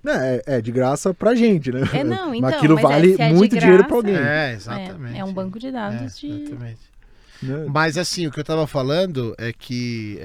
Né, 0.03 0.41
é, 0.45 0.57
é 0.57 0.61
de 0.61 0.71
graça 0.71 1.13
pra 1.13 1.33
gente, 1.35 1.71
né? 1.71 1.81
É, 1.93 2.03
não, 2.03 2.33
então, 2.35 2.41
mas 2.49 2.53
aquilo 2.55 2.75
mas 2.75 2.83
é, 2.83 2.87
vale 2.87 3.13
é 3.13 3.27
de 3.29 3.33
muito 3.33 3.57
dinheiro 3.57 3.83
pra 3.85 4.01
graça- 4.01 4.07
alguém. 4.09 4.15
É, 4.15 4.49
É, 4.49 4.53
exatamente. 4.53 5.17
é 5.19 5.23
um 5.25 5.33
banco 5.33 5.59
de 5.59 5.71
dados 5.71 6.01
É, 6.01 6.27
de. 6.27 6.27
Exatamente. 6.41 6.79
né? 7.43 7.65
Mas 7.69 7.97
assim, 7.97 8.27
o 8.27 8.31
que 8.31 8.39
eu 8.39 8.43
tava 8.43 8.67
falando 8.67 9.33
é 9.37 9.51
que 9.53 10.19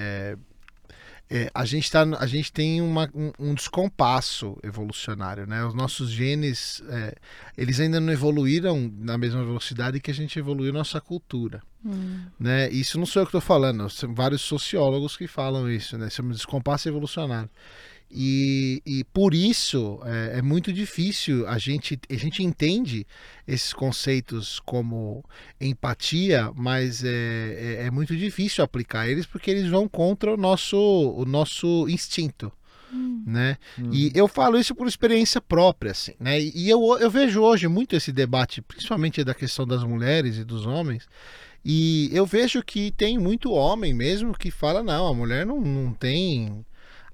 é, 1.30 1.44
é, 1.44 1.50
a, 1.54 1.64
gente 1.64 1.90
tá, 1.90 2.02
a 2.18 2.26
gente 2.26 2.52
tem 2.52 2.80
uma- 2.80 3.10
um, 3.14 3.32
um 3.38 3.54
descompasso 3.54 4.56
evolucionário, 4.62 5.46
né? 5.46 5.64
Os 5.64 5.74
nossos 5.74 6.10
genes, 6.10 6.82
é, 6.88 7.14
eles 7.56 7.80
ainda 7.80 8.00
não 8.00 8.12
evoluíram 8.12 8.92
na 8.98 9.16
mesma 9.18 9.44
velocidade 9.44 10.00
que 10.00 10.10
a 10.10 10.14
gente 10.14 10.38
evoluiu 10.38 10.72
nossa 10.72 11.00
cultura. 11.00 11.62
Hum, 11.84 12.24
Né? 12.40 12.70
Isso 12.70 12.98
não 12.98 13.04
sou 13.06 13.20
eu 13.22 13.26
que 13.26 13.30
estou 13.30 13.40
falando, 13.42 13.88
são 13.90 14.14
vários 14.14 14.40
sociólogos 14.40 15.16
que 15.16 15.26
falam 15.26 15.70
isso, 15.70 15.98
né? 15.98 16.08
Chama 16.08 16.30
de 16.30 16.36
descompasso 16.36 16.88
evolucionário. 16.88 17.50
E, 18.16 18.80
e 18.86 19.02
por 19.04 19.34
isso 19.34 19.98
é, 20.04 20.38
é 20.38 20.42
muito 20.42 20.72
difícil 20.72 21.48
a 21.48 21.58
gente 21.58 21.98
a 22.08 22.14
gente 22.14 22.44
entende 22.44 23.04
esses 23.46 23.72
conceitos 23.72 24.60
como 24.60 25.24
empatia, 25.60 26.52
mas 26.54 27.02
é, 27.02 27.08
é, 27.08 27.86
é 27.86 27.90
muito 27.90 28.16
difícil 28.16 28.62
aplicar 28.62 29.08
eles 29.08 29.26
porque 29.26 29.50
eles 29.50 29.68
vão 29.68 29.88
contra 29.88 30.32
o 30.32 30.36
nosso 30.36 30.76
o 30.76 31.24
nosso 31.24 31.88
instinto, 31.88 32.52
né? 33.26 33.56
E 33.92 34.12
eu 34.14 34.28
falo 34.28 34.58
isso 34.60 34.76
por 34.76 34.86
experiência 34.86 35.40
própria, 35.40 35.90
assim, 35.90 36.14
né? 36.20 36.40
E 36.40 36.70
eu, 36.70 36.96
eu 37.00 37.10
vejo 37.10 37.42
hoje 37.42 37.66
muito 37.66 37.96
esse 37.96 38.12
debate, 38.12 38.62
principalmente 38.62 39.24
da 39.24 39.34
questão 39.34 39.66
das 39.66 39.82
mulheres 39.82 40.38
e 40.38 40.44
dos 40.44 40.66
homens, 40.66 41.08
e 41.64 42.10
eu 42.12 42.26
vejo 42.26 42.62
que 42.62 42.90
tem 42.90 43.18
muito 43.18 43.50
homem 43.50 43.94
mesmo 43.94 44.36
que 44.36 44.50
fala, 44.50 44.82
não, 44.82 45.08
a 45.08 45.14
mulher 45.14 45.46
não, 45.46 45.60
não 45.60 45.92
tem. 45.92 46.64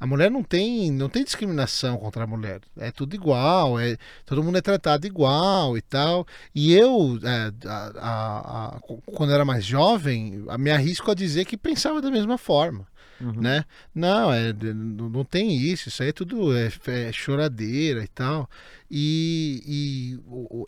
A 0.01 0.07
mulher 0.07 0.31
não 0.31 0.43
tem, 0.43 0.91
não 0.91 1.11
tem 1.11 1.23
discriminação 1.23 1.99
contra 1.99 2.25
a 2.25 2.27
mulher. 2.27 2.63
É 2.79 2.91
tudo 2.91 3.15
igual, 3.15 3.79
é, 3.79 3.99
todo 4.25 4.43
mundo 4.43 4.57
é 4.57 4.63
tratado 4.63 5.07
igual 5.07 5.77
e 5.77 5.83
tal. 5.83 6.27
E 6.55 6.73
eu, 6.73 7.19
é, 7.23 7.53
a- 7.69 7.93
a- 8.01 8.77
a- 8.77 8.81
quando 9.15 9.33
era 9.33 9.45
mais 9.45 9.63
jovem, 9.65 10.43
me 10.59 10.71
arrisco 10.71 11.11
a 11.11 11.15
dizer 11.15 11.45
que 11.45 11.57
pensava 11.57 12.01
da 12.01 12.11
mesma 12.11 12.39
forma 12.39 12.89
Uhum. 13.21 13.33
né? 13.41 13.65
Não, 13.95 14.33
é, 14.33 14.53
de- 14.53 14.73
não 14.73 15.25
tem 15.25 15.55
isso, 15.57 15.89
isso 15.89 16.03
aí 16.03 16.09
é 16.09 16.13
tudo 16.13 16.57
é, 16.57 16.71
é 16.87 17.13
choradeira 17.13 18.03
e 18.03 18.09
tal. 18.09 18.49
E, 18.91 20.19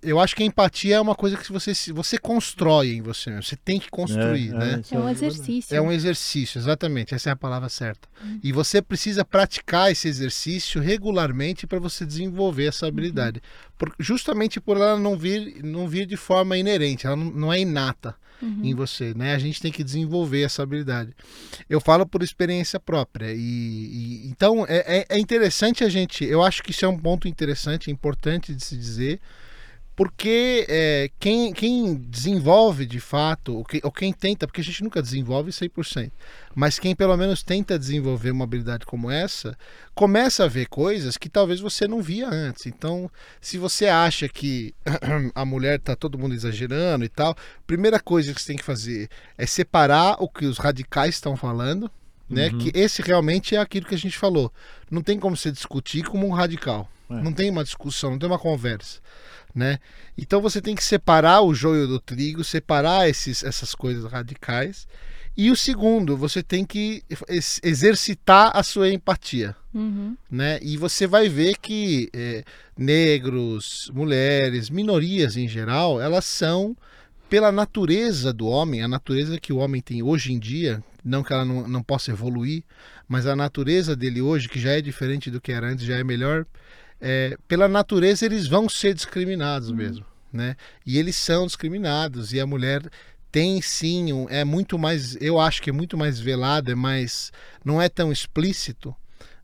e 0.03 0.09
eu 0.09 0.20
acho 0.20 0.36
que 0.36 0.42
a 0.42 0.46
empatia 0.46 0.96
é 0.96 1.00
uma 1.00 1.14
coisa 1.14 1.36
que 1.36 1.50
você, 1.50 1.74
se- 1.74 1.90
você 1.92 2.16
constrói 2.18 2.92
em 2.92 3.03
você 3.03 3.30
mesmo, 3.30 3.42
você 3.42 3.57
tem 3.57 3.80
que 3.80 3.90
construir, 3.90 4.50
É, 4.50 4.59
né? 4.59 4.80
isso 4.80 4.94
É 4.94 4.98
um 4.98 5.05
verdade. 5.05 5.24
exercício. 5.26 5.76
É 5.76 5.80
um 5.80 5.90
exercício, 5.92 6.59
exatamente, 6.59 7.14
essa 7.14 7.30
é 7.30 7.32
a 7.32 7.36
palavra 7.36 7.68
certa. 7.68 8.09
E 8.42 8.53
você 8.53 8.80
precisa 8.80 9.24
praticar 9.24 9.90
esse 9.90 10.07
exercício 10.07 10.80
regularmente 10.80 11.66
para 11.66 11.80
você 11.80 12.07
desenvolver 12.07 12.66
essa 12.66 12.86
habilidade. 12.86 13.42
Por- 13.76 13.92
justamente 13.98 14.61
por 14.61 14.76
ela 14.76 14.96
não 14.98 15.16
vir, 15.18 15.62
não 15.64 15.88
vir 15.88 16.07
de 16.07 16.16
forma 16.16 16.57
inerente, 16.57 17.07
ela 17.07 17.16
não, 17.16 17.30
não 17.30 17.53
é 17.53 17.59
inata 17.61 18.14
Uhum. 18.43 18.61
em 18.64 18.74
você, 18.74 19.14
né? 19.14 19.34
A 19.34 19.38
gente 19.38 19.61
tem 19.62 19.70
que 19.70 19.84
desenvolver 19.84 20.43
essa 20.43 20.62
habilidade. 20.64 21.14
Eu 21.70 21.80
falo 21.80 22.05
por 22.05 22.22
experiência 22.22 22.80
própria 22.80 23.32
e, 23.32 23.38
e- 23.38 24.26
então 24.26 24.66
é, 24.68 24.99
é- 25.09 25.16
é 25.16 25.18
interessante 25.18 25.84
a 25.84 25.88
gente. 25.88 26.24
Eu 26.24 26.43
acho 26.43 26.62
que 26.62 26.72
isso 26.72 26.84
é 26.84 26.88
um 26.88 26.99
ponto 26.99 27.28
interessante, 27.28 27.90
importante 27.90 28.55
de 28.55 28.64
se 28.64 28.76
dizer, 28.76 29.20
porque 29.95 30.64
é, 30.68 31.11
quem, 31.20 31.53
quem 31.53 31.95
desenvolve 31.95 32.86
de 32.86 32.99
fato, 32.99 33.57
ou, 33.57 33.64
que, 33.64 33.80
ou 33.84 33.93
quem 33.93 34.12
tenta, 34.12 34.47
porque 34.47 34.62
a 34.62 34.64
gente 34.64 34.82
nunca 34.82 35.03
desenvolve 35.03 35.51
100%, 35.51 36.11
mas 36.55 36.78
quem 36.78 36.97
pelo 36.97 37.16
menos 37.16 37.43
tenta 37.43 37.78
desenvolver 37.78 38.30
uma 38.30 38.45
habilidade 38.45 38.86
como 38.86 39.11
essa, 39.11 39.57
começa 39.95 40.45
a 40.45 40.49
ver 40.49 40.66
coisas 40.66 41.18
que 41.18 41.28
talvez 41.28 41.61
você 41.61 41.86
não 41.86 42.01
via 42.01 42.28
antes. 42.28 42.66
Então, 42.66 43.11
se 43.40 43.59
você 43.59 43.86
acha 43.86 44.28
que 44.28 44.74
a 45.34 45.45
mulher 45.45 45.78
tá 45.78 45.95
todo 45.95 46.18
mundo 46.18 46.34
exagerando 46.34 47.05
e 47.05 47.09
tal, 47.09 47.36
primeira 47.66 48.01
coisa 48.01 48.32
que 48.32 48.40
você 48.40 48.49
tem 48.49 48.57
que 48.57 48.64
fazer 48.64 49.11
é 49.36 49.45
separar 49.45 50.16
o 50.18 50.28
que 50.28 50.47
os 50.47 50.57
radicais 50.57 51.16
estão 51.16 51.36
falando, 51.36 51.90
né? 52.30 52.49
Uhum. 52.49 52.59
Que 52.59 52.72
esse 52.74 53.03
realmente 53.03 53.55
é 53.55 53.59
aquilo 53.59 53.86
que 53.86 53.95
a 53.95 53.99
gente 53.99 54.16
falou. 54.16 54.51
Não 54.90 55.03
tem 55.03 55.18
como 55.18 55.36
você 55.36 55.53
discutir 55.53 56.03
como 56.05 56.26
um 56.26 56.32
radical. 56.32 56.88
É. 57.11 57.22
Não 57.22 57.32
tem 57.32 57.51
uma 57.51 57.62
discussão, 57.62 58.12
não 58.12 58.18
tem 58.18 58.28
uma 58.28 58.38
conversa, 58.38 59.01
né? 59.55 59.78
Então 60.16 60.40
você 60.40 60.61
tem 60.61 60.74
que 60.74 60.84
separar 60.84 61.42
o 61.42 61.55
joio 61.55 61.86
do 61.86 62.00
trigo, 62.00 62.42
separar 62.42 63.09
esses, 63.09 63.42
essas 63.42 63.74
coisas 63.74 64.11
radicais. 64.11 64.86
E 65.34 65.50
o 65.50 65.57
segundo, 65.57 66.16
você 66.16 66.42
tem 66.42 66.64
que 66.64 67.03
ex- 67.28 67.61
exercitar 67.62 68.50
a 68.55 68.62
sua 68.62 68.90
empatia 68.90 69.57
Uhum. 69.74 70.14
né? 70.30 70.59
E 70.61 70.76
você 70.76 71.07
vai 71.07 71.30
ver 71.30 71.57
que 71.57 72.11
é, 72.12 72.44
negros, 72.76 73.90
mulheres, 73.94 74.68
minorias 74.68 75.36
em 75.36 75.48
geral, 75.48 75.98
elas 76.00 76.26
são 76.26 76.76
pela 77.28 77.50
natureza 77.50 78.30
do 78.30 78.46
homem, 78.46 78.82
a 78.82 78.88
natureza 78.88 79.40
que 79.40 79.53
o 79.53 79.57
homem 79.57 79.80
tem 79.80 80.03
hoje 80.03 80.34
em 80.34 80.38
dia, 80.38 80.84
não 81.03 81.22
que 81.22 81.32
ela 81.32 81.46
não, 81.46 81.66
não 81.66 81.82
possa 81.82 82.11
evoluir, 82.11 82.62
mas 83.09 83.26
a 83.26 83.34
natureza 83.34 83.96
dele 83.96 84.20
hoje, 84.20 84.50
que 84.50 84.61
já 84.61 84.72
é 84.72 84.82
diferente 84.82 85.30
do 85.30 85.40
que 85.40 85.50
era 85.50 85.68
antes, 85.68 85.86
já 85.86 85.96
é 85.96 86.05
melhor, 86.05 86.44
é, 87.03 87.36
pela 87.48 87.66
natureza 87.68 88.24
eles 88.24 88.46
vão 88.46 88.68
ser 88.68 88.94
discriminados 88.94 89.70
mesmo, 89.72 90.07
né? 90.32 90.57
E 90.86 90.98
eles 90.98 91.16
são 91.16 91.44
discriminados 91.46 92.32
e 92.32 92.40
a 92.40 92.46
mulher 92.46 92.82
tem 93.30 93.61
sim, 93.61 94.12
um- 94.12 94.28
é 94.28 94.44
muito 94.44 94.78
mais, 94.78 95.16
eu 95.20 95.40
acho 95.40 95.61
que 95.61 95.70
é 95.70 95.72
muito 95.72 95.98
mais 95.98 96.20
velado, 96.20 96.70
é 96.70 96.74
mais, 96.74 97.32
não 97.64 97.80
é 97.82 97.88
tão 97.88 98.12
explícito, 98.12 98.94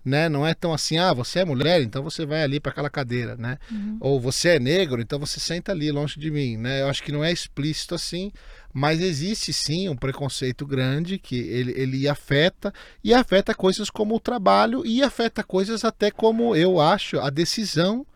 né? 0.05 0.29
Não 0.29 0.47
é 0.47 0.55
tão 0.55 0.73
assim, 0.73 0.99
ah, 0.99 1.13
você 1.13 1.41
é 1.41 1.45
mulher, 1.45 1.83
então 1.83 2.03
você 2.03 2.25
vai 2.25 2.43
ali 2.43 2.61
para 2.61 2.71
aquela 2.71 2.89
cadeira, 2.89 3.37
né? 3.37 3.59
Ou 4.01 4.21
você 4.21 4.51
é 4.51 4.59
negro, 4.61 5.01
então 5.01 5.19
você 5.19 5.41
senta 5.41 5.73
ali 5.73 5.91
longe 5.91 6.19
de 6.21 6.31
mim, 6.31 6.57
né? 6.57 6.83
Eu 6.83 6.89
acho 6.89 7.03
que 7.03 7.11
não 7.13 7.25
é 7.25 7.33
explícito 7.33 7.95
assim, 7.95 8.31
mas 8.73 9.01
existe 9.01 9.53
sim 9.53 9.89
um 9.89 9.97
preconceito 9.97 10.67
grande 10.67 11.19
que 11.19 11.37
ele, 11.37 11.73
ele 11.73 12.09
afeta 12.09 12.73
e 13.03 13.15
afeta 13.15 13.55
coisas 13.55 13.91
como 13.91 14.15
o 14.15 14.21
trabalho 14.21 14.85
e 14.85 15.03
afeta 15.03 15.43
coisas 15.43 15.85
até 15.85 16.11
como 16.11 16.55
eu 16.55 16.81
acho 16.81 17.19
a 17.19 17.31
decisão 17.31 18.07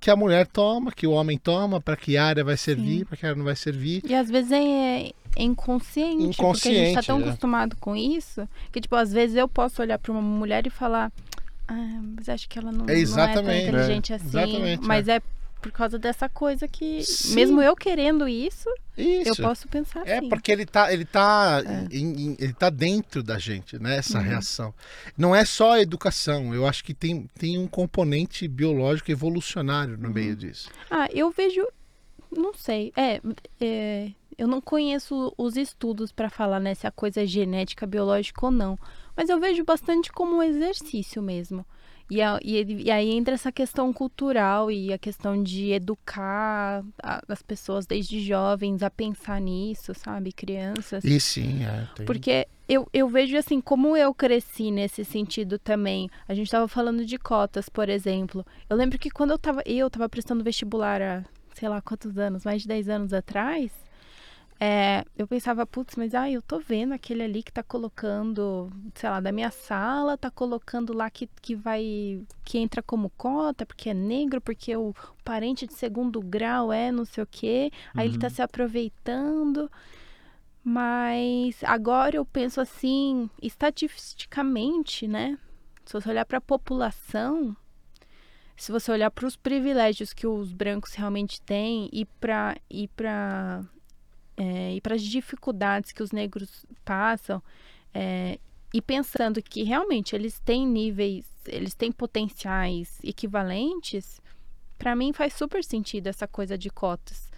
que 0.00 0.10
a 0.10 0.16
mulher 0.16 0.46
toma, 0.46 0.92
que 0.92 1.08
o 1.08 1.10
homem 1.10 1.36
toma, 1.36 1.80
para 1.80 1.96
que 1.96 2.16
área 2.16 2.44
vai 2.44 2.56
servir, 2.56 3.04
para 3.04 3.16
que 3.16 3.26
área 3.26 3.36
não 3.36 3.44
vai 3.44 3.56
servir. 3.56 4.00
E 4.04 4.14
às 4.14 4.30
vezes 4.30 4.52
é 4.52 5.10
é 5.38 5.42
inconsciente, 5.42 6.36
porque 6.36 6.68
a 6.68 6.72
gente 6.72 6.94
tá 6.94 7.00
Inconsciente, 7.00 7.06
tão 7.06 7.20
é. 7.20 7.22
acostumado 7.22 7.76
com 7.76 7.94
isso, 7.94 8.48
que 8.72 8.80
tipo, 8.80 8.96
às 8.96 9.12
vezes 9.12 9.36
eu 9.36 9.48
posso 9.48 9.80
olhar 9.80 9.98
pra 9.98 10.10
uma 10.10 10.20
mulher 10.20 10.66
e 10.66 10.70
falar, 10.70 11.12
ah, 11.68 12.00
mas 12.16 12.28
acho 12.28 12.48
que 12.48 12.58
ela 12.58 12.72
não, 12.72 12.86
não 12.86 12.92
é 12.92 13.32
tão 13.32 13.42
inteligente 13.42 14.12
é, 14.12 14.16
assim. 14.16 14.26
exatamente, 14.26 14.84
mas 14.84 15.06
é. 15.06 15.20
Por 15.60 15.72
causa 15.72 15.98
dessa 15.98 16.28
coisa 16.28 16.68
que, 16.68 17.02
Sim. 17.02 17.34
mesmo 17.34 17.60
eu 17.60 17.74
querendo 17.74 18.28
isso, 18.28 18.68
Isso. 18.96 19.40
eu 19.40 19.46
posso 19.48 19.66
pensar 19.68 20.06
É 20.06 20.18
assim. 20.18 20.28
porque 20.28 20.50
ele 20.52 20.64
tá, 20.64 20.92
ele 20.92 21.04
tá, 21.04 21.62
É. 21.66 21.96
em- 21.96 22.30
em- 22.30 22.36
ele 22.38 22.52
tá 22.52 22.70
dentro 22.70 23.22
da 23.22 23.38
gente, 23.38 23.78
né? 23.78 23.96
Essa 23.96 24.18
Uhum. 24.18 24.24
reação. 24.24 24.74
Não 25.16 25.34
é 25.34 25.44
só 25.44 25.72
a 25.72 25.80
educação. 25.80 26.54
Eu 26.54 26.66
acho 26.66 26.84
que 26.84 26.94
tem, 26.94 27.28
tem 27.38 27.58
um 27.58 27.66
componente 27.66 28.46
biológico 28.46 29.10
evolucionário 29.10 29.96
no 29.98 30.08
Uhum. 30.08 30.14
meio 30.14 30.36
disso. 30.36 30.70
Ah, 30.90 31.08
eu 31.12 31.30
vejo. 31.30 31.66
Não 32.30 32.52
sei. 32.54 32.92
É, 32.96 33.20
é, 33.60 34.10
eu 34.36 34.46
não 34.46 34.60
conheço 34.60 35.32
os 35.38 35.56
estudos 35.56 36.12
para 36.12 36.28
falar 36.30 36.60
né, 36.60 36.74
se 36.74 36.86
a 36.86 36.90
coisa 36.90 37.22
é 37.22 37.26
genética, 37.26 37.86
biológica 37.86 38.44
ou 38.46 38.52
não. 38.52 38.78
Mas 39.16 39.28
eu 39.30 39.40
vejo 39.40 39.64
bastante 39.64 40.12
como 40.12 40.36
um 40.36 40.42
exercício 40.42 41.20
mesmo. 41.22 41.64
E, 42.10 42.22
a- 42.22 42.38
e 42.42 42.84
e 42.86 42.90
aí 42.90 43.10
entra 43.10 43.34
essa 43.34 43.52
questão 43.52 43.92
cultural 43.92 44.70
e 44.70 44.92
a 44.92 44.98
questão 44.98 45.42
de 45.42 45.72
educar 45.72 46.82
a- 47.02 47.22
as 47.28 47.42
pessoas 47.42 47.86
desde 47.86 48.20
jovens 48.20 48.82
a 48.82 48.88
pensar 48.90 49.40
nisso, 49.40 49.92
sabe? 49.94 50.32
Crianças. 50.32 51.04
E 51.04 51.20
sim, 51.20 51.64
é. 51.64 51.86
tem- 51.94 52.06
Porque 52.06 52.48
eu, 52.68 52.88
eu 52.94 53.08
vejo 53.08 53.36
assim, 53.36 53.60
como 53.60 53.96
eu 53.96 54.14
cresci 54.14 54.70
nesse 54.70 55.04
sentido 55.04 55.58
também. 55.58 56.08
A 56.26 56.34
gente 56.34 56.50
tava 56.50 56.66
falando 56.66 57.04
de 57.04 57.18
cotas, 57.18 57.68
por 57.68 57.88
exemplo. 57.88 58.44
Eu 58.70 58.76
lembro 58.76 58.98
que 58.98 59.10
quando 59.10 59.32
eu 59.32 59.38
tava, 59.38 59.62
eu 59.66 59.90
tava 59.90 60.08
prestando 60.08 60.42
vestibular 60.42 61.02
há, 61.02 61.24
sei 61.54 61.68
lá 61.68 61.80
quantos 61.82 62.16
anos, 62.16 62.44
mais 62.44 62.62
de 62.62 62.68
10 62.68 62.88
anos 62.88 63.12
atrás, 63.12 63.70
é, 64.60 65.04
eu 65.16 65.28
pensava, 65.28 65.64
putz, 65.64 65.94
mas 65.94 66.14
ah, 66.14 66.28
eu 66.28 66.42
tô 66.42 66.58
vendo 66.58 66.92
aquele 66.92 67.22
ali 67.22 67.44
que 67.44 67.52
tá 67.52 67.62
colocando, 67.62 68.70
sei 68.94 69.08
lá, 69.08 69.20
da 69.20 69.30
minha 69.30 69.52
sala, 69.52 70.18
tá 70.18 70.32
colocando 70.32 70.92
lá 70.92 71.08
que, 71.08 71.28
que 71.40 71.54
vai, 71.54 72.20
que 72.44 72.58
entra 72.58 72.82
como 72.82 73.10
cota, 73.10 73.64
porque 73.64 73.90
é 73.90 73.94
negro, 73.94 74.40
porque 74.40 74.76
o 74.76 74.92
parente 75.24 75.64
de 75.64 75.74
segundo 75.74 76.20
grau 76.20 76.72
é 76.72 76.90
não 76.90 77.04
sei 77.04 77.22
o 77.22 77.28
quê, 77.30 77.70
aí 77.94 78.08
ele 78.08 78.18
tá 78.18 78.28
se 78.28 78.42
aproveitando. 78.42 79.70
Mas 80.64 81.62
agora 81.62 82.16
eu 82.16 82.24
penso 82.24 82.60
assim, 82.60 83.30
estatisticamente, 83.40 85.06
né? 85.06 85.38
Se 85.84 85.92
você 85.92 86.10
olhar 86.10 86.26
para 86.26 86.38
a 86.38 86.40
população, 86.42 87.56
se 88.56 88.72
você 88.72 88.90
olhar 88.90 89.10
para 89.12 89.26
os 89.26 89.36
privilégios 89.36 90.12
que 90.12 90.26
os 90.26 90.52
brancos 90.52 90.94
realmente 90.94 91.40
têm 91.40 91.88
e 91.92 92.04
para 92.04 92.56
e 92.68 92.88
para 92.88 93.64
e 94.76 94.80
para 94.80 94.94
as 94.94 95.02
dificuldades 95.02 95.92
que 95.92 96.02
os 96.02 96.12
negros 96.12 96.64
passam, 96.84 97.42
é, 97.92 98.38
e 98.72 98.80
pensando 98.80 99.42
que 99.42 99.62
realmente 99.62 100.14
eles 100.14 100.38
têm 100.38 100.66
níveis, 100.66 101.26
eles 101.46 101.74
têm 101.74 101.90
potenciais 101.90 102.98
equivalentes, 103.02 104.20
para 104.78 104.94
mim 104.94 105.12
faz 105.12 105.32
super 105.32 105.64
sentido 105.64 106.06
essa 106.06 106.28
coisa 106.28 106.56
de 106.56 106.70
cotas. 106.70 107.28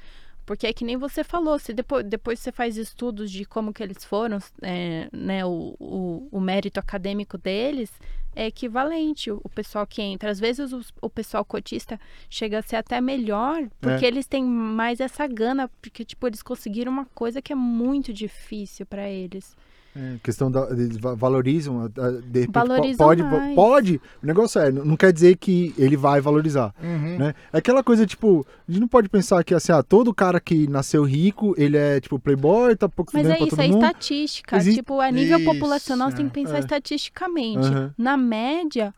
Porque 0.44 0.66
é 0.66 0.72
que 0.72 0.84
nem 0.84 0.96
você 0.96 1.22
falou, 1.22 1.58
se 1.58 1.72
depois, 1.72 2.04
depois 2.04 2.40
você 2.40 2.50
faz 2.50 2.76
estudos 2.76 3.30
de 3.30 3.44
como 3.44 3.72
que 3.72 3.82
eles 3.82 4.04
foram, 4.04 4.38
é, 4.62 5.08
né, 5.12 5.44
o, 5.44 5.76
o, 5.78 6.28
o 6.30 6.40
mérito 6.40 6.80
acadêmico 6.80 7.38
deles 7.38 7.90
é 8.34 8.46
equivalente. 8.46 9.30
O, 9.30 9.48
pessoal 9.48 9.86
que 9.86 10.00
entra, 10.02 10.30
às 10.30 10.38
vezes 10.40 10.72
o, 10.72 10.80
o 11.00 11.10
pessoal 11.10 11.44
cotista 11.44 11.98
chega 12.28 12.58
a 12.58 12.62
ser 12.62 12.76
até 12.76 13.00
melhor, 13.00 13.68
porque 13.80 14.04
É. 14.04 14.08
eles 14.08 14.26
têm 14.26 14.44
mais 14.44 15.00
essa 15.00 15.26
gana, 15.26 15.68
porque 15.82 16.04
tipo 16.04 16.26
eles 16.26 16.42
conseguiram 16.42 16.92
uma 16.92 17.06
coisa 17.06 17.42
que 17.42 17.52
é 17.52 17.56
muito 17.56 18.12
difícil 18.12 18.86
para 18.86 19.08
eles. 19.08 19.56
É, 19.94 20.16
questão 20.22 20.50
da. 20.50 20.68
Eles 20.70 20.96
va- 20.98 21.14
valorizam. 21.16 21.88
De 21.88 22.40
repente, 22.40 22.52
Valorizam 22.54 23.06
pode, 23.06 23.22
mais. 23.24 23.54
pode. 23.56 24.00
O 24.22 24.26
negócio 24.26 24.60
é, 24.60 24.70
não 24.70 24.96
quer 24.96 25.12
dizer 25.12 25.36
que 25.36 25.74
ele 25.76 25.96
vai 25.96 26.20
valorizar. 26.20 26.72
Uhum. 26.80 27.18
Né? 27.18 27.34
É 27.52 27.58
aquela 27.58 27.82
coisa, 27.82 28.06
tipo, 28.06 28.46
a 28.68 28.70
gente 28.70 28.80
não 28.80 28.86
pode 28.88 29.08
pensar 29.08 29.42
que 29.42 29.52
assim, 29.52 29.72
ah, 29.72 29.82
todo 29.82 30.14
cara 30.14 30.38
que 30.38 30.68
nasceu 30.68 31.02
rico, 31.02 31.54
ele 31.58 31.76
é, 31.76 32.00
tipo, 32.00 32.20
playboy, 32.20 32.76
tá 32.76 32.88
pouco 32.88 33.10
Mas 33.12 33.26
é 33.28 33.36
isso, 33.38 33.48
todo 33.48 33.60
é 33.62 33.66
mundo. 33.68 33.84
estatística. 33.84 34.56
Existe- 34.56 34.76
Tipo, 34.80 35.00
a 35.00 35.10
nível 35.10 35.38
Isso, 35.40 35.52
populacional, 35.52 36.10
você 36.10 36.18
tem 36.18 36.28
que 36.28 36.34
pensar 36.34 36.56
é. 36.56 36.60
estatisticamente. 36.60 37.66
Aham. 37.66 37.94
Na 37.98 38.16
média, 38.16 38.94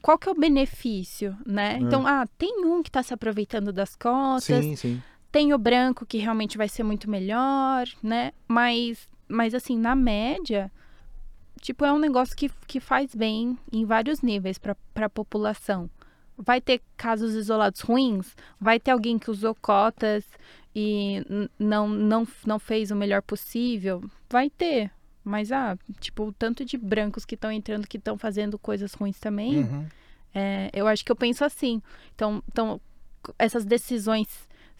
qual 0.00 0.16
que 0.16 0.28
é 0.28 0.32
o 0.32 0.34
benefício, 0.36 1.36
né? 1.46 1.78
Então, 1.80 2.06
ah, 2.06 2.26
tem 2.38 2.64
um 2.64 2.80
que 2.82 2.88
está 2.88 3.02
se 3.02 3.12
aproveitando 3.12 3.72
das 3.72 3.96
cotas, 3.96 4.42
Sim, 4.64 4.76
sim. 4.76 5.02
tem 5.32 5.52
o 5.52 5.58
branco 5.58 6.06
que 6.06 6.18
realmente 6.18 6.56
vai 6.56 6.68
ser 6.68 6.82
muito 6.84 7.10
melhor, 7.10 7.86
né? 8.02 8.32
Mas, 8.46 9.08
mas 9.32 9.54
assim, 9.54 9.76
na 9.78 9.94
média, 9.96 10.70
tipo, 11.60 11.84
é 11.84 11.92
um 11.92 11.98
negócio 11.98 12.36
que, 12.36 12.50
que 12.66 12.78
faz 12.80 13.14
bem 13.14 13.58
em 13.72 13.84
vários 13.84 14.20
níveis 14.20 14.58
para 14.58 14.76
a 14.96 15.08
população. 15.08 15.88
Vai 16.36 16.60
ter 16.60 16.80
casos 16.96 17.34
isolados 17.34 17.80
ruins? 17.80 18.34
Vai 18.60 18.80
ter 18.80 18.90
alguém 18.90 19.18
que 19.18 19.30
usou 19.30 19.54
cotas 19.54 20.24
e 20.74 21.22
não, 21.58 21.86
não, 21.88 22.26
não 22.46 22.58
fez 22.58 22.90
o 22.90 22.96
melhor 22.96 23.22
possível? 23.22 24.02
Vai 24.30 24.48
ter. 24.50 24.90
Mas, 25.24 25.52
ah, 25.52 25.78
tipo, 26.00 26.24
o 26.24 26.32
tanto 26.32 26.64
de 26.64 26.76
brancos 26.76 27.24
que 27.24 27.34
estão 27.36 27.52
entrando, 27.52 27.86
que 27.86 27.96
estão 27.98 28.18
fazendo 28.18 28.58
coisas 28.58 28.92
ruins 28.94 29.20
também, 29.20 29.58
Uhum. 29.58 29.86
é, 30.34 30.68
eu 30.72 30.88
acho 30.88 31.04
que 31.04 31.12
eu 31.12 31.16
penso 31.16 31.44
assim. 31.44 31.80
Então, 32.14 32.42
então, 32.50 32.80
essas 33.38 33.64
decisões, 33.64 34.26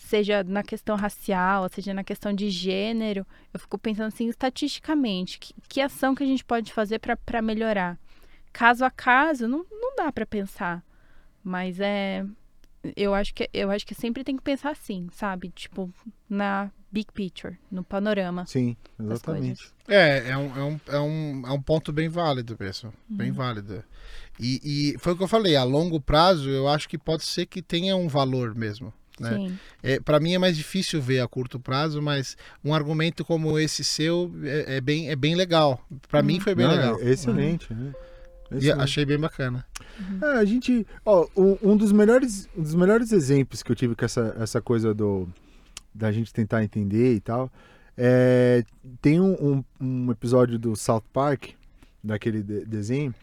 seja 0.05 0.43
na 0.45 0.63
questão 0.63 0.97
racial, 0.97 1.69
seja 1.69 1.95
na 1.95 2.05
questão 2.05 2.33
de 2.33 2.51
gênero, 2.51 3.27
eu 3.53 3.61
fico 3.61 3.79
pensando 3.79 4.09
assim, 4.09 4.29
estatisticamente, 4.29 5.39
que, 5.39 5.55
que 5.69 5.81
ação 5.81 6.15
que 6.15 6.23
a 6.23 6.27
gente 6.27 6.45
pode 6.45 6.73
fazer 6.73 6.99
para 6.99 7.43
melhorar? 7.43 7.99
Caso 8.53 8.85
a 8.85 8.91
caso, 8.91 9.49
não, 9.49 9.65
não 9.71 9.97
dá 9.97 10.13
para 10.13 10.27
pensar. 10.27 10.85
Mas 11.43 11.81
é. 11.81 12.25
Eu 12.97 13.15
acho, 13.15 13.33
que, 13.33 13.49
eu 13.55 13.71
acho 13.71 13.87
que 13.87 13.95
sempre 13.95 14.25
tem 14.25 14.37
que 14.37 14.43
pensar 14.43 14.71
assim, 14.71 15.09
sabe? 15.13 15.51
Tipo, 15.51 15.89
na 16.29 16.69
big 16.91 17.13
picture, 17.13 17.57
no 17.71 17.85
panorama. 17.85 18.45
Sim, 18.45 18.77
exatamente. 18.99 19.73
É, 19.87 20.31
é 20.31 20.37
um, 20.37 20.57
é, 20.57 20.65
um, 20.65 20.81
é, 20.89 20.99
um, 21.01 21.43
é 21.47 21.51
um 21.53 21.63
ponto 21.63 21.93
bem 21.93 22.09
válido, 22.09 22.57
pessoal. 22.57 22.93
Bem 23.09 23.31
Uhum. 23.31 23.37
válido. 23.37 23.85
E, 24.39 24.93
e 24.95 24.99
foi 24.99 25.13
o 25.13 25.17
que 25.17 25.23
eu 25.23 25.29
falei, 25.29 25.55
a 25.55 25.63
longo 25.63 26.01
prazo 26.01 26.51
eu 26.51 26.67
acho 26.67 26.89
que 26.89 26.99
pode 26.99 27.23
ser 27.23 27.47
que 27.47 27.63
tenha 27.63 27.95
um 27.97 28.09
valor 28.09 28.53
mesmo. 28.55 28.93
Né? 29.21 29.53
É, 29.83 30.01
para 30.01 30.19
mim 30.19 30.35
é 30.35 30.39
mais 30.39 30.57
difícil 30.57 31.01
ver 31.01 31.21
a 31.21 31.29
curto 31.29 31.61
prazo, 31.61 32.01
mas 32.01 32.37
um 32.65 32.75
argumento 32.75 33.25
como 33.25 33.59
esse 33.59 33.85
seu 33.85 34.33
é, 34.43 34.77
é 34.77 34.81
bem, 34.81 35.11
é 35.11 35.17
bem 35.17 35.35
legal. 35.35 35.81
Para 36.09 36.21
Uhum. 36.21 36.27
mim 36.27 36.41
foi 36.41 36.55
bem 36.55 36.67
Não, 36.67 36.75
legal. 36.75 36.99
É 37.01 37.11
excelente, 37.11 37.73
né? 37.75 37.93
E 38.51 38.57
Excelente. 38.57 38.81
achei 38.83 39.05
bem 39.07 39.19
bacana. 39.19 39.65
É, 40.23 40.27
a 40.39 40.45
gente. 40.45 40.87
Ó, 41.07 41.27
um, 41.37 41.57
um 41.73 41.77
dos 41.77 41.91
melhores, 41.93 42.49
um 42.57 42.63
dos 42.63 42.75
melhores 42.75 43.11
exemplos 43.13 43.63
que 43.63 43.71
eu 43.73 43.77
tive 43.77 43.95
com 43.95 44.05
essa, 44.05 44.37
essa 44.39 44.61
coisa 44.61 44.93
do 44.93 45.27
da 45.95 46.11
gente 46.13 46.33
tentar 46.33 46.63
entender 46.65 47.15
e 47.15 47.21
tal. 47.21 47.51
É, 47.97 48.65
tem 49.01 49.21
um, 49.21 49.33
um, 49.35 49.65
um 50.07 50.11
episódio 50.11 50.59
do 50.59 50.75
South 50.77 51.05
Park, 51.13 51.51
daquele 52.03 52.43
de- 52.43 52.65
desenho, 52.67 53.15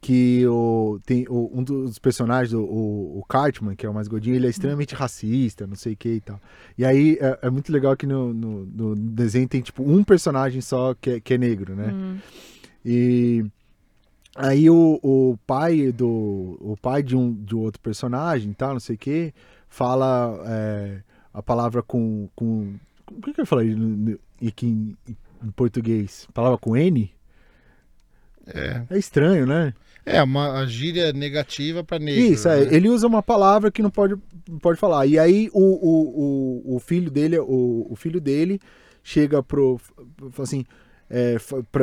que 0.00 0.46
o, 0.46 1.00
tem 1.04 1.26
o, 1.28 1.50
um 1.52 1.62
dos 1.62 1.98
personagens, 1.98 2.52
o, 2.52 2.60
o, 2.62 3.18
o 3.18 3.24
Cartman, 3.24 3.74
que 3.74 3.84
é 3.84 3.88
o 3.90 3.94
mais 3.94 4.06
gordinho, 4.06 4.36
ele 4.36 4.46
é 4.46 4.50
extremamente 4.50 4.94
racista, 4.94 5.66
não 5.66 5.74
sei 5.74 5.94
o 5.94 5.96
que 5.96 6.08
e 6.08 6.20
tal. 6.20 6.40
E 6.76 6.84
aí 6.84 7.18
é, 7.20 7.38
é 7.42 7.50
muito 7.50 7.72
legal 7.72 7.96
que 7.96 8.06
no, 8.06 8.32
no, 8.32 8.64
no 8.64 8.94
desenho 8.94 9.48
tem 9.48 9.60
tipo 9.60 9.82
um 9.82 10.04
personagem 10.04 10.60
só 10.60 10.94
que 10.94 11.10
é, 11.10 11.20
que 11.20 11.34
é 11.34 11.38
negro, 11.38 11.74
né? 11.74 11.92
Hum, 11.92 12.18
E 12.84 13.44
aí 14.36 14.70
o, 14.70 15.00
o 15.02 15.36
pai 15.46 15.90
do 15.90 16.56
o 16.60 16.76
pai 16.80 17.02
de 17.02 17.16
um 17.16 17.34
de 17.34 17.56
outro 17.56 17.80
personagem, 17.80 18.52
tal, 18.52 18.74
não 18.74 18.80
sei 18.80 18.94
o 18.94 18.98
que, 18.98 19.34
fala 19.68 20.40
é, 20.46 21.00
a 21.34 21.42
palavra 21.42 21.82
com 21.82 22.28
com 22.36 22.74
o 23.10 23.20
que 23.20 23.32
que 23.32 23.40
eu 23.40 23.46
falei 23.46 23.74
aqui 24.46 24.66
em, 24.66 24.96
em 25.42 25.50
português? 25.50 26.28
Palavra 26.32 26.56
com 26.58 26.76
N? 26.76 27.10
É, 28.46 28.82
É 28.88 28.96
estranho, 28.98 29.46
né? 29.46 29.74
É 30.16 30.22
uma 30.22 30.66
gíria 30.66 31.12
negativa 31.12 31.84
para 31.84 31.98
negro. 31.98 32.20
Isso, 32.20 32.48
é, 32.48 32.64
né? 32.64 32.74
ele 32.74 32.88
usa 32.88 33.06
uma 33.06 33.22
palavra 33.22 33.70
que 33.70 33.82
não 33.82 33.90
pode, 33.90 34.14
não 34.48 34.58
pode 34.58 34.78
falar. 34.78 35.06
E 35.06 35.18
aí 35.18 35.48
o, 35.52 35.60
o, 35.62 36.72
o, 36.72 36.76
o 36.76 36.78
filho 36.78 37.10
dele, 37.10 37.38
o, 37.38 37.86
o 37.90 37.96
filho 37.96 38.20
dele 38.20 38.60
chega 39.02 39.42
pro 39.42 39.80
fala 40.30 40.44
assim, 40.44 40.64
é, 41.10 41.36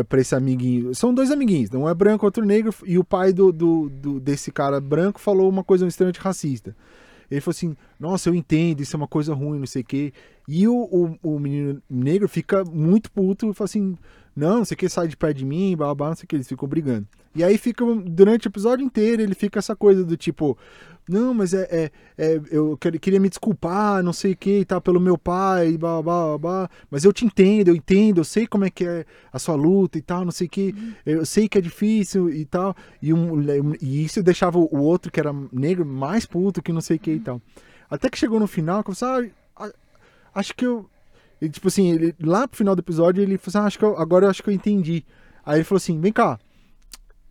pra 0.07 0.21
esse 0.21 0.35
amiguinho. 0.35 0.93
São 0.93 1.13
dois 1.13 1.31
amiguinhos, 1.31 1.71
um 1.73 1.89
é 1.89 1.93
branco, 1.93 2.25
outro 2.25 2.45
negro, 2.45 2.73
e 2.85 2.97
o 2.97 3.03
pai 3.03 3.33
do, 3.33 3.51
do, 3.51 3.89
do- 3.89 4.19
desse 4.19 4.51
cara 4.51 4.79
branco 4.79 5.19
falou 5.19 5.49
uma 5.49 5.63
coisa 5.63 5.87
extremamente 5.87 6.19
racista. 6.19 6.75
Ele 7.29 7.41
falou 7.41 7.55
assim, 7.55 7.75
nossa, 7.99 8.29
eu 8.29 8.35
entendo, 8.35 8.81
isso 8.81 8.95
é 8.95 8.97
uma 8.97 9.07
coisa 9.07 9.33
ruim, 9.33 9.57
não 9.57 9.65
sei 9.65 9.81
o 9.81 9.85
quê. 9.85 10.13
E 10.47 10.67
o, 10.67 10.75
o, 10.75 11.35
o 11.35 11.39
menino 11.39 11.81
negro 11.89 12.29
fica 12.29 12.63
muito 12.63 13.11
puto 13.11 13.49
e 13.49 13.53
fala 13.53 13.65
assim, 13.65 13.95
não, 14.35 14.57
não 14.59 14.65
sei 14.65 14.75
o 14.75 14.77
que, 14.77 14.87
sai 14.87 15.07
de 15.07 15.17
perto 15.17 15.37
de 15.37 15.45
mim, 15.45 15.75
blá, 15.75 15.93
blá, 15.95 16.09
não 16.09 16.15
sei 16.15 16.25
o 16.25 16.27
que, 16.27 16.35
eles 16.35 16.47
ficam 16.47 16.67
brigando. 16.67 17.07
E 17.35 17.43
aí 17.43 17.57
fica, 17.57 17.83
durante 18.05 18.47
o 18.47 18.49
episódio 18.49 18.85
inteiro, 18.85 19.21
ele 19.21 19.35
fica 19.35 19.59
essa 19.59 19.75
coisa 19.75 20.03
do 20.05 20.15
tipo, 20.15 20.57
não, 21.07 21.33
mas 21.33 21.53
é, 21.53 21.67
é, 21.69 21.91
é, 22.17 22.41
eu 22.49 22.77
quer- 22.77 22.97
queria 22.97 23.19
me 23.19 23.27
desculpar, 23.29 24.01
não 24.01 24.13
sei 24.13 24.31
o 24.31 24.37
que 24.37 24.59
e 24.61 24.65
tal, 24.65 24.79
pelo 24.81 24.99
meu 24.99 25.17
pai, 25.17 25.77
blá, 25.77 26.01
blá, 26.01 26.25
blá, 26.25 26.37
blá, 26.37 26.69
mas 26.89 27.03
eu 27.03 27.11
te 27.13 27.25
entendo, 27.25 27.67
eu 27.67 27.75
entendo, 27.75 28.19
eu 28.21 28.23
sei 28.23 28.47
como 28.47 28.63
é 28.65 28.69
que 28.69 28.85
é 28.85 29.05
a 29.31 29.37
sua 29.37 29.55
luta 29.55 29.97
e 29.97 30.01
tal, 30.01 30.23
não 30.25 30.31
sei 30.31 30.47
o 30.47 30.49
que, 30.49 30.73
eu 31.05 31.25
sei 31.25 31.47
que 31.49 31.57
é 31.57 31.61
difícil 31.61 32.29
e 32.29 32.45
tal, 32.45 32.75
e, 33.01 33.13
um, 33.13 33.41
e 33.81 34.03
isso 34.03 34.23
deixava 34.23 34.57
o 34.57 34.77
outro, 34.81 35.11
que 35.11 35.19
era 35.19 35.31
negro, 35.51 35.85
mais 35.85 36.25
puto 36.25 36.61
que 36.61 36.71
não 36.73 36.81
sei 36.81 36.97
o 36.97 36.99
que 36.99 37.11
e 37.11 37.19
tal. 37.19 37.41
Até 37.89 38.09
que 38.09 38.17
chegou 38.17 38.39
no 38.39 38.47
final, 38.47 38.83
que 38.83 38.89
eu 38.91 38.95
falei, 38.95 39.31
ah, 39.57 39.71
acho 40.33 40.55
que 40.55 40.65
eu, 40.65 40.89
e, 41.41 41.49
tipo 41.49 41.67
assim, 41.67 41.91
ele, 41.91 42.15
lá 42.19 42.47
pro 42.47 42.57
final 42.57 42.75
do 42.75 42.79
episódio, 42.79 43.21
ele 43.21 43.37
falou 43.37 43.49
assim, 43.49 43.57
ah, 43.65 43.67
acho 43.67 43.77
que 43.79 43.85
eu- 43.85 43.97
agora 43.97 44.25
eu 44.25 44.29
acho 44.29 44.41
que 44.41 44.49
eu 44.49 44.53
entendi. 44.53 45.05
Aí 45.45 45.57
ele 45.57 45.63
falou 45.63 45.77
assim, 45.77 45.99
vem 45.99 46.11
cá, 46.11 46.39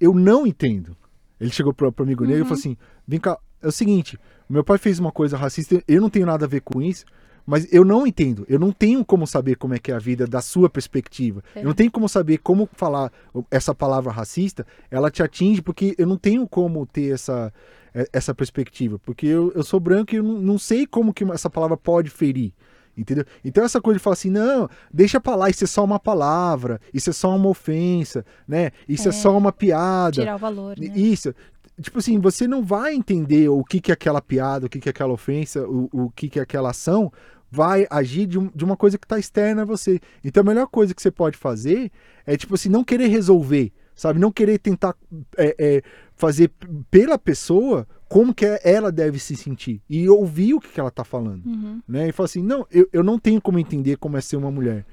eu 0.05 0.15
não 0.15 0.47
entendo. 0.47 0.97
Ele 1.41 1.51
chegou 1.51 1.73
pro, 1.75 1.91
pro 1.93 2.05
amigo 2.05 2.25
negro 2.25 2.43
e 2.43 2.45
falou 2.45 2.59
assim, 2.59 2.77
vem 3.07 3.19
cá, 3.19 3.39
é 3.61 3.67
o 3.67 3.73
seguinte, 3.73 4.19
meu 4.49 4.63
pai 4.63 4.79
fez 4.79 4.99
uma 4.99 5.11
coisa 5.11 5.37
racista, 5.37 5.83
eu 5.87 6.01
não 6.01 6.11
tenho 6.11 6.27
nada 6.27 6.45
a 6.45 6.49
ver 6.49 6.61
com 6.61 6.81
isso, 6.81 7.05
Mas 7.47 7.71
eu 7.73 7.85
não 7.85 8.07
entendo. 8.07 8.47
Eu 8.49 8.59
não 8.59 8.73
tenho 8.73 9.05
como 9.05 9.27
saber 9.27 9.57
como 9.57 9.75
é 9.75 9.79
que 9.79 9.93
é 9.93 9.95
a 9.95 9.99
vida 9.99 10.27
da 10.27 10.41
sua 10.41 10.71
perspectiva. 10.71 11.43
É. 11.55 11.61
Eu 11.61 11.65
não 11.65 11.75
tenho 11.75 11.91
como 11.91 12.09
saber 12.09 12.39
como 12.39 12.69
falar 12.73 13.13
essa 13.51 13.75
palavra 13.75 14.11
racista, 14.11 14.67
ela 14.91 15.11
te 15.11 15.23
atinge, 15.23 15.61
porque 15.61 15.95
eu 15.99 16.07
não 16.07 16.17
tenho 16.17 16.49
como 16.49 16.87
ter 16.87 17.13
essa, 17.13 17.53
é, 17.95 18.09
essa 18.13 18.35
perspectiva. 18.35 18.99
Porque 18.99 19.27
eu, 19.27 19.53
eu 19.55 19.63
sou 19.63 19.79
branco 19.79 20.15
e 20.15 20.19
eu 20.19 20.23
não, 20.23 20.39
não 20.41 20.59
sei 20.59 20.87
como 20.87 21.13
que 21.13 21.25
essa 21.25 21.51
palavra 21.51 21.77
pode 21.77 22.09
ferir. 22.09 22.53
Entendeu? 22.97 23.25
Então 23.45 23.65
essa 23.65 23.81
coisa 23.81 23.99
de 23.99 24.03
falar 24.03 24.15
assim, 24.15 24.31
não, 24.31 24.69
deixa 24.93 25.21
pra 25.21 25.35
lá, 25.35 25.51
isso 25.51 25.65
é 25.65 25.67
só 25.67 25.83
uma 25.85 25.99
palavra, 25.99 26.81
isso 26.93 27.11
é 27.11 27.13
só 27.13 27.35
uma 27.35 27.49
ofensa, 27.49 28.25
né? 28.47 28.71
Isso 28.89 29.09
é, 29.09 29.11
É. 29.11 29.13
só 29.13 29.37
uma 29.37 29.51
piada. 29.53 30.13
Tirar 30.13 30.37
o 30.37 30.39
valor, 30.39 30.79
né? 30.79 30.87
Isso. 30.95 31.35
Tipo 31.81 31.99
assim, 31.99 32.21
você 32.21 32.47
não 32.47 32.63
vai 32.63 32.95
entender 32.95 33.49
o 33.49 33.65
que, 33.65 33.81
que 33.81 33.91
é 33.91 33.95
aquela 33.95 34.23
piada, 34.23 34.67
o 34.67 34.69
que, 34.69 34.79
que 34.79 34.89
é 34.89 34.91
aquela 34.91 35.13
ofensa, 35.13 35.67
o, 35.69 35.89
o 35.93 36.11
que, 36.11 36.29
que 36.29 36.39
é 36.39 36.43
aquela 36.43 36.71
ação, 36.71 37.13
vai 37.51 37.85
agir 37.91 38.27
de, 38.27 38.39
um- 38.39 38.51
de 38.55 38.65
uma 38.65 38.77
coisa 38.77 38.97
que 38.97 39.05
está 39.05 39.19
externa 39.19 39.63
a 39.63 39.65
você. 39.65 40.01
Então 40.23 40.41
a 40.43 40.45
melhor 40.47 40.67
coisa 40.69 40.95
que 40.95 41.03
você 41.03 41.11
pode 41.11 41.37
fazer 41.37 41.91
é, 42.25 42.37
tipo 42.37 42.55
assim, 42.55 42.69
não 42.69 42.85
querer 42.85 43.09
resolver, 43.09 43.73
sabe? 43.95 44.21
Não 44.21 44.31
querer 44.31 44.59
tentar 44.59 44.95
é, 45.37 45.55
é, 45.59 45.83
fazer 46.15 46.51
pela 46.93 47.19
pessoa 47.19 47.87
como 48.15 48.33
que 48.33 48.47
é- 48.47 48.61
ela 48.63 48.93
deve 48.93 49.19
se 49.19 49.35
sentir. 49.35 49.81
E 49.91 50.09
ouvir 50.09 50.55
o 50.55 50.61
que, 50.61 50.69
que 50.69 50.79
ela 50.79 50.91
tá 50.91 51.03
falando 51.05 51.45
Uhum. 51.45 51.81
né? 51.89 52.09
E 52.09 52.13
fala 52.13 52.27
assim, 52.27 52.43
não, 52.43 52.65
eu, 52.71 52.89
eu 52.93 53.03
não 53.03 53.19
tenho 53.19 53.41
como 53.41 53.59
entender 53.59 53.97
como 53.97 54.17
é 54.17 54.21
ser 54.21 54.37
uma 54.37 54.53
mulher. 54.53 54.85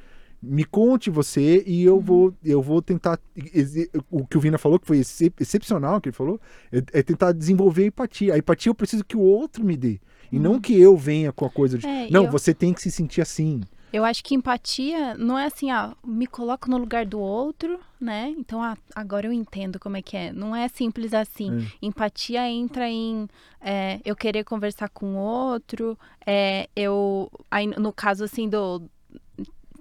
Me 0.42 0.64
conte 0.66 1.12
você 1.12 1.64
e 1.68 1.84
eu 1.84 2.00
vou 2.00 2.34
eu 2.44 2.64
vou 2.64 2.82
tentar 2.82 3.20
o 4.10 4.26
que 4.26 4.38
o 4.38 4.42
Vina 4.42 4.58
falou 4.58 4.80
que 4.80 4.88
foi 4.88 4.98
excep- 4.98 5.40
excepcional 5.40 6.02
que 6.02 6.10
ele 6.10 6.16
falou 6.16 6.42
é, 6.72 6.82
é 7.00 7.04
tentar 7.04 7.32
desenvolver 7.32 7.84
a 7.84 7.88
empatia. 7.88 8.34
A 8.34 8.38
empatia 8.40 8.72
eu 8.72 8.76
preciso 8.76 9.06
que 9.06 9.16
o 9.16 9.22
outro 9.22 9.64
me 9.64 9.78
dê 9.78 10.00
e 10.32 10.40
não 10.40 10.60
que 10.60 10.74
eu 10.80 10.98
venha 10.98 11.32
com 11.32 11.46
a 11.46 11.50
coisa 11.50 11.78
de 11.78 11.86
É, 11.86 12.10
não 12.10 12.24
eu- 12.26 12.32
você 12.32 12.56
tem 12.56 12.74
que 12.74 12.82
se 12.82 12.90
sentir 12.90 13.22
assim. 13.22 13.62
Eu 13.94 14.06
acho 14.06 14.24
que 14.24 14.34
empatia 14.34 15.16
não 15.16 15.38
é 15.38 15.46
assim, 15.46 15.70
ah, 15.70 15.94
me 16.04 16.26
coloco 16.26 16.70
no 16.70 16.78
lugar 16.78 17.06
do 17.06 17.20
outro, 17.20 17.80
né? 18.00 18.34
Então, 18.38 18.64
ah, 18.64 18.78
agora 18.96 19.28
eu 19.28 19.34
entendo 19.34 19.80
como 19.80 19.98
é 19.98 20.02
que 20.02 20.16
é. 20.16 20.32
Não 20.32 20.56
é 20.56 20.68
simples 20.68 21.14
assim. 21.14 21.68
Empatia 21.82 22.48
entra 22.50 22.90
em 22.90 23.28
é, 23.60 24.00
eu 24.06 24.16
querer 24.16 24.44
conversar 24.46 24.88
com 24.90 25.16
o 25.16 25.18
outro, 25.18 25.98
é, 26.26 26.70
eu. 26.76 27.30
Aí, 27.50 27.68
no 27.68 27.92
caso, 27.92 28.24
assim, 28.24 28.48
do. 28.48 28.82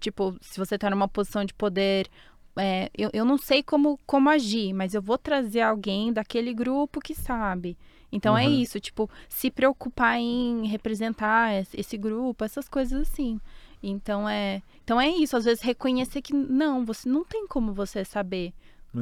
Tipo, 0.00 0.34
se 0.40 0.58
você 0.58 0.78
tá 0.78 0.88
numa 0.90 1.08
posição 1.08 1.44
de 1.44 1.52
poder. 1.54 2.08
é, 2.56 2.90
eu, 2.96 3.10
eu 3.12 3.24
não 3.24 3.38
sei 3.38 3.62
como, 3.62 3.98
como 4.06 4.28
agir, 4.28 4.72
mas 4.72 4.92
eu 4.94 5.00
vou 5.02 5.16
trazer 5.18 5.60
alguém 5.60 6.12
daquele 6.12 6.52
grupo 6.52 7.00
que 7.00 7.14
sabe. 7.14 7.76
Então 8.12 8.36
é 8.36 8.44
Uhum. 8.44 8.54
isso, 8.54 8.80
tipo, 8.80 9.08
se 9.28 9.50
preocupar 9.52 10.18
em 10.18 10.66
representar 10.66 11.54
es- 11.60 11.72
esse 11.74 11.96
grupo, 11.96 12.44
essas 12.44 12.68
coisas 12.68 13.02
assim. 13.08 13.40
Então 13.82 14.28
é, 14.28 14.62
então 14.84 15.00
é 15.00 15.08
isso, 15.08 15.36
às 15.36 15.44
vezes 15.44 15.62
reconhecer 15.62 16.20
que 16.22 16.34
não, 16.34 16.84
você 16.84 17.08
não 17.08 17.24
tem 17.24 17.46
como 17.46 17.72
você 17.72 18.04
saber 18.04 18.52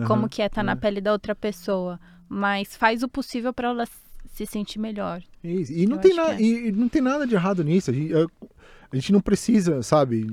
como 0.06 0.22
Aham, 0.22 0.28
que 0.28 0.42
é 0.42 0.46
estar 0.46 0.62
na 0.62 0.72
é. 0.72 0.76
pele 0.76 1.00
da 1.00 1.12
outra 1.12 1.34
pessoa, 1.34 1.98
mas 2.28 2.76
faz 2.76 3.02
o 3.02 3.08
possível 3.08 3.52
para 3.52 3.68
ela 3.70 3.84
se 4.32 4.44
sentir 4.46 4.78
melhor. 4.78 5.22
Isso. 5.42 5.72
E 5.72 5.86
não, 5.86 5.98
tem 5.98 6.12
que 6.14 6.20
é. 6.20 6.40
e 6.40 6.72
não 6.72 6.88
tem 6.88 7.00
nada 7.02 7.26
de 7.26 7.34
errado 7.34 7.64
nisso. 7.64 7.90
A 7.90 7.94
gente, 7.94 8.10
eu- 8.12 8.30
a 8.92 8.94
gente 8.96 9.12
não 9.12 9.20
precisa, 9.20 9.82
sabe? 9.82 10.26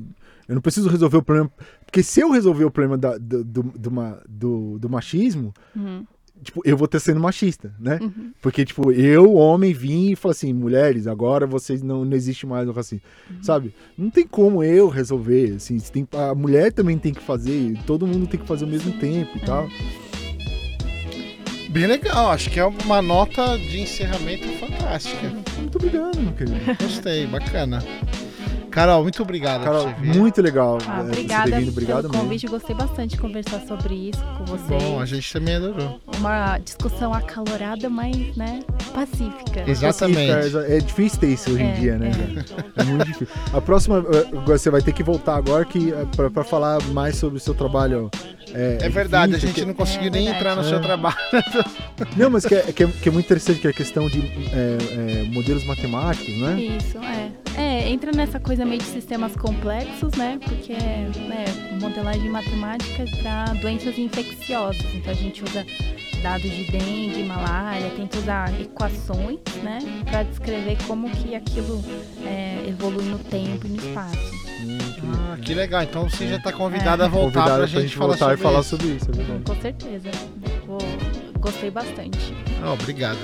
Eu 0.47 0.55
não 0.55 0.61
preciso 0.61 0.89
resolver 0.89 1.17
o 1.17 1.23
problema. 1.23 1.51
Porque 1.85 2.03
se 2.03 2.19
eu 2.19 2.29
resolver 2.29 2.65
o 2.65 2.71
problema 2.71 2.97
da- 2.97 3.17
do, 3.17 3.43
do, 3.43 3.63
do, 3.63 3.91
do- 4.29 4.79
do 4.79 4.89
machismo, 4.89 5.53
Uhum, 5.75 6.05
tipo, 6.43 6.61
eu 6.65 6.77
vou 6.77 6.87
ter 6.87 6.99
sendo 6.99 7.19
machista, 7.19 7.73
né? 7.79 7.99
uhum, 8.01 8.31
Porque, 8.41 8.63
tipo, 8.65 8.91
eu, 8.91 9.33
homem, 9.33 9.73
vim 9.73 10.11
e 10.11 10.15
falei 10.15 10.33
assim, 10.33 10.53
mulheres, 10.53 11.07
agora 11.07 11.45
vocês 11.45 11.81
não, 11.81 12.05
não 12.05 12.15
existe 12.15 12.45
mais 12.45 12.67
o 12.67 12.71
racismo. 12.71 13.05
Uhum. 13.29 13.43
Sabe? 13.43 13.73
Não 13.97 14.09
tem 14.09 14.27
como 14.27 14.63
eu 14.63 14.87
resolver, 14.89 15.55
assim, 15.55 15.77
tem, 15.79 16.07
a 16.13 16.35
mulher 16.35 16.71
também 16.71 16.97
tem 16.97 17.13
que 17.13 17.21
fazer, 17.21 17.77
todo 17.85 18.07
mundo 18.07 18.27
tem 18.27 18.39
que 18.39 18.47
fazer 18.47 18.65
ao 18.65 18.71
mesmo 18.71 18.91
tempo 18.93 19.37
e 19.37 19.41
tal. 19.41 19.67
Bem 21.69 21.87
legal, 21.87 22.31
acho 22.31 22.49
que 22.49 22.57
é 22.57 22.65
uma 22.65 23.01
nota 23.01 23.57
de 23.57 23.81
encerramento 23.81 24.47
fantástica. 24.59 25.29
Muito 25.59 25.77
obrigado, 25.77 26.17
meu 26.21 26.31
querido. 26.31 26.57
Gostei, 26.81 27.27
bacana. 27.27 27.83
Carol, 28.75 29.03
muito 29.03 29.23
obrigado 29.23 29.63
Carol, 29.63 29.83
por 29.85 29.93
você 29.95 30.01
vir. 30.01 30.15
muito 30.19 30.41
legal. 30.41 30.77
Ah, 30.85 30.95
ter 30.97 31.01
obrigada 31.07 31.59
vindo, 31.59 31.69
obrigado 31.69 32.01
pelo 32.01 32.11
mesmo. 32.13 32.23
convite, 32.25 32.47
gostei 32.47 32.75
bastante 32.75 33.11
de 33.11 33.17
conversar 33.17 33.61
sobre 33.61 33.95
isso 34.09 34.21
com 34.37 34.43
você. 34.45 34.67
Bom, 34.67 34.99
a 34.99 35.05
gente 35.05 35.31
também 35.31 35.55
adorou. 35.55 35.99
Uma 36.17 36.57
discussão 36.57 37.13
acalorada, 37.13 37.89
mas, 37.89 38.35
né, 38.35 38.59
pacífica. 38.93 39.63
Exatamente. 39.65 40.57
É, 40.57 40.77
é 40.77 40.79
difícil 40.81 41.19
ter 41.21 41.27
isso 41.27 41.51
hoje 41.51 41.63
em 41.63 41.67
É, 41.69 41.73
dia, 41.73 41.97
né? 41.97 42.11
é. 42.77 42.81
É 42.81 42.83
muito 42.83 43.05
difícil. 43.05 43.27
A 43.53 43.61
próxima, 43.61 44.03
eh, 44.13 44.35
você 44.45 44.69
vai 44.69 44.81
ter 44.81 44.91
que 44.91 45.03
voltar 45.03 45.37
agora 45.37 45.63
que, 45.63 45.93
eh, 45.93 46.05
pra 46.29 46.43
falar 46.43 46.81
mais 46.91 47.15
sobre 47.15 47.37
o 47.37 47.39
seu 47.39 47.53
trabalho. 47.53 48.11
É, 48.55 48.77
É 48.85 48.89
verdade, 48.89 49.33
a 49.33 49.37
difícil, 49.37 49.47
gente 49.49 49.59
que- 49.61 49.65
não 49.65 49.73
conseguiu 49.73 50.07
É 50.07 50.11
nem 50.11 50.23
verdade. 50.25 50.37
entrar 50.37 50.55
no 50.55 50.63
seu 50.63 50.77
É. 50.77 50.81
trabalho. 50.81 51.15
Não, 52.17 52.29
mas 52.29 52.45
que 52.45 52.55
é, 52.55 52.61
que, 52.71 52.83
é, 52.83 52.87
que 52.87 53.09
é 53.09 53.11
muito 53.11 53.25
interessante 53.25 53.59
que 53.59 53.67
é 53.67 53.69
a 53.69 53.73
questão 53.73 54.07
de 54.09 54.19
é, 54.19 55.21
é, 55.21 55.23
modelos 55.31 55.65
matemáticos, 55.65 56.37
né? 56.37 56.59
Isso, 56.59 56.97
é. 56.99 57.31
É, 57.57 57.89
entra 57.89 58.11
nessa 58.11 58.39
coisa 58.39 58.65
meio 58.65 58.79
de 58.81 58.87
sistemas 58.87 59.35
complexos, 59.35 60.13
né? 60.13 60.37
Porque 60.43 60.73
é 60.73 61.09
né, 61.27 61.45
modelagem 61.81 62.29
matemática 62.29 63.05
para 63.21 63.53
doenças 63.55 63.97
infecciosas. 63.97 64.85
Então 64.93 65.11
a 65.11 65.15
gente 65.15 65.43
usa 65.43 65.65
dados 66.21 66.49
de 66.49 66.63
dengue, 66.71 67.23
malária, 67.23 67.89
tenta 67.95 68.17
usar 68.17 68.51
equações, 68.61 69.39
né? 69.63 69.79
Para 70.09 70.23
descrever 70.23 70.77
como 70.87 71.09
que 71.09 71.35
aquilo 71.35 71.83
é, 72.25 72.65
evolui 72.67 73.05
no 73.05 73.19
tempo 73.19 73.67
e 73.67 73.69
no 73.69 73.77
espaço. 73.77 74.44
Hum, 74.61 74.77
que 74.77 75.01
Ah, 75.13 75.37
que 75.41 75.53
legal. 75.53 75.83
Então 75.83 76.09
você 76.09 76.27
já 76.27 76.37
está 76.37 76.51
convidado 76.51 77.03
a 77.03 77.07
voltar 77.07 77.41
Convidado 77.41 77.57
pra 77.57 77.81
gente, 77.81 77.95
falar 77.95 78.07
voltar 78.15 78.25
sobre 78.25 78.35
e 78.39 78.43
falar 78.43 78.59
isso. 78.61 78.69
sobre 78.69 78.87
isso, 78.87 79.05
é 79.11 79.13
verdade. 79.13 79.43
Com 79.45 79.61
certeza. 79.61 80.09
Vou- 80.65 80.79
gostei 81.39 81.69
bastante. 81.71 82.33
Ah, 82.63 82.73
obrigado. 82.73 83.19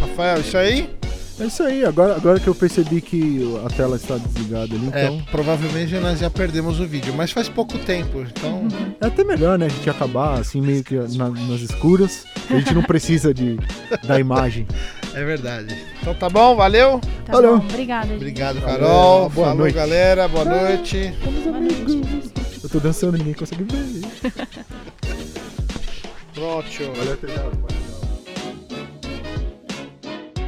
Rafael, 0.00 0.40
isso 0.40 0.56
aí? 0.56 0.90
É 1.40 1.44
isso 1.46 1.62
aí, 1.62 1.84
agora, 1.84 2.16
agora 2.16 2.40
que 2.40 2.48
eu 2.48 2.54
percebi 2.54 3.00
que 3.00 3.56
a 3.64 3.68
tela 3.70 3.94
está 3.94 4.16
desligada 4.16 4.74
ali, 4.74 4.90
É, 4.92 5.04
então. 5.04 5.22
provavelmente 5.30 5.94
nós 5.94 6.18
já 6.18 6.28
perdemos 6.28 6.80
o 6.80 6.86
vídeo, 6.86 7.14
mas 7.16 7.30
faz 7.30 7.48
pouco 7.48 7.78
tempo, 7.78 8.22
então 8.22 8.66
É 9.00 9.06
até 9.06 9.22
melhor, 9.22 9.56
né? 9.56 9.66
A 9.66 9.68
gente 9.68 9.88
acabar 9.88 10.40
assim, 10.40 10.60
meio 10.60 10.82
que 10.82 10.96
na- 11.16 11.28
nas 11.30 11.60
escuras. 11.60 12.24
A 12.50 12.54
gente 12.58 12.74
não 12.74 12.82
precisa 12.82 13.32
de, 13.32 13.56
da 14.04 14.18
imagem. 14.18 14.66
é 15.18 15.24
verdade. 15.24 15.76
Então 16.00 16.14
tá 16.14 16.28
bom, 16.28 16.54
valeu. 16.56 17.00
Tá 17.26 17.32
Valeu. 17.32 17.58
bom, 17.58 17.64
obrigada. 17.64 18.06
gente. 18.06 18.16
Obrigado, 18.16 18.60
Valeu, 18.60 18.78
Carol. 18.78 19.28
boa 19.30 19.46
Falou, 19.48 19.54
noite. 19.56 19.74
galera. 19.74 20.28
Boa 20.28 20.44
noite. 20.44 21.12
Boa 21.44 21.60
noite. 21.60 22.02
Eu 22.62 22.68
tô 22.68 22.78
dançando, 22.80 23.18
ninguém 23.18 23.34
consegue 23.34 23.64
ver. 23.64 24.02
Pronto. 26.34 26.92
Valeu, 26.96 27.12
até. 27.14 27.87